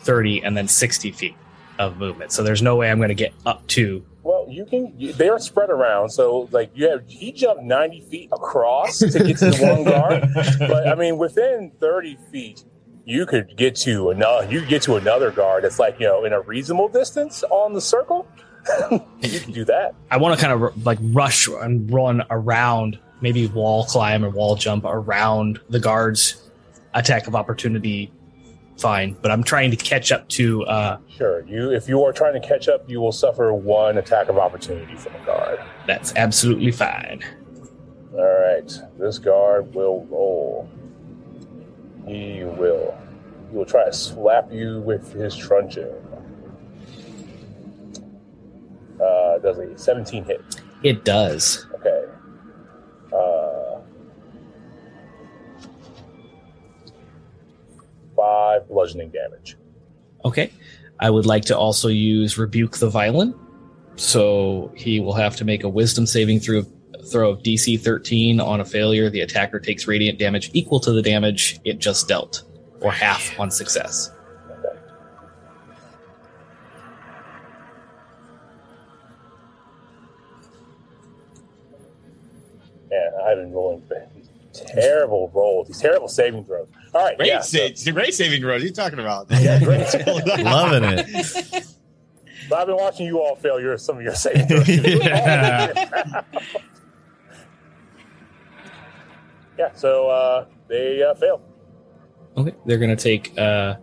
thirty 0.00 0.42
and 0.42 0.56
then 0.56 0.68
sixty 0.68 1.12
feet 1.12 1.36
of 1.78 1.98
movement, 1.98 2.32
so 2.32 2.42
there's 2.42 2.62
no 2.62 2.76
way 2.76 2.90
I'm 2.90 2.98
going 2.98 3.08
to 3.08 3.14
get 3.14 3.32
up 3.46 3.66
to. 3.68 4.04
Well, 4.22 4.46
you 4.48 4.66
can. 4.66 4.92
They 5.16 5.28
are 5.28 5.38
spread 5.38 5.70
around, 5.70 6.10
so 6.10 6.48
like 6.50 6.70
you 6.74 6.88
have. 6.88 7.04
He 7.06 7.32
jumped 7.32 7.62
ninety 7.62 8.00
feet 8.00 8.28
across 8.32 8.98
to 8.98 9.06
get 9.06 9.38
to 9.38 9.50
the 9.50 9.58
one 9.74 9.84
guard, 9.84 10.28
but 10.68 10.88
I 10.88 10.94
mean, 10.94 11.16
within 11.16 11.70
thirty 11.80 12.18
feet, 12.30 12.64
you 13.04 13.24
could 13.24 13.56
get 13.56 13.74
to 13.76 14.10
another. 14.10 14.50
You 14.50 14.60
could 14.60 14.68
get 14.68 14.82
to 14.82 14.96
another 14.96 15.30
guard 15.30 15.64
that's 15.64 15.78
like 15.78 15.98
you 16.00 16.06
know 16.06 16.24
in 16.24 16.32
a 16.32 16.40
reasonable 16.40 16.88
distance 16.88 17.42
on 17.44 17.72
the 17.72 17.80
circle. 17.80 18.26
You 19.20 19.40
can 19.40 19.52
do 19.52 19.64
that. 19.66 19.94
I 20.10 20.16
want 20.16 20.38
to 20.38 20.44
kind 20.46 20.62
of 20.62 20.86
like 20.86 20.98
rush 21.02 21.48
and 21.48 21.90
run 21.92 22.22
around, 22.30 22.98
maybe 23.20 23.46
wall 23.46 23.84
climb 23.84 24.24
or 24.24 24.30
wall 24.30 24.56
jump 24.56 24.84
around 24.84 25.60
the 25.68 25.80
guards. 25.80 26.42
Attack 26.94 27.26
of 27.26 27.34
opportunity, 27.36 28.10
fine, 28.78 29.14
but 29.20 29.30
I'm 29.30 29.44
trying 29.44 29.70
to 29.70 29.76
catch 29.76 30.10
up 30.10 30.26
to. 30.30 30.64
uh 30.64 30.98
Sure. 31.16 31.44
You, 31.46 31.70
if 31.70 31.86
you 31.88 32.02
are 32.02 32.12
trying 32.12 32.40
to 32.40 32.46
catch 32.48 32.66
up, 32.68 32.88
you 32.88 33.00
will 33.00 33.12
suffer 33.12 33.52
one 33.52 33.98
attack 33.98 34.28
of 34.28 34.38
opportunity 34.38 34.94
from 34.96 35.14
a 35.16 35.26
guard. 35.26 35.60
That's 35.86 36.14
absolutely 36.16 36.72
fine. 36.72 37.22
All 38.14 38.24
right. 38.24 38.72
This 38.98 39.18
guard 39.18 39.74
will 39.74 40.06
roll. 40.06 40.68
He 42.06 42.42
will. 42.44 42.96
He 43.50 43.56
will 43.56 43.66
try 43.66 43.84
to 43.84 43.92
slap 43.92 44.50
you 44.50 44.80
with 44.80 45.12
his 45.12 45.36
truncheon. 45.36 45.92
Uh, 49.00 49.38
does 49.38 49.58
a 49.58 49.76
17 49.78 50.24
hit? 50.24 50.60
It 50.82 51.04
does. 51.04 51.66
Okay. 51.74 52.04
Uh, 53.12 53.80
five 58.16 58.68
bludgeoning 58.68 59.10
damage. 59.10 59.56
Okay. 60.24 60.52
I 61.00 61.10
would 61.10 61.26
like 61.26 61.44
to 61.46 61.56
also 61.56 61.88
use 61.88 62.38
Rebuke 62.38 62.78
the 62.78 62.90
Violent. 62.90 63.36
So 63.96 64.72
he 64.76 65.00
will 65.00 65.14
have 65.14 65.36
to 65.36 65.44
make 65.44 65.64
a 65.64 65.68
wisdom 65.68 66.06
saving 66.06 66.40
throw, 66.40 66.62
throw 67.10 67.30
of 67.30 67.42
DC 67.42 67.80
13. 67.80 68.40
On 68.40 68.60
a 68.60 68.64
failure, 68.64 69.10
the 69.10 69.20
attacker 69.20 69.58
takes 69.58 69.86
radiant 69.88 70.18
damage 70.18 70.50
equal 70.52 70.78
to 70.80 70.92
the 70.92 71.02
damage 71.02 71.58
it 71.64 71.78
just 71.78 72.06
dealt, 72.06 72.44
or 72.80 72.92
half 72.92 73.38
on 73.40 73.50
success. 73.50 74.10
Yeah, 82.90 83.10
I've 83.24 83.36
been 83.36 83.52
rolling 83.52 83.82
these 84.16 84.28
terrible 84.66 85.30
rolls, 85.34 85.68
these 85.68 85.80
terrible 85.80 86.08
saving 86.08 86.44
throws. 86.44 86.68
All 86.94 87.04
right, 87.04 87.16
Great, 87.16 87.28
yeah, 87.28 87.40
sa- 87.40 87.58
so- 87.58 87.64
it's 87.64 87.86
a 87.86 87.92
great 87.92 88.14
saving 88.14 88.40
throws. 88.40 88.54
What 88.54 88.62
are 88.62 88.66
you 88.66 88.72
talking 88.72 88.98
about? 88.98 89.26
yeah, 89.30 89.58
great. 89.62 89.86
Loving 90.44 90.84
it. 90.84 91.66
But 92.48 92.60
I've 92.60 92.66
been 92.66 92.76
watching 92.76 93.06
you 93.06 93.20
all 93.20 93.36
fail 93.36 93.60
your 93.60 93.76
some 93.76 93.98
of 93.98 94.02
your 94.02 94.14
saving 94.14 94.46
throws. 94.46 94.66
Yeah. 94.68 96.22
yeah, 99.58 99.72
so 99.74 100.08
uh, 100.08 100.46
they 100.68 101.02
uh, 101.02 101.14
fail. 101.14 101.42
Okay. 102.36 102.54
They're 102.66 102.78
going 102.78 102.96
to 102.96 103.02
take 103.02 103.36
uh, 103.38 103.76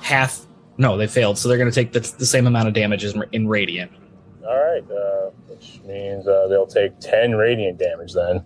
half. 0.00 0.40
No, 0.76 0.96
they 0.96 1.06
failed. 1.06 1.38
So 1.38 1.48
they're 1.48 1.58
going 1.58 1.70
to 1.70 1.74
take 1.74 1.92
the, 1.92 2.00
the 2.18 2.26
same 2.26 2.46
amount 2.46 2.68
of 2.68 2.74
damage 2.74 3.04
as 3.04 3.14
in 3.32 3.48
radiant. 3.48 3.90
All 4.46 4.56
right, 4.56 4.84
uh, 4.90 5.30
which 5.48 5.80
means 5.84 6.26
uh, 6.28 6.46
they'll 6.48 6.66
take 6.66 6.98
ten 7.00 7.34
radiant 7.34 7.78
damage 7.78 8.14
then. 8.14 8.44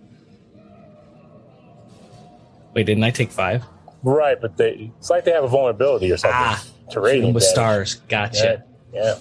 Wait, 2.73 2.85
didn't 2.85 3.03
I 3.03 3.11
take 3.11 3.31
five? 3.31 3.63
Right, 4.01 4.39
but 4.41 4.57
they 4.57 4.91
it's 4.97 5.09
like 5.09 5.23
they 5.23 5.31
have 5.31 5.43
a 5.43 5.47
vulnerability 5.47 6.11
or 6.11 6.17
something 6.17 6.35
Ah, 6.37 6.63
to 6.91 6.99
radiant 6.99 7.33
with 7.35 7.43
damage. 7.43 7.53
stars. 7.53 7.95
Gotcha. 8.09 8.63
Yeah, 8.91 9.15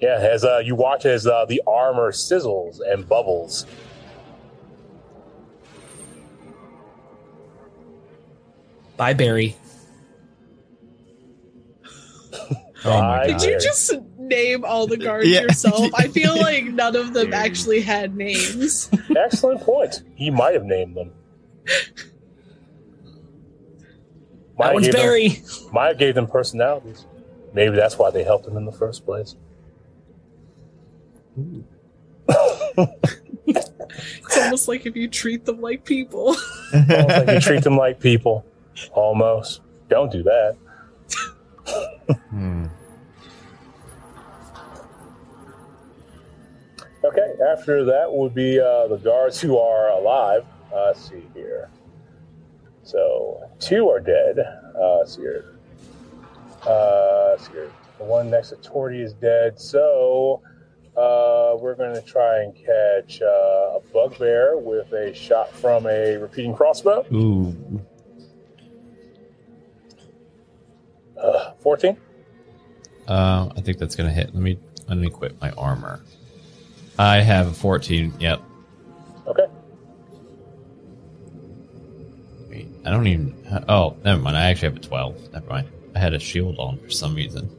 yeah, 0.00 0.10
yeah. 0.20 0.28
As 0.30 0.44
uh, 0.44 0.58
you 0.64 0.74
watch 0.74 1.06
as 1.06 1.26
uh, 1.26 1.44
the 1.46 1.60
armor 1.66 2.12
sizzles 2.12 2.78
and 2.86 3.08
bubbles. 3.08 3.66
Bye, 8.96 9.14
Barry. 9.14 9.56
Oh 12.86 13.00
my 13.00 13.26
Did 13.28 13.38
Did 13.38 13.48
you 13.50 13.60
just 13.60 13.94
name 14.34 14.64
all 14.64 14.86
the 14.86 14.96
guards 14.96 15.28
Yeah. 15.28 15.42
yourself? 15.42 15.90
I 15.94 16.08
feel 16.08 16.36
like 16.40 16.64
none 16.66 16.96
of 16.96 17.12
them 17.12 17.32
actually 17.32 17.80
had 17.80 18.16
names. 18.16 18.90
Excellent 19.16 19.60
point. 19.60 20.02
He 20.14 20.30
might 20.30 20.54
have 20.54 20.64
named 20.64 20.96
them. 20.96 21.12
Might 24.58 24.66
That 24.66 24.74
one's 24.74 24.86
gave 24.86 24.94
them- 24.94 25.02
Barry. 25.02 25.42
might 25.72 25.88
have 25.88 25.98
gave 25.98 26.14
them 26.14 26.26
personalities. 26.26 27.06
Maybe 27.52 27.76
that's 27.76 27.98
why 27.98 28.10
they 28.10 28.24
helped 28.24 28.46
him 28.46 28.56
in 28.56 28.64
the 28.64 28.72
first 28.72 29.04
place. 29.04 29.36
It's 33.46 34.38
almost 34.38 34.68
like 34.68 34.86
if 34.86 34.96
you 34.96 35.08
treat 35.08 35.44
them 35.44 35.60
like 35.60 35.84
people. 35.84 36.36
Almost 36.72 37.08
like 37.08 37.28
you 37.28 37.40
treat 37.40 37.62
them 37.64 37.76
like 37.76 38.00
people. 38.00 38.44
Almost. 38.92 39.60
Don't 39.88 40.10
do 40.10 40.22
that. 40.24 40.56
Hmm. 42.30 42.66
Okay, 47.16 47.40
after 47.48 47.84
that 47.84 48.12
would 48.12 48.34
be 48.34 48.58
uh, 48.58 48.88
the 48.88 48.96
guards 48.96 49.40
who 49.40 49.56
are 49.56 49.90
alive. 49.90 50.44
Uh, 50.72 50.86
let's 50.86 51.08
see 51.08 51.22
here. 51.32 51.70
So, 52.82 53.48
two 53.60 53.88
are 53.88 54.00
dead. 54.00 54.40
Uh, 54.40 54.98
let's 54.98 55.14
see 55.14 55.22
here. 55.22 55.54
Uh, 56.66 57.28
let's 57.30 57.46
see 57.46 57.52
here. 57.52 57.70
The 57.98 58.04
one 58.04 58.30
next 58.30 58.48
to 58.48 58.56
Torty 58.56 59.00
is 59.00 59.12
dead. 59.12 59.60
So, 59.60 60.42
uh, 60.96 61.54
we're 61.60 61.76
going 61.76 61.94
to 61.94 62.02
try 62.02 62.42
and 62.42 62.52
catch 62.52 63.22
uh, 63.22 63.76
a 63.76 63.80
bugbear 63.92 64.58
with 64.58 64.92
a 64.92 65.14
shot 65.14 65.52
from 65.52 65.86
a 65.86 66.16
repeating 66.16 66.52
crossbow. 66.52 67.06
Ooh. 67.12 67.54
Uh, 71.16 71.52
14. 71.60 71.96
Uh, 73.06 73.50
I 73.56 73.60
think 73.60 73.78
that's 73.78 73.94
gonna 73.94 74.10
hit. 74.10 74.34
Let 74.34 74.42
me 74.42 74.58
let 74.88 74.96
me 74.98 75.10
quit 75.10 75.38
my 75.40 75.50
armor. 75.52 76.00
I 76.98 77.20
have 77.20 77.48
a 77.48 77.52
14. 77.52 78.14
Yep. 78.20 78.42
Okay. 79.26 79.46
Wait, 82.48 82.68
I 82.84 82.90
don't 82.90 83.06
even. 83.06 83.64
Oh, 83.68 83.96
never 84.04 84.20
mind. 84.20 84.36
I 84.36 84.50
actually 84.50 84.68
have 84.68 84.76
a 84.76 84.80
12. 84.80 85.32
Never 85.32 85.46
mind. 85.46 85.68
I 85.94 85.98
had 85.98 86.14
a 86.14 86.18
shield 86.18 86.56
on 86.58 86.78
for 86.78 86.90
some 86.90 87.14
reason. 87.14 87.50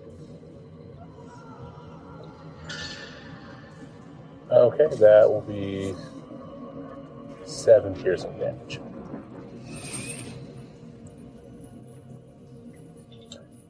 Okay, 4.51 4.87
that 4.97 5.29
will 5.29 5.41
be 5.41 5.93
seven 7.45 7.93
piercing 7.95 8.37
damage. 8.37 8.79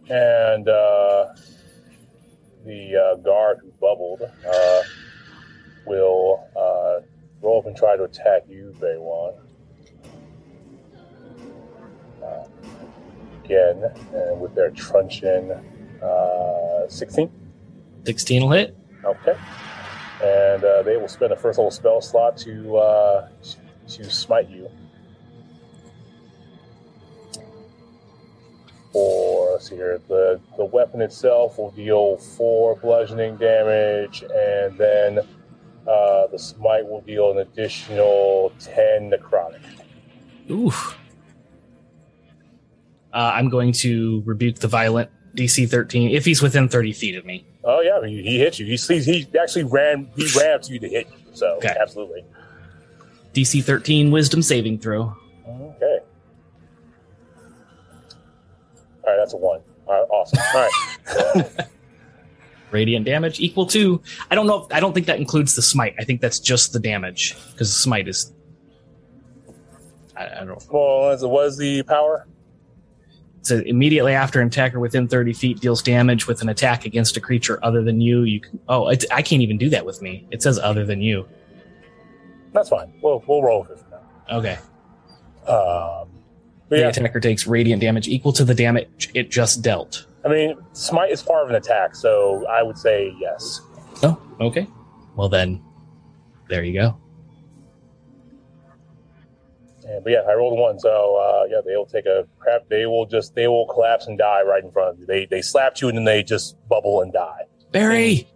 And 0.09 0.69
uh, 0.69 1.33
the 2.65 2.95
uh, 2.95 3.15
guard 3.21 3.59
who 3.63 3.71
bubbled 3.81 4.21
uh, 4.21 4.81
will 5.85 6.47
uh, 6.55 7.05
roll 7.41 7.59
up 7.59 7.65
and 7.67 7.75
try 7.75 7.95
to 7.95 8.03
attack 8.03 8.43
you, 8.49 8.73
Baywin. 8.79 9.35
Uh, 12.23 12.47
again, 13.43 13.83
and 14.13 14.41
with 14.41 14.55
their 14.55 14.71
truncheon 14.71 15.51
uh, 16.01 16.87
16. 16.87 17.31
16 18.05 18.43
will 18.43 18.51
hit. 18.51 18.77
Okay. 19.03 19.35
And 20.23 20.63
uh, 20.63 20.83
they 20.83 20.97
will 20.97 21.07
spend 21.07 21.33
a 21.33 21.35
first 21.35 21.59
level 21.59 21.71
spell 21.71 22.01
slot 22.01 22.37
to 22.37 22.77
uh, 22.77 23.27
to 23.89 24.09
smite 24.09 24.49
you. 24.49 24.69
Or 28.93 29.51
let's 29.51 29.69
see 29.69 29.75
here, 29.75 29.99
the 30.07 30.39
the 30.57 30.65
weapon 30.65 31.01
itself 31.01 31.57
will 31.57 31.71
deal 31.71 32.17
four 32.17 32.77
bludgeoning 32.77 33.35
damage, 33.35 34.23
and 34.33 34.77
then 34.77 35.19
uh, 35.87 36.27
the 36.27 36.39
smite 36.39 36.85
will 36.87 37.01
deal 37.01 37.31
an 37.31 37.39
additional 37.39 38.51
ten 38.59 39.11
necrotic. 39.11 39.59
Oof. 40.49 40.97
Uh, 43.13 43.31
I'm 43.33 43.49
going 43.49 43.71
to 43.73 44.21
rebuke 44.25 44.57
the 44.57 44.67
violent 44.67 45.09
DC 45.35 45.69
13 45.69 46.11
if 46.11 46.25
he's 46.25 46.41
within 46.41 46.67
30 46.67 46.91
feet 46.93 47.15
of 47.15 47.25
me. 47.25 47.45
Oh 47.63 47.79
yeah, 47.81 48.05
he, 48.05 48.21
he 48.21 48.37
hit 48.39 48.59
you. 48.59 48.65
He 48.65 48.77
sees 48.77 49.05
he 49.05 49.27
actually 49.41 49.63
ran 49.63 50.09
he 50.15 50.27
ran 50.37 50.55
up 50.55 50.61
to 50.63 50.73
you 50.73 50.79
to 50.79 50.87
hit 50.89 51.07
you. 51.07 51.33
So 51.33 51.55
Okay. 51.57 51.75
absolutely. 51.79 52.23
DC 53.33 53.63
13 53.63 54.11
wisdom 54.11 54.41
saving 54.41 54.79
throw. 54.79 55.15
Okay. 55.47 55.99
All 59.03 59.11
right, 59.11 59.17
that's 59.17 59.33
a 59.33 59.37
one. 59.37 59.61
All 59.87 59.93
right, 59.93 60.07
awesome. 60.09 60.39
All 60.53 61.43
right. 61.45 61.67
Radiant 62.71 63.05
damage 63.05 63.39
equal 63.39 63.65
to. 63.67 64.01
I 64.29 64.35
don't 64.35 64.47
know. 64.47 64.65
If, 64.65 64.73
I 64.73 64.79
don't 64.79 64.93
think 64.93 65.05
that 65.07 65.19
includes 65.19 65.55
the 65.55 65.61
smite. 65.61 65.95
I 65.99 66.03
think 66.03 66.19
that's 66.21 66.39
just 66.39 66.73
the 66.73 66.79
damage 66.79 67.35
because 67.51 67.73
smite 67.73 68.07
is. 68.07 68.33
I, 70.17 70.25
I 70.25 70.35
don't 70.43 70.47
know. 70.47 70.57
Well, 70.71 71.09
as 71.11 71.23
it 71.23 71.29
was 71.29 71.57
the 71.57 71.83
power? 71.83 72.27
So 73.43 73.61
immediately 73.65 74.13
after 74.13 74.41
an 74.41 74.47
attacker 74.47 74.79
within 74.79 75.07
30 75.07 75.33
feet 75.33 75.59
deals 75.59 75.83
damage 75.83 76.25
with 76.27 76.41
an 76.41 76.49
attack 76.49 76.85
against 76.85 77.15
a 77.15 77.21
creature 77.21 77.59
other 77.63 77.83
than 77.83 78.01
you, 78.01 78.23
you 78.23 78.39
can. 78.41 78.59
Oh, 78.67 78.87
I 78.87 79.21
can't 79.21 79.41
even 79.43 79.57
do 79.57 79.69
that 79.69 79.85
with 79.85 80.01
me. 80.01 80.27
It 80.31 80.41
says 80.41 80.57
other 80.57 80.83
than 80.85 80.99
you. 81.01 81.27
That's 82.53 82.69
fine. 82.69 82.93
We'll 83.01 83.23
we'll 83.27 83.43
roll 83.43 83.61
with 83.61 83.71
it 83.71 83.79
for 83.79 84.35
Okay. 84.37 84.57
now. 85.47 86.01
Um, 86.01 86.07
The 86.69 86.79
yeah, 86.79 86.87
attacker 86.87 87.19
takes 87.19 87.45
radiant 87.45 87.81
damage 87.81 88.07
equal 88.07 88.33
to 88.33 88.43
the 88.45 88.55
damage 88.55 89.11
it 89.13 89.29
just 89.29 89.61
dealt. 89.61 90.07
I 90.25 90.29
mean, 90.29 90.57
smite 90.73 91.11
is 91.11 91.21
part 91.21 91.43
of 91.43 91.49
an 91.49 91.55
attack, 91.55 91.95
so 91.95 92.45
I 92.47 92.63
would 92.63 92.77
say 92.77 93.13
yes. 93.19 93.61
Oh, 94.01 94.19
okay. 94.41 94.67
Well 95.15 95.29
then, 95.29 95.63
there 96.49 96.63
you 96.63 96.73
go. 96.73 96.97
And, 99.87 100.03
but 100.03 100.11
yeah, 100.11 100.21
I 100.27 100.33
rolled 100.33 100.57
one, 100.57 100.79
so 100.79 101.15
uh, 101.15 101.45
yeah, 101.47 101.61
they 101.63 101.75
will 101.75 101.85
take 101.85 102.07
a 102.07 102.27
crap. 102.39 102.67
They 102.69 102.87
will 102.87 103.05
just 103.05 103.35
they 103.35 103.47
will 103.47 103.67
collapse 103.67 104.07
and 104.07 104.17
die 104.17 104.41
right 104.41 104.63
in 104.63 104.71
front 104.71 104.95
of 104.95 104.99
you. 104.99 105.05
They 105.05 105.25
they 105.27 105.43
slapped 105.43 105.79
you 105.79 105.89
and 105.89 105.97
then 105.97 106.05
they 106.05 106.23
just 106.23 106.57
bubble 106.67 107.01
and 107.01 107.13
die. 107.13 107.43
Barry. 107.71 108.27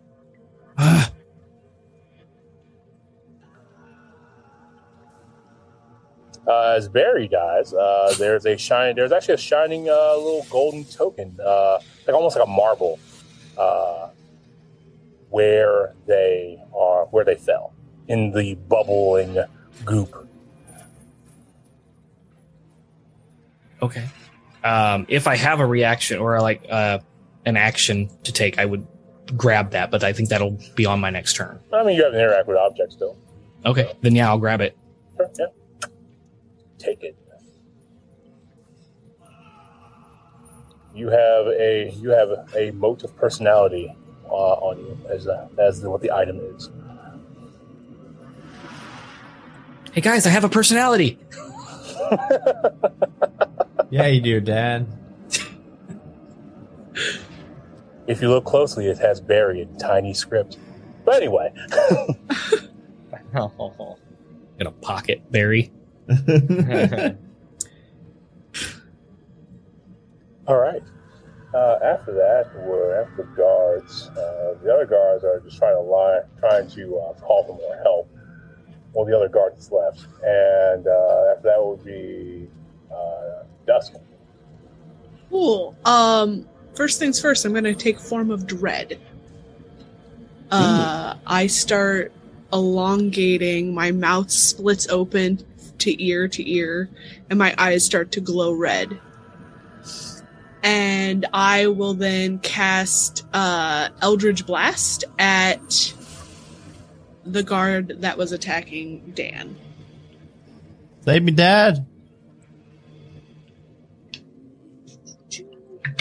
Ah, 0.78 1.09
Uh, 6.49 6.73
as 6.76 6.89
Barry 6.89 7.27
dies, 7.27 7.76
uh, 7.76 8.15
there's 8.17 8.47
a 8.47 8.57
shine. 8.57 8.95
There's 8.95 9.11
actually 9.11 9.35
a 9.35 9.38
shining 9.38 9.88
uh, 9.88 10.15
little 10.17 10.47
golden 10.49 10.84
token, 10.84 11.38
uh, 11.39 11.77
like 12.07 12.15
almost 12.15 12.35
like 12.35 12.47
a 12.47 12.49
marble, 12.49 12.99
uh, 13.55 14.09
where 15.30 15.93
they 16.07 16.59
are, 16.76 17.05
where 17.11 17.23
they 17.23 17.35
fell 17.35 17.73
in 18.07 18.31
the 18.31 18.55
bubbling 18.67 19.38
goop. 19.85 20.27
Okay. 23.84 24.07
Um, 24.63 25.05
if 25.07 25.27
I 25.27 25.35
have 25.35 25.59
a 25.59 25.65
reaction 25.67 26.17
or 26.17 26.41
like 26.41 26.65
uh, 26.67 26.97
an 27.45 27.57
action 27.57 28.09
to 28.23 28.31
take, 28.31 28.57
I 28.57 28.65
would 28.65 28.88
grab 29.38 29.69
that, 29.71 29.91
but 29.91 30.03
I 30.03 30.13
think 30.13 30.30
that'll 30.30 30.57
be 30.76 30.88
on 30.88 30.99
my 30.99 31.11
next 31.11 31.35
turn. 31.35 31.59
I 31.71 31.84
mean, 31.84 31.95
you 31.95 32.03
have 32.03 32.13
an 32.13 32.19
interact 32.19 32.47
with 32.47 32.57
object 32.57 32.93
still. 32.93 33.15
Okay, 33.67 33.93
then 34.01 34.15
yeah, 34.15 34.30
I'll 34.30 34.39
grab 34.39 34.61
it. 34.61 34.76
Sure, 35.15 35.30
yeah. 35.38 35.45
Take 36.80 37.03
it. 37.03 37.15
You 40.95 41.10
have 41.10 41.47
a 41.47 41.91
you 41.97 42.10
have 42.10 42.30
a 42.56 42.72
mote 42.72 43.03
of 43.03 43.15
personality 43.15 43.93
uh, 44.26 44.34
on 44.34 44.80
you 44.80 44.97
as 45.10 45.27
uh, 45.27 45.47
as 45.60 45.81
what 45.81 46.01
the 46.01 46.11
item 46.11 46.39
is. 46.56 46.69
Hey 49.91 50.01
guys, 50.01 50.26
I 50.26 50.30
have 50.30 50.43
a 50.43 50.49
personality. 50.49 51.19
Yeah, 53.91 54.06
you 54.06 54.22
do, 54.22 54.39
Dad. 54.39 54.85
If 58.06 58.22
you 58.22 58.30
look 58.30 58.45
closely, 58.45 58.85
it 58.88 58.99
has 58.99 59.19
Barry 59.19 59.65
buried 59.65 59.80
tiny 59.80 60.14
script. 60.14 60.57
But 61.06 61.15
anyway, 61.15 61.51
Oh. 63.35 63.97
In 64.60 64.68
a 64.68 64.72
pocket 64.72 65.31
berry. 65.31 65.72
all 70.48 70.57
right. 70.57 70.81
Uh, 71.53 71.77
after 71.84 72.14
that, 72.14 72.49
we're 72.65 72.99
after 73.02 73.18
the 73.18 73.23
guards. 73.36 74.07
Uh, 74.10 74.56
the 74.64 74.73
other 74.73 74.86
guards 74.86 75.23
are 75.23 75.40
just 75.41 75.57
trying 75.57 75.76
to 75.76 75.81
lie, 75.81 76.22
trying 76.40 76.68
to 76.69 76.98
uh, 76.98 77.14
call 77.19 77.44
for 77.44 77.56
more 77.56 77.77
help. 77.84 78.10
Well, 78.94 79.06
the 79.06 79.15
other 79.15 79.30
guard 79.30 79.53
that's 79.53 79.72
left, 79.72 80.06
and 80.23 80.88
uh, 80.88 81.34
after 81.36 81.44
that 81.44 81.64
would 81.64 81.86
be 81.86 82.48
uh, 82.91 83.44
dusk. 83.68 83.94
Cool. 85.30 85.76
Um, 85.86 86.48
first 86.73 86.98
things 86.98 87.22
first, 87.22 87.45
I'm 87.45 87.53
gonna 87.53 87.76
take 87.76 87.99
form 87.99 88.31
of 88.31 88.48
dread. 88.48 88.99
Uh, 90.49 91.15
I 91.27 91.45
start 91.45 92.11
elongating. 92.52 93.73
My 93.76 93.91
mouth 93.91 94.31
splits 94.31 94.88
open 94.90 95.45
to 95.80 96.03
ear 96.03 96.27
to 96.27 96.51
ear, 96.51 96.89
and 97.30 97.39
my 97.39 97.53
eyes 97.57 97.84
start 97.84 98.11
to 98.14 98.22
glow 98.22 98.53
red. 98.53 98.99
And 100.61 101.26
I 101.34 101.68
will 101.68 101.93
then 101.93 102.39
cast 102.39 103.26
uh, 103.34 103.89
Eldritch 104.01 104.45
Blast 104.45 105.06
at 105.18 105.93
the 107.26 107.43
guard 107.43 108.01
that 108.01 108.18
was 108.18 108.31
attacking 108.31 109.11
Dan. 109.15 109.56
Save 111.06 111.23
me, 111.23 111.31
Dad. 111.31 111.85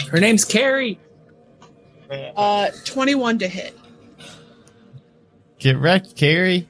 Her 0.09 0.19
name's 0.19 0.43
Carrie. 0.43 0.99
Uh, 2.09 2.69
21 2.85 3.39
to 3.39 3.47
hit. 3.47 3.77
Get 5.59 5.77
wrecked, 5.77 6.15
Carrie. 6.15 6.67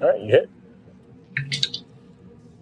All 0.00 0.08
right, 0.08 0.20
you 0.20 0.28
hit. 0.28 0.50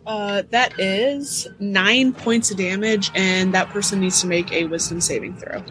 Uh, 0.07 0.43
that 0.51 0.79
is 0.79 1.49
nine 1.59 2.13
points 2.13 2.51
of 2.51 2.57
damage, 2.57 3.11
and 3.15 3.53
that 3.55 3.69
person 3.71 4.01
needs 4.01 4.21
to 4.21 4.27
make 4.27 4.53
a 4.53 4.65
wisdom 4.65 5.01
saving 5.01 5.37
throw. 5.37 5.63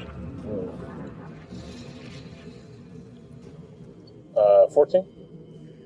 Uh, 4.35 4.67
14? 4.67 5.07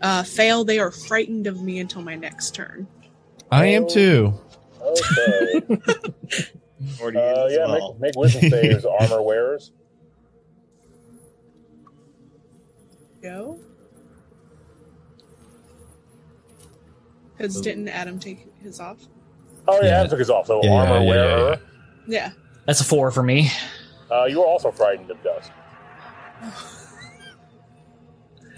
Uh, 0.01 0.23
fail, 0.23 0.63
they 0.63 0.79
are 0.79 0.91
frightened 0.91 1.45
of 1.45 1.61
me 1.61 1.79
until 1.79 2.01
my 2.01 2.15
next 2.15 2.55
turn. 2.55 2.87
I 3.51 3.67
am 3.67 3.87
too. 3.87 4.33
Okay. 4.81 5.61
Or 7.01 7.11
do 7.11 7.17
you 7.17 7.23
uh, 7.23 7.47
yeah, 7.51 7.65
well? 7.65 7.93
make, 7.93 8.15
make 8.15 8.15
wisdom 8.15 8.49
saves, 8.49 8.85
armor 9.01 9.21
wearers. 9.21 9.71
Go. 13.21 13.59
Because 17.39 17.61
didn't 17.61 17.87
Adam 17.87 18.19
take 18.19 18.45
his 18.61 18.81
off? 18.81 18.97
Oh, 19.65 19.79
yeah, 19.81 19.87
Yeah. 19.87 19.97
Adam 19.99 20.09
took 20.09 20.19
his 20.19 20.29
off. 20.29 20.47
So, 20.47 20.59
Yeah, 20.61 20.71
armor 20.71 20.95
yeah, 20.95 21.01
yeah, 21.01 21.09
wearer. 21.09 21.59
Yeah. 22.05 22.31
That's 22.65 22.81
a 22.81 22.83
four 22.83 23.11
for 23.11 23.23
me. 23.23 23.49
Uh, 24.11 24.25
you 24.25 24.41
are 24.41 24.45
also 24.45 24.71
frightened 24.71 25.09
of 25.09 25.23
dust. 25.23 25.51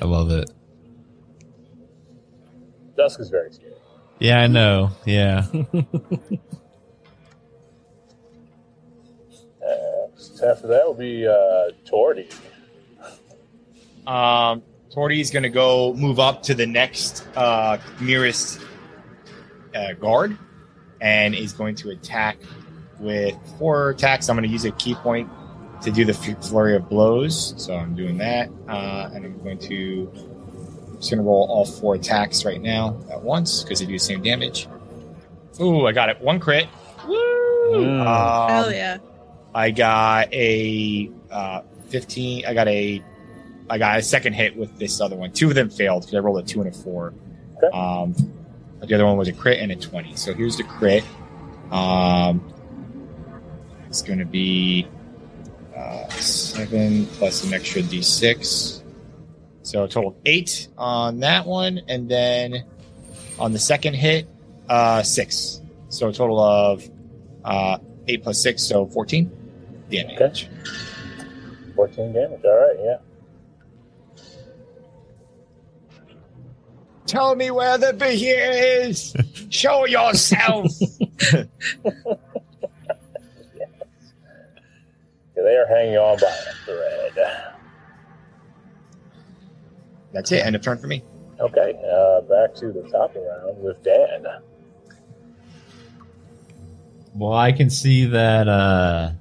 I 0.02 0.06
love 0.06 0.32
it. 0.32 0.50
Dusk 2.98 3.20
is 3.20 3.30
very 3.30 3.52
scary. 3.54 3.74
Yeah, 4.20 4.42
I 4.42 4.48
know. 4.48 4.90
Yeah. 5.06 5.46
Next, 9.62 10.42
after 10.42 10.68
that 10.68 10.86
will 10.86 10.94
be 10.94 11.28
uh, 11.28 11.72
Torty. 11.86 12.32
Um, 14.08 14.62
Torty's 14.94 15.32
going 15.32 15.44
to 15.44 15.50
go 15.50 15.94
move 15.94 16.20
up 16.20 16.44
to 16.44 16.54
the 16.54 16.66
next 16.66 17.26
uh, 17.36 17.78
nearest 18.00 18.60
uh, 19.76 19.94
guard 19.94 20.38
and 21.00 21.36
is 21.36 21.54
going 21.54 21.76
to 21.76 21.90
attack 21.90 22.38
with 23.00 23.36
four 23.58 23.90
attacks. 23.90 24.30
I'm 24.30 24.36
going 24.36 24.48
to 24.48 24.52
use 24.52 24.66
a 24.66 24.72
ki 24.72 24.96
point 24.96 25.30
to 25.82 25.92
do 25.92 26.06
the 26.06 26.14
flurry 26.14 26.76
of 26.76 26.88
blows. 26.88 27.56
So 27.58 27.76
I'm 27.76 27.96
doing 27.96 28.18
that. 28.20 28.50
Uh, 28.68 29.10
and 29.14 29.26
I'm 29.26 29.44
going 29.44 29.58
to 29.60 30.12
just 30.98 31.10
going 31.10 31.18
to 31.18 31.28
roll 31.28 31.48
all 31.50 31.66
four 31.66 31.96
attacks 31.96 32.46
right 32.46 32.62
now 32.62 33.00
at 33.10 33.22
once 33.22 33.64
because 33.64 33.80
they 33.80 33.86
do 33.86 33.94
the 33.94 33.98
same 33.98 34.22
damage. 34.22 34.68
Ooh, 35.60 35.88
I 35.88 35.92
got 35.92 36.10
it. 36.10 36.22
One 36.22 36.40
crit. 36.40 36.68
Woo! 37.08 38.02
Um, 38.02 38.50
Hell 38.50 38.72
yeah. 38.72 39.00
I 39.54 39.72
got 39.72 40.32
a 40.32 41.12
uh, 41.32 41.62
15. 41.90 42.46
I 42.46 42.54
got 42.54 42.68
a 42.68 43.04
I 43.70 43.78
got 43.78 43.98
a 43.98 44.04
second 44.04 44.34
hit 44.34 44.56
with 44.56 44.78
this 44.78 45.00
other 45.00 45.16
one. 45.16 45.32
Two 45.32 45.48
of 45.50 45.56
them 45.56 45.70
failed 45.70 46.02
because 46.02 46.16
I 46.16 46.20
rolled 46.20 46.44
a 46.44 46.48
two 46.48 46.62
and 46.62 46.74
a 46.74 46.78
four. 46.78 47.14
Okay. 47.64 47.78
Um, 47.78 48.14
the 48.88 48.96
other 48.96 49.06
one 49.06 49.18
was 49.18 49.28
a 49.28 49.34
crit 49.34 49.60
and 49.60 49.72
a 49.72 49.76
20. 49.76 50.16
So 50.16 50.34
here's 50.34 50.58
the 50.58 50.64
crit. 50.64 51.04
Um, 51.72 52.54
it's 53.88 54.02
going 54.02 54.20
to 54.20 54.26
be 54.26 54.88
uh, 55.76 56.08
seven 56.10 57.06
plus 57.06 57.44
an 57.44 57.54
extra 57.54 57.82
d6. 57.82 58.82
So 59.64 59.84
a 59.84 59.88
total 59.88 60.12
of 60.12 60.16
eight 60.26 60.68
on 60.78 61.20
that 61.20 61.46
one. 61.46 61.82
And 61.88 62.10
then 62.10 62.66
on 63.38 63.54
the 63.54 63.60
second 63.60 63.94
hit, 63.94 64.28
uh, 64.68 65.04
six. 65.04 65.62
So 65.90 66.10
a 66.10 66.14
total 66.14 66.40
of 66.40 66.90
uh, 67.44 67.78
eight 68.08 68.24
plus 68.24 68.42
six, 68.42 68.64
so 68.64 68.88
14 68.88 69.30
damage. 69.92 70.50
14 71.76 72.14
damage. 72.14 72.42
All 72.44 72.58
right, 72.58 72.76
yeah. 72.80 72.98
Tell 77.12 77.36
me 77.36 77.52
where 77.52 77.78
the 77.78 77.88
behir 77.92 78.86
is. 78.88 79.14
Show 79.50 79.86
yourself. 79.86 80.72
Yeah, 85.36 85.44
They 85.44 85.56
are 85.58 85.66
hanging 85.66 85.98
on 85.98 86.18
by 86.20 86.28
a 86.28 86.54
thread. 86.66 87.44
That's 90.14 90.32
it. 90.32 90.46
End 90.46 90.56
of 90.56 90.62
turn 90.62 90.78
for 90.78 90.88
me. 90.88 91.04
Okay, 91.40 91.74
uh, 91.90 92.22
back 92.22 92.54
to 92.56 92.72
the 92.72 92.88
top 92.92 93.16
round 93.16 93.62
with 93.64 93.82
Dan. 93.84 94.26
Well, 97.16 97.34
I 97.34 97.52
can 97.54 97.70
see 97.70 98.06
that 98.06 98.48
uh 98.48 99.12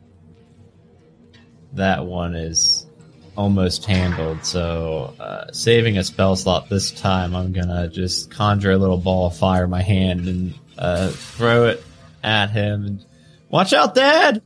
that 1.73 2.05
one 2.07 2.35
is 2.35 2.87
almost 3.37 3.85
handled. 3.85 4.45
So, 4.45 5.15
uh, 5.19 5.53
saving 5.53 5.99
a 5.99 6.05
spell 6.05 6.37
slot 6.37 6.69
this 6.69 6.91
time, 6.91 7.35
I'm 7.35 7.53
gonna 7.53 7.89
just 7.89 8.31
conjure 8.31 8.73
a 8.73 8.79
little 8.79 8.99
ball 8.99 9.27
of 9.27 9.37
fire 9.37 9.65
in 9.65 9.71
my 9.71 9.83
hand 9.83 10.29
and 10.29 10.55
uh, 10.79 11.11
throw 11.11 11.67
it 11.67 11.83
at 12.23 12.51
him. 12.51 12.85
And, 12.87 13.05
Watch 13.49 13.73
out, 13.73 13.95
Dad! 13.95 14.43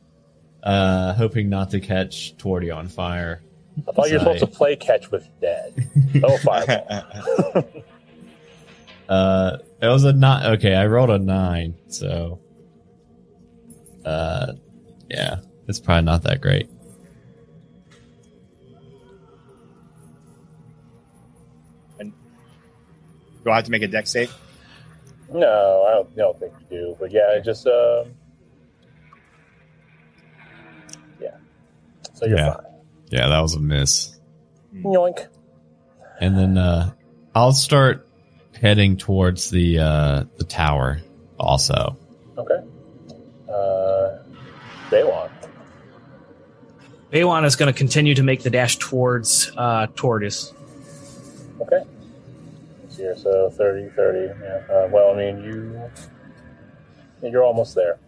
Uh, 0.62 1.12
hoping 1.12 1.50
not 1.50 1.70
to 1.72 1.80
catch 1.80 2.36
Torty 2.38 2.74
on 2.74 2.88
fire. 2.88 3.42
I 3.86 3.92
thought 3.92 4.08
you 4.08 4.14
were 4.14 4.20
supposed 4.20 4.40
to 4.40 4.46
play 4.46 4.76
catch 4.76 5.10
with 5.10 5.28
Dad. 5.40 5.74
No 6.14 6.36
fireball. 6.38 7.68
Uh, 9.06 9.58
it 9.82 9.86
was 9.86 10.04
a 10.04 10.12
nine. 10.14 10.52
Okay, 10.54 10.74
I 10.74 10.86
rolled 10.86 11.10
a 11.10 11.18
nine, 11.18 11.74
so 11.88 12.40
uh, 14.04 14.52
yeah, 15.10 15.40
it's 15.68 15.78
probably 15.78 16.04
not 16.04 16.22
that 16.22 16.40
great. 16.40 16.70
Do 23.44 23.50
I 23.50 23.56
have 23.56 23.64
to 23.64 23.70
make 23.70 23.82
a 23.82 23.88
Dex 23.88 24.10
save? 24.10 24.32
No, 25.32 25.84
I 25.88 25.92
don't, 25.94 26.08
I 26.12 26.16
don't 26.16 26.38
think 26.38 26.52
you 26.70 26.78
do. 26.78 26.96
But 26.98 27.10
yeah, 27.12 27.32
it 27.36 27.44
just, 27.44 27.66
um, 27.66 28.06
yeah. 31.20 31.30
So 32.14 32.26
you're 32.26 32.38
Yeah. 32.38 32.54
fine. 32.54 32.64
Yeah, 33.10 33.28
that 33.28 33.40
was 33.40 33.54
a 33.54 33.60
miss. 33.60 34.18
Yoink. 34.74 35.26
And 36.20 36.36
then 36.36 36.56
uh, 36.58 36.92
I'll 37.34 37.52
start 37.52 38.08
heading 38.60 38.96
towards 38.96 39.50
the 39.50 39.78
uh, 39.78 40.24
the 40.36 40.44
tower. 40.44 41.00
Also, 41.38 41.96
Okay. 42.38 42.60
Uh, 43.48 44.18
Baywin. 44.90 45.30
Baywin 47.12 47.44
is 47.44 47.56
going 47.56 47.72
to 47.72 47.76
continue 47.76 48.14
to 48.14 48.22
make 48.22 48.42
the 48.42 48.50
dash 48.50 48.76
towards 48.78 49.50
uh, 49.56 49.86
Tortoise. 49.94 50.52
Okay. 51.60 51.82
Here, 52.96 53.16
so 53.16 53.50
30, 53.50 53.90
30. 53.94 54.18
Yeah. 54.42 54.74
Uh, 54.74 54.88
well, 54.90 55.12
I 55.12 55.16
mean, 55.16 55.44
you 55.44 55.90
you're 57.22 57.44
almost 57.44 57.74
there. 57.74 57.98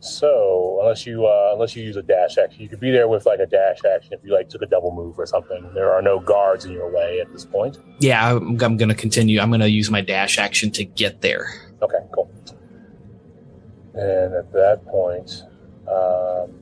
So 0.00 0.80
unless 0.82 1.06
you 1.06 1.24
uh, 1.26 1.52
unless 1.54 1.74
you 1.74 1.82
use 1.82 1.96
a 1.96 2.02
dash 2.02 2.36
action, 2.36 2.60
you 2.60 2.68
could 2.68 2.80
be 2.80 2.90
there 2.90 3.08
with 3.08 3.24
like 3.24 3.40
a 3.40 3.46
dash 3.46 3.78
action 3.84 4.12
if 4.12 4.20
you 4.22 4.34
like 4.34 4.50
took 4.50 4.60
a 4.60 4.66
double 4.66 4.92
move 4.92 5.18
or 5.18 5.24
something. 5.24 5.70
There 5.72 5.90
are 5.92 6.02
no 6.02 6.20
guards 6.20 6.66
in 6.66 6.72
your 6.72 6.90
way 6.92 7.20
at 7.20 7.32
this 7.32 7.46
point. 7.46 7.78
Yeah, 8.00 8.36
I'm, 8.36 8.60
I'm 8.60 8.76
going 8.76 8.90
to 8.90 8.94
continue. 8.94 9.40
I'm 9.40 9.48
going 9.48 9.60
to 9.60 9.70
use 9.70 9.90
my 9.90 10.02
dash 10.02 10.38
action 10.38 10.70
to 10.72 10.84
get 10.84 11.22
there. 11.22 11.54
Okay, 11.80 11.96
cool. 12.14 12.30
And 13.94 14.34
at 14.34 14.52
that 14.52 14.84
point, 14.86 15.42
um, 15.88 16.60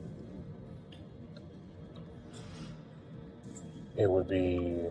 it 3.97 4.09
would 4.09 4.29
be 4.29 4.85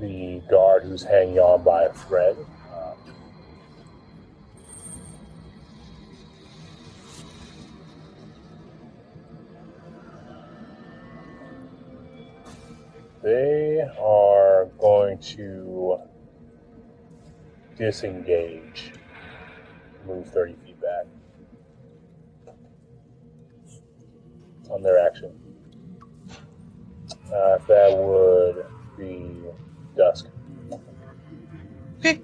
the 0.00 0.40
guard 0.50 0.82
who's 0.82 1.02
hanging 1.02 1.38
on 1.38 1.62
by 1.62 1.84
a 1.84 1.92
thread. 1.92 2.36
Um, 2.74 2.96
they 13.22 13.86
are 14.00 14.66
going 14.78 15.18
to 15.18 15.98
disengage 17.76 18.92
move 20.06 20.26
30 20.28 20.54
feet 20.64 20.80
back 20.80 21.06
on 24.70 24.82
their 24.82 24.98
action. 24.98 25.32
Uh, 27.32 27.58
that 27.68 27.96
would 27.96 28.66
be 28.98 29.36
dusk. 29.96 30.26
Okay. 31.98 32.20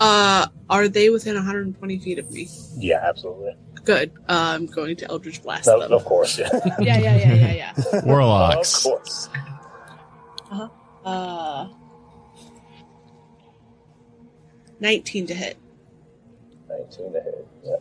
Uh, 0.00 0.46
are 0.68 0.88
they 0.88 1.08
within 1.10 1.34
120 1.36 1.98
feet 1.98 2.18
of 2.18 2.30
me? 2.30 2.48
Yeah, 2.76 3.00
absolutely. 3.02 3.54
Good. 3.84 4.10
Uh, 4.28 4.54
I'm 4.54 4.66
going 4.66 4.96
to 4.96 5.08
Eldritch 5.10 5.42
Blast 5.42 5.66
No, 5.68 5.78
them. 5.80 5.92
of 5.92 6.04
course, 6.04 6.38
yeah. 6.40 6.48
Yeah, 6.80 6.98
yeah, 6.98 7.16
yeah, 7.16 7.34
yeah, 7.34 7.52
yeah. 7.92 7.98
of 7.98 8.04
warlocks. 8.04 8.82
course. 8.82 9.28
Uh, 11.04 11.68
19 14.80 15.26
to 15.28 15.34
hit. 15.34 15.56
19 16.68 17.12
to 17.12 17.20
hit. 17.20 17.46
Yeah. 17.64 17.76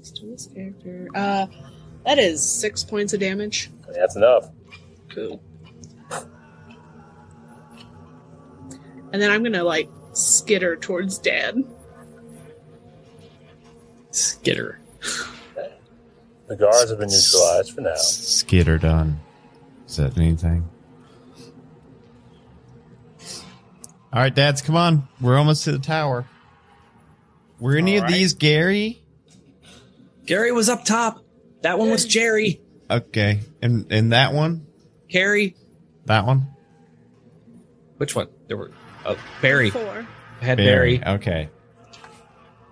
Not 0.00 0.16
to 0.16 0.26
this 0.26 0.46
character. 0.46 1.08
Uh, 1.14 1.46
that 2.06 2.18
is 2.18 2.42
six 2.42 2.82
points 2.84 3.12
of 3.12 3.20
damage. 3.20 3.70
That's 3.94 4.16
enough. 4.16 4.48
Cool. 5.14 5.42
And 9.12 9.20
then 9.20 9.30
I'm 9.30 9.42
gonna 9.42 9.64
like 9.64 9.88
skitter 10.12 10.76
towards 10.76 11.18
Dan. 11.18 11.64
Skitter. 14.12 14.78
The 16.46 16.56
guards 16.56 16.90
have 16.90 16.98
been 16.98 17.08
neutralized 17.08 17.72
for 17.72 17.80
now. 17.82 17.94
Skitter 17.94 18.78
done. 18.78 19.20
Is 19.86 19.96
that 19.96 20.16
anything? 20.16 20.68
All 24.12 24.20
right, 24.20 24.34
dads, 24.34 24.60
come 24.60 24.74
on. 24.74 25.06
We're 25.20 25.38
almost 25.38 25.62
to 25.64 25.72
the 25.72 25.78
tower. 25.78 26.24
Were 27.60 27.76
any 27.76 27.98
All 27.98 28.04
of 28.04 28.04
right. 28.04 28.12
these 28.12 28.34
Gary? 28.34 28.99
Gary 30.30 30.52
was 30.52 30.68
up 30.68 30.84
top. 30.84 31.24
That 31.62 31.76
one 31.76 31.90
was 31.90 32.04
Jerry. 32.06 32.60
Okay, 32.88 33.40
and 33.60 33.90
and 33.90 34.12
that 34.12 34.32
one, 34.32 34.64
Carrie. 35.10 35.56
that 36.06 36.24
one, 36.24 36.46
Which 37.96 38.14
one? 38.14 38.28
There 38.46 38.56
were 38.56 38.70
uh, 39.04 39.16
Barry. 39.42 39.70
Four. 39.70 40.06
I 40.40 40.44
had 40.44 40.58
Barry. 40.58 41.02
Okay. 41.04 41.48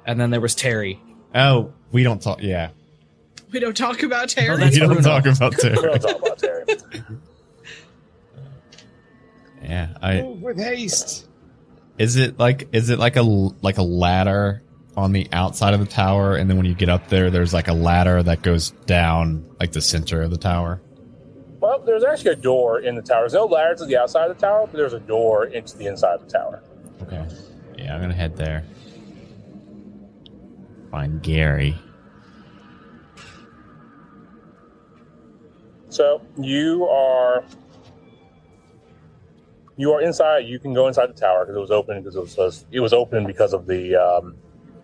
and 0.06 0.20
then 0.20 0.30
there 0.30 0.40
was 0.40 0.54
Terry. 0.54 1.00
Oh, 1.34 1.72
we 1.90 2.04
don't 2.04 2.22
talk. 2.22 2.40
Yeah, 2.42 2.70
We 3.52 3.58
don't 3.58 3.76
talk 3.76 4.04
about 4.04 4.28
Terry. 4.28 4.62
Oh, 4.62 4.68
we 4.68 4.78
don't 4.78 5.02
talk 5.02 5.26
about 5.26 5.52
We 5.56 5.60
Terry. 5.60 5.76
don't 5.82 6.00
talk 6.00 6.18
about 6.18 6.38
Terry. 6.38 6.64
Yeah, 9.62 9.88
I 10.00 10.20
Move 10.22 10.42
with 10.42 10.58
haste. 10.58 11.26
is 11.98 12.14
it 12.16 12.38
like 12.38 12.68
is 12.72 12.90
it 12.90 12.98
like 13.00 13.16
a 13.16 13.22
like 13.22 13.78
a 13.78 13.82
ladder 13.82 14.62
on 14.98 15.12
the 15.12 15.28
outside 15.30 15.74
of 15.74 15.80
the 15.80 15.86
tower, 15.86 16.34
and 16.34 16.50
then 16.50 16.56
when 16.56 16.66
you 16.66 16.74
get 16.74 16.88
up 16.88 17.06
there, 17.08 17.30
there's 17.30 17.54
like 17.54 17.68
a 17.68 17.72
ladder 17.72 18.20
that 18.20 18.42
goes 18.42 18.70
down 18.86 19.48
like 19.60 19.70
the 19.70 19.80
center 19.80 20.22
of 20.22 20.32
the 20.32 20.36
tower. 20.36 20.82
Well, 21.60 21.78
there's 21.78 22.02
actually 22.02 22.32
a 22.32 22.36
door 22.36 22.80
in 22.80 22.96
the 22.96 23.02
tower. 23.02 23.20
There's 23.20 23.34
no 23.34 23.44
ladder 23.44 23.76
to 23.76 23.86
the 23.86 23.96
outside 23.96 24.28
of 24.28 24.36
the 24.36 24.44
tower, 24.44 24.66
but 24.66 24.76
there's 24.76 24.94
a 24.94 24.98
door 24.98 25.46
into 25.46 25.78
the 25.78 25.86
inside 25.86 26.14
of 26.14 26.26
the 26.26 26.32
tower. 26.36 26.64
Okay. 27.02 27.24
Yeah, 27.76 27.94
I'm 27.94 28.00
gonna 28.00 28.12
head 28.12 28.36
there. 28.36 28.64
Find 30.90 31.22
Gary. 31.22 31.78
So 35.90 36.20
you 36.36 36.86
are 36.86 37.44
you 39.76 39.92
are 39.92 40.02
inside. 40.02 40.40
You 40.40 40.58
can 40.58 40.74
go 40.74 40.88
inside 40.88 41.06
the 41.06 41.20
tower 41.20 41.44
because 41.44 41.56
it 41.56 41.60
was 41.60 41.70
open 41.70 42.02
because 42.02 42.16
it 42.16 42.36
was 42.36 42.66
it 42.72 42.80
was 42.80 42.92
open 42.92 43.26
because 43.26 43.52
of 43.52 43.66
the 43.66 43.94
um, 43.94 44.36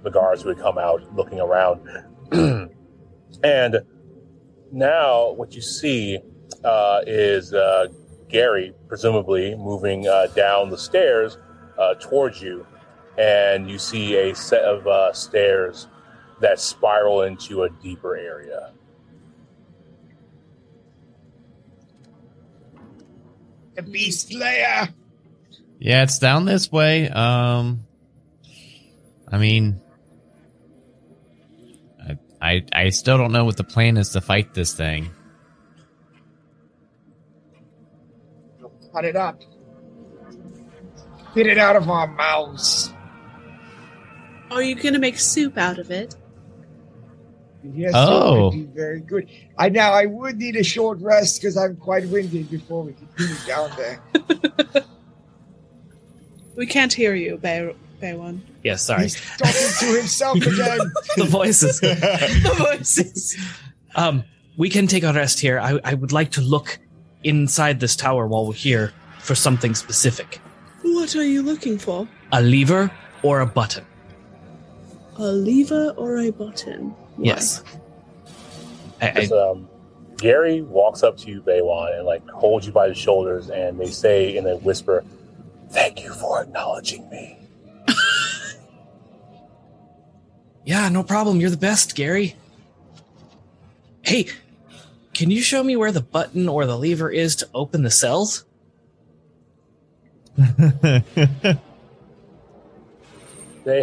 the 0.05 0.11
guards 0.11 0.43
who 0.43 0.51
had 0.51 0.59
come 0.59 0.79
out 0.79 1.03
looking 1.17 1.41
around. 1.41 1.81
and 3.43 3.79
now 4.71 5.33
what 5.33 5.55
you 5.55 5.63
see 5.63 6.19
uh, 6.63 7.01
is 7.07 7.53
uh, 7.53 7.87
Gary 8.29 8.73
presumably 8.87 9.55
moving 9.57 10.07
uh, 10.07 10.27
down 10.29 10.71
the 10.71 10.79
stairs 10.79 11.39
uh, 11.79 11.95
towards 11.95 12.41
you, 12.41 12.67
and 13.19 13.69
you 13.69 13.79
see 13.79 14.17
a 14.17 14.35
set 14.35 14.63
of 14.63 14.87
uh, 14.87 15.13
stairs 15.13 15.89
that 16.41 16.61
spiral 16.61 17.23
into 17.23 17.63
a 17.63 17.71
deeper 17.83 18.17
area. 18.17 18.73
The 23.75 23.83
Beast 23.83 24.29
Slayer. 24.29 24.89
Yeah, 25.81 26.03
it's 26.05 26.19
down 26.19 26.45
this 26.45 26.71
way. 26.71 27.09
Um, 27.09 27.87
I 29.31 29.39
mean, 29.39 29.81
I, 32.45 32.63
I 32.75 32.83
I 32.85 32.89
still 32.91 33.17
don't 33.17 33.33
know 33.33 33.45
what 33.45 33.57
the 33.57 33.65
plan 33.65 33.97
is 33.97 34.11
to 34.11 34.21
fight 34.21 34.53
this 34.55 34.75
thing. 34.75 35.11
Cut 38.93 39.05
it 39.05 39.17
up. 39.17 39.41
Get 41.35 41.47
it 41.47 41.59
out 41.59 41.75
of 41.75 41.89
our 41.89 42.07
mouths. 42.07 42.93
Are 44.51 44.63
you 44.63 44.75
gonna 44.75 44.99
make 44.99 45.19
soup 45.19 45.57
out 45.59 45.79
of 45.79 45.91
it? 45.91 46.15
Yes, 47.75 47.93
Oh. 47.95 48.35
sir, 48.35 48.43
would 48.43 48.53
be 48.53 48.79
very 48.79 49.01
good. 49.01 49.29
I 49.57 49.71
now 49.71 49.93
I 49.93 50.05
would 50.05 50.37
need 50.37 50.55
a 50.57 50.63
short 50.63 51.01
rest 51.01 51.41
because 51.41 51.57
I'm 51.57 51.77
quite 51.77 52.07
winded 52.09 52.51
before 52.51 52.83
we 52.85 52.93
continue 52.93 53.35
down 53.47 53.71
there. 53.77 54.01
We 56.57 56.67
can't 56.67 56.93
hear 56.93 57.17
you, 57.17 57.37
Bay 57.37 57.75
Bay 57.99 58.15
One. 58.65 58.71
Yes, 58.71 58.83
sorry. 58.83 59.03
He's 59.03 59.21
talking 59.37 59.89
to 59.89 59.97
himself 59.99 60.37
again. 60.39 60.93
the 61.17 61.27
voices. 61.29 61.81
the 61.81 62.55
voices. 62.57 63.37
Um, 63.95 64.25
we 64.57 64.71
can 64.71 64.87
take 64.87 65.03
a 65.03 65.13
rest 65.13 65.39
here. 65.39 65.61
I, 65.61 65.79
I 65.85 65.93
would 65.93 66.13
like 66.13 66.31
to 66.33 66.41
look 66.41 66.79
inside 67.25 67.79
this 67.81 67.95
tower 67.95 68.27
while 68.27 68.47
we're 68.47 68.55
here 68.55 68.93
for 69.19 69.35
something 69.35 69.75
specific. 69.75 70.41
What 70.81 71.15
are 71.15 71.25
you 71.25 71.43
looking 71.43 71.79
for? 71.79 72.09
A 72.33 72.41
lever 72.41 72.91
or 73.23 73.41
a 73.41 73.47
button. 73.47 73.85
A 75.17 75.31
lever 75.31 75.91
or 75.99 76.19
a 76.19 76.31
button? 76.31 76.91
Why? 77.17 77.25
Yes. 77.27 77.63
I, 79.03 79.29
I, 79.31 79.37
um, 79.37 79.69
Gary 80.17 80.63
walks 80.63 81.03
up 81.03 81.19
to 81.19 81.29
you, 81.29 81.43
Baywin, 81.43 81.99
and 81.99 82.07
like 82.07 82.27
holds 82.31 82.67
you 82.67 82.73
by 82.73 82.89
the 82.89 82.95
shoulders, 82.95 83.51
and 83.51 83.79
they 83.79 83.91
say 83.91 84.37
in 84.37 84.47
a 84.47 84.57
whisper, 84.57 85.05
"Thank 85.71 86.03
you 86.03 86.15
for 86.15 86.43
acknowledging 86.43 87.09
me." 87.11 87.44
Yeah, 90.65 90.89
no 90.89 91.03
problem. 91.03 91.41
You're 91.41 91.51
the 91.51 91.57
best, 91.57 91.95
Gary. 91.95 92.37
Hey, 94.03 94.29
can 95.15 95.31
you 95.31 95.41
show 95.41 95.63
me 95.63 95.77
where 95.77 95.93
the 95.93 96.01
button 96.03 96.49
or 96.49 96.67
the 96.67 96.77
lever 96.77 97.11
is 97.11 97.37
to 97.37 97.49
open 97.55 97.83
the 97.83 97.91
cells? 97.91 98.45
they 100.37 101.05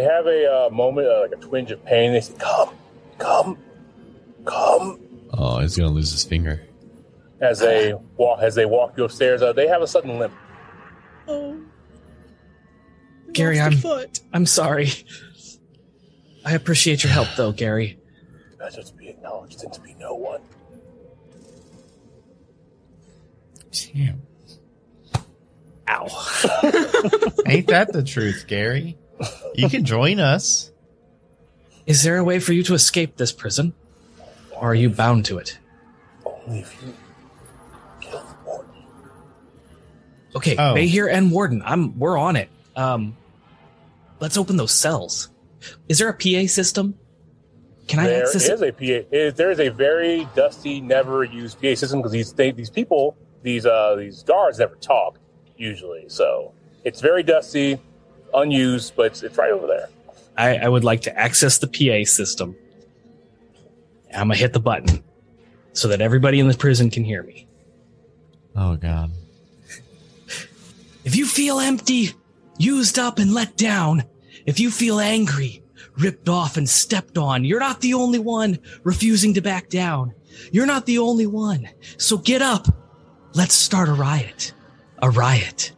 have 0.02 0.26
a 0.26 0.66
uh, 0.66 0.70
moment, 0.70 1.08
uh, 1.08 1.20
like 1.22 1.32
a 1.32 1.36
twinge 1.36 1.70
of 1.70 1.84
pain. 1.84 2.12
They 2.12 2.20
say, 2.20 2.34
"Come, 2.38 2.74
come, 3.18 3.58
come." 4.44 5.00
Oh, 5.32 5.58
he's 5.60 5.76
gonna 5.76 5.90
lose 5.90 6.12
his 6.12 6.24
finger. 6.24 6.62
As 7.40 7.58
they 7.58 7.94
walk, 8.16 8.40
as 8.42 8.54
they 8.54 8.66
walk 8.66 8.94
you 8.96 9.04
upstairs, 9.04 9.42
uh, 9.42 9.52
they 9.52 9.66
have 9.66 9.82
a 9.82 9.86
sudden 9.86 10.18
limp. 10.18 10.32
Oh. 11.26 11.58
Gary, 13.32 13.58
Lost 13.58 13.70
a 13.70 13.72
I'm- 13.72 13.80
foot. 13.80 14.20
I'm 14.32 14.46
sorry. 14.46 14.90
I 16.44 16.54
appreciate 16.54 17.04
your 17.04 17.12
help, 17.12 17.28
though, 17.36 17.52
Gary. 17.52 17.98
Better 18.58 18.82
to 18.82 18.92
be 18.94 19.08
acknowledged 19.08 19.60
than 19.60 19.70
to 19.72 19.80
be 19.80 19.94
no 19.98 20.14
one. 20.14 20.40
Damn. 23.94 24.22
Ow. 25.88 26.06
Ain't 27.46 27.68
that 27.68 27.92
the 27.92 28.02
truth, 28.06 28.44
Gary? 28.46 28.96
You 29.54 29.68
can 29.68 29.84
join 29.84 30.20
us. 30.20 30.70
Is 31.86 32.02
there 32.02 32.18
a 32.18 32.24
way 32.24 32.38
for 32.38 32.52
you 32.52 32.62
to 32.64 32.74
escape 32.74 33.16
this 33.16 33.32
prison? 33.32 33.72
Or 34.52 34.70
are 34.70 34.74
you 34.74 34.90
bound 34.90 35.24
to 35.26 35.38
it? 35.38 35.58
Only 36.24 36.60
if 36.60 36.76
you 36.82 36.94
kill 38.00 38.20
the 38.20 38.34
warden. 38.44 38.72
Okay, 40.36 40.56
Oh. 40.56 40.74
Behir 40.74 41.12
and 41.12 41.30
Warden, 41.32 41.62
I'm 41.64 41.98
we're 41.98 42.16
on 42.16 42.36
it. 42.36 42.48
Um 42.76 43.16
let's 44.20 44.36
open 44.36 44.56
those 44.56 44.72
cells. 44.72 45.28
Is 45.88 45.98
there 45.98 46.08
a 46.08 46.14
PA 46.14 46.46
system? 46.48 46.94
Can 47.88 47.98
I 48.00 48.06
There 48.06 48.22
access 48.24 48.48
is 48.48 48.62
it? 48.62 48.68
a 48.68 48.72
PA. 48.72 49.06
it- 49.16 49.36
There 49.36 49.50
is 49.50 49.60
a 49.60 49.68
very 49.68 50.26
dusty, 50.36 50.80
never 50.80 51.24
used 51.24 51.60
PA 51.60 51.74
system 51.74 51.98
because 52.00 52.12
these 52.12 52.32
they, 52.32 52.50
these 52.52 52.70
people, 52.70 53.16
these 53.42 53.66
uh 53.66 53.96
these 53.96 54.22
guards 54.22 54.58
never 54.58 54.76
talk 54.76 55.18
usually. 55.56 56.04
So 56.08 56.52
it's 56.84 57.00
very 57.00 57.22
dusty, 57.22 57.78
unused, 58.34 58.94
but 58.96 59.06
it's, 59.06 59.22
it's 59.22 59.36
right 59.38 59.50
over 59.52 59.66
there. 59.66 59.88
I, 60.36 60.56
I 60.58 60.68
would 60.68 60.84
like 60.84 61.02
to 61.02 61.18
access 61.18 61.58
the 61.58 61.66
PA 61.66 62.08
system. 62.08 62.56
I'm 64.14 64.28
gonna 64.28 64.36
hit 64.36 64.52
the 64.52 64.60
button 64.60 65.02
so 65.72 65.88
that 65.88 66.00
everybody 66.00 66.38
in 66.38 66.48
the 66.48 66.54
prison 66.56 66.88
can 66.90 67.04
hear 67.04 67.22
me. 67.22 67.46
Oh 68.56 68.76
god. 68.76 69.10
If 71.04 71.16
you 71.16 71.26
feel 71.26 71.58
empty, 71.58 72.10
used 72.58 72.98
up, 72.98 73.18
and 73.18 73.34
let 73.34 73.56
down, 73.56 74.04
if 74.46 74.60
you 74.60 74.70
feel 74.70 75.00
angry, 75.00 75.62
ripped 75.98 76.28
off, 76.28 76.56
and 76.56 76.68
stepped 76.68 77.18
on, 77.18 77.44
you're 77.44 77.60
not 77.60 77.80
the 77.80 77.94
only 77.94 78.18
one 78.18 78.58
refusing 78.82 79.34
to 79.34 79.42
back 79.42 79.68
down. 79.68 80.14
You're 80.50 80.66
not 80.66 80.86
the 80.86 80.98
only 80.98 81.26
one. 81.26 81.68
So 81.98 82.16
get 82.18 82.42
up. 82.42 82.66
Let's 83.34 83.54
start 83.54 83.88
a 83.88 83.92
riot. 83.94 84.52
A 84.98 85.10
riot. 85.10 85.72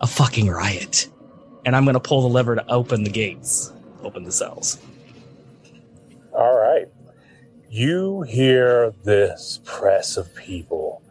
A 0.00 0.06
fucking 0.06 0.48
riot. 0.48 1.08
And 1.64 1.74
I'm 1.74 1.84
going 1.84 1.94
to 1.94 2.00
pull 2.00 2.22
the 2.22 2.28
lever 2.28 2.54
to 2.54 2.70
open 2.70 3.04
the 3.04 3.10
gates, 3.10 3.72
open 4.02 4.24
the 4.24 4.32
cells. 4.32 4.78
All 6.32 6.56
right. 6.56 6.86
You 7.68 8.22
hear 8.22 8.92
this 9.04 9.60
press 9.64 10.16
of 10.16 10.32
people 10.34 11.02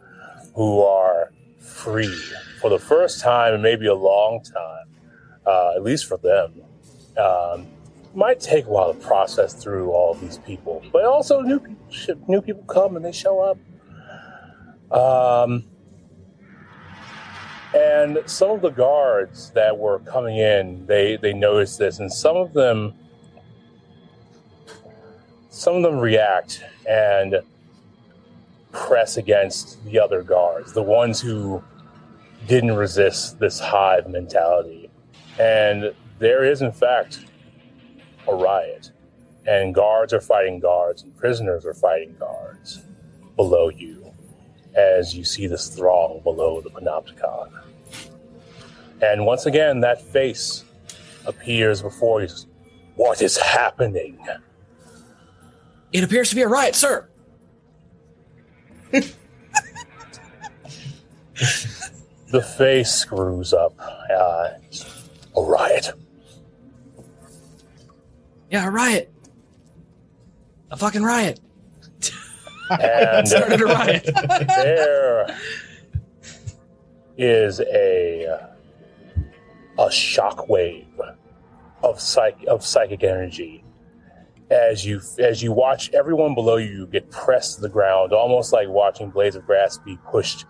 who 0.54 0.80
are 0.82 1.32
free 1.58 2.16
for 2.60 2.70
the 2.70 2.78
first 2.78 3.20
time 3.20 3.54
in 3.54 3.62
maybe 3.62 3.86
a 3.86 3.94
long 3.94 4.42
time, 4.42 4.86
uh, 5.46 5.72
at 5.76 5.82
least 5.82 6.06
for 6.06 6.16
them. 6.16 6.62
Um, 7.18 7.66
might 8.14 8.40
take 8.40 8.64
a 8.64 8.68
while 8.68 8.94
to 8.94 8.98
process 9.00 9.52
through 9.52 9.90
all 9.90 10.14
these 10.14 10.38
people, 10.38 10.82
but 10.92 11.04
also 11.04 11.40
new 11.40 11.60
people, 11.60 12.24
new 12.28 12.40
people 12.40 12.62
come 12.64 12.96
and 12.96 13.04
they 13.04 13.12
show 13.12 13.40
up. 13.40 13.58
Um, 14.90 15.64
and 17.74 18.18
some 18.26 18.50
of 18.50 18.62
the 18.62 18.70
guards 18.70 19.50
that 19.50 19.76
were 19.76 19.98
coming 20.00 20.38
in, 20.38 20.86
they 20.86 21.16
they 21.16 21.34
noticed 21.34 21.78
this, 21.78 21.98
and 21.98 22.10
some 22.10 22.36
of 22.36 22.54
them 22.54 22.94
some 25.50 25.76
of 25.76 25.82
them 25.82 25.98
react 25.98 26.62
and 26.88 27.36
press 28.72 29.16
against 29.16 29.82
the 29.84 29.98
other 29.98 30.22
guards, 30.22 30.72
the 30.72 30.82
ones 30.82 31.20
who 31.20 31.62
didn't 32.46 32.76
resist 32.76 33.38
this 33.38 33.58
hive 33.58 34.06
mentality. 34.08 34.90
And 35.38 35.94
there 36.18 36.44
is, 36.44 36.62
in 36.62 36.72
fact, 36.72 37.20
a 38.28 38.34
riot. 38.34 38.90
And 39.46 39.74
guards 39.74 40.12
are 40.12 40.20
fighting 40.20 40.58
guards, 40.58 41.02
and 41.02 41.16
prisoners 41.16 41.64
are 41.64 41.74
fighting 41.74 42.16
guards 42.18 42.80
below 43.36 43.68
you 43.68 44.12
as 44.74 45.14
you 45.14 45.24
see 45.24 45.46
this 45.46 45.68
throng 45.68 46.20
below 46.22 46.60
the 46.60 46.70
Panopticon. 46.70 47.50
And 49.02 49.24
once 49.24 49.46
again, 49.46 49.80
that 49.80 50.02
face 50.02 50.64
appears 51.26 51.82
before 51.82 52.22
you. 52.22 52.28
What 52.96 53.20
is 53.20 53.36
happening? 53.36 54.18
It 55.92 56.02
appears 56.02 56.30
to 56.30 56.34
be 56.34 56.42
a 56.42 56.48
riot, 56.48 56.74
sir. 56.74 57.08
The 62.28 62.42
face 62.42 62.90
screws 62.90 63.52
up. 63.52 63.74
Uh, 63.80 64.48
a 65.36 65.42
riot. 65.42 65.92
Yeah, 68.50 68.66
a 68.66 68.70
riot. 68.70 69.12
A 70.70 70.76
fucking 70.76 71.02
riot. 71.02 71.40
And 72.70 73.26
Started 73.28 73.60
a 73.60 73.64
riot. 73.64 74.10
there 74.48 75.38
is 77.16 77.60
a 77.60 78.24
a 79.78 79.86
shockwave 79.88 80.86
of 81.82 82.00
psych 82.00 82.38
of 82.48 82.64
psychic 82.64 83.04
energy 83.04 83.62
as 84.50 84.84
you 84.84 85.00
as 85.18 85.42
you 85.42 85.52
watch 85.52 85.90
everyone 85.92 86.34
below 86.34 86.56
you 86.56 86.86
get 86.86 87.10
pressed 87.10 87.56
to 87.56 87.60
the 87.60 87.68
ground, 87.68 88.12
almost 88.12 88.52
like 88.52 88.68
watching 88.68 89.10
blades 89.10 89.36
of 89.36 89.44
grass 89.44 89.78
be 89.78 89.98
pushed 90.10 90.44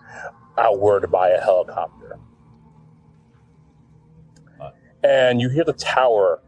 outward 0.59 1.11
by 1.11 1.31
a 1.31 1.41
helicopter. 1.41 2.19
And 5.03 5.41
you 5.41 5.49
hear 5.49 5.65
the 5.65 5.73
tower 5.73 6.43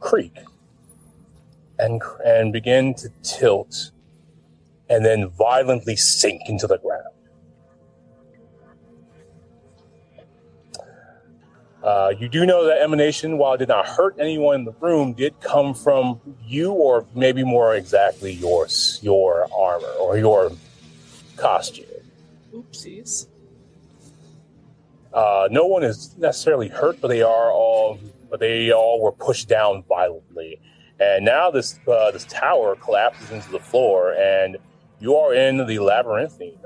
creak 0.00 0.36
and 1.80 2.02
and 2.24 2.52
begin 2.52 2.94
to 2.94 3.08
tilt 3.22 3.90
and 4.88 5.04
then 5.04 5.28
violently 5.30 5.96
sink 5.96 6.42
into 6.48 6.66
the 6.66 6.78
ground. 6.78 7.04
Uh, 11.82 12.12
you 12.18 12.28
do 12.28 12.44
know 12.44 12.66
that 12.66 12.82
emanation, 12.82 13.38
while 13.38 13.54
it 13.54 13.58
did 13.58 13.68
not 13.68 13.86
hurt 13.86 14.14
anyone 14.18 14.56
in 14.56 14.64
the 14.64 14.74
room, 14.80 15.14
did 15.14 15.40
come 15.40 15.72
from 15.72 16.20
you, 16.44 16.72
or 16.72 17.06
maybe 17.14 17.42
more 17.42 17.74
exactly 17.74 18.32
your 18.32 18.66
your 19.00 19.48
armor 19.54 19.94
or 19.98 20.18
your 20.18 20.52
costume. 21.36 21.86
Oopsies. 22.52 23.26
Uh, 25.12 25.48
no 25.50 25.66
one 25.66 25.82
is 25.82 26.14
necessarily 26.18 26.68
hurt, 26.68 27.00
but 27.00 27.08
they 27.08 27.22
are 27.22 27.50
all, 27.50 27.98
but 28.28 28.40
they 28.40 28.70
all 28.70 29.00
were 29.00 29.12
pushed 29.12 29.48
down 29.48 29.82
violently. 29.88 30.60
And 31.00 31.24
now 31.24 31.50
this 31.50 31.80
uh, 31.88 32.10
this 32.10 32.24
tower 32.26 32.76
collapses 32.76 33.30
into 33.30 33.50
the 33.50 33.58
floor, 33.58 34.12
and 34.12 34.58
you 35.00 35.16
are 35.16 35.34
in 35.34 35.66
the 35.66 35.78
labyrinthine 35.78 36.58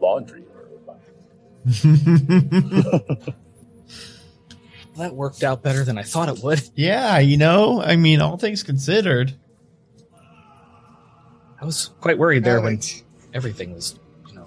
laundry 0.00 0.42
room. 0.42 0.48
That 4.96 5.14
worked 5.14 5.42
out 5.42 5.62
better 5.62 5.84
than 5.84 5.96
I 5.96 6.02
thought 6.02 6.28
it 6.28 6.42
would. 6.42 6.62
yeah, 6.74 7.18
you 7.18 7.38
know, 7.38 7.80
I 7.80 7.96
mean, 7.96 8.20
all 8.20 8.36
things 8.36 8.62
considered. 8.62 9.32
I 11.60 11.64
was 11.64 11.90
quite 12.00 12.18
worried 12.18 12.44
there 12.44 12.60
when 12.60 12.80
everything 13.32 13.72
was, 13.72 13.98
you 14.28 14.34
know. 14.34 14.46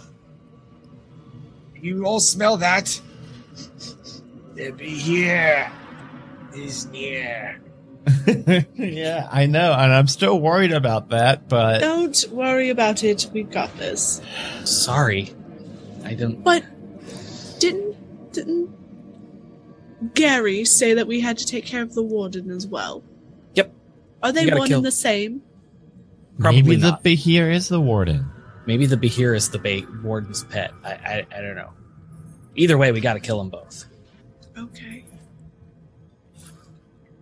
You 1.82 2.06
all 2.06 2.20
smell 2.20 2.58
that? 2.58 3.00
They 4.54 4.70
be 4.72 4.90
here. 4.90 5.72
Is 6.54 6.86
near. 6.88 7.60
Yeah, 8.76 9.28
I 9.32 9.46
know, 9.48 9.74
and 9.74 9.92
I'm 9.94 10.08
still 10.08 10.40
worried 10.40 10.72
about 10.72 11.10
that, 11.10 11.50
but 11.50 11.80
Don't 11.80 12.26
worry 12.32 12.70
about 12.70 13.04
it. 13.04 13.30
We've 13.34 13.50
got 13.50 13.76
this. 13.78 14.22
Sorry. 14.64 15.34
I 16.04 16.10
didn't. 16.10 16.44
But 16.44 16.64
didn't 17.60 17.96
didn't 18.32 18.70
Gary 20.14 20.66
say 20.66 20.94
that 20.94 21.08
we 21.08 21.20
had 21.20 21.38
to 21.40 21.46
take 21.46 21.66
care 21.66 21.82
of 21.82 21.94
the 21.96 22.04
warden 22.04 22.52
as 22.52 22.68
well? 22.68 23.04
Yep. 23.56 23.74
Are 24.22 24.32
they 24.32 24.52
one 24.52 24.68
kill- 24.68 24.78
and 24.78 24.86
the 24.86 24.92
same? 24.92 25.42
Probably 26.40 26.62
maybe 26.62 26.78
not. 26.78 27.02
the 27.02 27.16
Behir 27.16 27.52
is 27.52 27.70
the 27.70 27.80
warden. 27.80 28.30
Maybe 28.68 28.86
the 28.86 28.98
Behir 28.98 29.36
is 29.36 29.50
the 29.50 29.60
bait 29.60 29.86
warden's 30.04 30.44
pet. 30.44 30.72
I, 30.84 30.92
I 30.92 31.26
I 31.36 31.42
don't 31.42 31.56
know. 31.56 31.72
Either 32.56 32.78
way, 32.78 32.92
we 32.92 33.02
got 33.02 33.14
to 33.14 33.20
kill 33.20 33.38
them 33.38 33.50
both. 33.50 33.86
Okay. 34.58 34.95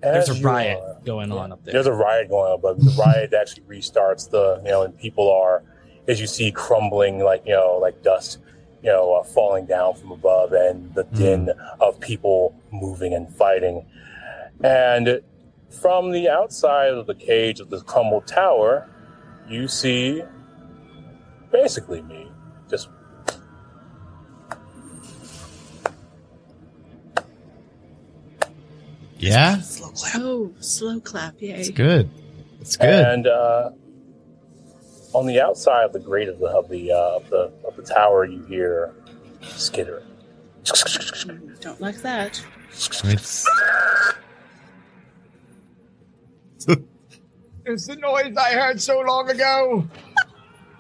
There's 0.03 0.30
a 0.30 0.41
riot 0.41 0.80
are- 0.81 0.97
going 1.05 1.31
on 1.31 1.51
up 1.51 1.63
there. 1.63 1.73
There's 1.73 1.88
a 1.88 1.93
riot 1.93 2.30
going 2.30 2.51
on, 2.53 2.61
but 2.61 2.77
the 2.80 2.91
riot 2.99 3.34
actually 3.34 3.63
restarts 3.63 4.30
the, 4.30 4.61
you 4.63 4.71
know, 4.71 4.84
and 4.84 4.97
people 4.97 5.31
are, 5.31 5.63
as 6.07 6.19
you 6.19 6.27
see, 6.27 6.51
crumbling 6.51 7.19
like, 7.19 7.43
you 7.45 7.53
know, 7.53 7.77
like 7.81 8.01
dust, 8.03 8.39
you 8.81 8.89
know, 8.89 9.13
uh, 9.13 9.23
falling 9.23 9.65
down 9.65 9.95
from 9.95 10.11
above 10.11 10.51
and 10.53 10.93
the 10.93 11.03
din 11.05 11.49
of 11.80 11.99
people 11.99 12.53
moving 12.71 13.13
and 13.13 13.34
fighting. 13.34 13.85
And 14.63 15.21
from 15.69 16.11
the 16.11 16.30
outside 16.30 16.89
of 16.93 17.07
the 17.07 17.15
cage 17.15 17.59
of 17.59 17.69
the 17.69 17.81
crumbled 17.81 18.27
tower, 18.27 18.89
you 19.47 19.67
see 19.67 20.21
basically 21.51 22.01
me. 22.01 22.31
Just 22.69 22.89
Yeah, 29.23 29.59
Slow 29.61 29.89
clap. 29.91 30.15
Oh, 30.17 30.53
slow 30.59 30.99
clap. 30.99 31.41
Yay. 31.41 31.51
it's 31.51 31.69
good. 31.69 32.09
It's 32.59 32.75
good. 32.75 32.89
And 32.89 33.27
uh, 33.27 33.71
on 35.13 35.25
the 35.25 35.39
outside 35.39 35.85
of 35.85 35.93
the 35.93 35.99
grate 35.99 36.27
of 36.27 36.39
the 36.39 36.47
of 36.47 36.67
the 36.69 36.91
uh, 36.91 37.15
of 37.17 37.29
the 37.29 37.51
of 37.65 37.75
the 37.75 37.83
tower, 37.83 38.25
you 38.25 38.43
hear 38.45 38.93
skittering. 39.41 40.05
Don't 41.61 41.79
like 41.79 41.97
that. 42.01 42.43
It's 42.71 43.47
It's 47.65 47.87
the 47.87 47.95
noise 47.95 48.35
I 48.35 48.53
heard 48.55 48.81
so 48.81 48.99
long 48.99 49.29
ago 49.29 49.87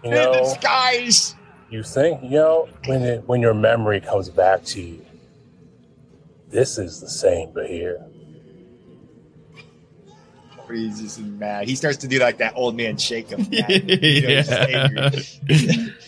You 0.03 0.09
in 0.09 0.11
the 0.11 0.45
skies. 0.59 1.33
you 1.69 1.81
think 1.81 2.21
you 2.23 2.31
know 2.31 2.67
when 2.87 3.03
it, 3.03 3.23
when 3.25 3.39
your 3.41 3.53
memory 3.53 4.01
comes 4.01 4.27
back 4.29 4.65
to 4.65 4.81
you. 4.81 5.05
This 6.49 6.77
is 6.77 6.99
the 6.99 7.09
same 7.09 7.49
Behir. 7.53 8.03
He's 10.71 11.01
just 11.01 11.19
mad. 11.19 11.67
He 11.67 11.75
starts 11.75 11.97
to 11.97 12.07
do 12.07 12.19
like 12.19 12.37
that 12.37 12.53
old 12.55 12.75
man 12.75 12.97
shake 12.97 13.29
him. 13.29 13.47
You 13.51 13.61
know, 13.61 13.67
he's 13.67 14.47
just 14.47 14.69
yeah. 14.69 15.09
angry. 15.55 15.93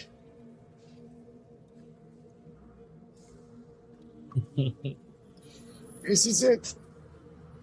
This 6.08 6.28
is 6.28 6.44
it. 6.44 6.76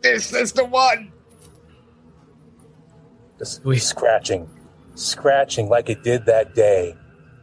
This 0.01 0.33
is 0.33 0.53
the 0.53 0.65
one. 0.65 1.13
Just 3.39 3.63
scratching, 3.79 4.51
scratching 4.95 5.69
like 5.69 5.89
it 5.89 6.03
did 6.03 6.27
that 6.27 6.55
day 6.55 6.97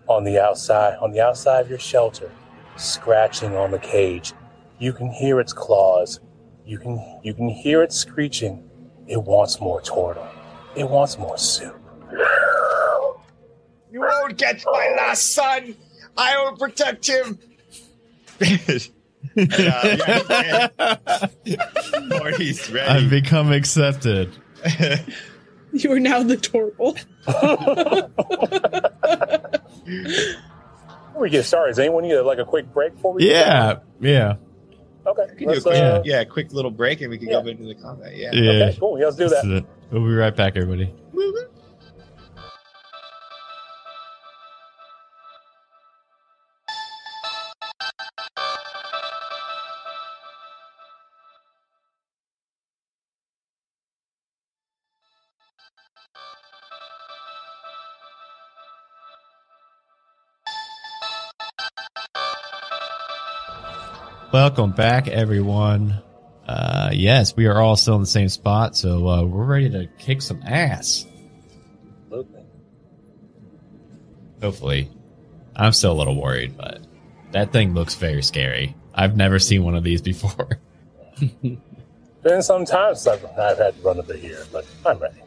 on 0.08 0.26
the 0.26 0.40
outside, 0.40 0.98
on 0.98 1.12
the 1.12 1.22
outside 1.22 1.62
of 1.62 1.70
your 1.70 1.80
shelter, 1.80 2.32
scratching 2.76 3.56
on 3.56 3.72
the 3.72 3.80
cage. 3.80 4.34
You 4.78 4.92
can 4.92 5.10
hear 5.10 5.40
its 5.40 5.54
claws. 5.54 6.20
You 6.66 6.78
can 6.78 7.20
you 7.24 7.34
can 7.34 7.50
hear 7.50 7.82
it 7.82 7.94
screeching. 7.94 8.69
It 9.10 9.24
wants 9.24 9.60
more 9.60 9.82
turtle. 9.82 10.28
It 10.76 10.88
wants 10.88 11.18
more 11.18 11.38
soup. 11.38 11.76
You 13.92 14.02
won't 14.02 14.38
get 14.38 14.64
my 14.66 14.94
last 14.96 15.34
son. 15.34 15.76
I 16.16 16.38
will 16.44 16.56
protect 16.56 17.08
him. 17.08 17.40
And, 18.40 18.90
yeah, 19.36 20.68
Morty's 22.08 22.72
ready. 22.72 22.88
I've 22.88 23.10
become 23.10 23.52
accepted. 23.52 24.32
You 25.72 25.92
are 25.92 26.00
now 26.00 26.24
the 26.24 26.36
turtle. 26.36 26.98
Before 31.10 31.22
we 31.22 31.30
get 31.30 31.46
started, 31.46 31.72
does 31.74 31.80
anyone 31.80 32.04
need 32.04 32.18
like 32.22 32.40
a 32.40 32.46
quick 32.46 32.74
break 32.74 32.96
before 32.96 33.14
we? 33.14 33.22
get 33.22 33.30
Yeah, 33.30 33.80
yeah, 34.00 34.34
started? 34.34 34.49
Okay. 35.10 35.26
We 35.32 35.36
can 35.38 35.48
do 35.54 35.60
a 35.60 35.62
quick, 35.62 35.76
uh, 35.76 36.02
yeah, 36.06 36.24
quick 36.24 36.54
little 36.54 36.72
break 36.72 37.02
and 37.02 37.10
we 37.10 37.18
can 37.18 37.28
Yeah. 37.30 37.42
go 37.42 37.48
into 37.50 37.64
the 37.64 37.76
combat. 37.76 38.16
Yeah. 38.16 38.32
yeah. 38.34 38.52
Okay, 38.66 38.78
cool. 38.80 39.00
Yeah, 39.00 39.06
let's 39.06 39.18
do 39.18 39.24
This 39.30 39.42
that. 39.42 39.46
is 39.46 39.60
it. 39.60 39.66
We'll 39.92 40.04
be 40.06 40.14
right 40.14 40.36
back, 40.36 40.56
everybody. 40.56 40.94
Welcome 64.32 64.74
back, 64.74 65.08
everyone. 65.08 66.04
Uh, 66.48 66.92
yes, 66.94 67.36
we 67.36 67.48
are 67.48 67.60
all 67.60 67.76
still 67.76 67.96
in 67.96 68.02
the 68.02 68.08
same 68.08 68.30
spot, 68.30 68.78
so 68.78 69.08
uh, 69.08 69.24
we're 69.24 69.44
ready 69.44 69.72
to 69.72 69.88
kick 69.98 70.22
some 70.22 70.44
ass. 70.46 71.08
Absolutely. 72.04 72.44
Hopefully. 74.40 74.92
I'm 75.56 75.72
still 75.72 75.94
a 75.94 75.98
little 75.98 76.22
worried, 76.22 76.56
but 76.56 76.82
that 77.32 77.52
thing 77.52 77.74
looks 77.74 77.96
very 77.96 78.22
scary. 78.22 78.76
I've 78.94 79.18
never 79.18 79.40
seen 79.40 79.64
one 79.64 79.74
of 79.74 79.84
these 79.84 80.04
before. 80.04 80.60
Been 82.22 82.44
some 82.44 82.66
time 82.66 82.94
since 82.94 83.08
I've, 83.08 83.26
I've 83.40 83.58
had 83.58 83.78
to 83.78 83.82
run 83.82 83.98
a 83.98 84.04
bit 84.04 84.18
here, 84.18 84.46
but 84.52 84.64
I'm 84.86 85.00
ready. 85.00 85.24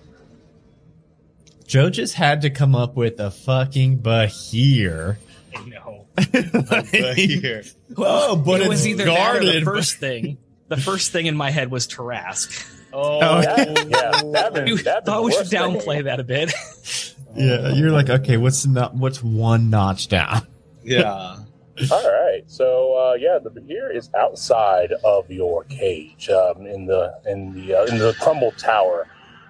Joe 1.66 1.90
just 1.90 2.14
had 2.14 2.42
to 2.42 2.50
come 2.50 2.76
up 2.76 2.94
with 2.94 3.18
a 3.18 3.32
fucking 3.32 3.98
Behir. 3.98 5.16
I 5.54 5.64
know. 5.68 6.06
But 6.16 6.86
here. 7.16 7.62
oh, 7.96 8.36
but 8.36 8.60
it 8.60 8.64
it's 8.64 8.68
was 8.68 8.86
either 8.88 9.04
that 9.04 9.36
or 9.36 9.40
the 9.44 9.60
first 9.62 9.96
thing. 9.98 10.38
The 10.68 10.76
first 10.76 11.12
thing 11.12 11.26
in 11.26 11.36
my 11.36 11.50
head 11.50 11.70
was 11.70 11.86
Tarrasque. 11.86 12.78
Oh, 12.94 13.20
That, 13.20 13.68
yeah, 13.88 14.32
that 14.32 14.54
been, 14.54 14.66
You 14.66 14.78
thought 14.78 15.22
we 15.24 15.32
should 15.32 15.40
worst 15.40 15.50
thing. 15.50 15.60
downplay 15.60 16.04
that 16.04 16.20
a 16.20 16.24
bit. 16.24 16.52
yeah, 17.36 17.72
you're 17.72 17.90
like, 17.90 18.08
okay, 18.10 18.36
what's 18.36 18.66
not? 18.66 18.94
What's 18.94 19.22
one 19.22 19.70
notch 19.70 20.08
down? 20.08 20.46
yeah. 20.84 21.36
All 21.90 22.02
right, 22.12 22.42
so 22.46 22.94
uh, 22.94 23.14
yeah, 23.14 23.38
the 23.42 23.48
Behir 23.50 23.94
is 23.96 24.10
outside 24.14 24.92
of 25.04 25.30
your 25.30 25.64
cage 25.64 26.28
um, 26.28 26.66
in 26.66 26.84
the 26.86 27.14
in 27.26 27.54
the 27.54 27.74
uh, 27.74 27.84
in 27.86 27.98
the 27.98 28.14
crumbled 28.20 28.58
tower. 28.58 29.08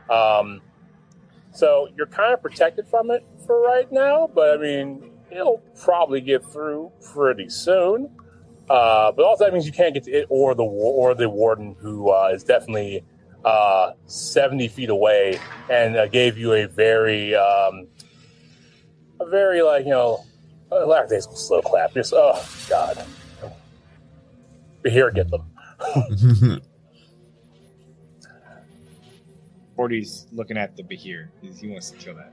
Um, 0.08 0.60
so 1.52 1.88
you're 1.96 2.06
kind 2.06 2.32
of 2.32 2.40
protected 2.40 2.86
from 2.86 3.10
it 3.10 3.24
for 3.44 3.60
right 3.60 3.90
now, 3.90 4.30
but 4.32 4.56
I 4.58 4.62
mean, 4.62 5.10
it'll 5.32 5.62
probably 5.82 6.20
get 6.20 6.44
through 6.44 6.92
pretty 7.12 7.48
soon. 7.48 8.10
Uh, 8.70 9.10
but 9.12 9.24
also 9.24 9.44
that 9.44 9.52
means 9.52 9.66
you 9.66 9.72
can't 9.72 9.92
get 9.94 10.04
to 10.04 10.10
it 10.12 10.26
or 10.28 10.54
the 10.54 10.62
or 10.62 11.14
the 11.14 11.28
warden 11.28 11.76
who 11.80 12.10
uh, 12.10 12.30
is 12.32 12.44
definitely 12.44 13.04
uh, 13.44 13.92
seventy 14.06 14.68
feet 14.68 14.88
away 14.88 15.38
and 15.68 15.96
uh, 15.96 16.06
gave 16.06 16.38
you 16.38 16.52
a 16.52 16.66
very 16.66 17.34
um, 17.34 17.88
a 19.20 19.26
very 19.28 19.62
like 19.62 19.84
you 19.84 19.90
know 19.90 20.24
lackadaisical 20.70 21.36
slow 21.36 21.60
clap. 21.60 21.92
Just 21.92 22.14
oh 22.16 22.40
god, 22.68 23.04
but 24.82 24.92
here 24.92 25.10
get 25.10 25.28
them. 25.30 25.50
Torty's 29.76 30.28
looking 30.30 30.56
at 30.56 30.76
the 30.76 30.82
Behir. 30.84 31.28
He 31.60 31.68
wants 31.68 31.90
to 31.90 31.96
kill 31.98 32.14
that. 32.14 32.32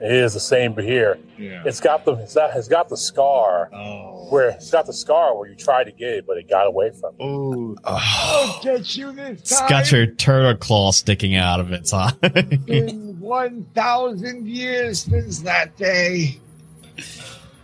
It 0.00 0.12
is 0.12 0.32
the 0.34 0.40
same 0.40 0.74
Behir. 0.74 1.18
Yeah. 1.36 1.62
It's 1.66 1.80
got 1.80 2.04
the 2.04 2.12
it's, 2.14 2.34
got, 2.34 2.56
it's 2.56 2.68
got 2.68 2.88
the 2.88 2.96
scar 2.96 3.68
Oh. 3.74 4.28
where 4.30 4.50
it's 4.50 4.70
got 4.70 4.86
the 4.86 4.92
scar 4.92 5.36
where 5.36 5.48
you 5.48 5.56
tried 5.56 5.84
to 5.84 5.92
get 5.92 6.10
it, 6.10 6.26
but 6.26 6.36
it 6.38 6.48
got 6.48 6.66
away 6.68 6.90
from 6.90 7.14
you. 7.18 7.26
Oh. 7.26 7.76
oh. 7.84 8.54
I'll 8.56 8.62
get 8.62 8.96
you 8.96 9.10
this 9.12 9.40
It's 9.40 9.58
time. 9.58 9.68
got 9.68 9.90
your 9.90 10.06
turtle 10.06 10.54
claw 10.56 10.92
sticking 10.92 11.34
out 11.34 11.58
of 11.58 11.72
its 11.72 11.92
eye. 11.92 12.12
It's 12.22 12.64
been 12.64 13.18
1,000 13.20 14.46
years 14.46 15.02
since 15.02 15.40
that 15.40 15.76
day. 15.76 16.38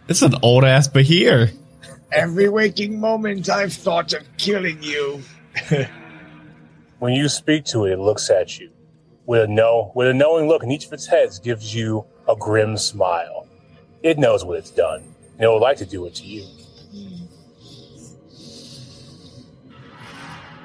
it's 0.08 0.22
an 0.22 0.34
old 0.42 0.64
ass 0.64 0.88
Behir. 0.88 1.52
Every 2.12 2.48
waking 2.48 2.98
moment 3.00 3.48
I've 3.48 3.72
thought 3.72 4.12
of 4.12 4.22
killing 4.38 4.82
you. 4.82 5.22
When 7.00 7.12
you 7.12 7.28
speak 7.28 7.64
to 7.66 7.84
it, 7.84 7.92
it 7.94 7.98
looks 7.98 8.30
at 8.30 8.58
you 8.58 8.70
with 9.26 9.42
a 9.42 9.46
no 9.48 9.92
with 9.94 10.08
a 10.08 10.14
knowing 10.14 10.48
look, 10.48 10.62
and 10.62 10.72
each 10.72 10.86
of 10.86 10.92
its 10.92 11.06
heads 11.06 11.38
gives 11.38 11.74
you 11.74 12.06
a 12.28 12.36
grim 12.36 12.76
smile. 12.76 13.46
It 14.02 14.18
knows 14.18 14.44
what 14.44 14.58
it's 14.58 14.70
done, 14.70 15.02
and 15.34 15.42
it 15.42 15.48
would 15.48 15.58
like 15.62 15.78
to 15.78 15.86
do 15.86 16.04
it 16.06 16.14
to 16.16 16.24
you. 16.24 16.44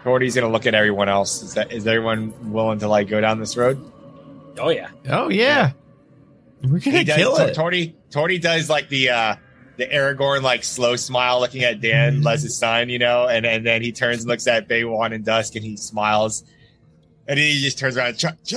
Torty's 0.04 0.34
gonna 0.36 0.50
look 0.50 0.66
at 0.66 0.74
everyone 0.74 1.10
else. 1.10 1.42
Is 1.42 1.54
that 1.56 1.72
is 1.72 1.86
everyone 1.86 2.52
willing 2.52 2.80
to 2.80 2.88
like 2.88 3.08
go 3.10 3.20
down 3.22 3.40
this 3.40 3.58
road? 3.58 3.80
Oh 4.58 4.70
yeah. 4.70 4.90
Oh 5.10 5.30
yeah, 5.30 5.72
we're 6.64 6.80
gonna 6.80 7.00
He 7.00 7.04
does. 7.04 7.18
kill 7.18 7.36
it. 7.38 7.56
Torty 7.56 7.94
Torty 8.10 8.42
does 8.42 8.70
like 8.70 8.90
the 8.90 9.10
uh 9.10 9.36
the 9.78 9.86
Aragorn 9.88 10.42
like 10.42 10.64
slow 10.64 10.96
smile 10.96 11.40
looking 11.40 11.64
at 11.64 11.80
Dan, 11.82 12.22
Les' 12.22 12.54
son, 12.58 12.90
you 12.90 13.00
know, 13.00 13.28
and, 13.28 13.46
and 13.46 13.66
then 13.66 13.82
he 13.82 13.94
turns 13.94 14.22
and 14.22 14.28
looks 14.28 14.46
at 14.48 14.68
Baywin 14.68 15.14
and 15.14 15.24
Dusk 15.24 15.56
and 15.56 15.64
he 15.64 15.78
smiles. 15.78 16.44
And 17.30 17.38
then 17.38 17.46
he 17.46 17.62
just 17.62 17.78
turns 17.78 17.96
around 17.96 18.08
and 18.08 18.18
charge. 18.18 18.54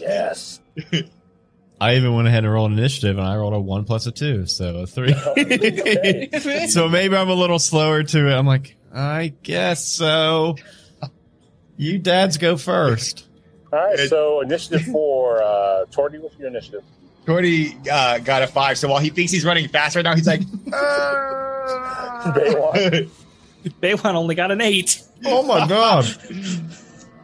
Yes. 0.00 0.58
I 1.80 1.96
even 1.96 2.14
went 2.14 2.28
ahead 2.28 2.44
and 2.44 2.52
rolled 2.52 2.72
initiative, 2.72 3.18
and 3.18 3.26
I 3.26 3.36
rolled 3.36 3.52
a 3.52 3.60
one 3.60 3.84
plus 3.84 4.06
a 4.06 4.10
two, 4.10 4.46
so 4.46 4.78
a 4.78 4.86
three. 4.86 5.12
so 6.68 6.88
maybe 6.88 7.14
I'm 7.14 7.28
a 7.28 7.34
little 7.34 7.58
slower 7.58 8.02
to 8.04 8.26
it. 8.26 8.32
I'm 8.32 8.46
like, 8.46 8.74
I 8.90 9.34
guess 9.42 9.84
so. 9.86 10.56
You 11.76 11.98
dads 11.98 12.38
go 12.38 12.56
first. 12.56 13.26
All 13.70 13.80
right. 13.80 14.08
So 14.08 14.40
initiative 14.40 14.86
for 14.86 15.42
uh, 15.42 15.84
Torty. 15.90 16.18
What's 16.20 16.38
your 16.38 16.48
initiative? 16.48 16.84
Torty 17.26 17.86
uh, 17.86 18.20
got 18.20 18.42
a 18.42 18.46
five. 18.46 18.78
So 18.78 18.88
while 18.88 19.00
he 19.00 19.10
thinks 19.10 19.30
he's 19.30 19.44
running 19.44 19.68
fast 19.68 19.94
right 19.94 20.02
now, 20.02 20.14
he's 20.14 20.26
like, 20.26 20.40
Baywatch. 22.32 23.10
Baywin 23.80 24.14
only 24.14 24.34
got 24.34 24.50
an 24.50 24.60
eight. 24.60 25.02
Oh 25.24 25.42
my 25.42 25.66
god. 25.66 26.04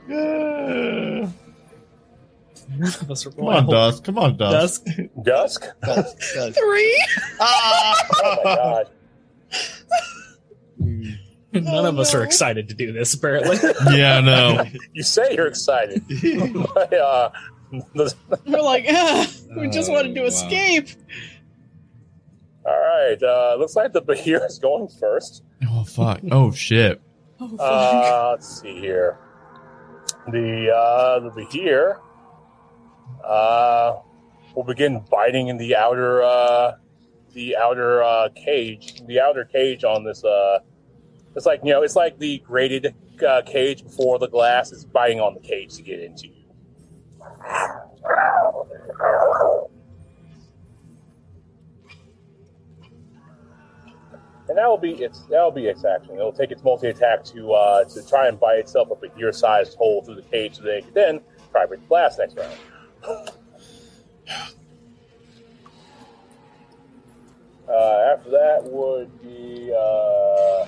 None 0.09 1.35
of 3.01 3.11
us 3.11 3.27
are 3.27 3.31
Come 3.31 3.47
on. 3.47 3.67
Dusk. 3.67 4.05
Come 4.05 4.19
on, 4.19 4.37
Dusk. 4.37 4.87
Dusk. 5.23 5.67
Dusk? 5.83 6.55
Three. 6.55 7.05
Ah! 7.41 8.07
Oh 8.25 8.85
None 11.53 11.85
of 11.85 11.99
us 11.99 12.15
are 12.15 12.23
excited 12.23 12.69
to 12.69 12.75
do 12.75 12.93
this, 12.93 13.13
apparently. 13.13 13.57
yeah, 13.97 14.21
no. 14.21 14.65
you 14.93 15.03
say 15.03 15.35
you're 15.35 15.49
excited. 15.49 16.03
but, 16.75 16.95
uh, 16.95 17.31
We're 18.47 18.63
like, 18.63 18.87
ah, 18.89 19.27
we 19.57 19.69
just 19.69 19.91
oh, 19.91 19.95
wanted 19.95 20.15
to 20.15 20.21
wow. 20.21 20.27
escape. 20.29 20.89
All 22.65 22.79
right. 22.79 23.21
Uh, 23.21 23.57
looks 23.59 23.75
like 23.75 23.93
the 23.93 24.03
Behir 24.03 24.47
is 24.47 24.59
going 24.59 24.89
first. 24.89 25.43
Oh 25.69 25.85
fuck. 25.85 26.21
Oh 26.31 26.51
shit. 26.53 27.01
Oh, 27.39 27.49
fuck. 27.49 27.61
Uh, 27.61 28.31
let's 28.33 28.61
see 28.61 28.79
here. 28.79 29.19
The 30.29 30.71
uh, 30.75 31.21
the 31.21 31.31
Behir 31.31 31.99
uh, 33.25 33.97
will 34.55 34.65
begin 34.65 35.05
biting 35.11 35.49
in 35.49 35.57
the 35.57 35.77
outer 35.77 36.23
uh, 36.23 36.73
the 37.33 37.57
outer 37.57 38.03
uh, 38.03 38.29
cage, 38.35 39.03
the 39.07 39.21
outer 39.21 39.45
cage 39.45 39.85
on 39.85 40.05
this. 40.05 40.25
Uh, 40.25 40.59
it's 41.37 41.47
like 41.47 41.61
you 41.63 41.71
know, 41.71 41.83
it's 41.83 41.97
like 41.97 42.19
the 42.19 42.39
grated 42.39 42.95
uh, 43.27 43.43
cage 43.43 43.85
before 43.85 44.19
the 44.19 44.29
glass 44.29 44.73
is 44.73 44.85
biting 44.85 45.21
on 45.21 45.35
the 45.35 45.41
cage 45.41 45.75
to 45.77 45.83
get 45.83 46.01
into 46.01 46.29
you. 46.29 46.35
And 54.51 54.59
that 54.59 54.69
will 54.69 54.79
be 54.79 54.95
its 54.95 55.21
that 55.27 55.41
will 55.45 55.53
be 55.53 55.67
its 55.67 55.85
action. 55.85 56.17
It'll 56.17 56.33
take 56.33 56.51
its 56.51 56.65
multi 56.65 56.89
attack 56.89 57.23
to 57.27 57.53
uh, 57.53 57.85
to 57.85 58.05
try 58.05 58.27
and 58.27 58.39
bite 58.39 58.59
itself 58.59 58.91
up 58.91 59.01
a 59.05 59.09
gear 59.11 59.33
sized 59.33 59.77
hole 59.77 60.03
through 60.03 60.17
the 60.17 60.23
cage 60.23 60.57
so 60.57 60.65
they 60.65 60.81
can 60.81 60.93
then 60.93 61.21
try 61.53 61.67
the 61.67 61.77
glass 61.77 62.19
next 62.19 62.37
round. 62.37 63.31
Uh, 67.69 68.17
after 68.17 68.31
that 68.31 68.65
would 68.65 69.23
be 69.23 69.73
uh, 69.73 70.67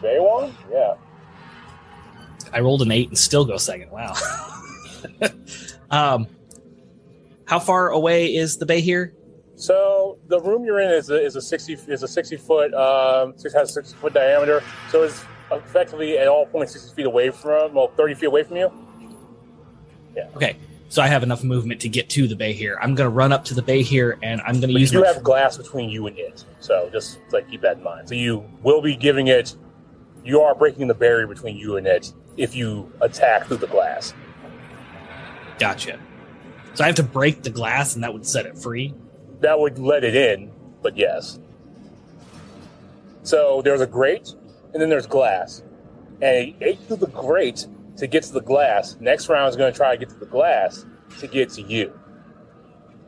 Baywin. 0.00 0.54
Yeah. 0.70 0.94
I 2.52 2.60
rolled 2.60 2.82
an 2.82 2.92
eight 2.92 3.08
and 3.08 3.18
still 3.18 3.44
go 3.44 3.56
second. 3.56 3.90
Wow. 3.90 4.14
um, 5.90 6.28
how 7.46 7.58
far 7.58 7.88
away 7.88 8.36
is 8.36 8.58
the 8.58 8.66
behir? 8.66 9.10
So 9.56 10.18
the 10.28 10.40
room 10.40 10.64
you're 10.64 10.80
in 10.80 10.90
is 10.90 11.10
a, 11.10 11.24
is 11.24 11.36
a 11.36 11.42
sixty 11.42 11.74
is 11.74 12.02
a 12.02 12.08
sixty 12.08 12.36
foot 12.36 12.74
um 12.74 13.34
six 13.36 13.54
has 13.54 13.72
sixty 13.72 13.96
foot 13.96 14.12
diameter. 14.12 14.62
So 14.90 15.02
it's 15.02 15.24
effectively 15.52 16.18
at 16.18 16.26
all 16.26 16.46
points 16.46 16.72
sixty 16.72 16.94
feet 16.94 17.06
away 17.06 17.30
from 17.30 17.74
well 17.74 17.88
thirty 17.96 18.14
feet 18.14 18.26
away 18.26 18.42
from 18.42 18.56
you. 18.56 18.72
Yeah. 20.16 20.28
Okay, 20.36 20.56
so 20.88 21.02
I 21.02 21.08
have 21.08 21.22
enough 21.22 21.42
movement 21.42 21.80
to 21.82 21.88
get 21.88 22.08
to 22.10 22.26
the 22.26 22.36
behir. 22.36 22.76
I'm 22.80 22.94
going 22.94 23.06
to 23.06 23.14
run 23.14 23.32
up 23.32 23.44
to 23.46 23.54
the 23.54 23.62
behir, 23.62 24.18
and 24.22 24.40
I'm 24.42 24.60
going 24.60 24.68
to 24.68 24.72
you 24.72 24.78
use 24.78 24.90
do 24.90 25.00
my. 25.00 25.06
have 25.08 25.22
glass 25.22 25.56
between 25.56 25.88
you 25.88 26.06
and 26.06 26.18
it. 26.18 26.44
So 26.60 26.88
just 26.92 27.18
like 27.32 27.48
keep 27.48 27.62
that 27.62 27.78
in 27.78 27.82
mind. 27.82 28.08
So 28.08 28.14
you 28.14 28.44
will 28.62 28.80
be 28.80 28.96
giving 28.96 29.28
it 29.28 29.56
you 30.24 30.40
are 30.40 30.54
breaking 30.54 30.88
the 30.88 30.94
barrier 30.94 31.26
between 31.26 31.56
you 31.56 31.76
and 31.76 31.86
it 31.86 32.12
if 32.36 32.56
you 32.56 32.90
attack 33.00 33.46
through 33.46 33.58
the 33.58 33.66
glass. 33.66 34.14
Gotcha. 35.58 35.98
So 36.72 36.82
I 36.82 36.86
have 36.88 36.96
to 36.96 37.02
break 37.02 37.42
the 37.42 37.50
glass, 37.50 37.94
and 37.94 38.02
that 38.02 38.12
would 38.12 38.26
set 38.26 38.46
it 38.46 38.58
free. 38.58 38.94
That 39.44 39.60
would 39.60 39.78
let 39.78 40.04
it 40.04 40.16
in, 40.16 40.50
but 40.80 40.96
yes. 40.96 41.38
So 43.24 43.60
there's 43.62 43.82
a 43.82 43.86
grate 43.86 44.32
and 44.72 44.80
then 44.80 44.88
there's 44.88 45.06
glass. 45.06 45.62
And 46.22 46.46
he 46.46 46.56
ate 46.62 46.80
through 46.80 46.96
the 46.96 47.08
grate 47.08 47.66
to 47.98 48.06
get 48.06 48.22
to 48.22 48.32
the 48.32 48.40
glass. 48.40 48.96
Next 49.00 49.28
round 49.28 49.50
is 49.50 49.56
going 49.56 49.70
to 49.70 49.76
try 49.76 49.94
to 49.94 49.98
get 49.98 50.08
to 50.08 50.18
the 50.18 50.24
glass 50.24 50.86
to 51.18 51.26
get 51.26 51.50
to 51.50 51.60
you. 51.62 51.92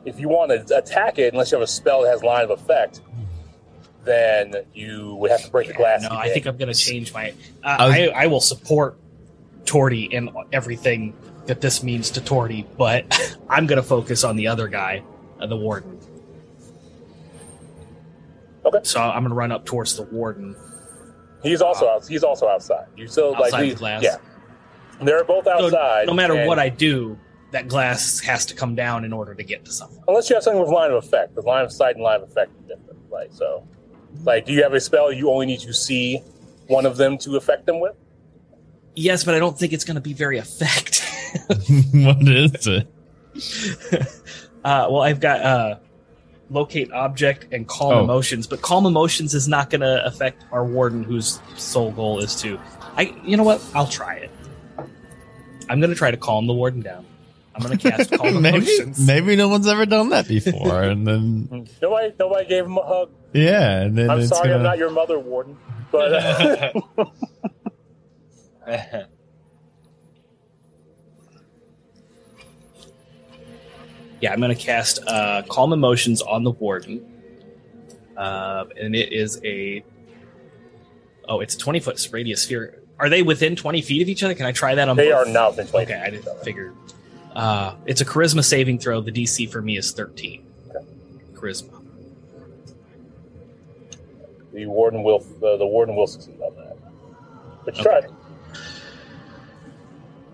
If 0.04 0.20
you 0.20 0.28
want 0.28 0.50
to 0.68 0.76
attack 0.76 1.18
it, 1.18 1.32
unless 1.32 1.52
you 1.52 1.56
have 1.56 1.64
a 1.64 1.66
spell 1.66 2.02
that 2.02 2.10
has 2.10 2.22
line 2.22 2.44
of 2.44 2.50
effect, 2.50 3.00
then 4.04 4.56
you 4.74 5.14
would 5.14 5.30
have 5.30 5.42
to 5.42 5.50
break 5.50 5.68
the 5.68 5.74
glass. 5.74 6.02
No, 6.02 6.10
to 6.10 6.14
I 6.16 6.28
think. 6.28 6.46
I'm 6.46 6.58
going 6.58 6.70
to 6.72 6.78
change 6.78 7.14
my. 7.14 7.30
Uh, 7.64 7.76
I 7.80 7.86
was- 7.86 7.94
I, 7.96 8.06
I 8.24 8.26
will 8.26 8.42
support 8.42 8.98
Torty 9.64 10.10
in 10.12 10.28
everything 10.52 11.16
that 11.46 11.62
this 11.62 11.82
means 11.82 12.10
to 12.10 12.20
Torty, 12.20 12.66
but 12.76 13.36
I'm 13.48 13.66
going 13.66 13.80
to 13.80 13.88
focus 13.88 14.22
on 14.22 14.36
the 14.36 14.48
other 14.48 14.68
guy, 14.68 15.02
uh, 15.40 15.46
the 15.46 15.56
warden. 15.56 15.95
Okay. 18.66 18.78
So 18.82 19.01
I'm 19.01 19.22
going 19.22 19.30
to 19.30 19.34
run 19.34 19.52
up 19.52 19.64
towards 19.64 19.97
the 19.97 20.02
warden. 20.02 20.56
He's 21.43 21.62
also 21.62 21.88
out, 21.88 22.06
he's 22.06 22.24
also 22.24 22.48
outside. 22.48 22.86
You 22.97 23.06
still 23.06 23.32
like 23.32 23.44
Outside 23.44 23.62
we- 23.62 23.70
the 23.70 23.76
glass? 23.76 24.02
Yeah, 24.02 24.16
they're 25.01 25.22
both 25.24 25.44
So 25.44 25.66
outside. 25.66 26.06
no 26.06 26.14
matter 26.14 26.47
what 26.47 26.59
I 26.59 26.68
do, 26.68 27.18
that 27.52 27.68
glass 27.68 28.18
has 28.20 28.44
to 28.47 28.55
come 28.55 28.74
down 28.74 29.05
in 29.05 29.12
order 29.12 29.34
to 29.34 29.43
get 29.44 29.64
to 29.66 29.70
someone. 29.72 30.02
unless 30.09 30.28
you 30.28 30.34
have 30.36 30.43
something 30.43 30.60
with 30.60 30.70
line 30.70 30.90
of 30.90 30.97
effect, 31.05 31.34
because 31.34 31.44
line 31.47 31.64
of 31.64 31.70
sight 31.72 31.94
and 31.94 32.02
line 32.05 32.20
of 32.22 32.28
effect 32.28 32.51
are 32.51 32.68
different. 32.76 33.10
Like 33.10 33.28
so, 33.32 33.66
like 34.24 34.47
do 34.47 34.52
you 34.52 34.62
have 34.64 34.74
a 34.74 34.80
spell 34.80 35.12
you 35.12 35.30
only 35.30 35.47
need 35.47 35.60
to 35.60 35.72
see 35.72 36.22
one 36.66 36.84
of 36.86 36.97
them 36.97 37.16
to 37.18 37.36
affect 37.36 37.66
them 37.66 37.78
with? 37.80 37.94
Yes, 38.97 39.22
but 39.22 39.34
I 39.34 39.38
don't 39.38 39.56
think 39.56 39.72
it's 39.72 39.84
going 39.84 39.94
to 39.94 40.01
be 40.01 40.14
very 40.14 40.38
effective. 40.38 41.05
what 41.94 42.26
is 42.26 42.66
it? 42.66 42.88
Uh, 44.64 44.88
well, 44.90 45.02
I've 45.02 45.20
got 45.20 45.43
uh, 45.43 45.76
locate 46.51 46.93
object 46.93 47.47
and 47.52 47.66
calm 47.66 47.93
Oh. 47.93 48.05
emotions, 48.05 48.47
but 48.47 48.62
calm 48.62 48.86
emotions 48.86 49.35
is 49.35 49.48
not 49.48 49.70
going 49.70 49.81
to 49.81 50.05
affect 50.05 50.44
our 50.52 50.64
warden, 50.64 51.02
whose 51.05 51.40
sole 51.56 51.90
goal 51.93 52.20
is 52.20 52.35
to. 52.43 52.59
I, 52.97 53.14
you 53.24 53.36
know 53.36 53.43
what? 53.44 53.62
I'll 53.74 53.86
try 53.89 54.14
it. 54.16 54.31
I'm 55.68 55.81
going 55.81 55.90
to 55.90 55.97
try 55.97 56.10
to 56.10 56.16
calm 56.16 56.47
the 56.47 56.52
warden 56.55 56.81
down. 56.81 57.05
I'm 57.55 57.62
going 57.62 57.77
to 57.78 57.90
cast 57.90 58.10
calm 58.18 58.43
maybe 58.43 58.59
emotions. 58.59 59.05
maybe 59.06 59.35
no 59.35 59.48
one's 59.48 59.66
ever 59.66 59.86
done 59.86 60.10
that 60.10 60.28
before, 60.28 60.82
and 60.82 61.06
then 61.06 61.68
Nobody, 61.82 62.14
nobody 62.18 62.48
gave 62.48 62.64
him 62.66 62.77
a 62.78 62.82
hug. 62.86 63.10
yeah, 63.32 63.81
and 63.81 63.97
then 63.98 64.10
I'm 64.10 64.27
sorry, 64.27 64.48
gonna, 64.48 64.59
I'm 64.59 64.62
not 64.62 64.78
your 64.78 64.90
mother, 64.90 65.18
warden. 65.18 65.56
But 65.90 66.12
uh, 66.12 66.73
Yeah, 74.20 74.32
I'm 74.32 74.40
going 74.40 74.55
to 74.55 74.60
cast 74.60 75.01
uh, 75.06 75.43
calm 75.48 75.72
emotions 75.72 76.22
on 76.22 76.43
the 76.43 76.51
warden, 76.51 77.05
uh, 78.16 78.64
and 78.80 78.94
it 78.94 79.12
is 79.12 79.40
a. 79.44 79.84
Oh, 81.28 81.40
it's 81.40 81.55
a 81.55 81.59
20 81.59 81.80
foot 81.80 82.09
radius 82.12 82.43
sphere. 82.43 82.82
Are 82.98 83.09
they 83.10 83.22
within 83.22 83.56
20 83.56 83.82
feet 83.82 84.01
of 84.02 84.09
each 84.09 84.22
other? 84.22 84.34
Can 84.34 84.47
I 84.47 84.52
try 84.52 84.74
that 84.76 84.88
on 84.88 84.97
they 84.97 85.10
both? 85.10 85.26
are 85.26 85.30
not 85.30 85.51
within 85.56 85.66
20 85.66 85.84
Okay, 85.84 85.94
I 86.01 86.05
feet 86.05 86.09
of 86.09 86.14
each 86.14 86.20
didn't 86.24 86.36
other. 86.36 86.44
figure. 86.44 86.72
Uh, 87.34 87.74
it's 87.84 88.01
a 88.01 88.05
charisma 88.06 88.43
saving 88.43 88.78
throw. 88.78 89.01
The 89.02 89.12
DC 89.12 89.51
for 89.51 89.60
me 89.60 89.76
is 89.76 89.93
13. 89.93 90.47
Charisma. 91.34 91.82
The 94.52 94.64
warden 94.66 95.02
will, 95.02 95.22
uh, 95.44 95.56
the 95.59 95.66
warden 95.66 95.94
will 95.97 96.06
succeed 96.06 96.40
on 96.40 96.55
that. 96.56 96.76
But 97.66 97.76
you 97.76 97.82
Okay. 97.84 98.06
tried. 98.06 98.10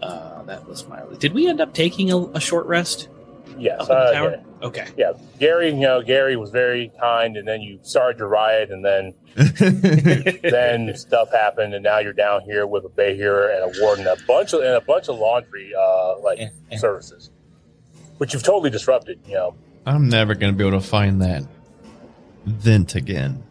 Uh, 0.00 0.42
that 0.44 0.68
was 0.68 0.86
my. 0.86 1.02
Did 1.18 1.32
we 1.32 1.48
end 1.48 1.60
up 1.60 1.74
taking 1.74 2.12
a, 2.12 2.18
a 2.18 2.40
short 2.40 2.66
rest 2.66 3.08
Yes. 3.58 3.80
up 3.80 3.88
in 3.90 3.94
the 3.94 3.94
Uh, 3.94 4.12
tower? 4.12 4.30
yeah. 4.30 4.66
Okay. 4.66 4.86
yeah, 4.96 5.12
Gary. 5.38 5.68
You 5.70 5.80
know, 5.80 6.02
Gary 6.02 6.36
was 6.36 6.50
very 6.50 6.92
kind, 7.00 7.36
and 7.36 7.46
then 7.48 7.60
you 7.60 7.78
started 7.82 8.18
your 8.18 8.28
riot, 8.28 8.70
and 8.70 8.84
then 8.84 9.12
then 10.42 10.94
stuff 10.96 11.30
happened, 11.32 11.74
and 11.74 11.82
now 11.82 11.98
you're 11.98 12.12
down 12.12 12.42
here 12.42 12.66
with 12.66 12.84
a 12.84 12.88
behir 12.88 13.54
and 13.54 13.76
a 13.76 13.80
warden, 13.82 14.06
a 14.06 14.16
bunch 14.26 14.52
of 14.52 14.60
and 14.60 14.74
a 14.74 14.80
bunch 14.80 15.08
of 15.08 15.18
laundry 15.18 15.72
uh, 15.76 16.18
like 16.20 16.38
Yeah, 16.38 16.48
yeah. 16.70 16.78
services, 16.78 17.30
which 18.18 18.32
you've 18.34 18.42
totally 18.44 18.70
disrupted. 18.70 19.18
You 19.26 19.34
know, 19.34 19.54
I'm 19.86 20.08
never 20.08 20.34
gonna 20.34 20.52
be 20.52 20.66
able 20.66 20.78
to 20.80 20.86
find 20.86 21.20
that 21.22 21.44
vent 22.46 22.94
again. 22.94 23.42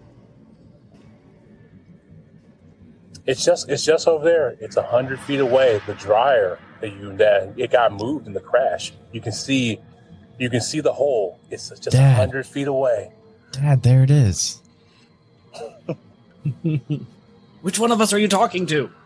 it's 3.28 3.46
just 3.46 3.70
it's 3.70 3.86
just 3.86 4.08
over 4.08 4.24
there. 4.24 4.56
It's 4.60 4.78
a 4.78 4.84
hundred 4.84 5.20
feet 5.22 5.40
away. 5.40 5.80
The 5.86 5.94
dryer 5.94 6.58
that 6.82 6.92
you 6.94 7.16
that 7.18 7.54
it 7.58 7.72
got 7.72 7.94
moved 7.94 8.28
in 8.28 8.34
the 8.34 8.40
crash. 8.40 8.94
You 9.12 9.22
can 9.22 9.32
see 9.32 9.80
you 10.42 10.50
can 10.50 10.62
see 10.62 10.80
the 10.82 10.92
hole. 10.94 11.40
It's 11.52 11.70
just 11.70 11.94
a 11.94 12.14
hundred 12.14 12.46
feet 12.48 12.68
away. 12.68 13.12
Dad, 13.52 13.84
there 13.84 14.04
it 14.04 14.10
is. 14.12 14.60
Which 17.62 17.78
one 17.80 17.92
of 17.92 18.02
us 18.02 18.12
are 18.14 18.20
you 18.20 18.28
talking 18.28 18.66
to? 18.68 18.90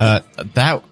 Uh, 0.00 0.20
that 0.54 0.82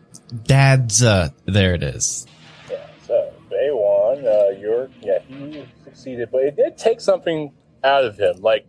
Dad's. 0.44 1.02
Uh, 1.02 1.30
there 1.46 1.72
it 1.74 1.82
is. 1.82 2.26
Yeah. 2.70 2.86
So 3.06 3.32
Baywin, 3.50 4.24
uh, 4.26 4.50
you're 4.60 4.90
yeah 5.00 5.20
he 5.26 5.64
succeeded, 5.84 6.28
but 6.30 6.42
it 6.42 6.54
did 6.56 6.76
take 6.76 7.00
something 7.00 7.54
out 7.82 8.04
of 8.04 8.18
him. 8.18 8.42
Like 8.42 8.66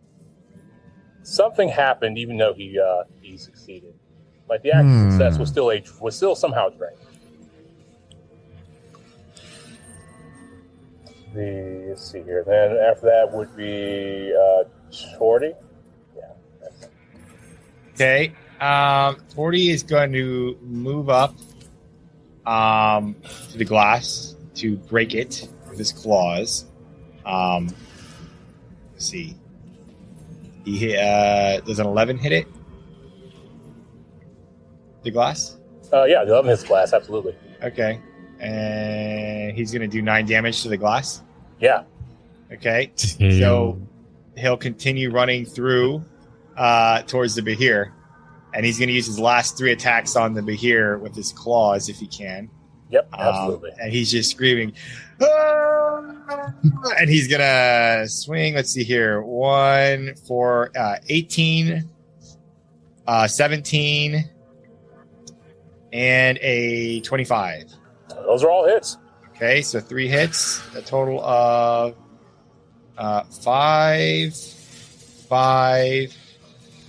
something 1.23 1.67
happened, 1.67 2.17
even 2.17 2.37
though 2.37 2.53
he 2.53 2.79
uh, 2.79 3.03
he 3.21 3.35
succeeded. 3.37 3.93
Like 4.49 4.61
the 4.61 4.71
actual 4.71 4.89
Hmm. 4.89 5.09
success 5.11 5.37
was 5.37 5.49
still 5.49 5.69
a 5.69 5.83
was 5.99 6.15
still 6.15 6.33
somehow 6.33 6.69
drained. 6.69 6.95
The 11.35 11.87
let's 11.89 12.11
see 12.11 12.23
here. 12.23 12.43
Then 12.47 12.77
after 12.77 13.07
that 13.07 13.29
would 13.31 13.55
be 13.57 14.33
uh, 14.33 14.63
Shorty. 14.89 15.51
Yeah. 16.15 16.31
Okay. 17.93 18.33
Um, 18.61 19.17
Torty 19.35 19.69
is 19.69 19.83
going 19.83 20.13
to 20.13 20.57
move 20.61 21.09
up 21.09 21.35
um, 22.45 23.17
to 23.51 23.57
the 23.57 23.65
glass 23.65 24.37
to 24.55 24.77
break 24.77 25.13
it 25.13 25.49
with 25.69 25.77
his 25.77 25.91
claws. 25.91 26.65
Um, 27.25 27.67
let's 28.93 29.07
see. 29.07 29.35
He 30.63 30.77
hit, 30.77 30.99
uh, 30.99 31.59
does 31.61 31.79
an 31.79 31.85
11 31.85 32.17
hit 32.17 32.31
it? 32.31 32.47
The 35.03 35.11
glass? 35.11 35.57
Uh, 35.91 36.05
yeah, 36.05 36.23
the 36.23 36.33
oven 36.33 36.49
hits 36.49 36.63
glass, 36.63 36.93
absolutely. 36.93 37.35
Okay. 37.61 38.01
And 38.39 39.55
he's 39.55 39.71
going 39.71 39.81
to 39.81 39.87
do 39.87 40.01
nine 40.01 40.25
damage 40.25 40.63
to 40.63 40.69
the 40.69 40.77
glass. 40.77 41.21
Yeah. 41.59 41.83
Okay. 42.51 42.91
So 42.95 43.79
he'll 44.37 44.57
continue 44.57 45.11
running 45.11 45.45
through 45.45 46.03
uh, 46.57 47.01
towards 47.03 47.35
the 47.35 47.41
Behir. 47.41 47.91
And 48.53 48.65
he's 48.65 48.77
going 48.79 48.87
to 48.87 48.93
use 48.93 49.05
his 49.07 49.19
last 49.19 49.57
three 49.57 49.71
attacks 49.71 50.15
on 50.15 50.33
the 50.33 50.41
Behir 50.41 50.99
with 50.99 51.15
his 51.15 51.31
claws 51.33 51.89
if 51.89 51.97
he 51.97 52.07
can. 52.07 52.49
Yep, 52.89 53.09
Um, 53.13 53.19
absolutely. 53.19 53.71
and 53.81 53.91
he's 53.91 54.11
just 54.11 54.29
screaming. 54.31 54.71
"Ah!" 55.21 56.53
and 56.99 57.09
he's 57.09 57.27
going 57.27 57.41
to 57.41 58.07
swing. 58.07 58.53
Let's 58.53 58.69
see 58.71 58.83
here. 58.83 59.21
One 59.23 60.13
for 60.27 60.71
uh, 60.77 60.97
18, 61.09 61.83
uh, 63.07 63.27
17, 63.27 64.29
and 65.93 66.37
a 66.41 66.99
25. 67.01 67.63
Those 68.09 68.43
are 68.43 68.49
all 68.51 68.65
hits. 68.67 68.97
Okay, 69.35 69.61
so 69.61 69.79
three 69.81 70.07
hits, 70.07 70.61
a 70.75 70.81
total 70.81 71.19
of 71.23 71.95
uh, 72.97 73.23
five, 73.23 74.33
five, 75.27 76.15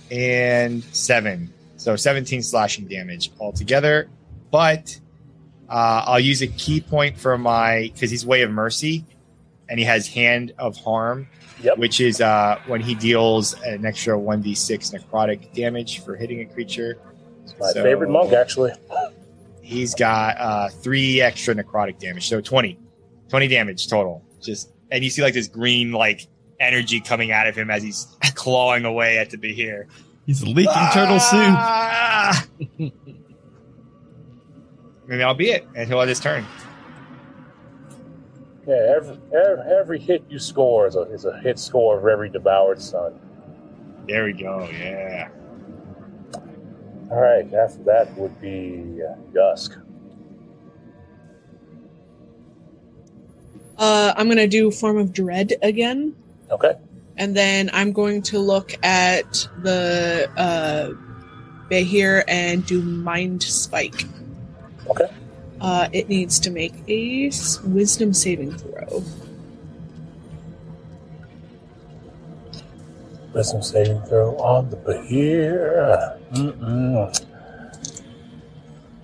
and 0.09 0.83
seven. 0.85 1.53
So 1.75 1.95
17 1.95 2.41
slashing 2.41 2.87
damage 2.87 3.31
altogether. 3.39 4.09
But 4.49 4.97
uh, 5.69 6.03
I'll 6.07 6.19
use 6.21 6.41
a 6.41 6.47
ki 6.47 6.79
point 6.81 7.17
for 7.17 7.37
my 7.37 7.91
because 7.93 8.09
he's 8.11 8.25
Way 8.25 8.43
of 8.43 8.51
Mercy, 8.51 9.03
and 9.69 9.77
he 9.77 9.83
has 9.85 10.07
Hand 10.07 10.53
of 10.57 10.77
Harm, 10.77 11.27
Yep. 11.61 11.77
which 11.79 11.99
is 11.99 12.21
uh, 12.21 12.59
when 12.67 12.79
he 12.81 12.95
deals 12.95 13.53
an 13.63 13.85
extra 13.85 14.17
1d6 14.17 14.93
necrotic 14.97 15.53
damage 15.53 15.99
for 15.99 16.15
hitting 16.15 16.39
a 16.41 16.45
creature. 16.45 16.97
It's 17.43 17.55
my 17.59 17.71
So- 17.71 17.83
favorite 17.83 18.09
monk, 18.09 18.31
actually. 18.31 18.71
He's 19.67 19.93
got 19.93 20.37
uh, 20.39 20.69
three 20.69 21.19
extra 21.19 21.53
necrotic 21.53 21.99
damage, 21.99 22.29
so 22.29 22.39
20. 22.39 22.79
20 23.27 23.47
damage 23.49 23.89
total. 23.89 24.23
Just 24.41 24.71
and 24.89 25.03
you 25.03 25.09
see 25.09 25.21
like 25.21 25.33
this 25.33 25.49
green 25.49 25.91
like 25.91 26.25
energy 26.57 27.01
coming 27.01 27.33
out 27.33 27.47
of 27.47 27.55
him 27.57 27.69
as 27.69 27.83
he's 27.83 28.07
clawing 28.35 28.85
away 28.85 29.17
at 29.17 29.29
the 29.29 29.37
Behir. 29.37 29.87
He's 30.25 30.41
leaking 30.41 30.71
turtle 30.93 31.19
soup. 31.19 31.41
Ah! 31.41 32.45
Maybe 35.05 35.23
I'll 35.23 35.33
be 35.33 35.49
it, 35.49 35.67
and 35.75 35.89
he'll 35.89 35.99
have 35.99 36.07
his 36.07 36.21
turn. 36.21 36.45
Yeah, 38.65 38.95
every, 38.95 39.19
every, 39.33 39.71
every 39.79 39.99
hit 39.99 40.23
you 40.29 40.39
score 40.39 40.87
is 40.87 40.95
a, 40.95 41.01
is 41.01 41.25
a 41.25 41.37
hit 41.41 41.59
score 41.59 41.99
of 41.99 42.07
every 42.07 42.29
devoured 42.29 42.81
sun. 42.81 43.19
There 44.07 44.23
we 44.23 44.31
go. 44.31 44.69
Yeah. 44.71 45.27
All 47.09 47.21
right, 47.21 47.51
after 47.53 47.83
that 47.83 48.13
would 48.17 48.39
be 48.41 48.99
uh, 49.01 49.15
Dusk. 49.33 49.77
Uh, 53.77 54.13
I'm 54.17 54.27
gonna 54.27 54.47
do 54.47 54.71
form 54.71 54.97
of 54.97 55.13
dread 55.13 55.53
again, 55.61 56.15
Okay. 56.51 56.73
and 57.17 57.35
then 57.35 57.69
I'm 57.73 57.93
going 57.93 58.21
to 58.23 58.39
look 58.39 58.73
at 58.83 59.47
the 59.61 60.29
uh, 60.35 60.89
Behir 61.69 62.23
and 62.27 62.65
do 62.65 62.81
mind 62.81 63.43
spike. 63.43 64.05
Okay. 64.89 65.07
Uh, 65.61 65.87
it 65.93 66.09
needs 66.09 66.39
to 66.41 66.51
make 66.51 66.73
a 66.87 67.31
wisdom 67.65 68.13
saving 68.13 68.51
throw. 68.57 69.03
Wisdom 73.33 73.61
saving 73.61 74.01
throw 74.03 74.35
on 74.37 74.69
the 74.69 74.77
Behir. 74.77 76.16
Mm-mm. 76.33 77.25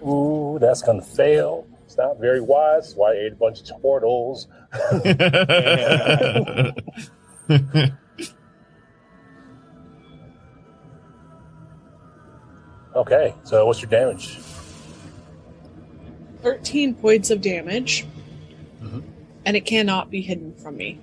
Ooh, 0.05 0.57
that's 0.59 0.81
going 0.81 0.99
to 0.99 1.05
fail. 1.05 1.65
It's 1.85 1.97
not 1.97 2.19
very 2.19 2.41
wise. 2.41 2.87
That's 2.87 2.95
why 2.95 3.13
I 3.13 3.15
ate 3.15 3.33
a 3.33 3.35
bunch 3.35 3.61
of 3.61 3.67
turtles. 3.81 4.47
Okay, 12.95 13.33
so 13.43 13.65
what's 13.65 13.81
your 13.81 13.89
damage? 13.89 14.37
13 16.41 16.93
points 16.95 17.31
of 17.31 17.41
damage, 17.41 18.05
Mhm. 18.81 19.03
and 19.45 19.57
it 19.57 19.65
cannot 19.65 20.11
be 20.11 20.21
hidden 20.21 20.53
from 20.55 20.77
me. 20.77 20.99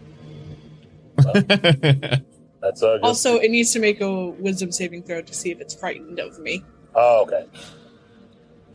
That's 2.60 2.82
uh, 2.82 2.96
just, 2.96 3.04
Also, 3.04 3.36
it 3.38 3.50
needs 3.50 3.72
to 3.72 3.78
make 3.78 4.00
a 4.00 4.26
wisdom 4.28 4.70
saving 4.72 5.02
throw 5.02 5.22
to 5.22 5.34
see 5.34 5.50
if 5.50 5.60
it's 5.60 5.74
frightened 5.74 6.18
of 6.18 6.38
me. 6.38 6.64
Oh, 6.94 7.22
okay. 7.22 7.46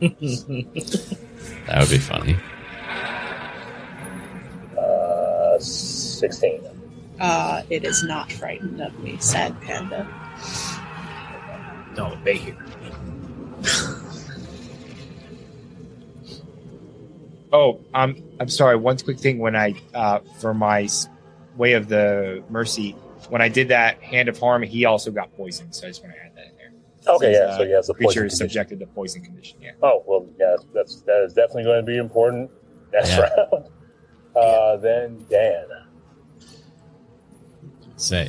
that 0.00 1.78
would 1.78 1.90
be 1.90 1.98
funny. 1.98 2.36
Uh, 4.78 5.58
16. 5.58 6.62
Uh, 7.18 7.62
it 7.70 7.84
is 7.84 8.02
not 8.02 8.30
frightened 8.32 8.80
of 8.80 8.98
me, 9.00 9.16
sad 9.18 9.58
panda. 9.62 10.06
Don't 11.94 12.22
Behir. 12.24 12.56
Oh, 17.52 17.80
um, 17.94 18.22
I'm 18.38 18.48
sorry. 18.48 18.76
One 18.76 18.98
quick 18.98 19.18
thing 19.18 19.38
when 19.38 19.56
I 19.56 19.74
uh, 19.94 20.18
for 20.40 20.52
my 20.52 20.88
way 21.56 21.72
of 21.72 21.88
the 21.88 22.44
mercy, 22.50 22.94
when 23.28 23.42
I 23.42 23.48
did 23.48 23.68
that 23.68 24.00
hand 24.02 24.28
of 24.28 24.38
harm, 24.38 24.62
he 24.62 24.84
also 24.84 25.10
got 25.10 25.34
poisoned. 25.36 25.74
So 25.74 25.86
I 25.86 25.90
just 25.90 26.02
want 26.02 26.14
to 26.14 26.20
add 26.22 26.34
that 26.36 26.46
in 26.46 26.56
there. 26.56 26.72
Okay, 27.14 27.34
Since, 27.34 27.38
yeah, 27.38 27.44
uh, 27.44 27.58
so 27.58 27.64
he 27.64 27.70
has 27.72 27.88
a 27.88 27.94
creature 27.94 28.26
is 28.26 28.36
subjected 28.36 28.80
to 28.80 28.86
poison 28.86 29.22
condition. 29.22 29.58
Yeah. 29.60 29.72
Oh 29.82 30.02
well, 30.06 30.26
yeah, 30.38 30.56
that's 30.74 31.02
that 31.02 31.22
is 31.24 31.32
definitely 31.34 31.64
going 31.64 31.80
to 31.84 31.86
be 31.86 31.98
important 31.98 32.50
next 32.92 33.10
Yeah. 33.10 33.20
round. 33.20 33.68
Uh, 34.34 34.76
then 34.76 35.24
Dan. 35.30 35.64
Say, 37.96 38.28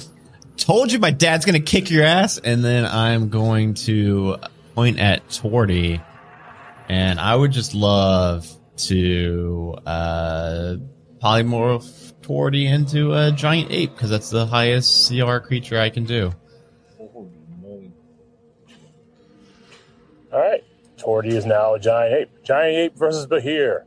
told 0.55 0.91
you 0.91 0.99
my 0.99 1.11
dad's 1.11 1.45
gonna 1.45 1.59
kick 1.59 1.91
your 1.91 2.03
ass, 2.03 2.37
and 2.37 2.63
then 2.63 2.85
I'm 2.85 3.27
going 3.29 3.73
to 3.73 4.37
point 4.73 4.99
at 4.99 5.27
Torty, 5.27 6.01
and 6.87 7.19
I 7.19 7.35
would 7.35 7.51
just 7.51 7.73
love 7.73 8.49
to 8.77 9.75
uh, 9.85 10.75
polymorph 11.21 12.06
Torty 12.27 12.69
into 12.69 13.13
a 13.13 13.31
giant 13.31 13.71
ape 13.71 13.93
because 13.93 14.09
that's 14.09 14.29
the 14.29 14.45
highest 14.45 15.07
CR 15.07 15.37
creature 15.37 15.79
I 15.79 15.89
can 15.89 16.03
do. 16.03 16.33
All 20.33 20.39
right, 20.39 20.61
Torty 20.97 21.31
is 21.31 21.45
now 21.45 21.75
a 21.75 21.79
giant 21.79 22.13
ape. 22.13 22.43
Giant 22.43 22.75
ape 22.75 22.97
versus 22.97 23.27
Behir. 23.27 23.83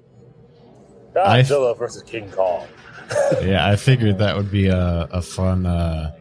Godzilla 1.14 1.76
versus 1.76 2.02
King 2.02 2.30
Kong. 2.30 2.66
yeah, 3.42 3.68
I 3.68 3.76
figured 3.76 4.18
that 4.18 4.36
would 4.36 4.50
be 4.50 4.68
a, 4.68 5.08
a 5.10 5.20
fun. 5.20 5.66
Uh... 5.66 6.16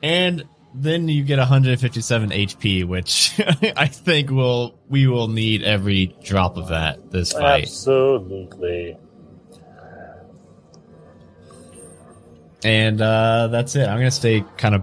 And 0.00 0.44
then 0.74 1.08
you 1.08 1.24
get 1.24 1.38
157 1.38 2.30
HP, 2.30 2.84
which 2.84 3.32
I 3.76 3.86
think 3.86 4.30
will 4.30 4.78
we 4.88 5.08
will 5.08 5.28
need 5.28 5.64
every 5.64 6.14
drop 6.22 6.56
of 6.56 6.68
that 6.68 7.10
this 7.10 7.32
fight. 7.32 7.64
Absolutely. 7.64 8.96
And 12.64 13.00
uh, 13.00 13.48
that's 13.48 13.74
it. 13.76 13.88
I'm 13.88 13.98
gonna 13.98 14.10
stay 14.10 14.44
kind 14.56 14.74
of 14.74 14.82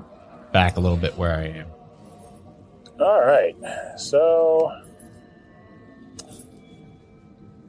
back 0.52 0.78
a 0.78 0.80
little 0.80 0.98
bit 0.98 1.18
where 1.18 1.36
I 1.36 1.46
am. 1.46 1.68
All 3.00 3.22
right, 3.22 3.56
so. 3.98 4.72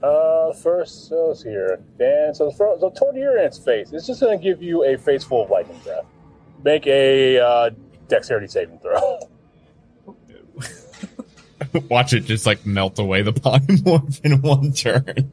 Uh, 0.03 0.53
first, 0.55 1.09
so 1.09 1.27
let's 1.28 1.43
see 1.43 1.51
here. 1.51 1.78
Dan, 1.99 2.35
so, 2.35 2.51
for, 2.51 2.74
so 2.81 2.89
toward 2.89 3.16
your 3.16 3.39
ants 3.39 3.59
face, 3.59 3.93
it's 3.93 4.07
just 4.07 4.23
going 4.23 4.37
to 4.37 4.43
give 4.43 4.62
you 4.62 4.82
a 4.82 4.97
face 4.97 5.23
full 5.23 5.45
of 5.45 5.51
lightning 5.51 5.78
breath. 5.85 6.07
Make 6.65 6.87
a 6.87 7.39
uh, 7.39 7.70
dexterity 8.09 8.47
saving 8.47 8.78
throw. 8.78 9.20
Watch 11.89 12.12
it 12.12 12.20
just 12.20 12.47
like 12.47 12.65
melt 12.66 12.99
away 12.99 13.23
the 13.23 13.32
polymorph 13.32 14.20
in 14.24 14.43
one 14.43 14.73
turn. 14.73 15.32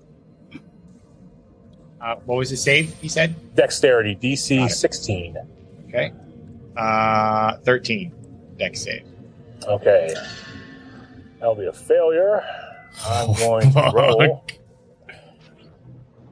Uh, 2.02 2.16
what 2.26 2.36
was 2.38 2.50
the 2.52 2.58
save? 2.58 2.94
He 3.02 3.08
said 3.10 3.36
Dexterity, 3.56 4.16
DC 4.16 4.70
16. 4.70 5.38
okay. 5.90 6.12
Uh, 6.76 7.58
thirteen. 7.58 8.12
Dex 8.60 8.82
save. 8.84 9.04
Okay. 9.66 10.14
That'll 11.40 11.56
be 11.56 11.66
a 11.66 11.74
failure. 11.74 12.44
I'm 13.06 13.34
going 13.38 13.72
to 13.74 13.92
roll. 13.94 14.44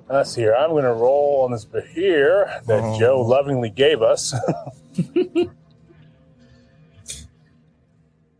Let's 0.10 0.32
see 0.34 0.42
here. 0.42 0.54
I'm 0.56 0.70
going 0.70 0.84
to 0.84 0.94
roll 0.94 1.42
on 1.46 1.52
this 1.52 1.66
here 1.94 2.62
that 2.68 2.80
Oh. 2.84 3.00
Joe 3.00 3.22
lovingly 3.22 3.72
gave 3.72 4.04
us. 4.04 4.36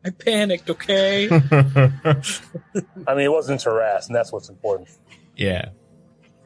I 0.06 0.10
panicked. 0.12 0.70
Okay. 0.70 1.28
I 1.32 1.42
mean, 3.16 3.26
it 3.26 3.32
wasn't 3.32 3.64
harassed, 3.64 4.10
and 4.10 4.16
that's 4.16 4.32
what's 4.32 4.50
important. 4.50 4.90
yeah. 5.36 5.70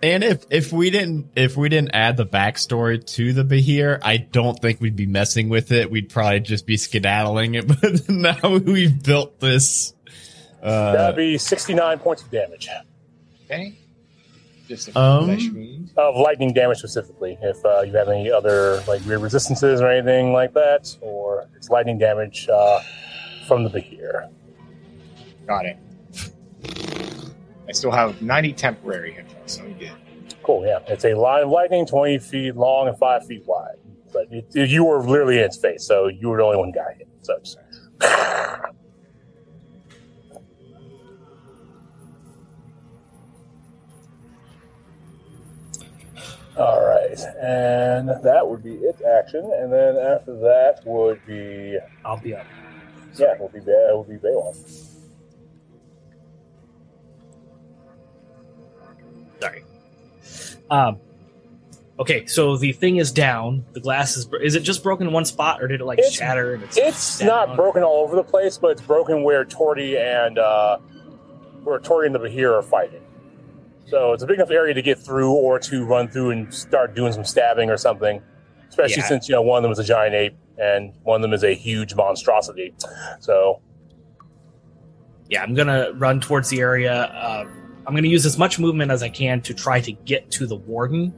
And 0.02 0.24
if 0.24 0.46
if 0.50 0.72
we 0.72 0.90
didn't 0.92 1.32
if 1.36 1.58
we 1.58 1.68
didn't 1.70 1.92
add 1.94 2.16
the 2.16 2.26
backstory 2.26 3.06
to 3.16 3.34
the 3.34 3.44
Behir, 3.44 4.00
I 4.02 4.18
don't 4.18 4.58
think 4.60 4.80
we'd 4.80 4.96
be 4.96 5.06
messing 5.06 5.50
with 5.50 5.72
it. 5.72 5.92
We'd 5.92 6.10
probably 6.10 6.40
just 6.40 6.66
be 6.66 6.78
skedaddling 6.78 7.56
it. 7.56 7.68
But 7.82 8.08
now 8.10 8.58
we've 8.58 9.02
built 9.04 9.40
this. 9.40 9.94
Uh, 10.62 10.94
That'd 10.94 11.16
be 11.16 11.38
69 11.38 12.00
points 12.00 12.22
of 12.24 12.32
damage. 12.32 12.70
Okay. 13.46 13.74
Just 14.68 14.96
Um. 14.96 15.90
Of 15.98 16.16
lightning 16.16 16.54
damage 16.54 16.78
specifically. 16.78 17.38
If 17.42 17.64
uh, 17.66 17.82
you 17.82 17.92
have 17.94 18.08
any 18.08 18.32
other 18.32 18.82
like 18.88 19.04
weird 19.06 19.22
resistances 19.22 19.82
or 19.82 19.88
anything 19.90 20.32
like 20.32 20.54
that, 20.54 20.96
or 21.02 21.48
it's 21.56 21.70
lightning 21.70 21.98
damage 21.98 22.48
uh, 22.48 22.80
from 23.48 23.64
the 23.64 23.70
Behir. 23.70 24.30
Got 25.48 25.66
it. 25.66 25.78
I 27.68 27.72
still 27.72 27.92
have 27.92 28.22
90 28.22 28.54
temporary 28.54 29.14
hit 29.14 29.28
points, 29.28 29.39
so 29.50 29.64
good. 29.80 29.92
Cool, 30.44 30.66
yeah. 30.66 30.80
It's 30.88 31.06
a 31.06 31.14
line 31.14 31.44
of 31.44 31.50
lightning, 31.50 31.86
20 31.86 32.20
feet 32.20 32.56
long 32.56 32.88
and 32.88 32.98
5 32.98 33.26
feet 33.26 33.44
wide. 33.46 33.76
But 34.12 34.28
it, 34.32 34.70
you 34.70 34.84
were 34.86 35.02
literally 35.04 35.38
in 35.40 35.44
its 35.46 35.58
face, 35.58 35.86
so 35.86 36.08
you 36.08 36.30
were 36.30 36.38
the 36.38 36.44
only 36.44 36.58
one 36.58 36.72
guy 36.72 36.96
hit. 36.98 37.08
So 37.22 37.36
it's- 37.36 37.56
All 46.58 46.86
right, 46.86 47.18
and 47.42 48.10
that 48.10 48.48
would 48.48 48.64
be 48.64 48.74
its 48.74 49.02
action, 49.02 49.50
and 49.60 49.72
then 49.72 49.96
after 49.96 50.36
that 50.40 50.82
would 50.86 51.26
be 51.26 51.78
I'll 52.04 52.20
be 52.20 52.36
up. 52.36 52.46
yeah, 53.18 53.36
would 53.40 53.54
be 53.54 53.60
Ba- 53.62 53.94
would 53.96 54.10
be 54.10 54.18
Baywin. 54.18 54.89
Um. 60.70 61.00
Okay, 62.00 62.26
so 62.28 62.56
the 62.56 62.72
thing 62.72 62.96
is 62.98 63.12
down. 63.12 63.66
The 63.74 63.82
glass 63.82 64.16
is. 64.16 64.30
Is 64.42 64.56
it 64.56 64.62
just 64.62 64.84
broken 64.84 65.08
in 65.08 65.14
one 65.14 65.26
spot, 65.26 65.62
or 65.62 65.68
did 65.68 65.82
it 65.82 65.86
like 65.86 66.00
It's- 66.00 66.14
shatter? 66.14 66.54
And 66.54 66.64
it's 66.64 66.78
It's 66.78 67.20
down? 67.20 67.28
not 67.28 67.56
broken 67.58 67.84
all 67.84 68.04
over 68.04 68.16
the 68.16 68.24
place, 68.24 68.58
but 68.58 68.72
it's 68.72 68.82
broken 68.82 69.24
where 69.24 69.44
Torty 69.44 69.98
and 70.00 70.38
uh, 70.40 70.78
where 71.64 71.78
Torty 71.80 72.06
and 72.06 72.16
the 72.16 72.20
Behir 72.20 72.54
are 72.58 72.62
fighting. 72.64 73.02
So 73.88 74.14
it's 74.14 74.24
a 74.24 74.28
big 74.28 74.38
enough 74.38 74.52
area 74.52 74.74
to 74.74 74.82
get 74.82 74.98
through, 75.00 75.32
or 75.34 75.60
to 75.60 75.84
run 75.86 76.08
through 76.08 76.30
and 76.32 76.54
start 76.54 76.96
doing 76.96 77.12
some 77.12 77.26
stabbing 77.26 77.70
or 77.70 77.76
something. 77.78 78.22
Especially 78.70 78.98
Yeah. 79.02 79.08
since 79.08 79.28
you 79.28 79.34
know 79.36 79.42
one 79.42 79.58
of 79.58 79.64
them 79.64 79.72
is 79.72 79.80
a 79.80 79.84
giant 79.84 80.14
ape 80.16 80.38
and 80.60 80.94
one 81.04 81.16
of 81.18 81.22
them 81.24 81.34
is 81.34 81.44
a 81.44 81.54
huge 81.56 81.96
monstrosity. 81.96 82.74
So 83.20 83.60
Yeah, 85.28 85.42
I'm 85.44 85.54
gonna 85.54 85.92
run 85.96 86.20
towards 86.22 86.50
the 86.50 86.60
area. 86.62 86.94
Uh, 86.94 87.46
I'm 87.90 87.96
gonna 87.96 88.08
use 88.08 88.28
as 88.28 88.38
much 88.38 88.60
movement 88.60 88.92
as 88.92 89.02
I 89.02 89.10
can 89.10 89.42
to 89.42 89.54
try 89.56 89.82
to 89.82 89.92
get 89.92 90.30
to 90.34 90.46
the 90.46 90.56
warden. 90.56 91.12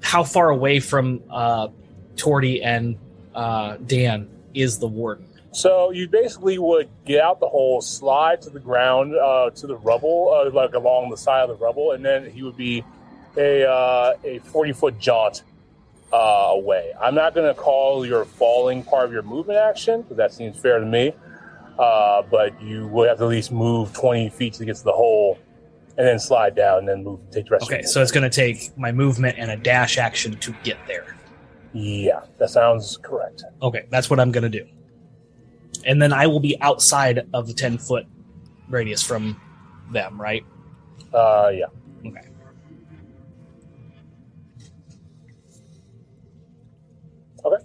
How 0.00 0.22
far 0.22 0.48
away 0.48 0.78
from 0.78 1.24
uh, 1.28 1.70
Torty 2.14 2.64
and 2.64 2.96
uh, 3.34 3.78
Dan 3.78 4.28
is 4.54 4.78
the 4.78 4.86
warden? 4.86 5.26
So 5.50 5.90
you 5.90 6.08
basically 6.08 6.56
would 6.58 6.88
get 7.04 7.20
out 7.20 7.40
the 7.40 7.48
hole, 7.48 7.82
slide 7.82 8.42
to 8.42 8.50
the 8.50 8.60
ground, 8.60 9.16
uh, 9.16 9.50
to 9.50 9.66
the 9.66 9.76
rubble, 9.76 10.32
uh, 10.32 10.50
like 10.52 10.74
along 10.74 11.10
the 11.10 11.16
side 11.16 11.50
of 11.50 11.58
the 11.58 11.64
rubble, 11.64 11.90
and 11.90 12.04
then 12.04 12.30
he 12.30 12.44
would 12.44 12.56
be 12.56 12.84
a 13.36 13.68
uh, 13.68 14.14
a 14.22 14.38
forty 14.38 14.72
foot 14.72 15.00
jaunt 15.00 15.42
uh, 16.12 16.50
away. 16.52 16.92
I'm 17.00 17.16
not 17.16 17.34
going 17.34 17.52
to 17.52 17.60
call 17.60 18.06
your 18.06 18.24
falling 18.24 18.84
part 18.84 19.06
of 19.06 19.12
your 19.12 19.22
movement 19.22 19.58
action 19.58 20.02
because 20.02 20.16
that 20.16 20.32
seems 20.32 20.60
fair 20.60 20.78
to 20.78 20.86
me. 20.86 21.12
Uh, 21.78 22.22
but 22.22 22.60
you 22.62 22.86
would 22.88 23.08
have 23.08 23.18
to 23.18 23.24
at 23.24 23.30
least 23.30 23.50
move 23.52 23.92
twenty 23.92 24.30
feet 24.30 24.54
to 24.54 24.64
get 24.64 24.76
to 24.76 24.84
the 24.84 24.92
hole, 24.92 25.38
and 25.98 26.06
then 26.06 26.18
slide 26.18 26.54
down, 26.54 26.78
and 26.80 26.88
then 26.88 27.04
move 27.04 27.20
take 27.30 27.46
the 27.46 27.52
rest. 27.52 27.64
Okay, 27.64 27.82
so 27.82 28.00
it's 28.00 28.12
gonna 28.12 28.30
take 28.30 28.76
my 28.78 28.92
movement 28.92 29.36
and 29.38 29.50
a 29.50 29.56
dash 29.56 29.98
action 29.98 30.36
to 30.38 30.54
get 30.62 30.78
there. 30.86 31.16
yeah, 31.72 32.20
that 32.38 32.50
sounds 32.50 32.96
correct. 33.02 33.42
Okay, 33.60 33.86
that's 33.90 34.08
what 34.08 34.20
I'm 34.20 34.30
gonna 34.30 34.48
do. 34.48 34.66
And 35.84 36.00
then 36.00 36.12
I 36.12 36.26
will 36.26 36.40
be 36.40 36.58
outside 36.62 37.26
of 37.34 37.46
the 37.46 37.52
10 37.52 37.78
foot 37.78 38.06
radius 38.70 39.02
from 39.02 39.38
them, 39.90 40.18
right? 40.20 40.44
Uh, 41.12 41.50
yeah. 41.52 41.66
Okay. 42.06 42.28
Okay. 47.44 47.64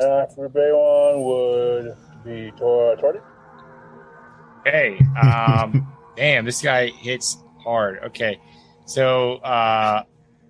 After 0.00 0.48
Baywin 0.48 1.24
would 1.24 1.96
be 2.26 2.52
Tor- 2.58 2.96
Torty. 2.96 3.22
Hey, 4.64 4.98
um, 5.20 5.92
damn, 6.16 6.44
this 6.44 6.60
guy 6.60 6.88
hits 6.88 7.38
hard. 7.62 8.00
Okay, 8.06 8.40
so 8.84 9.34
uh, 9.36 10.02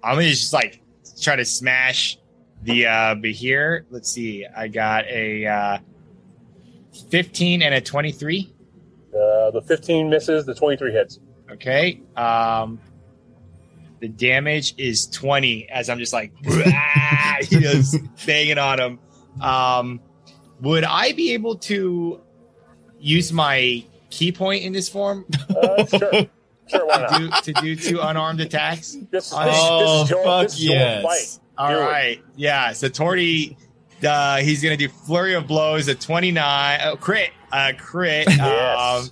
I'm 0.03 0.15
gonna 0.15 0.28
just 0.28 0.53
like 0.53 0.82
try 1.20 1.36
to 1.36 1.44
smash 1.44 2.19
the 2.62 2.86
uh, 2.86 3.15
Behir. 3.16 3.85
Let's 3.90 4.11
see, 4.11 4.47
I 4.57 4.69
got 4.69 5.07
a 5.07 5.47
uh, 5.47 5.78
15 7.11 7.62
and 7.62 7.74
a 7.74 7.81
23. 7.81 8.53
Uh, 9.15 9.51
the 9.51 9.62
15 9.66 10.11
misses, 10.11 10.44
the 10.47 10.55
23 10.55 10.93
hits. 10.93 11.20
Okay, 11.53 12.01
um, 12.16 12.81
the 14.01 14.09
damage 14.09 14.74
is 14.78 15.07
20 15.09 15.69
as 15.69 15.89
I'm 15.89 15.98
just 15.98 16.12
like, 16.12 16.32
"Ah," 16.48 17.36
you 17.48 17.61
know, 17.61 17.82
banging 18.27 18.59
on 18.59 18.81
him. 18.81 18.98
Um, 19.40 20.01
would 20.61 20.85
I 20.85 21.12
be 21.12 21.33
able 21.35 21.57
to 21.57 22.20
use 22.99 23.33
my 23.33 23.85
ki 24.11 24.33
point 24.33 24.62
in 24.65 24.73
this 24.73 24.89
form 24.89 25.27
Uh, 25.51 25.85
sure. 25.87 26.12
Sure, 26.69 26.85
why 26.87 27.03
not? 27.03 27.45
to 27.45 27.53
do, 27.53 27.53
to 27.53 27.61
do 27.62 27.77
two 27.77 28.01
unarmed 28.01 28.41
attacks? 28.41 28.95
This, 29.11 29.31
this, 29.31 29.33
Oh, 29.35 30.01
this 30.01 30.05
is 30.05 30.11
your, 30.11 30.24
fuck 30.24 30.43
this 30.45 30.53
is 30.55 30.65
your 30.65 30.74
yes. 30.74 31.03
fight. 31.03 31.41
All 31.59 31.70
Do 31.70 31.77
it. 31.77 31.81
right, 31.81 32.24
yeah. 32.37 32.73
So 32.73 32.89
Torty, 32.89 33.57
uh, 34.07 34.39
he's 34.39 34.62
gonna 34.62 34.77
do 34.77 34.89
flurry 34.89 35.35
of 35.35 35.47
blows 35.47 35.89
at 35.89 36.01
29, 36.01 36.81
uh, 36.81 36.97
crit, 36.97 37.31
uh, 37.53 37.73
crit. 37.78 38.27
Yes. 38.28 39.11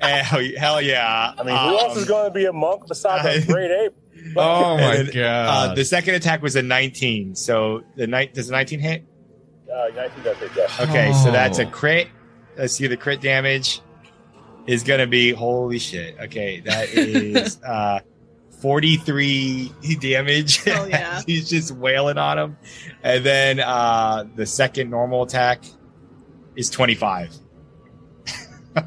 Um, 0.00 0.08
hell, 0.08 0.40
hell 0.56 0.80
yeah. 0.82 1.34
I 1.36 1.42
mean, 1.42 1.56
who 1.56 1.78
else 1.78 1.96
is 1.96 2.02
Um, 2.04 2.08
going 2.08 2.24
to 2.26 2.30
be 2.30 2.44
a 2.46 2.52
monk 2.52 2.82
besides 2.86 3.26
I- 3.26 3.32
a 3.32 3.44
great 3.52 3.70
ape? 3.70 3.92
oh 4.36 4.76
my 4.76 4.94
and, 4.94 5.12
god! 5.12 5.70
Uh, 5.70 5.74
the 5.74 5.84
second 5.84 6.14
attack 6.14 6.40
was 6.42 6.54
a 6.54 6.62
19. 6.62 7.34
So 7.34 7.82
the 7.96 8.06
night 8.06 8.34
does 8.34 8.46
the 8.46 8.52
19 8.52 8.78
hit? 8.78 9.04
Uh, 9.74 9.88
19 9.94 10.24
does 10.24 10.36
hit, 10.38 10.50
yes. 10.56 10.80
Okay, 10.80 11.12
so 11.24 11.30
that's 11.30 11.58
a 11.58 11.66
Oh. 11.66 11.70
crit. 11.70 12.08
Let's 12.56 12.74
see 12.74 12.86
the 12.86 12.96
crit 12.96 13.20
damage 13.20 13.80
is 14.66 14.82
gonna 14.84 15.06
be 15.06 15.32
holy 15.32 15.78
shit. 15.78 16.16
Okay, 16.20 16.60
that 16.60 16.88
is 16.92 17.60
uh 17.62 18.00
43 18.60 19.72
damage. 20.00 20.58
Hell 20.62 20.88
yeah. 20.88 21.20
He's 21.26 21.48
just 21.48 21.72
wailing 21.72 22.18
on 22.18 22.38
him. 22.38 22.56
And 23.02 23.24
then 23.24 23.60
uh 23.60 24.24
the 24.36 24.46
second 24.46 24.90
normal 24.90 25.22
attack 25.22 25.64
is 26.54 26.68
25. 26.70 27.34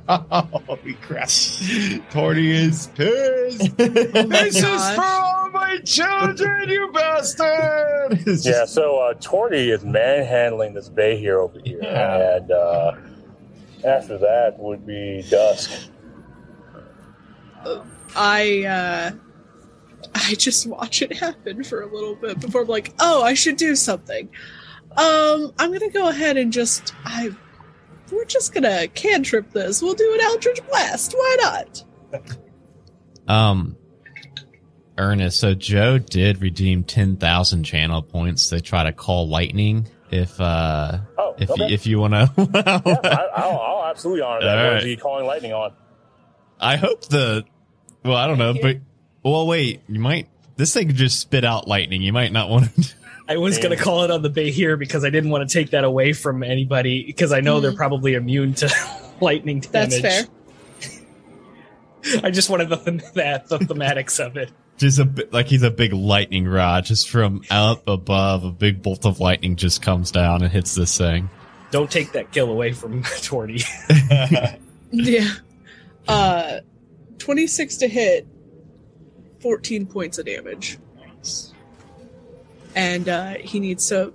Holy 0.08 0.94
crap. 1.02 1.28
Torty 1.28 2.48
is 2.50 2.88
pissed. 2.96 3.72
Oh 3.80 4.28
my 4.28 4.44
this 4.44 4.56
is 4.56 4.96
for 4.96 5.02
all 5.04 5.50
my 5.52 5.78
children, 5.86 6.70
you 6.70 6.92
bastard! 6.92 8.20
Just- 8.26 8.46
Yeah, 8.46 8.66
so 8.66 8.98
uh, 9.00 9.14
Torty 9.16 9.72
is 9.74 9.84
manhandling 9.86 10.74
this 10.74 10.90
Behir 10.90 11.40
over 11.40 11.60
here. 11.64 11.80
Yeah. 11.82 12.38
And 12.38 12.52
uh, 12.52 12.92
after 13.86 14.18
that 14.18 14.58
would 14.58 14.86
be 14.88 15.24
Dusk. 15.30 15.72
I 18.16 18.64
uh 18.64 19.12
I 20.14 20.36
just 20.36 20.68
watch 20.68 21.02
it 21.02 21.14
happen 21.18 21.64
for 21.64 21.82
a 21.82 21.88
little 21.94 22.16
bit 22.16 22.40
before 22.40 22.62
I'm 22.62 22.68
like, 22.68 22.94
oh, 23.00 23.24
I 23.24 23.34
should 23.34 23.58
do 23.58 23.76
something. 23.76 24.30
Um, 24.98 25.52
I'm 25.60 25.72
gonna 25.74 25.90
go 25.90 26.08
ahead 26.10 26.38
and 26.38 26.54
just 26.54 26.94
I 27.04 27.32
we're 28.12 28.26
just 28.26 28.54
gonna 28.54 28.88
cantrip 28.90 29.52
this. 29.52 29.82
We'll 29.82 29.94
do 29.96 30.12
an 30.14 30.22
Eldritch 30.22 30.66
Blast. 30.68 31.14
Why 31.14 31.38
not? 31.42 31.84
Um, 33.28 33.76
Ernest. 34.98 35.40
So 35.40 35.56
Joe 35.56 35.98
did 35.98 36.42
redeem 36.42 36.84
ten 36.84 37.18
thousand 37.18 37.64
channel 37.64 38.02
points 38.04 38.50
to 38.50 38.62
try 38.62 38.84
to 38.84 38.94
call 38.94 39.28
lightning. 39.28 39.88
If 40.12 40.40
uh, 40.40 41.00
Oh, 41.18 41.34
if 41.38 41.50
okay. 41.50 41.68
you, 41.68 41.74
if 41.74 41.88
you 41.88 42.00
want 42.00 42.14
to, 42.14 42.32
yeah, 42.54 42.82
I, 43.04 43.28
I'll, 43.36 43.60
I'll 43.60 43.86
absolutely 43.90 44.22
honor 44.22 44.42
that. 44.46 44.58
All 44.58 44.64
What 44.66 44.70
right. 44.74 44.78
is 44.78 44.84
he 44.86 44.96
calling 44.96 45.26
lightning 45.26 45.54
on? 45.54 45.74
I 46.60 46.76
hope 46.78 47.06
the. 47.10 47.44
Well, 48.04 48.16
I 48.16 48.28
don't 48.28 48.38
know, 48.38 48.54
but 48.62 48.78
well, 49.24 49.48
wait. 49.48 49.82
You 49.88 50.00
might. 50.00 50.30
This 50.56 50.72
thing 50.74 50.88
could 50.88 50.96
just 50.96 51.20
spit 51.20 51.44
out 51.44 51.68
lightning. 51.68 52.04
You 52.04 52.14
might 52.14 52.32
not 52.32 52.48
want 52.50 52.74
to. 52.76 52.94
I 53.28 53.38
was 53.38 53.58
going 53.58 53.76
to 53.76 53.84
call 53.84 54.04
it 54.04 54.12
on 54.12 54.22
the 54.22 54.30
Behir 54.30 54.78
because 54.78 55.04
I 55.04 55.10
didn't 55.10 55.32
want 55.32 55.50
to 55.50 55.54
take 55.54 55.72
that 55.72 55.84
away 55.84 56.14
from 56.14 56.44
anybody 56.44 57.04
because 57.06 57.32
I 57.32 57.42
know 57.42 57.60
they're 57.60 57.74
probably 57.76 58.14
immune 58.14 58.54
to 58.56 58.72
lightning 59.22 59.62
damage. 59.62 60.02
That's 60.02 60.28
fair. 60.28 62.22
I 62.24 62.30
just 62.30 62.50
wanted 62.50 62.70
the, 62.70 62.76
them- 62.76 63.02
that, 63.16 63.48
the 63.50 63.58
thematics 63.58 64.24
of 64.24 64.38
it. 64.38 64.52
Just 64.78 65.00
a 65.00 65.06
bit 65.06 65.32
like 65.34 65.48
he's 65.48 65.64
a 65.64 65.72
big 65.72 65.94
lightning 65.94 66.46
rod, 66.48 66.86
just 66.86 67.10
from 67.10 67.42
up 67.50 67.88
above. 67.88 68.44
A 68.44 68.52
big 68.52 68.84
bolt 68.84 69.06
of 69.06 69.20
lightning 69.20 69.56
just 69.56 69.82
comes 69.82 70.12
down 70.12 70.44
and 70.44 70.52
hits 70.52 70.76
this 70.76 70.98
thing. 70.98 71.30
Don't 71.72 71.90
take 71.90 72.12
that 72.12 72.32
kill 72.32 72.52
away 72.52 72.74
from 72.74 73.02
Torty. 73.04 73.66
Yeah. 74.92 75.28
Uh, 76.08 76.60
26 77.18 77.78
to 77.78 77.88
hit, 77.88 78.28
14 79.40 79.88
points 79.88 80.18
of 80.18 80.26
damage. 80.26 80.78
And 82.76 83.08
uh, 83.08 83.36
he 83.36 83.60
needs 83.60 83.88
to 83.90 84.14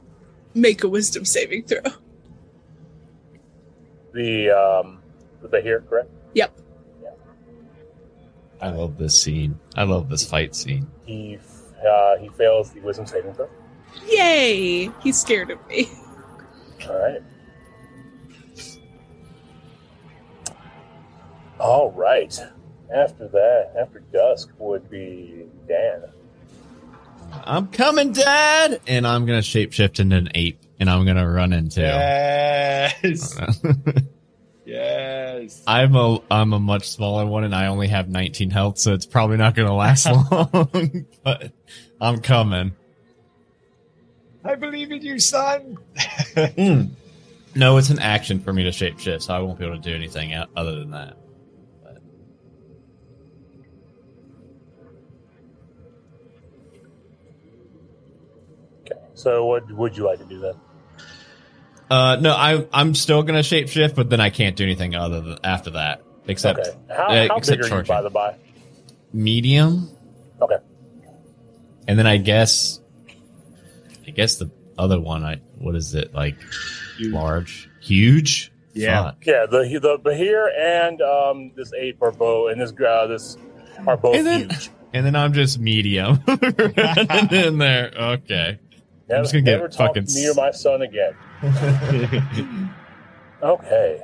make 0.54 0.84
a 0.84 0.88
wisdom 0.88 1.24
saving 1.24 1.64
throw. 1.64 1.80
The 4.12 4.50
um, 4.50 5.00
the 5.40 5.48
Behir, 5.48 5.88
correct? 5.88 6.10
Yep. 6.34 6.58
Yeah. 7.02 7.10
I 8.60 8.70
love 8.70 8.98
this 8.98 9.20
scene. 9.20 9.58
I 9.76 9.84
love 9.84 10.08
this 10.08 10.28
fight 10.28 10.54
scene. 10.54 10.86
He 11.06 11.38
uh, 11.88 12.18
he 12.18 12.28
fails 12.28 12.72
the 12.72 12.80
wisdom 12.80 13.06
saving 13.06 13.34
throw. 13.34 13.48
Yay! 14.06 14.90
He's 15.02 15.18
scared 15.18 15.50
of 15.50 15.66
me. 15.68 15.88
All 16.88 16.98
right. 16.98 17.22
All 21.58 21.90
right. 21.92 22.38
After 22.94 23.28
that, 23.28 23.72
after 23.78 24.00
dusk 24.12 24.50
would 24.58 24.90
be 24.90 25.46
Dan. 25.68 26.04
I'm 27.44 27.68
coming, 27.68 28.12
Dad, 28.12 28.80
and 28.86 29.06
I'm 29.06 29.26
gonna 29.26 29.38
shapeshift 29.38 30.00
into 30.00 30.16
an 30.16 30.30
ape, 30.34 30.60
and 30.78 30.88
I'm 30.88 31.04
gonna 31.04 31.28
run 31.28 31.52
into. 31.52 31.80
Yes. 31.80 33.38
yes. 34.64 35.62
I'm 35.66 35.94
a 35.94 36.20
I'm 36.30 36.52
a 36.52 36.60
much 36.60 36.88
smaller 36.88 37.26
one, 37.26 37.44
and 37.44 37.54
I 37.54 37.66
only 37.66 37.88
have 37.88 38.08
19 38.08 38.50
health, 38.50 38.78
so 38.78 38.94
it's 38.94 39.06
probably 39.06 39.36
not 39.36 39.54
gonna 39.54 39.74
last 39.74 40.06
long. 40.30 41.06
but 41.24 41.52
I'm 42.00 42.20
coming. 42.20 42.72
I 44.44 44.54
believe 44.54 44.90
in 44.90 45.02
you, 45.02 45.18
son. 45.18 45.78
Hmm. 46.56 46.82
No, 47.54 47.76
it's 47.76 47.90
an 47.90 47.98
action 47.98 48.40
for 48.40 48.52
me 48.52 48.62
to 48.62 48.70
shapeshift, 48.70 49.22
so 49.22 49.34
I 49.34 49.40
won't 49.40 49.58
be 49.58 49.66
able 49.66 49.76
to 49.76 49.82
do 49.82 49.94
anything 49.94 50.32
other 50.56 50.76
than 50.78 50.92
that. 50.92 51.16
So, 59.20 59.44
what 59.46 59.70
would 59.72 59.96
you 59.96 60.04
like 60.04 60.18
to 60.18 60.24
do 60.24 60.40
then? 60.40 60.54
Uh, 61.90 62.16
no, 62.20 62.32
I 62.34 62.66
I'm 62.72 62.94
still 62.94 63.22
gonna 63.22 63.40
shapeshift, 63.40 63.94
but 63.94 64.08
then 64.10 64.20
I 64.20 64.30
can't 64.30 64.56
do 64.56 64.64
anything 64.64 64.94
other 64.94 65.20
than 65.20 65.38
after 65.44 65.70
that, 65.70 66.02
except 66.26 66.60
okay. 66.60 66.70
How, 66.88 67.06
uh, 67.08 67.28
how 67.28 67.36
except 67.36 67.62
big 67.62 67.72
are 67.72 67.78
you, 67.78 67.84
by 67.84 68.02
the 68.02 68.10
by? 68.10 68.36
medium, 69.12 69.90
Okay. 70.40 70.58
and 71.88 71.98
then 71.98 72.06
I 72.06 72.16
guess, 72.18 72.80
I 74.06 74.10
guess 74.12 74.36
the 74.36 74.50
other 74.78 75.00
one, 75.00 75.24
I 75.24 75.36
what 75.58 75.74
is 75.74 75.94
it 75.96 76.14
like? 76.14 76.36
Large, 77.00 77.68
huge. 77.80 78.52
Yeah. 78.72 79.02
Fuck. 79.06 79.26
Yeah, 79.26 79.46
the 79.50 79.64
the 79.82 79.98
Behir 79.98 80.46
and 80.56 81.02
um, 81.02 81.50
this 81.56 81.72
ape 81.72 82.00
are 82.02 82.12
both, 82.12 82.52
and 82.52 82.60
this 82.60 82.72
uh, 82.86 83.06
this 83.08 83.36
are 83.86 83.96
both 83.96 84.14
And 84.16 84.26
then- 84.26 84.50
huge. 84.50 84.70
And 84.92 85.06
then 85.06 85.14
I'm 85.14 85.32
just 85.32 85.60
medium 85.60 86.18
in 87.30 87.58
there. 87.58 87.92
Okay. 87.96 88.58
Never, 89.10 89.22
just 89.22 89.32
gonna 89.32 89.42
get 89.42 89.56
never 89.56 89.68
talk 89.68 89.88
fucking 89.88 90.06
to 90.06 90.14
me 90.14 90.28
or 90.28 90.34
my 90.34 90.50
son 90.52 90.82
again. 90.82 91.14
Okay. 93.42 94.02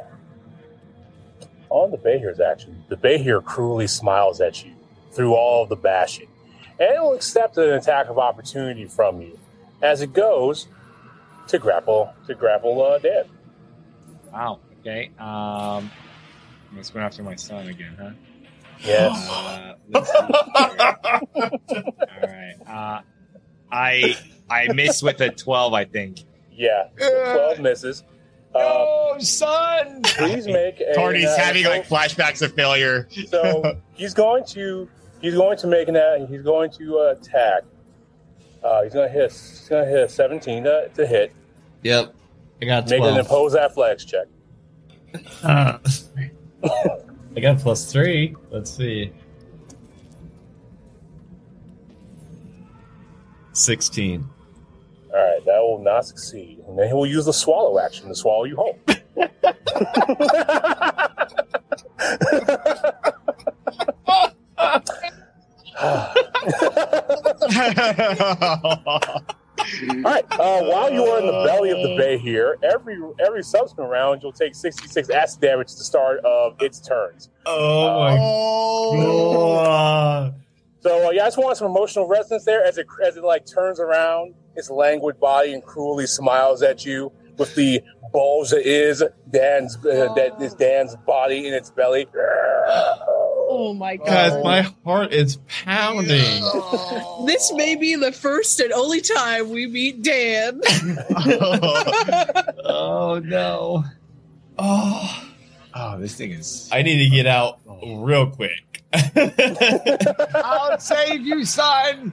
On 1.69 1.91
the 1.91 1.99
Behir's 1.99 2.41
action, 2.41 2.85
the 2.89 2.97
Behir 2.97 3.45
cruelly 3.45 3.87
smiles 3.87 4.41
at 4.41 4.65
you 4.65 4.73
through 5.13 5.35
all 5.35 5.65
of 5.65 5.69
the 5.69 5.77
bashing, 5.77 6.29
and 6.79 6.95
it 6.95 7.01
will 7.01 7.13
accept 7.13 7.59
an 7.59 7.71
attack 7.71 8.09
of 8.09 8.19
opportunity 8.19 8.87
from 8.87 9.21
you 9.21 9.39
as 9.83 10.01
it 10.01 10.13
goes 10.13 10.69
to 11.49 11.59
grapple 11.59 12.15
to 12.27 12.35
grapple 12.35 12.83
uh, 12.83 12.99
Dan. 12.99 13.25
Wow. 14.33 14.61
Okay. 14.81 15.11
Um, 15.19 15.91
let's 16.75 16.91
go 16.91 17.01
after 17.01 17.23
my 17.23 17.35
son 17.37 17.69
again, 17.69 17.97
huh? 17.99 18.11
Yes. 18.81 19.29
Uh, 19.29 19.75
let's 19.91 20.11
see 20.11 20.19
here. 20.19 20.31
All 22.15 22.23
right. 22.23 22.55
Uh, 22.67 23.01
I 23.71 24.17
I 24.51 24.73
miss 24.73 25.03
with 25.03 25.21
a 25.21 25.31
twelve, 25.31 25.75
I 25.75 25.85
think. 25.85 26.21
yeah. 26.53 26.89
So 26.99 27.09
Twelve 27.35 27.61
misses. 27.61 28.05
Uh, 28.55 28.59
No, 28.61 29.17
son. 29.19 30.03
please 30.03 30.47
make 30.47 30.81
a. 30.81 30.95
Torty's 30.95 31.27
uh, 31.27 31.37
having 31.39 31.65
like 31.65 31.87
flashbacks 31.87 32.43
of 32.43 32.55
failure. 32.55 33.09
so 33.29 33.79
he's 33.95 34.15
going 34.15 34.45
to 34.47 34.89
he's 35.21 35.35
going 35.35 35.59
to 35.59 35.67
make 35.67 35.89
an 35.89 35.97
a- 35.97 36.27
he's 36.27 36.43
going 36.43 36.71
to 36.73 36.99
uh, 37.01 37.15
attack. 37.19 37.65
Uh, 38.65 38.83
he's 38.85 38.93
going 38.95 39.09
to 39.09 39.13
hit 39.13 39.31
he's 39.33 39.67
going 39.69 39.85
to 39.85 39.91
hit 39.91 40.01
a 40.05 40.09
17 40.09 40.65
to, 40.65 40.89
to 40.95 41.07
hit. 41.07 41.33
Yep. 41.83 42.15
I 42.63 42.65
got 42.65 42.85
Make 42.89 43.01
an 43.01 43.15
12. 43.15 43.19
impose 43.19 43.55
athletics 43.55 44.05
check. 44.07 44.27
Uh, 45.43 45.79
I 47.37 47.41
got 47.41 47.59
plus 47.59 47.93
three. 47.93 48.35
Let's 48.51 48.71
see. 48.71 49.13
16. 53.53 54.29
All 55.17 55.23
right, 55.23 55.43
that 55.47 55.61
will 55.61 55.83
not 55.83 56.05
succeed, 56.05 56.59
and 56.69 56.79
then 56.79 56.89
he 56.89 56.93
will 56.93 57.07
use 57.07 57.25
the 57.25 57.33
swallow 57.33 57.79
action 57.79 58.07
to 58.09 58.15
swallow 58.15 58.45
you 58.45 58.57
whole. 58.57 58.79
All 58.87 59.23
right. 70.03 70.25
Uh, 70.33 70.63
while 70.65 70.93
you 70.93 71.03
are 71.05 71.19
in 71.21 71.27
the 71.27 71.45
belly 71.47 71.71
of 71.71 71.79
the 71.79 71.97
Behir, 71.99 72.57
every 72.63 72.99
every 73.19 73.43
subsequent 73.43 73.91
round 73.91 74.23
you'll 74.23 74.33
take 74.33 74.55
66 74.55 75.09
acid 75.09 75.41
damage 75.41 75.73
at 75.73 75.79
the 75.79 75.85
start 75.85 76.21
of 76.27 76.61
its 76.61 76.79
turns. 76.79 77.31
Oh 77.47 78.95
my 78.95 79.05
god. 79.65 80.35
So 80.87 81.09
uh, 81.09 81.11
yeah, 81.11 81.23
I 81.23 81.27
just 81.27 81.37
want 81.37 81.57
some 81.57 81.67
emotional 81.67 82.07
resonance 82.07 82.45
there 82.45 82.65
as 82.65 82.79
it 82.79 82.87
as 83.05 83.17
it 83.17 83.25
like 83.25 83.45
turns 83.45 83.81
around 83.81 84.35
its 84.55 84.71
languid 84.71 85.19
body 85.19 85.53
and 85.53 85.61
cruelly 85.61 86.07
smiles 86.07 86.63
at 86.63 86.85
you 86.85 87.11
with 87.39 87.57
the 87.57 87.83
bulge 88.13 88.51
that 88.51 88.65
is 88.65 89.03
Dan's 89.29 89.77
uh, 89.79 90.15
that 90.15 90.41
is 90.41 90.55
Dan's 90.55 90.95
body 91.05 91.49
in 91.49 91.55
its 91.55 91.73
belly. 91.73 92.07
Oh 93.49 93.75
my 93.77 93.97
Guys, 93.97 94.31
god. 94.31 94.45
my 94.45 94.63
heart 94.85 95.13
is 95.13 95.39
pounding. 95.49 96.43
This 97.27 97.53
may 97.55 97.75
be 97.75 97.97
the 97.97 98.13
first 98.13 98.61
and 98.61 98.73
only 98.73 99.01
time 99.01 99.51
we 99.51 99.67
meet 99.67 100.03
Dan. 100.03 100.61
oh 102.65 103.21
no. 103.25 103.83
Oh. 104.57 105.23
Oh, 105.75 105.99
this 105.99 106.15
thing 106.15 106.31
is. 106.31 106.71
I 106.73 106.83
need 106.83 107.05
to 107.05 107.11
get 107.15 107.27
out 107.27 107.59
real 107.85 108.31
quick. 108.31 108.66
I'll 110.35 110.79
save 110.79 111.21
you, 111.23 111.45
son. 111.45 112.13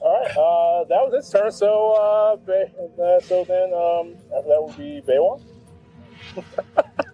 All 0.00 0.20
right, 0.20 0.30
uh, 0.30 0.84
that 0.84 1.00
was 1.08 1.24
his 1.24 1.30
turn. 1.30 1.50
So 1.52 1.92
uh, 1.92 2.36
Bay, 2.36 2.70
uh, 3.02 3.20
so 3.20 3.44
then 3.44 3.72
um, 3.72 4.16
after 4.36 4.48
that 4.48 4.62
would 4.62 4.76
be 4.76 5.02
Baywin. 5.06 5.40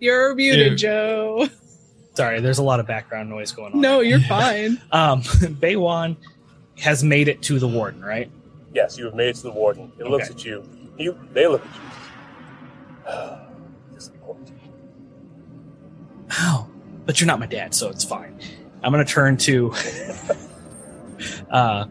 You're 0.00 0.34
muted, 0.34 0.70
Dude. 0.70 0.78
Joe. 0.78 1.48
Sorry, 2.14 2.40
there's 2.40 2.58
a 2.58 2.62
lot 2.62 2.80
of 2.80 2.86
background 2.86 3.28
noise 3.30 3.52
going 3.52 3.72
on. 3.74 3.80
No, 3.80 4.00
you're 4.00 4.20
fine. 4.20 4.80
Um, 4.92 5.22
Baywin 5.22 6.16
has 6.78 7.04
made 7.04 7.28
it 7.28 7.42
to 7.42 7.58
the 7.60 7.68
warden, 7.68 8.04
right? 8.04 8.30
Yes, 8.74 8.98
you 8.98 9.04
have 9.04 9.14
made 9.14 9.28
it 9.28 9.36
to 9.36 9.42
the 9.42 9.52
warden. 9.52 9.92
It 9.98 10.06
looks 10.06 10.30
at 10.30 10.44
you. 10.44 10.68
You 10.96 11.16
they 11.32 11.46
look 11.46 11.64
at 11.64 11.74
you. 11.76 13.47
Oh, 16.32 16.68
but 17.06 17.20
you're 17.20 17.26
not 17.26 17.40
my 17.40 17.46
dad, 17.46 17.74
so 17.74 17.88
it's 17.88 18.04
fine. 18.04 18.38
I'm 18.82 18.92
gonna 18.92 19.04
turn 19.04 19.36
to 19.38 19.72
uh, 21.50 21.86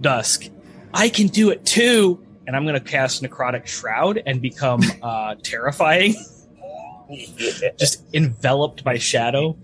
Dusk. 0.00 0.48
I 0.94 1.08
can 1.08 1.26
do 1.26 1.50
it 1.50 1.64
too, 1.64 2.24
and 2.46 2.56
I'm 2.56 2.64
gonna 2.64 2.80
cast 2.80 3.22
Necrotic 3.22 3.66
Shroud 3.66 4.22
and 4.26 4.40
become 4.40 4.80
uh, 5.02 5.34
terrifying, 5.42 6.14
just 7.78 8.04
enveloped 8.14 8.84
by 8.84 8.98
shadow. 8.98 9.56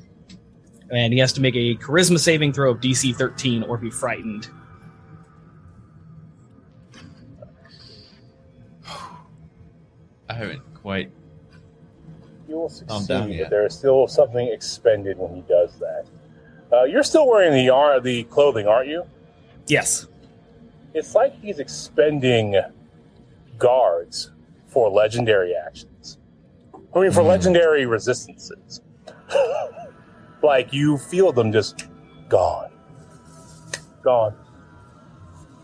And 0.91 1.13
he 1.13 1.19
has 1.19 1.35
to 1.35 1.43
make 1.43 1.55
a 1.55 1.75
Charisma 1.77 2.19
saving 2.19 2.55
throw 2.55 2.71
of 2.71 2.81
DC 2.81 3.15
13 3.15 3.63
or 3.65 3.77
be 3.77 3.91
frightened. 3.91 4.49
I 10.31 10.35
haven't 10.35 10.63
quite. 10.75 11.11
You 12.59 12.63
will 12.63 12.69
I'm 12.91 13.03
succeed, 13.03 13.09
down 13.09 13.39
but 13.39 13.51
there 13.51 13.67
is 13.67 13.75
still 13.75 14.09
something 14.09 14.49
expended 14.49 15.17
when 15.19 15.33
he 15.35 15.43
does 15.43 15.79
that. 15.79 16.07
Uh, 16.73 16.83
you're 16.85 17.05
still 17.05 17.29
wearing 17.29 17.53
the 17.55 17.71
ar- 17.71 18.01
the 18.01 18.25
clothing, 18.25 18.67
aren't 18.67 18.89
you? 18.89 19.05
Yes. 19.69 20.07
It's 20.93 21.15
like 21.15 21.39
he's 21.41 21.61
expending 21.61 22.57
guards 23.59 24.33
for 24.67 24.91
legendary 24.91 25.55
actions. 25.55 26.19
I 26.95 27.01
mean, 27.01 27.13
for 27.13 27.23
Hmm. 27.23 27.29
legendary 27.29 27.87
resistances. 27.87 28.81
like 30.43 30.73
you 30.73 30.99
feel 30.99 31.31
them 31.33 31.53
just 31.53 31.87
gone, 32.29 32.71
gone, 34.03 34.35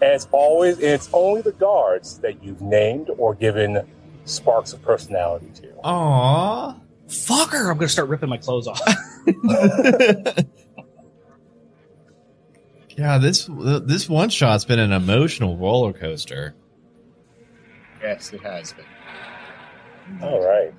And 0.01 0.13
it's 0.13 0.29
always 0.33 0.77
and 0.77 0.85
it's 0.87 1.09
only 1.13 1.41
the 1.43 1.53
guards 1.53 2.19
that 2.19 2.43
you've 2.43 2.61
named 2.63 3.11
or 3.19 3.35
given 3.35 3.87
sparks 4.27 4.73
of 4.73 4.81
personality 4.83 5.51
to. 5.57 5.69
Aww. 5.85 6.81
Fucker! 7.15 7.71
I'm 7.71 7.79
gonna 7.79 7.89
start 7.89 8.09
ripping 8.09 8.29
my 8.29 8.39
clothes 8.39 8.67
off. 8.67 8.81
yeah, 12.97 13.19
this 13.19 13.49
this 13.49 14.09
one 14.09 14.29
shot's 14.31 14.65
been 14.65 14.79
an 14.79 14.93
emotional 14.93 15.57
roller 15.57 15.93
coaster. 15.93 16.55
Yes, 18.03 18.33
it 18.33 18.43
has 18.43 18.73
been. 18.73 18.85
All 20.23 20.45
right. 20.45 20.75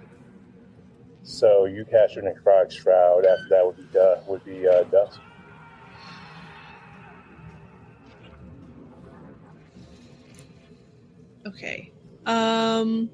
So 1.24 1.66
you 1.66 1.86
cast 1.86 2.16
your 2.16 2.24
necrotic 2.24 2.72
shroud. 2.72 3.26
After 3.26 3.48
that 3.50 3.66
would 3.66 3.92
be 3.92 4.00
uh, 4.00 4.16
would 4.28 4.46
be 4.46 4.68
uh, 4.68 4.84
Dusk. 4.84 5.20
Okay. 11.48 11.92
Um. 12.26 13.10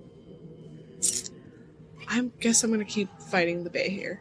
I 2.14 2.30
guess 2.42 2.64
I'm 2.64 2.72
gonna 2.72 2.84
keep 2.86 3.10
fighting 3.22 3.64
the 3.64 3.70
Behir. 3.70 4.20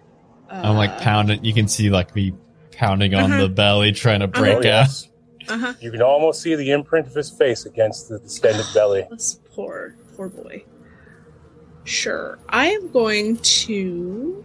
Uh, 0.49 0.62
I'm 0.65 0.77
like 0.77 0.97
pounding. 1.01 1.45
You 1.45 1.53
can 1.53 1.67
see 1.69 1.91
like 1.91 2.15
me 2.15 2.33
pounding 2.73 3.15
on 3.15 3.25
Uh-huh. 3.33 3.43
the 3.43 3.49
belly, 3.49 3.93
trying 3.93 4.21
to 4.21 4.29
break 4.29 4.55
Oh, 4.55 4.59
out. 4.59 4.65
yes. 4.65 5.09
Uh 5.49 5.59
huh. 5.59 5.75
You 5.81 5.91
can 5.91 6.01
almost 6.03 6.41
see 6.41 6.55
the 6.55 6.71
imprint 6.71 7.07
of 7.09 7.15
his 7.15 7.31
face 7.31 7.67
against 7.67 8.09
the 8.09 8.19
distended 8.21 8.67
belly. 8.73 9.05
This 9.11 9.41
poor, 9.55 9.97
poor 10.17 10.29
boy. 10.29 10.65
Sure. 11.85 12.39
I 12.49 12.69
am 12.69 12.91
going 12.93 13.37
to. 13.39 14.45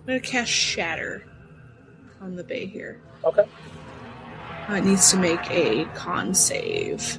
I'm 0.00 0.06
going 0.06 0.20
to 0.22 0.26
cast 0.26 0.50
Shatter 0.50 1.24
on 2.20 2.34
the 2.36 2.44
Behir. 2.44 2.98
Okay. 3.24 3.44
Uh, 4.68 4.74
it 4.74 4.84
needs 4.84 5.10
to 5.10 5.16
make 5.18 5.50
a 5.50 5.84
con 5.94 6.34
save. 6.34 7.18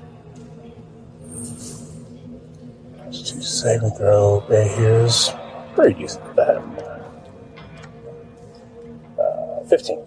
Two 3.11 3.41
saving 3.41 3.91
throw. 3.91 4.41
Here's 4.41 5.31
pretty 5.73 5.99
decent 6.01 6.35
that. 6.35 6.57
Uh, 9.19 9.63
Fifteen. 9.65 10.03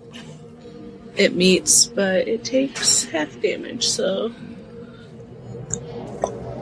It 1.17 1.35
meets, 1.35 1.87
but 1.87 2.27
it 2.27 2.45
takes 2.45 3.05
half 3.05 3.39
damage, 3.41 3.87
so. 3.87 4.33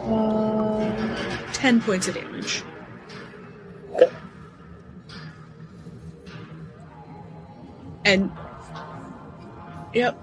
Uh, 0.02 1.52
10 1.52 1.80
points 1.82 2.08
of 2.08 2.14
damage. 2.14 2.64
Okay. 3.94 4.10
And. 8.04 8.32
Yep. 9.94 10.18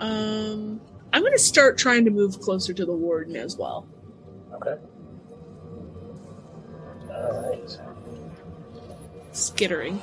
Um. 0.00 0.80
I'm 1.14 1.22
going 1.22 1.32
to 1.32 1.38
start 1.38 1.76
trying 1.76 2.04
to 2.04 2.10
move 2.10 2.40
closer 2.40 2.72
to 2.72 2.86
the 2.86 2.94
warden 2.94 3.36
as 3.36 3.56
well. 3.56 3.86
Okay. 4.54 4.76
All 7.22 7.50
right. 7.50 7.78
Skittering. 9.32 10.02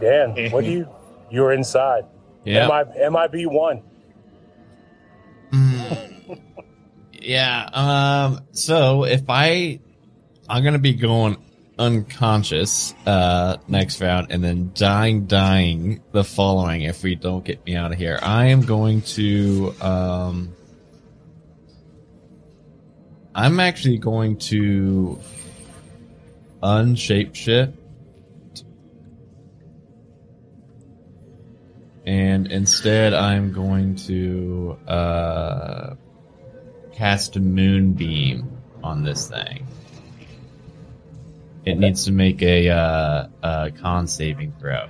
Dan, 0.00 0.50
what 0.50 0.64
do 0.64 0.70
you? 0.70 0.88
You're 1.30 1.52
inside. 1.52 2.04
Yeah. 2.44 2.68
MI, 2.68 3.10
MIB 3.10 3.46
one. 3.50 3.82
Mm. 5.50 6.40
yeah. 7.12 7.68
Um. 7.72 8.40
So 8.52 9.04
if 9.04 9.24
I, 9.28 9.80
I'm 10.48 10.62
gonna 10.62 10.78
be 10.78 10.94
going 10.94 11.36
unconscious 11.76 12.94
uh 13.04 13.56
next 13.66 14.00
round, 14.00 14.28
and 14.30 14.44
then 14.44 14.70
dying, 14.74 15.26
dying 15.26 16.02
the 16.12 16.22
following. 16.22 16.82
If 16.82 17.02
we 17.02 17.14
don't 17.14 17.44
get 17.44 17.64
me 17.66 17.74
out 17.74 17.92
of 17.92 17.98
here, 17.98 18.18
I 18.22 18.46
am 18.46 18.62
going 18.62 19.02
to. 19.02 19.74
Um. 19.80 20.54
I'm 23.36 23.58
actually 23.58 23.98
going 23.98 24.36
to 24.38 25.18
unshape 26.64 27.34
shift. 27.34 27.76
And 32.06 32.50
instead, 32.50 33.14
I'm 33.14 33.52
going 33.52 33.96
to 33.96 34.76
uh, 34.88 35.94
cast 36.92 37.36
a 37.36 37.40
moonbeam 37.40 38.50
on 38.82 39.04
this 39.04 39.28
thing. 39.28 39.66
It 41.64 41.78
needs 41.78 42.04
to 42.04 42.12
make 42.12 42.42
a, 42.42 42.68
uh, 42.68 43.28
a 43.42 43.70
con 43.70 44.06
saving 44.06 44.52
throw. 44.58 44.88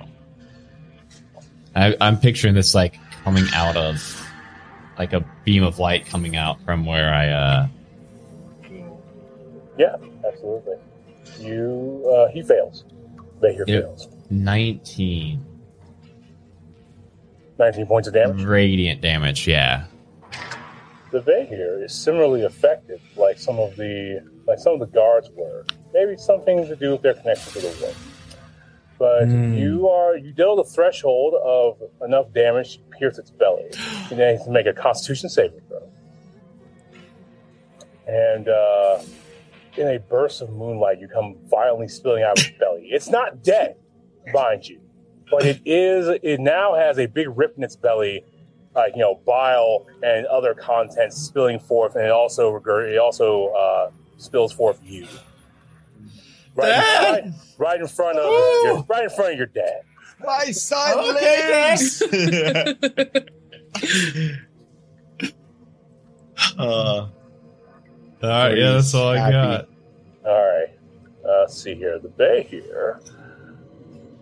I, 1.73 1.95
I'm 2.01 2.19
picturing 2.19 2.53
this 2.53 2.73
like 2.75 2.99
coming 3.23 3.45
out 3.53 3.77
of 3.77 4.29
like 4.97 5.13
a 5.13 5.25
beam 5.43 5.63
of 5.63 5.79
light 5.79 6.05
coming 6.05 6.35
out 6.35 6.61
from 6.63 6.85
where 6.85 7.13
I. 7.13 7.29
Uh, 7.29 7.67
Yeah, 9.77 9.95
absolutely. 10.25 10.75
You. 11.39 12.05
Uh, 12.09 12.27
he 12.31 12.41
fails. 12.41 12.85
Behir 13.41 13.67
Yep. 13.67 13.83
fails. 13.83 14.07
19 14.29 15.45
Nineteen 17.57 17.85
points 17.85 18.07
of 18.07 18.13
damage. 18.13 18.43
radiant 18.43 18.99
damage. 19.01 19.47
Yeah. 19.47 19.85
The 21.11 21.21
Behir 21.21 21.83
is 21.85 21.93
similarly 21.93 22.43
affected, 22.43 22.99
like 23.15 23.37
some 23.39 23.59
of 23.59 23.75
the 23.77 24.21
like 24.47 24.59
some 24.59 24.73
of 24.73 24.79
the 24.81 24.87
guards 24.87 25.29
were. 25.35 25.65
Maybe 25.93 26.17
something 26.17 26.67
to 26.67 26.75
do 26.75 26.91
with 26.91 27.01
their 27.01 27.13
connection 27.13 27.53
to 27.53 27.59
the 27.61 27.77
wind. 27.81 27.95
But 28.99 29.25
Hmm. 29.25 29.53
you 29.53 29.87
are 29.87 30.17
you 30.17 30.33
deal 30.33 30.55
the 30.57 30.63
threshold 30.65 31.35
of 31.35 31.77
enough 32.01 32.33
damage 32.33 32.77
to 32.77 32.83
pierce 32.97 33.17
its 33.17 33.31
belly. 33.31 33.69
You 34.11 34.17
need 34.17 34.39
to 34.43 34.51
make 34.51 34.65
a 34.67 34.73
Constitution 34.73 35.29
saving 35.29 35.61
throw. 35.69 35.87
And 38.07 38.47
uh, 38.49 38.99
in 39.77 39.87
a 39.87 39.99
burst 39.99 40.41
of 40.41 40.49
moonlight, 40.51 40.99
you 40.99 41.07
come 41.07 41.35
violently 41.49 41.87
spilling 41.87 42.23
out 42.23 42.39
of 42.39 42.45
its 42.45 42.57
belly. 42.57 42.87
It's 42.91 43.09
not 43.09 43.43
dead, 43.43 43.75
mind 44.33 44.67
you, 44.67 44.79
but 45.29 45.45
it 45.45 45.61
is. 45.65 46.07
It 46.23 46.39
now 46.39 46.75
has 46.75 46.97
a 46.99 47.05
big 47.05 47.27
rip 47.35 47.57
in 47.57 47.63
its 47.63 47.75
belly, 47.75 48.23
like 48.75 48.93
you 48.95 49.01
know, 49.01 49.19
bile 49.25 49.85
and 50.03 50.25
other 50.27 50.53
contents 50.53 51.17
spilling 51.17 51.59
forth, 51.59 51.95
and 51.95 52.05
it 52.05 52.11
also 52.11 52.51
regurg- 52.57 52.93
it 52.93 52.97
also 52.97 53.47
uh, 53.47 53.91
spills 54.17 54.53
forth 54.53 54.79
you. 54.83 55.07
Right, 56.55 56.71
right, 56.71 57.23
right 57.57 57.81
in 57.81 57.87
front 57.87 58.17
of 58.17 58.23
your, 58.63 58.85
right 58.87 59.03
in 59.03 59.09
front 59.09 59.33
of 59.33 59.37
your 59.37 59.47
dad. 59.47 59.81
My 60.23 60.45
son 60.51 60.97
Okay, 61.15 61.71
lives. 61.71 62.01
uh, 66.57 67.07
All 68.23 68.29
right. 68.29 68.57
Yeah, 68.57 68.71
that's 68.73 68.93
all 68.93 69.09
I 69.09 69.17
Happy. 69.17 69.31
got. 69.33 69.67
All 70.25 70.45
right. 70.45 70.69
Uh, 71.23 71.39
let's 71.41 71.61
see 71.61 71.75
here. 71.75 71.99
The 71.99 72.09
Behir. 72.09 72.99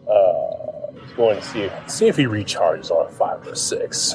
Uh, 0.07 0.91
is 1.05 1.11
going 1.13 1.37
to 1.37 1.41
see 1.43 1.69
see 1.87 2.07
if 2.07 2.17
he 2.17 2.25
recharges 2.25 2.91
on 2.91 3.05
a 3.07 3.09
five 3.09 3.45
or 3.47 3.55
six. 3.55 4.13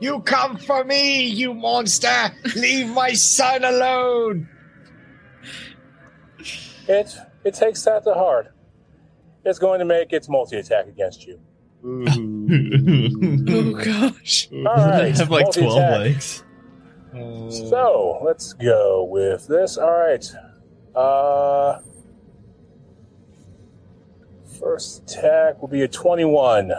You 0.00 0.20
come 0.20 0.56
for 0.58 0.82
me, 0.84 1.24
you 1.26 1.54
monster! 1.54 2.32
Leave 2.56 2.88
my 2.88 3.12
son 3.12 3.64
alone! 3.64 4.48
It 6.88 7.16
it 7.44 7.54
takes 7.54 7.82
that 7.84 8.02
to 8.04 8.14
heart. 8.14 8.52
It's 9.44 9.58
going 9.60 9.78
to 9.78 9.84
make 9.84 10.12
its 10.12 10.28
multi 10.28 10.56
attack 10.56 10.86
against 10.88 11.26
you. 11.26 11.38
Oh 13.46 13.72
gosh. 13.84 14.48
All 14.52 14.64
right. 14.64 15.04
I 15.04 15.08
have 15.16 15.30
like 15.30 15.50
12 15.52 15.56
multi-attack. 15.68 15.98
legs. 16.00 16.44
So 17.14 18.18
let's 18.24 18.54
go 18.54 19.04
with 19.04 19.46
this. 19.46 19.78
All 19.78 19.92
right. 19.92 20.26
Uh, 20.96 21.78
first 24.58 25.04
attack 25.04 25.60
will 25.60 25.68
be 25.68 25.82
a 25.82 25.88
twenty-one. 25.88 26.72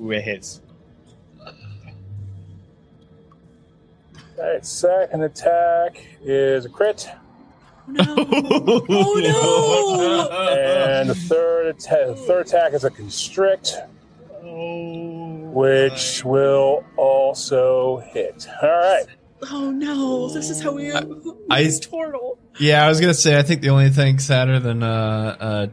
Ooh, 0.00 0.10
it 0.12 0.22
hits. 0.22 0.62
All 1.38 1.52
right. 4.38 4.64
Second 4.64 5.22
attack 5.22 6.02
is 6.22 6.64
a 6.64 6.70
crit, 6.70 7.10
No. 7.86 8.02
Oh 8.08 9.20
no! 9.20 10.28
and 10.50 11.10
the 11.10 11.14
third 11.14 11.66
attack, 11.66 12.16
third 12.16 12.46
attack 12.46 12.72
is 12.72 12.84
a 12.84 12.90
constrict, 12.90 13.76
which 14.42 16.24
will 16.24 16.82
also 16.96 17.98
hit. 18.12 18.48
All 18.62 18.70
right. 18.70 19.04
Oh 19.50 19.70
no. 19.70 20.28
This 20.28 20.50
is 20.50 20.62
how 20.62 20.72
we 20.72 20.92
I- 20.92 20.98
I, 20.98 21.04
I- 21.50 21.70
Turtle. 21.80 22.38
Yeah, 22.60 22.84
I 22.84 22.88
was 22.88 23.00
gonna 23.00 23.14
say 23.14 23.38
I 23.38 23.42
think 23.42 23.62
the 23.62 23.70
only 23.70 23.90
thing 23.90 24.18
sadder 24.18 24.60
than 24.60 24.82
uh, 24.82 25.36
uh, 25.40 25.66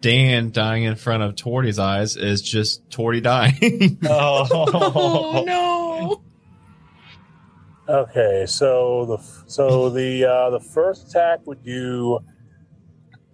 Dan 0.00 0.50
dying 0.52 0.84
in 0.84 0.96
front 0.96 1.22
of 1.22 1.34
Torty's 1.34 1.78
eyes 1.78 2.16
is 2.16 2.40
just 2.42 2.88
Torty 2.90 3.22
dying. 3.22 3.98
Oh 4.08 5.44
no. 5.46 6.22
Okay, 7.88 8.44
so 8.46 9.06
the 9.06 9.16
so 9.50 9.88
the 9.90 10.24
uh, 10.24 10.50
the 10.50 10.60
first 10.60 11.08
attack 11.08 11.40
would 11.46 11.62
do 11.62 12.18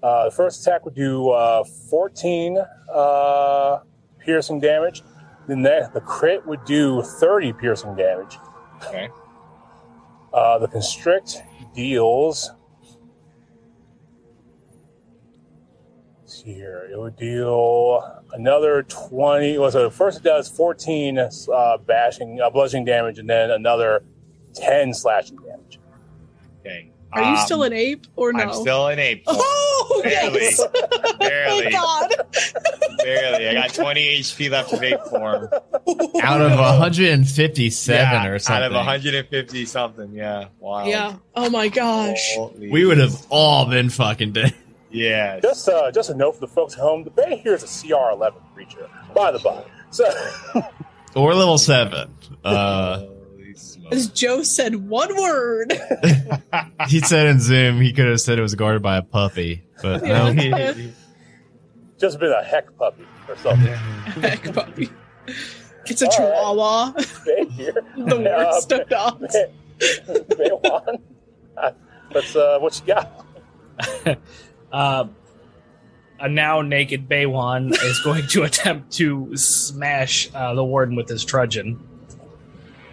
uh, 0.02 0.26
the 0.26 0.30
first 0.30 0.62
attack 0.62 0.84
would 0.84 0.94
do 0.94 1.30
uh, 1.30 1.64
fourteen 1.64 2.58
uh, 2.92 3.78
piercing 4.20 4.60
damage. 4.60 5.02
The 5.48 5.56
ne- 5.56 5.88
the 5.92 6.00
crit 6.00 6.46
would 6.46 6.64
do 6.64 7.02
30 7.02 7.52
piercing 7.52 7.94
damage. 7.96 8.38
Okay. 8.76 9.08
Uh, 10.34 10.58
the 10.58 10.66
constrict 10.66 11.42
deals. 11.76 12.50
see 16.26 16.54
here, 16.54 16.88
it 16.90 16.98
would 16.98 17.16
deal 17.16 18.02
another 18.32 18.82
20. 18.82 19.58
Was 19.58 19.76
it 19.76 19.92
first? 19.92 20.18
It 20.18 20.24
does 20.24 20.48
14 20.48 21.18
uh, 21.18 21.78
bashing, 21.78 22.40
uh, 22.40 22.50
bludgeoning 22.50 22.84
damage, 22.84 23.20
and 23.20 23.30
then 23.30 23.52
another 23.52 24.02
10 24.54 24.92
slashing 24.92 25.36
damage. 25.36 25.78
Okay. 27.16 27.20
Are 27.22 27.30
you 27.32 27.38
Um, 27.38 27.44
still 27.46 27.62
an 27.62 27.72
ape 27.72 28.06
or 28.16 28.32
no? 28.32 28.42
I'm 28.42 28.52
still 28.54 28.88
an 28.88 28.98
ape. 28.98 29.22
Oh, 29.26 30.00
Barely. 30.02 30.40
yes. 30.40 30.60
Barely. 31.18 31.62
Thank 31.62 31.72
God. 31.74 32.10
Barely. 32.98 33.48
I 33.48 33.54
got 33.54 33.74
20 33.74 34.00
HP 34.20 34.50
left 34.50 34.72
of 34.72 34.82
ape 34.82 35.00
form. 35.10 35.48
Out 36.22 36.40
of 36.40 36.58
157 36.58 37.96
Yeah, 38.00 38.26
or 38.26 38.38
something. 38.38 38.62
Out 38.62 38.66
of 38.66 38.72
150 38.74 39.66
something. 39.66 40.12
Yeah. 40.12 40.46
Wow. 40.58 40.86
Yeah. 40.86 41.16
Oh 41.36 41.50
my 41.50 41.68
gosh. 41.68 42.34
Holy 42.34 42.70
we 42.70 42.84
would 42.84 42.98
have 42.98 43.14
all 43.30 43.66
been 43.66 43.90
fucking 43.90 44.32
dead. 44.32 44.54
Yeah. 44.90 45.40
Just, 45.40 45.68
uh, 45.68 45.90
just 45.92 46.10
a 46.10 46.14
note 46.14 46.32
for 46.34 46.40
the 46.40 46.48
folks 46.48 46.74
at 46.74 46.80
home: 46.80 47.04
the 47.04 47.10
Behir 47.10 47.46
is 47.54 47.62
a 47.62 47.66
CR11 47.66 48.34
creature, 48.54 48.88
by 49.14 49.32
the 49.32 49.38
by. 49.40 49.64
So, 49.90 50.04
Or 51.16 51.34
level 51.34 51.58
7. 51.58 52.08
Uh, 52.44 52.96
Holy 52.98 53.06
smokes. 53.06 53.13
As 53.90 54.08
Joe 54.08 54.42
said 54.42 54.74
one 54.76 55.14
word. 55.16 55.72
he 56.88 57.00
said 57.00 57.26
in 57.26 57.40
Zoom 57.40 57.80
he 57.80 57.92
could 57.92 58.06
have 58.06 58.20
said 58.20 58.38
it 58.38 58.42
was 58.42 58.54
guarded 58.54 58.82
by 58.82 58.96
a 58.96 59.02
puppy, 59.02 59.62
but 59.82 60.02
no. 60.02 60.28
Yeah. 60.30 60.72
just 61.98 62.18
been 62.18 62.32
a 62.32 62.42
heck 62.42 62.76
puppy 62.78 63.06
or 63.28 63.36
something. 63.36 63.66
Heck, 64.22 64.52
puppy. 64.54 64.90
It's 65.86 66.02
a 66.02 66.06
All 66.06 66.10
right. 66.10 66.16
chihuahua. 66.16 66.92
Behir, 67.26 67.74
The 68.08 68.20
worst 68.20 68.72
Uh, 68.72 68.80
of 68.80 68.88
dogs. 68.88 69.36
Baywin, 69.78 71.00
uh, 71.56 71.70
let's 72.14 72.34
uh, 72.36 72.58
what 72.60 72.80
you 72.80 72.86
got? 72.94 73.26
Uh, 74.72 75.06
a 76.20 76.28
now 76.28 76.62
naked 76.62 77.08
Baywin 77.08 77.72
is 77.84 78.00
going 78.00 78.26
to 78.28 78.42
attempt 78.44 78.92
to 78.92 79.36
smash 79.36 80.30
uh, 80.34 80.54
the 80.54 80.64
warden 80.64 80.96
with 80.96 81.08
his 81.08 81.24
truncheon. 81.24 81.78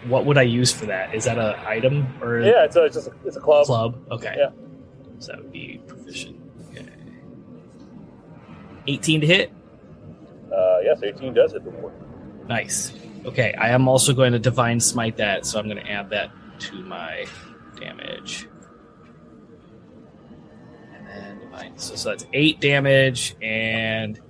What 0.08 0.24
would 0.26 0.36
I 0.38 0.42
use 0.42 0.72
for 0.72 0.86
that? 0.86 1.14
Is 1.14 1.24
that 1.24 1.38
an 1.38 1.54
item 1.66 2.06
or 2.22 2.40
Yeah, 2.40 2.64
it's 2.64 2.76
a, 2.76 2.84
it's 2.84 2.96
just 2.96 3.08
a, 3.08 3.12
it's 3.24 3.36
a 3.36 3.40
club. 3.40 3.66
club? 3.66 4.02
Okay. 4.10 4.34
Yeah. 4.36 4.50
So 5.18 5.32
that 5.32 5.42
would 5.42 5.52
be 5.52 5.80
proficient. 5.86 6.40
Okay. 6.70 6.86
18 8.88 9.20
to 9.20 9.26
hit. 9.26 9.52
Uh, 10.52 10.78
yes, 10.82 11.00
18 11.02 11.32
does 11.34 11.52
hit 11.52 11.64
the 11.64 11.70
ward. 11.70 11.94
Nice. 12.48 12.92
Okay, 13.24 13.54
I 13.54 13.68
am 13.70 13.86
also 13.86 14.12
going 14.12 14.32
to 14.32 14.38
divine 14.38 14.80
smite 14.80 15.16
that, 15.18 15.46
so 15.46 15.58
I'm 15.58 15.66
going 15.68 15.82
to 15.82 15.88
add 15.90 16.10
that 16.10 16.30
to 16.60 16.74
my 16.82 17.24
damage. 17.80 18.48
And 20.92 21.06
then 21.06 21.38
divine. 21.38 21.78
So, 21.78 21.94
so 21.94 22.08
that's 22.10 22.26
eight 22.32 22.60
damage, 22.60 23.36
and 23.40 24.20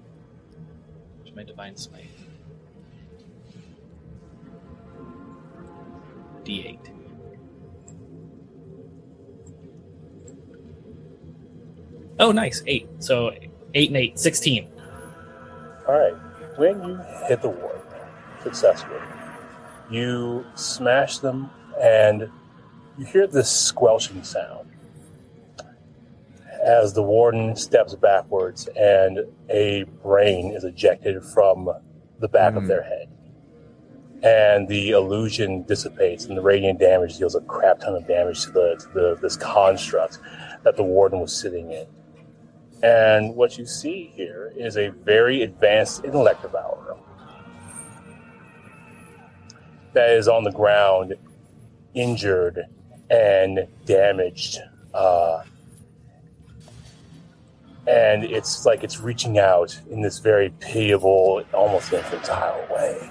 my 1.35 1.43
divine 1.43 1.77
smite? 1.77 2.05
D8. 6.45 6.79
Oh, 12.19 12.33
nice. 12.33 12.63
Eight. 12.67 12.89
So 12.99 13.33
eight 13.75 13.89
and 13.89 13.97
eight. 13.97 14.19
16. 14.19 14.69
All 15.89 15.95
right. 15.99 16.15
When 16.57 16.83
you 16.83 17.01
hit 17.29 17.41
the 17.43 17.49
ward 17.49 17.81
successfully, 18.43 19.01
you 19.91 20.45
smash 20.55 21.19
them 21.19 21.51
and 21.81 22.29
you 22.99 23.07
hear 23.07 23.27
this 23.27 23.51
squelching 23.51 24.23
sound 24.23 24.69
as 26.63 26.93
the 26.93 27.03
warden 27.03 27.57
steps 27.57 27.95
backwards 27.95 28.69
and 28.77 29.21
a 29.49 29.85
brain 30.03 30.53
is 30.53 30.63
ejected 30.65 31.25
from 31.25 31.69
the 32.21 32.29
back 32.29 32.55
of 32.55 32.63
Hmm. 32.65 32.69
their 32.69 32.83
head. 32.83 33.09
And 34.23 34.69
the 34.69 34.91
illusion 34.91 35.65
dissipates, 35.65 36.27
and 36.27 36.37
the 36.37 36.43
radiant 36.43 36.79
damage 36.79 37.19
deals 37.19 37.35
a 37.35 37.41
crap 37.41 37.81
ton 37.81 37.97
of 37.97 38.07
damage 38.07 38.45
to 38.45 38.53
the, 38.53 38.77
to 38.79 38.89
the 38.95 39.19
this 39.21 39.37
construct 39.37 40.21
that 40.63 40.77
the 40.77 40.85
warden 40.85 41.21
was 41.21 41.35
sitting 41.35 41.73
in. 41.73 41.87
And 42.83 43.35
what 43.35 43.59
you 43.59 43.67
see 43.67 44.13
here 44.15 44.53
is 44.57 44.77
a 44.77 44.89
very 44.89 45.43
advanced 45.43 46.05
intellect 46.05 46.43
devourer 46.43 46.97
that 49.93 50.11
is 50.11 50.29
on 50.29 50.45
the 50.45 50.53
ground, 50.53 51.15
injured 51.95 52.65
and 53.11 53.67
damaged. 53.85 54.59
Uh, 54.95 55.43
and 57.87 58.25
it's 58.25 58.65
like 58.65 58.85
it's 58.85 59.01
reaching 59.01 59.39
out 59.39 59.79
in 59.91 60.01
this 60.01 60.19
very 60.19 60.51
pitiable, 60.61 61.43
almost 61.53 61.93
infantile 61.93 62.67
way. 62.71 63.11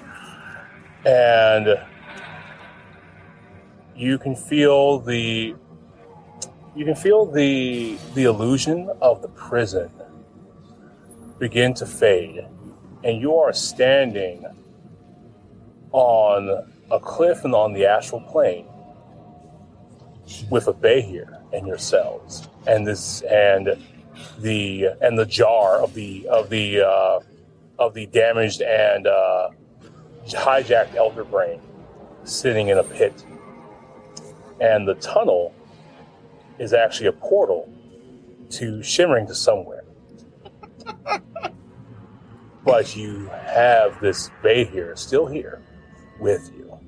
And 1.04 1.78
you 3.96 4.18
can 4.18 4.34
feel 4.34 4.98
the 4.98 5.54
you 6.74 6.84
can 6.84 6.94
feel 6.94 7.26
the 7.26 7.98
the 8.14 8.24
illusion 8.24 8.90
of 9.00 9.20
the 9.20 9.28
prison 9.28 9.90
begin 11.38 11.74
to 11.74 11.84
fade 11.84 12.46
and 13.04 13.20
you 13.20 13.36
are 13.36 13.52
standing 13.52 14.44
on 15.92 16.66
a 16.90 16.98
cliff 16.98 17.44
and 17.44 17.54
on 17.54 17.72
the 17.72 17.84
astral 17.84 18.20
plane 18.20 18.66
with 20.50 20.68
a 20.68 20.72
Behir 20.72 21.42
and 21.52 21.66
yourselves 21.66 22.48
and 22.66 22.86
this 22.86 23.22
and 23.22 23.76
the 24.38 24.88
and 25.00 25.18
the 25.18 25.26
jar 25.26 25.78
of 25.78 25.94
the 25.94 26.26
of 26.28 26.48
the 26.48 26.80
uh, 26.80 27.20
of 27.78 27.92
the 27.94 28.06
damaged 28.06 28.62
and 28.62 29.06
uh, 29.06 29.50
hijacked 30.26 30.94
elder 30.94 31.24
brain 31.24 31.60
sitting 32.24 32.68
in 32.68 32.78
a 32.78 32.84
pit 32.84 33.24
and 34.62 34.86
the 34.86 34.94
tunnel 34.94 35.52
is 36.58 36.72
actually 36.72 37.08
a 37.08 37.12
portal 37.12 37.68
to 38.50 38.82
shimmering 38.82 39.26
to 39.26 39.34
somewhere. 39.34 39.84
but 42.64 42.94
you 42.94 43.26
have 43.26 44.00
this 44.00 44.30
Behir, 44.42 44.96
still 44.96 45.26
here, 45.26 45.60
with 46.20 46.50
you. 46.54 46.78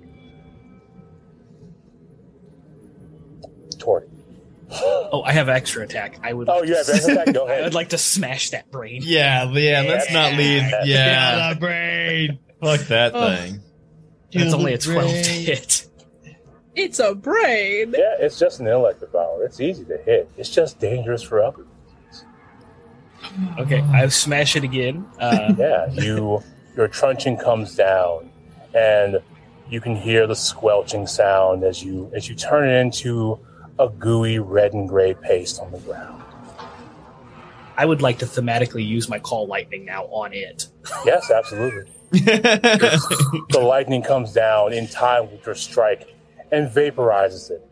Torty. 3.77 4.09
Oh, 4.71 5.23
I 5.25 5.33
have 5.33 5.49
extra 5.49 5.83
attack. 5.85 6.19
I 6.23 6.33
would. 6.33 6.49
Oh, 6.49 6.63
you 6.63 6.75
have 6.77 6.89
extra 6.89 7.13
attack? 7.13 7.35
Go 7.35 7.45
ahead. 7.49 7.65
I'd 7.65 7.75
like 7.75 7.91
to 7.91 7.99
smash 7.99 8.51
that 8.51 8.71
brain. 8.71 9.03
Yeah, 9.05 9.51
yeah, 9.53 9.83
let's 9.87 10.13
not 10.13 10.33
lead. 10.35 10.71
Yeah. 10.85 11.55
the 11.55 11.61
brain. 11.61 12.39
Fuck 12.61 12.81
that 12.89 13.13
Oh. 13.15 13.35
thing. 13.37 13.61
It's 14.33 14.53
only 14.55 14.75
a 14.75 14.79
twelve 14.79 15.11
to 15.11 15.31
hit. 15.31 15.87
It's 16.75 16.99
a 16.99 17.15
brain. 17.15 17.95
Yeah, 17.97 18.17
it's 18.19 18.37
just 18.39 18.59
an 18.59 18.67
intellect 18.67 18.99
devourer. 19.01 19.45
It's 19.45 19.61
easy 19.61 19.85
to 19.85 19.97
hit. 19.99 20.29
It's 20.37 20.51
just 20.51 20.81
dangerous 20.81 21.23
for 21.23 21.41
others. 21.43 21.67
Okay, 23.59 23.81
I 23.93 24.07
smash 24.09 24.57
it 24.57 24.65
again. 24.65 25.07
Uh, 25.19 25.55
Yeah, 25.59 25.91
you 25.93 26.43
your 26.77 26.89
truncheon 26.89 27.37
comes 27.37 27.77
down, 27.77 28.29
and 28.75 29.21
you 29.71 29.81
can 29.81 29.95
hear 29.95 30.27
the 30.27 30.35
squelching 30.35 31.07
sound 31.07 31.63
as 31.63 31.83
you 31.83 32.11
as 32.15 32.29
you 32.29 32.35
turn 32.35 32.69
it 32.69 32.81
into 32.81 33.39
a 33.79 33.89
gooey 33.89 34.39
red 34.41 34.73
and 34.73 34.89
gray 34.89 35.15
paste 35.15 35.61
on 35.61 35.71
the 35.71 35.79
ground. 35.79 36.23
I 37.77 37.87
would 37.87 38.03
like 38.03 38.19
to 38.19 38.27
thematically 38.27 38.87
use 38.87 39.09
my 39.09 39.19
call 39.19 39.47
lightning 39.47 39.85
now 39.85 40.05
on 40.07 40.33
it. 40.33 40.67
Yes, 41.05 41.31
absolutely. 41.31 41.91
The 42.21 43.61
lightning 43.63 44.03
comes 44.03 44.33
down 44.33 44.73
in 44.73 44.89
time 44.89 45.31
with 45.31 45.45
your 45.47 45.55
strike 45.55 46.15
and 46.53 46.69
vaporizes 46.69 47.51
it. 47.51 47.67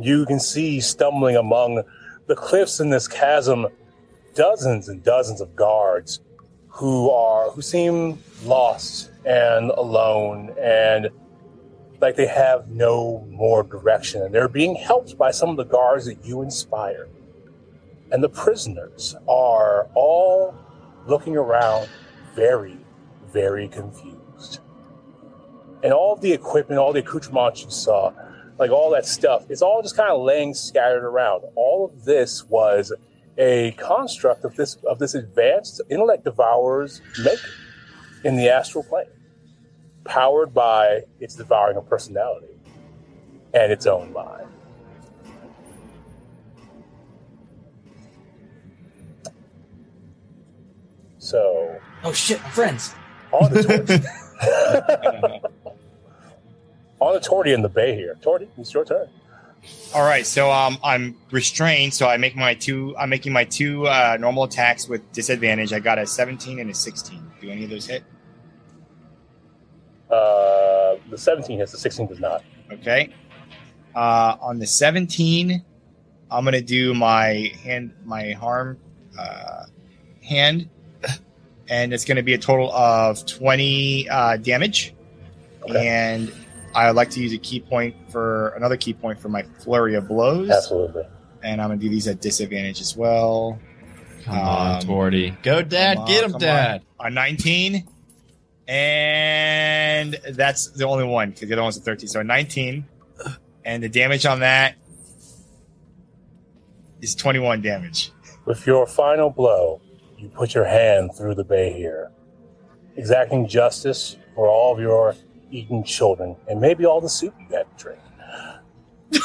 You 0.00 0.24
can 0.26 0.38
see 0.40 0.80
stumbling 0.80 1.36
among 1.36 1.82
the 2.26 2.36
cliffs 2.36 2.80
in 2.80 2.90
this 2.90 3.08
chasm 3.08 3.66
dozens 4.34 4.88
and 4.88 5.02
dozens 5.02 5.40
of 5.40 5.56
guards 5.56 6.20
who 6.68 7.10
are 7.10 7.50
who 7.50 7.60
seem 7.60 8.18
lost 8.44 9.10
and 9.24 9.70
alone 9.70 10.54
and 10.60 11.08
like 12.00 12.16
they 12.16 12.26
have 12.26 12.68
no 12.68 13.26
more 13.28 13.62
direction 13.62 14.22
and 14.22 14.32
they're 14.34 14.48
being 14.48 14.76
helped 14.76 15.18
by 15.18 15.30
some 15.30 15.50
of 15.50 15.56
the 15.56 15.64
guards 15.64 16.06
that 16.06 16.24
you 16.24 16.42
inspire 16.42 17.08
and 18.12 18.22
the 18.22 18.28
prisoners 18.28 19.16
are 19.28 19.88
all 19.94 20.54
looking 21.06 21.36
around 21.36 21.88
very 22.34 22.78
very 23.32 23.68
confused 23.68 24.60
and 25.82 25.92
all 25.92 26.16
the 26.16 26.32
equipment 26.32 26.78
all 26.78 26.92
the 26.92 27.00
accoutrements 27.00 27.64
you 27.64 27.70
saw 27.70 28.12
like 28.58 28.70
all 28.70 28.90
that 28.90 29.06
stuff 29.06 29.44
it's 29.48 29.62
all 29.62 29.82
just 29.82 29.96
kind 29.96 30.10
of 30.10 30.20
laying 30.22 30.52
scattered 30.54 31.04
around 31.04 31.42
all 31.54 31.84
of 31.84 32.04
this 32.04 32.44
was 32.44 32.92
a 33.38 33.72
construct 33.72 34.44
of 34.44 34.54
this 34.56 34.76
of 34.88 34.98
this 34.98 35.14
advanced 35.14 35.80
intellect 35.88 36.24
devourer's 36.24 37.00
making 37.22 37.50
in 38.24 38.36
the 38.36 38.48
astral 38.48 38.84
plane 38.84 39.06
powered 40.04 40.52
by 40.52 41.00
its 41.20 41.34
devouring 41.34 41.76
of 41.76 41.88
personality 41.88 42.48
and 43.54 43.72
its 43.72 43.86
own 43.86 44.12
mind. 44.12 44.46
So, 51.18 51.78
Oh 52.02 52.12
shit, 52.12 52.42
my 52.42 52.48
friends. 52.50 52.94
On 53.32 53.52
the 53.52 53.60
Torty. 53.60 54.04
on 57.00 57.14
the 57.14 57.20
Torty 57.20 57.54
in 57.54 57.62
the 57.62 57.70
Behir. 57.70 58.20
Torty, 58.22 58.48
it's 58.58 58.72
your 58.74 58.84
turn. 58.84 59.08
All 59.94 60.02
right, 60.02 60.26
so 60.26 60.50
um, 60.50 60.78
I'm 60.82 61.16
restrained, 61.30 61.92
so 61.92 62.08
I 62.08 62.16
make 62.16 62.34
my 62.34 62.54
two. 62.54 62.96
I'm 62.96 63.10
making 63.10 63.32
my 63.32 63.44
two 63.44 63.86
uh, 63.86 64.16
normal 64.18 64.44
attacks 64.44 64.88
with 64.88 65.12
disadvantage. 65.12 65.72
I 65.72 65.80
got 65.80 65.98
a 65.98 66.06
17 66.06 66.58
and 66.58 66.70
a 66.70 66.74
16. 66.74 67.32
Do 67.40 67.50
any 67.50 67.64
of 67.64 67.70
those 67.70 67.86
hit? 67.86 68.04
Uh, 70.10 70.96
the 71.10 71.18
17 71.18 71.58
hits, 71.58 71.72
the 71.72 71.78
16 71.78 72.06
does 72.06 72.20
not. 72.20 72.42
Okay. 72.72 73.12
Uh, 73.94 74.36
on 74.40 74.58
the 74.58 74.66
17, 74.66 75.62
I'm 76.30 76.44
gonna 76.44 76.60
do 76.60 76.94
my 76.94 77.52
hand, 77.62 77.92
my 78.04 78.32
harm 78.32 78.78
uh, 79.18 79.64
hand, 80.22 80.68
and 81.70 81.94
it's 81.94 82.04
gonna 82.04 82.22
be 82.22 82.34
a 82.34 82.38
total 82.38 82.70
of 82.72 83.24
20 83.24 84.08
uh, 84.10 84.36
damage. 84.36 84.92
Okay. 85.62 85.86
And 85.88 86.32
I 86.74 86.86
would 86.88 86.96
like 86.96 87.10
to 87.10 87.20
use 87.20 87.32
a 87.32 87.38
ki 87.38 87.60
point 87.60 87.94
for 88.10 88.48
another 88.50 88.76
ki 88.76 88.92
point 88.94 89.18
for 89.20 89.28
my 89.28 89.42
flurry 89.64 89.94
of 89.94 90.08
blows, 90.08 90.50
Absolutely. 90.50 91.04
and 91.42 91.60
I'm 91.62 91.68
gonna 91.68 91.80
do 91.80 91.88
these 91.88 92.06
at 92.08 92.20
disadvantage 92.20 92.80
as 92.80 92.96
well. 92.96 93.58
Come 94.24 94.38
on, 94.38 94.76
Um, 94.76 94.82
Torty. 94.82 95.42
Go, 95.42 95.62
Dad. 95.62 95.96
Come 95.96 96.06
Get 96.06 96.24
him, 96.24 96.30
come 96.32 96.40
Dad. 96.40 96.82
A 97.00 97.08
19, 97.10 97.86
and 98.68 100.14
that's 100.32 100.66
the 100.68 100.86
only 100.86 101.04
one 101.04 101.30
because 101.30 101.48
the 101.48 101.54
other 101.54 101.62
one's 101.62 101.76
a 101.76 101.80
13. 101.80 102.08
So 102.08 102.20
a 102.20 102.24
19, 102.24 102.84
and 103.64 103.82
the 103.82 103.88
damage 103.88 104.26
on 104.26 104.40
that 104.40 104.74
is 107.00 107.14
21 107.14 107.62
damage. 107.62 108.12
With 108.44 108.66
your 108.66 108.86
final 108.86 109.30
blow, 109.30 109.80
you 110.20 110.28
put 110.28 110.54
your 110.54 110.64
hand 110.64 111.14
through 111.16 111.34
the 111.34 111.44
Behir, 111.44 112.10
exacting 112.96 113.48
justice 113.48 114.16
for 114.34 114.46
all 114.48 114.72
of 114.74 114.80
your 114.80 115.14
eaten 115.50 115.82
children 115.82 116.36
and 116.48 116.60
maybe 116.60 116.84
all 116.84 117.00
the 117.00 117.08
soup 117.08 117.34
you 117.40 117.56
had 117.56 117.66
to 117.78 117.82
drink. 117.82 117.98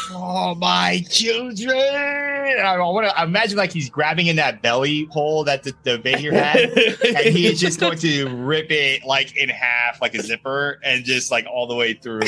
Oh 0.10 0.56
my 0.56 1.04
children! 1.12 1.78
I 1.78 2.76
want 2.80 3.08
to 3.08 3.24
imagine 3.24 3.56
like 3.58 3.72
he's 3.72 3.88
grabbing 3.90 4.26
in 4.28 4.36
that 4.38 4.64
belly 4.64 5.06
hole 5.12 5.44
that 5.44 5.62
the, 5.62 5.74
the 5.84 6.00
Behir 6.00 6.34
had, 6.34 6.72
and 7.06 7.36
he 7.36 7.46
is 7.46 7.60
just 7.60 7.80
going 7.80 7.98
to 8.00 8.28
rip 8.36 8.72
it 8.72 9.04
like 9.06 9.38
in 9.38 9.48
half, 9.50 10.02
like 10.02 10.16
a 10.16 10.24
zipper, 10.24 10.80
and 10.84 11.06
just 11.06 11.30
like 11.30 11.46
all 11.46 11.68
the 11.68 11.76
way 11.76 11.94
through, 11.94 12.22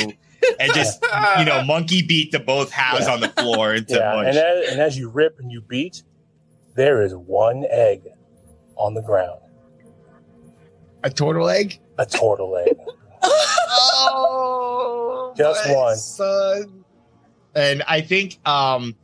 and 0.60 0.72
just 0.72 1.04
you 1.38 1.44
know 1.44 1.64
monkey 1.64 2.00
beat 2.06 2.30
the 2.30 2.38
both 2.38 2.70
halves 2.70 3.08
on 3.08 3.18
the 3.18 3.28
floor 3.30 3.74
into 3.74 3.94
Yeah, 3.94 4.14
mush. 4.14 4.26
and 4.28 4.36
as, 4.36 4.70
and 4.70 4.80
as 4.80 4.96
you 4.96 5.08
rip 5.08 5.40
and 5.40 5.50
you 5.50 5.60
beat, 5.60 6.04
there 6.76 7.02
is 7.02 7.12
one 7.16 7.64
egg 7.70 8.02
on 8.78 8.94
the 8.94 9.02
ground, 9.02 9.40
a 11.04 11.10
turtle 11.10 11.48
egg. 11.48 11.78
a 11.98 12.06
turtle 12.06 12.56
egg. 12.56 12.76
Oh, 14.10 15.34
Just 15.36 15.66
my 15.68 15.74
one. 15.74 15.96
son. 15.96 16.84
And 17.54 17.82
I 17.86 18.00
think 18.00 18.38
um, 18.46 18.94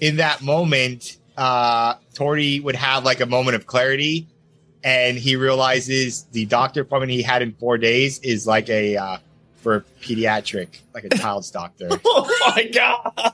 in 0.00 0.16
that 0.16 0.42
moment, 0.42 1.18
uh, 1.36 1.94
Torty 2.14 2.62
would 2.62 2.74
have 2.76 3.04
like 3.04 3.20
a 3.20 3.26
moment 3.26 3.54
of 3.56 3.66
clarity, 3.66 4.26
and 4.82 5.16
he 5.16 5.36
realizes 5.36 6.24
the 6.32 6.44
doctor 6.46 6.82
appointment 6.82 7.12
he 7.12 7.22
had 7.22 7.40
in 7.42 7.52
four 7.54 7.78
days 7.78 8.18
is 8.20 8.46
like 8.46 8.68
a 8.68 8.96
uh, 8.96 9.16
for 9.62 9.76
a 9.76 9.80
pediatric, 10.02 10.80
like 10.92 11.04
a 11.04 11.10
child's 11.10 11.50
doctor. 11.50 11.88
Oh 12.04 12.52
my 12.54 12.64
god. 12.64 13.32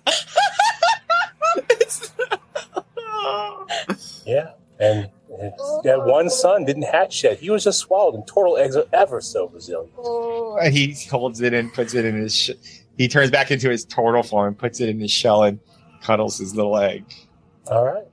Yeah, 4.27 4.53
and 4.79 5.09
it's- 5.39 5.81
that 5.85 6.05
one 6.05 6.29
son 6.31 6.65
didn't 6.65 6.83
hatch 6.83 7.23
yet. 7.25 7.39
He 7.39 7.51
was 7.51 7.65
just 7.65 7.79
swallowed, 7.79 8.15
and 8.15 8.27
turtle 8.27 8.57
eggs 8.57 8.77
are 8.77 8.85
ever 8.93 9.21
so 9.21 9.49
resilient. 9.49 9.93
and 10.63 10.75
he 10.75 10.95
holds 11.11 11.41
it 11.41 11.55
and 11.55 11.73
puts 11.73 11.95
it 11.95 12.05
in 12.05 12.17
his. 12.17 12.35
Sh- 12.37 12.51
he 12.99 13.09
turns 13.09 13.31
back 13.31 13.51
into 13.51 13.71
his 13.71 13.85
turtle 13.85 14.23
form 14.23 14.49
and 14.49 14.59
puts 14.59 14.81
it 14.81 14.89
in 14.89 14.99
his 15.01 15.11
shell 15.11 15.43
and 15.45 15.59
cuddles 16.03 16.39
his 16.39 16.55
little 16.55 16.77
egg. 16.77 17.05
All 17.71 17.85
right. 17.85 18.05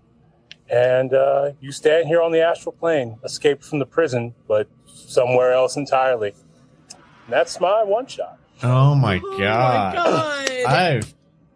And 0.70 1.14
uh, 1.14 1.52
you 1.62 1.72
stand 1.72 2.08
here 2.08 2.22
on 2.22 2.32
the 2.32 2.42
astral 2.42 2.74
plane, 2.74 3.18
escaped 3.24 3.64
from 3.64 3.80
the 3.80 3.86
prison, 3.86 4.34
but 4.48 4.68
somewhere 4.86 5.54
else 5.54 5.76
entirely. 5.78 6.34
And 6.92 7.34
that's 7.34 7.60
my 7.60 7.84
one 7.84 8.06
shot. 8.08 8.38
Oh 8.64 8.96
my 8.96 9.22
Oh 9.24 9.38
god. 9.40 9.96
my 9.96 10.64
god. 10.64 10.66
I, 10.68 11.02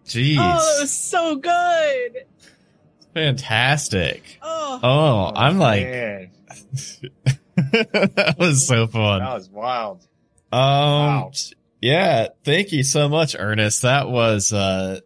jeez. 0.06 0.38
Oh, 0.38 0.76
that 0.76 0.82
was 0.82 0.92
so 0.92 1.36
good. 1.36 2.26
Fantastic. 3.14 4.40
Oh, 4.42 4.80
Oh, 4.84 5.32
I'm 5.36 5.58
like, 5.60 5.84
that 7.56 8.36
was 8.40 8.66
so 8.68 8.88
fun. 8.88 9.20
that 9.20 9.34
was 9.34 9.50
wild. 9.50 10.02
Um, 10.52 10.60
Wow. 10.62 11.32
yeah, 11.82 12.28
thank 12.44 12.72
you 12.72 12.84
so 12.84 13.08
much, 13.10 13.36
Ernest. 13.38 13.84
That 13.84 14.10
was, 14.10 14.52
uh, 14.54 15.00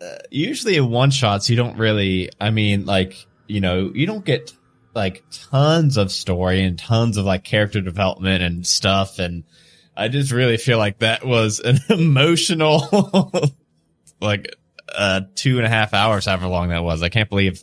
uh, 0.00 0.16
usually 0.30 0.76
in 0.76 0.90
one 0.90 1.10
shots, 1.10 1.50
you 1.50 1.56
don't 1.56 1.76
really, 1.78 2.30
I 2.40 2.50
mean, 2.50 2.86
like, 2.86 3.26
you 3.46 3.60
know, 3.60 3.90
you 3.94 4.06
don't 4.06 4.24
get 4.24 4.52
like 4.94 5.22
tons 5.50 5.96
of 5.96 6.10
story 6.12 6.62
and 6.62 6.78
tons 6.78 7.16
of 7.16 7.24
like 7.24 7.44
character 7.44 7.80
development 7.80 8.42
and 8.42 8.66
stuff. 8.66 9.18
And 9.18 9.44
I 9.96 10.08
just 10.08 10.30
really 10.32 10.56
feel 10.56 10.78
like 10.78 10.98
that 11.00 11.24
was 11.26 11.60
an 11.60 11.78
emotional, 11.90 13.32
like, 14.20 14.54
uh, 14.96 15.20
two 15.34 15.58
and 15.58 15.66
a 15.66 15.68
half 15.68 15.94
hours, 15.94 16.26
however 16.26 16.46
long 16.46 16.68
that 16.70 16.82
was. 16.84 17.02
I 17.02 17.08
can't 17.08 17.28
believe 17.28 17.62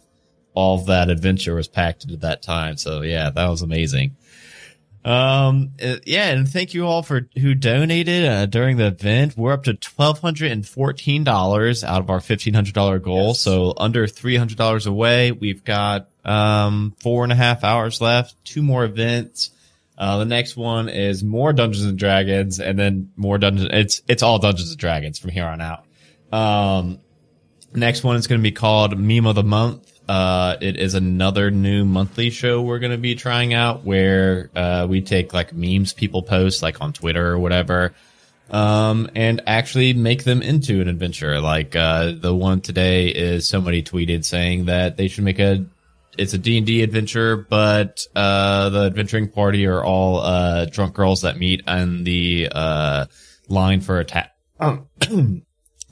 all 0.54 0.78
that 0.86 1.10
adventure 1.10 1.56
was 1.56 1.68
packed 1.68 2.04
into 2.06 2.18
that 2.18 2.42
time. 2.42 2.78
So 2.78 3.02
yeah, 3.02 3.30
that 3.30 3.48
was 3.50 3.62
amazing. 3.62 4.16
Um, 5.04 5.74
uh, 5.84 5.98
yeah, 6.06 6.30
and 6.30 6.50
thank 6.50 6.74
you 6.74 6.88
all 6.88 7.04
for 7.04 7.30
who 7.38 7.54
donated 7.54 8.26
uh, 8.26 8.45
during 8.48 8.78
the 8.78 8.88
event. 8.88 9.38
We're 9.38 9.54
up 9.54 9.66
to 9.66 9.76
twelve 9.76 10.20
hundred 10.20 10.52
and 10.52 10.68
fourteen 10.68 11.24
dollars 11.24 11.84
out 11.84 12.00
of 12.02 12.10
our 12.10 12.20
fifteen 12.20 12.56
hundred 12.56 12.74
dollar 12.74 12.98
goal, 12.98 13.28
Yes. 13.30 13.40
so 13.42 13.74
under 13.78 14.08
three 14.08 14.36
hundred 14.36 14.58
dollars 14.58 14.88
away. 14.88 15.32
We've 15.32 15.64
got 15.64 16.10
um 16.24 16.95
four 17.04 17.24
and 17.24 17.32
a 17.32 17.36
half 17.36 17.64
hours 17.64 18.02
left, 18.02 18.36
two 18.44 18.64
more 18.64 18.84
events. 18.84 19.52
Uh, 19.95 20.18
the 20.18 20.26
next 20.26 20.58
one 20.58 20.90
is 20.90 21.24
more 21.24 21.54
Dungeons 21.54 21.86
and 21.86 22.00
Dragons, 22.00 22.60
and 22.60 22.78
then 22.78 23.12
more 23.16 23.38
Dungeons. 23.38 23.70
It's 23.72 24.02
it's 24.08 24.24
all 24.24 24.40
Dungeons 24.40 24.72
and 24.72 24.80
Dragons 24.80 25.20
from 25.20 25.30
here 25.30 25.45
on 25.45 25.62
out. 25.62 25.86
Um, 26.34 27.00
next 27.76 28.04
one 28.04 28.16
is 28.16 28.28
going 28.28 28.40
to 28.40 28.44
be 28.44 28.52
called 28.52 28.98
Meme 28.98 29.26
of 29.26 29.36
the 29.36 29.44
Month. 29.44 29.92
Uh, 30.08 30.56
it 30.62 30.78
is 30.78 30.94
another 30.94 31.50
new 31.50 31.84
monthly 31.84 32.30
show 32.30 32.62
we're 32.62 32.80
going 32.80 32.92
to 32.92 32.98
be 32.98 33.16
trying 33.16 33.54
out 33.54 33.84
where, 33.84 34.52
uh, 34.56 34.86
we 34.88 35.02
take 35.02 35.34
like 35.34 35.52
memes 35.52 35.94
people 35.94 36.22
post 36.22 36.62
like 36.62 36.80
on 36.80 36.94
Twitter 36.94 37.28
or 37.28 37.40
whatever, 37.40 37.94
um, 38.52 39.10
and 39.16 39.42
actually 39.48 39.94
make 39.94 40.24
them 40.24 40.44
into 40.44 40.80
an 40.80 40.88
adventure. 40.88 41.42
Like, 41.42 41.76
uh, 41.76 42.12
the 42.16 42.36
one 42.36 42.62
today 42.62 43.08
is 43.08 43.48
somebody 43.48 43.82
tweeted 43.82 44.26
saying 44.26 44.66
that 44.66 44.95
they 44.95 45.08
should 45.08 45.24
make 45.24 45.40
a, 45.40 45.66
it's 46.18 46.34
a 46.34 46.38
D&D 46.38 46.84
adventure, 46.84 47.36
but, 47.36 48.06
uh, 48.16 48.70
the 48.70 48.86
adventuring 48.86 49.30
party 49.30 49.66
are 49.66 49.84
all, 49.84 50.20
uh, 50.20 50.66
drunk 50.66 50.94
girls 50.94 51.24
that 51.24 51.38
meet 51.40 51.68
on 51.68 52.04
the, 52.04 52.48
uh, 52.52 53.06
line 53.50 53.82
for 53.82 54.00
a 54.00 54.06
ta- 54.06 54.30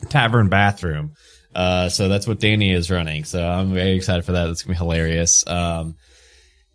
tavern 0.10 0.50
bathroom. 0.50 1.14
Uh, 1.56 1.90
so 1.90 2.08
that's 2.08 2.28
what 2.28 2.40
Danny 2.40 2.72
is 2.72 2.90
running. 2.90 3.24
So 3.24 3.46
I'm 3.46 3.74
very 3.74 3.96
excited 3.96 4.26
for 4.26 4.34
that. 4.34 4.48
That's 4.48 4.64
gonna 4.64 4.74
be 4.74 4.78
hilarious. 4.78 5.46
Um, 5.48 5.96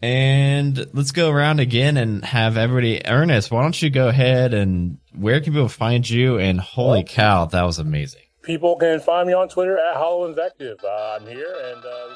and 0.01 0.87
let's 0.93 1.11
go 1.11 1.31
around 1.31 1.61
again 1.61 1.97
and 1.97 2.25
have 2.25 2.57
everybody. 2.57 3.05
Ernest, 3.05 3.51
why 3.51 3.63
don't 3.63 3.81
you 3.81 3.91
go 3.91 4.09
ahead 4.09 4.55
and 4.55 4.99
where 5.13 5.41
can 5.41 5.53
people 5.53 5.69
find 5.69 6.09
you? 6.09 6.39
And 6.39 6.61
holy 6.61 7.03
cow, 7.03 7.47
that 7.47 7.63
was 7.63 7.79
amazing. 7.79 8.23
People 8.43 8.77
can 8.77 9.01
find 9.01 9.27
me 9.27 9.35
on 9.35 9.49
Twitter 9.49 9.77
at 9.77 9.97
Hollow 9.97 10.27
Invective. 10.27 10.79
Uh, 10.83 11.19
I'm 11.21 11.27
here, 11.27 11.55
and 11.67 11.85
uh, 11.85 12.15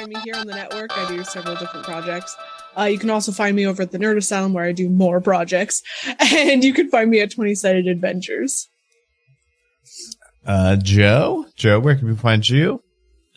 find 0.00 0.14
me 0.14 0.20
here 0.20 0.34
on 0.36 0.46
the 0.46 0.54
network. 0.54 0.96
I 0.96 1.08
do 1.08 1.22
several 1.24 1.56
different 1.56 1.84
projects. 1.84 2.36
Uh, 2.78 2.84
you 2.84 2.98
can 2.98 3.10
also 3.10 3.32
find 3.32 3.54
me 3.54 3.66
over 3.66 3.82
at 3.82 3.90
the 3.90 3.98
Nerd 3.98 4.16
Asylum 4.16 4.52
where 4.52 4.64
I 4.64 4.72
do 4.72 4.88
more 4.88 5.20
projects. 5.20 5.82
And 6.20 6.64
you 6.64 6.72
can 6.72 6.88
find 6.88 7.10
me 7.10 7.20
at 7.20 7.30
20 7.32 7.54
Sided 7.54 7.86
Adventures. 7.86 8.68
Uh, 10.46 10.76
Joe, 10.76 11.46
Joe, 11.56 11.80
where 11.80 11.96
can 11.96 12.08
we 12.08 12.16
find 12.16 12.48
you? 12.48 12.82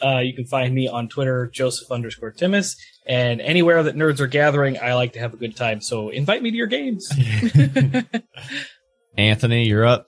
Uh, 0.04 0.20
you 0.20 0.34
can 0.34 0.46
find 0.46 0.74
me 0.74 0.88
on 0.88 1.08
Twitter, 1.08 1.50
Joseph 1.54 1.92
underscore 1.92 2.32
Timus, 2.32 2.76
and 3.06 3.42
anywhere 3.42 3.84
that 3.84 3.96
nerds 3.96 4.20
are 4.20 4.28
gathering, 4.28 4.78
I 4.82 4.94
like 4.94 5.14
to 5.14 5.20
have 5.20 5.34
a 5.34 5.38
good 5.38 5.56
time. 5.56 5.82
So 5.82 6.10
invite 6.10 6.42
me 6.42 6.52
to 6.52 6.58
your 6.58 6.68
games. 6.68 7.10
Anthony, 9.18 9.66
you're 9.66 9.86
up. 9.86 10.08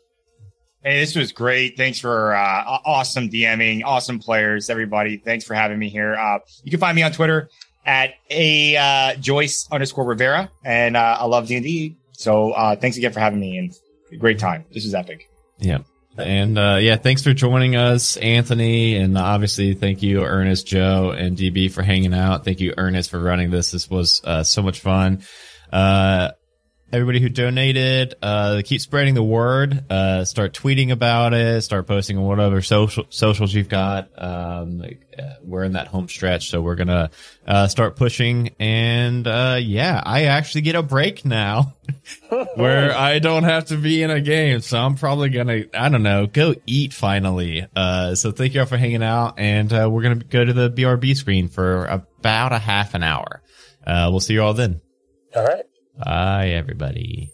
Hey, 0.85 0.99
this 0.99 1.15
was 1.15 1.31
great. 1.31 1.77
Thanks 1.77 1.97
for 1.97 2.35
uh, 2.35 2.77
awesome 2.85 3.27
DMing, 3.27 3.81
awesome 3.83 4.19
players, 4.19 4.69
everybody. 4.69 5.17
Thanks 5.17 5.43
for 5.43 5.55
having 5.55 5.79
me 5.79 5.89
here. 5.89 6.13
Uh, 6.13 6.37
you 6.63 6.69
can 6.69 6.79
find 6.79 6.95
me 6.95 7.01
on 7.01 7.11
Twitter 7.11 7.49
at 7.87 8.13
a 8.29 8.77
uh, 8.77 9.15
Joyce 9.15 9.67
underscore 9.71 10.05
Rivera, 10.05 10.51
and 10.63 10.95
uh, 10.95 11.17
I 11.21 11.25
love 11.25 11.47
D 11.47 11.55
and 11.55 11.63
D. 11.63 11.97
So 12.11 12.51
uh, 12.51 12.75
thanks 12.75 12.97
again 12.97 13.13
for 13.13 13.19
having 13.19 13.39
me, 13.39 13.57
and 13.57 14.19
great 14.19 14.37
time. 14.37 14.63
This 14.71 14.85
is 14.85 14.93
epic. 14.93 15.27
Yeah. 15.57 15.79
And 16.19 16.55
uh, 16.55 16.77
yeah, 16.79 16.97
thanks 16.97 17.23
for 17.23 17.33
joining 17.33 17.75
us, 17.75 18.15
Anthony, 18.17 18.95
and 18.95 19.17
obviously 19.17 19.73
thank 19.73 20.03
you, 20.03 20.23
Ernest, 20.23 20.67
Joe, 20.67 21.15
and 21.17 21.35
DB 21.35 21.71
for 21.71 21.81
hanging 21.81 22.13
out. 22.13 22.45
Thank 22.45 22.59
you, 22.59 22.75
Ernest, 22.77 23.09
for 23.09 23.19
running 23.19 23.49
this. 23.49 23.71
This 23.71 23.89
was 23.89 24.21
so 24.43 24.61
much 24.61 24.81
fun. 24.81 25.23
Everybody 26.93 27.19
who 27.19 27.29
donated, 27.29 28.13
uh, 28.21 28.61
keep 28.63 28.79
spreading 28.79 29.15
the 29.15 29.23
word. 29.23 29.91
Uh, 29.91 30.23
start 30.23 30.53
tweeting 30.53 30.91
about 30.91 31.33
it. 31.33 31.61
Start 31.63 31.87
posting 31.87 32.17
on 32.17 32.23
whatever 32.23 32.61
social 32.61 33.05
socials 33.09 33.53
you've 33.53 33.69
got. 33.69 34.09
Um, 34.15 34.83
uh, 35.17 35.23
we're 35.41 35.63
in 35.63 35.73
that 35.73 35.87
home 35.87 36.07
stretch, 36.07 36.49
so 36.51 36.61
we're 36.61 36.75
gonna 36.75 37.09
uh, 37.47 37.67
start 37.67 37.95
pushing. 37.95 38.55
And 38.59 39.27
uh, 39.27 39.57
yeah, 39.59 40.01
I 40.05 40.25
actually 40.25 40.61
get 40.61 40.75
a 40.75 40.83
break 40.83 41.25
now, 41.25 41.73
where 42.55 42.95
I 42.95 43.17
don't 43.17 43.43
have 43.43 43.65
to 43.65 43.77
be 43.77 44.03
in 44.03 44.11
a 44.11 44.21
game. 44.21 44.61
So 44.61 44.77
I'm 44.77 44.95
probably 44.95 45.29
gonna, 45.29 45.63
I 45.73 45.89
don't 45.89 46.03
know, 46.03 46.27
go 46.27 46.53
eat 46.67 46.93
finally. 46.93 47.65
Uh, 47.75 48.13
so 48.13 48.31
thank 48.31 48.53
you 48.53 48.59
all 48.59 48.67
for 48.67 48.77
hanging 48.77 49.03
out, 49.03 49.39
and 49.39 49.73
uh, 49.73 49.89
we're 49.91 50.03
gonna 50.03 50.15
go 50.15 50.45
to 50.45 50.53
the 50.53 50.69
BRB 50.69 51.17
screen 51.17 51.47
for 51.47 51.85
about 51.85 52.53
a 52.53 52.59
half 52.59 52.93
an 52.93 53.01
hour. 53.01 53.41
Uh, 53.85 54.09
we'll 54.11 54.19
see 54.19 54.35
you 54.35 54.43
all 54.43 54.53
then. 54.53 54.81
All 55.35 55.43
right. 55.43 55.65
Bye, 55.97 56.49
everybody. 56.49 57.31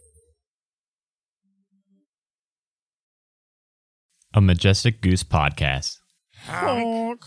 A 4.34 4.42
Majestic 4.42 5.02
Goose 5.02 5.24
Podcast. 5.24 5.98
Honk. 6.46 7.26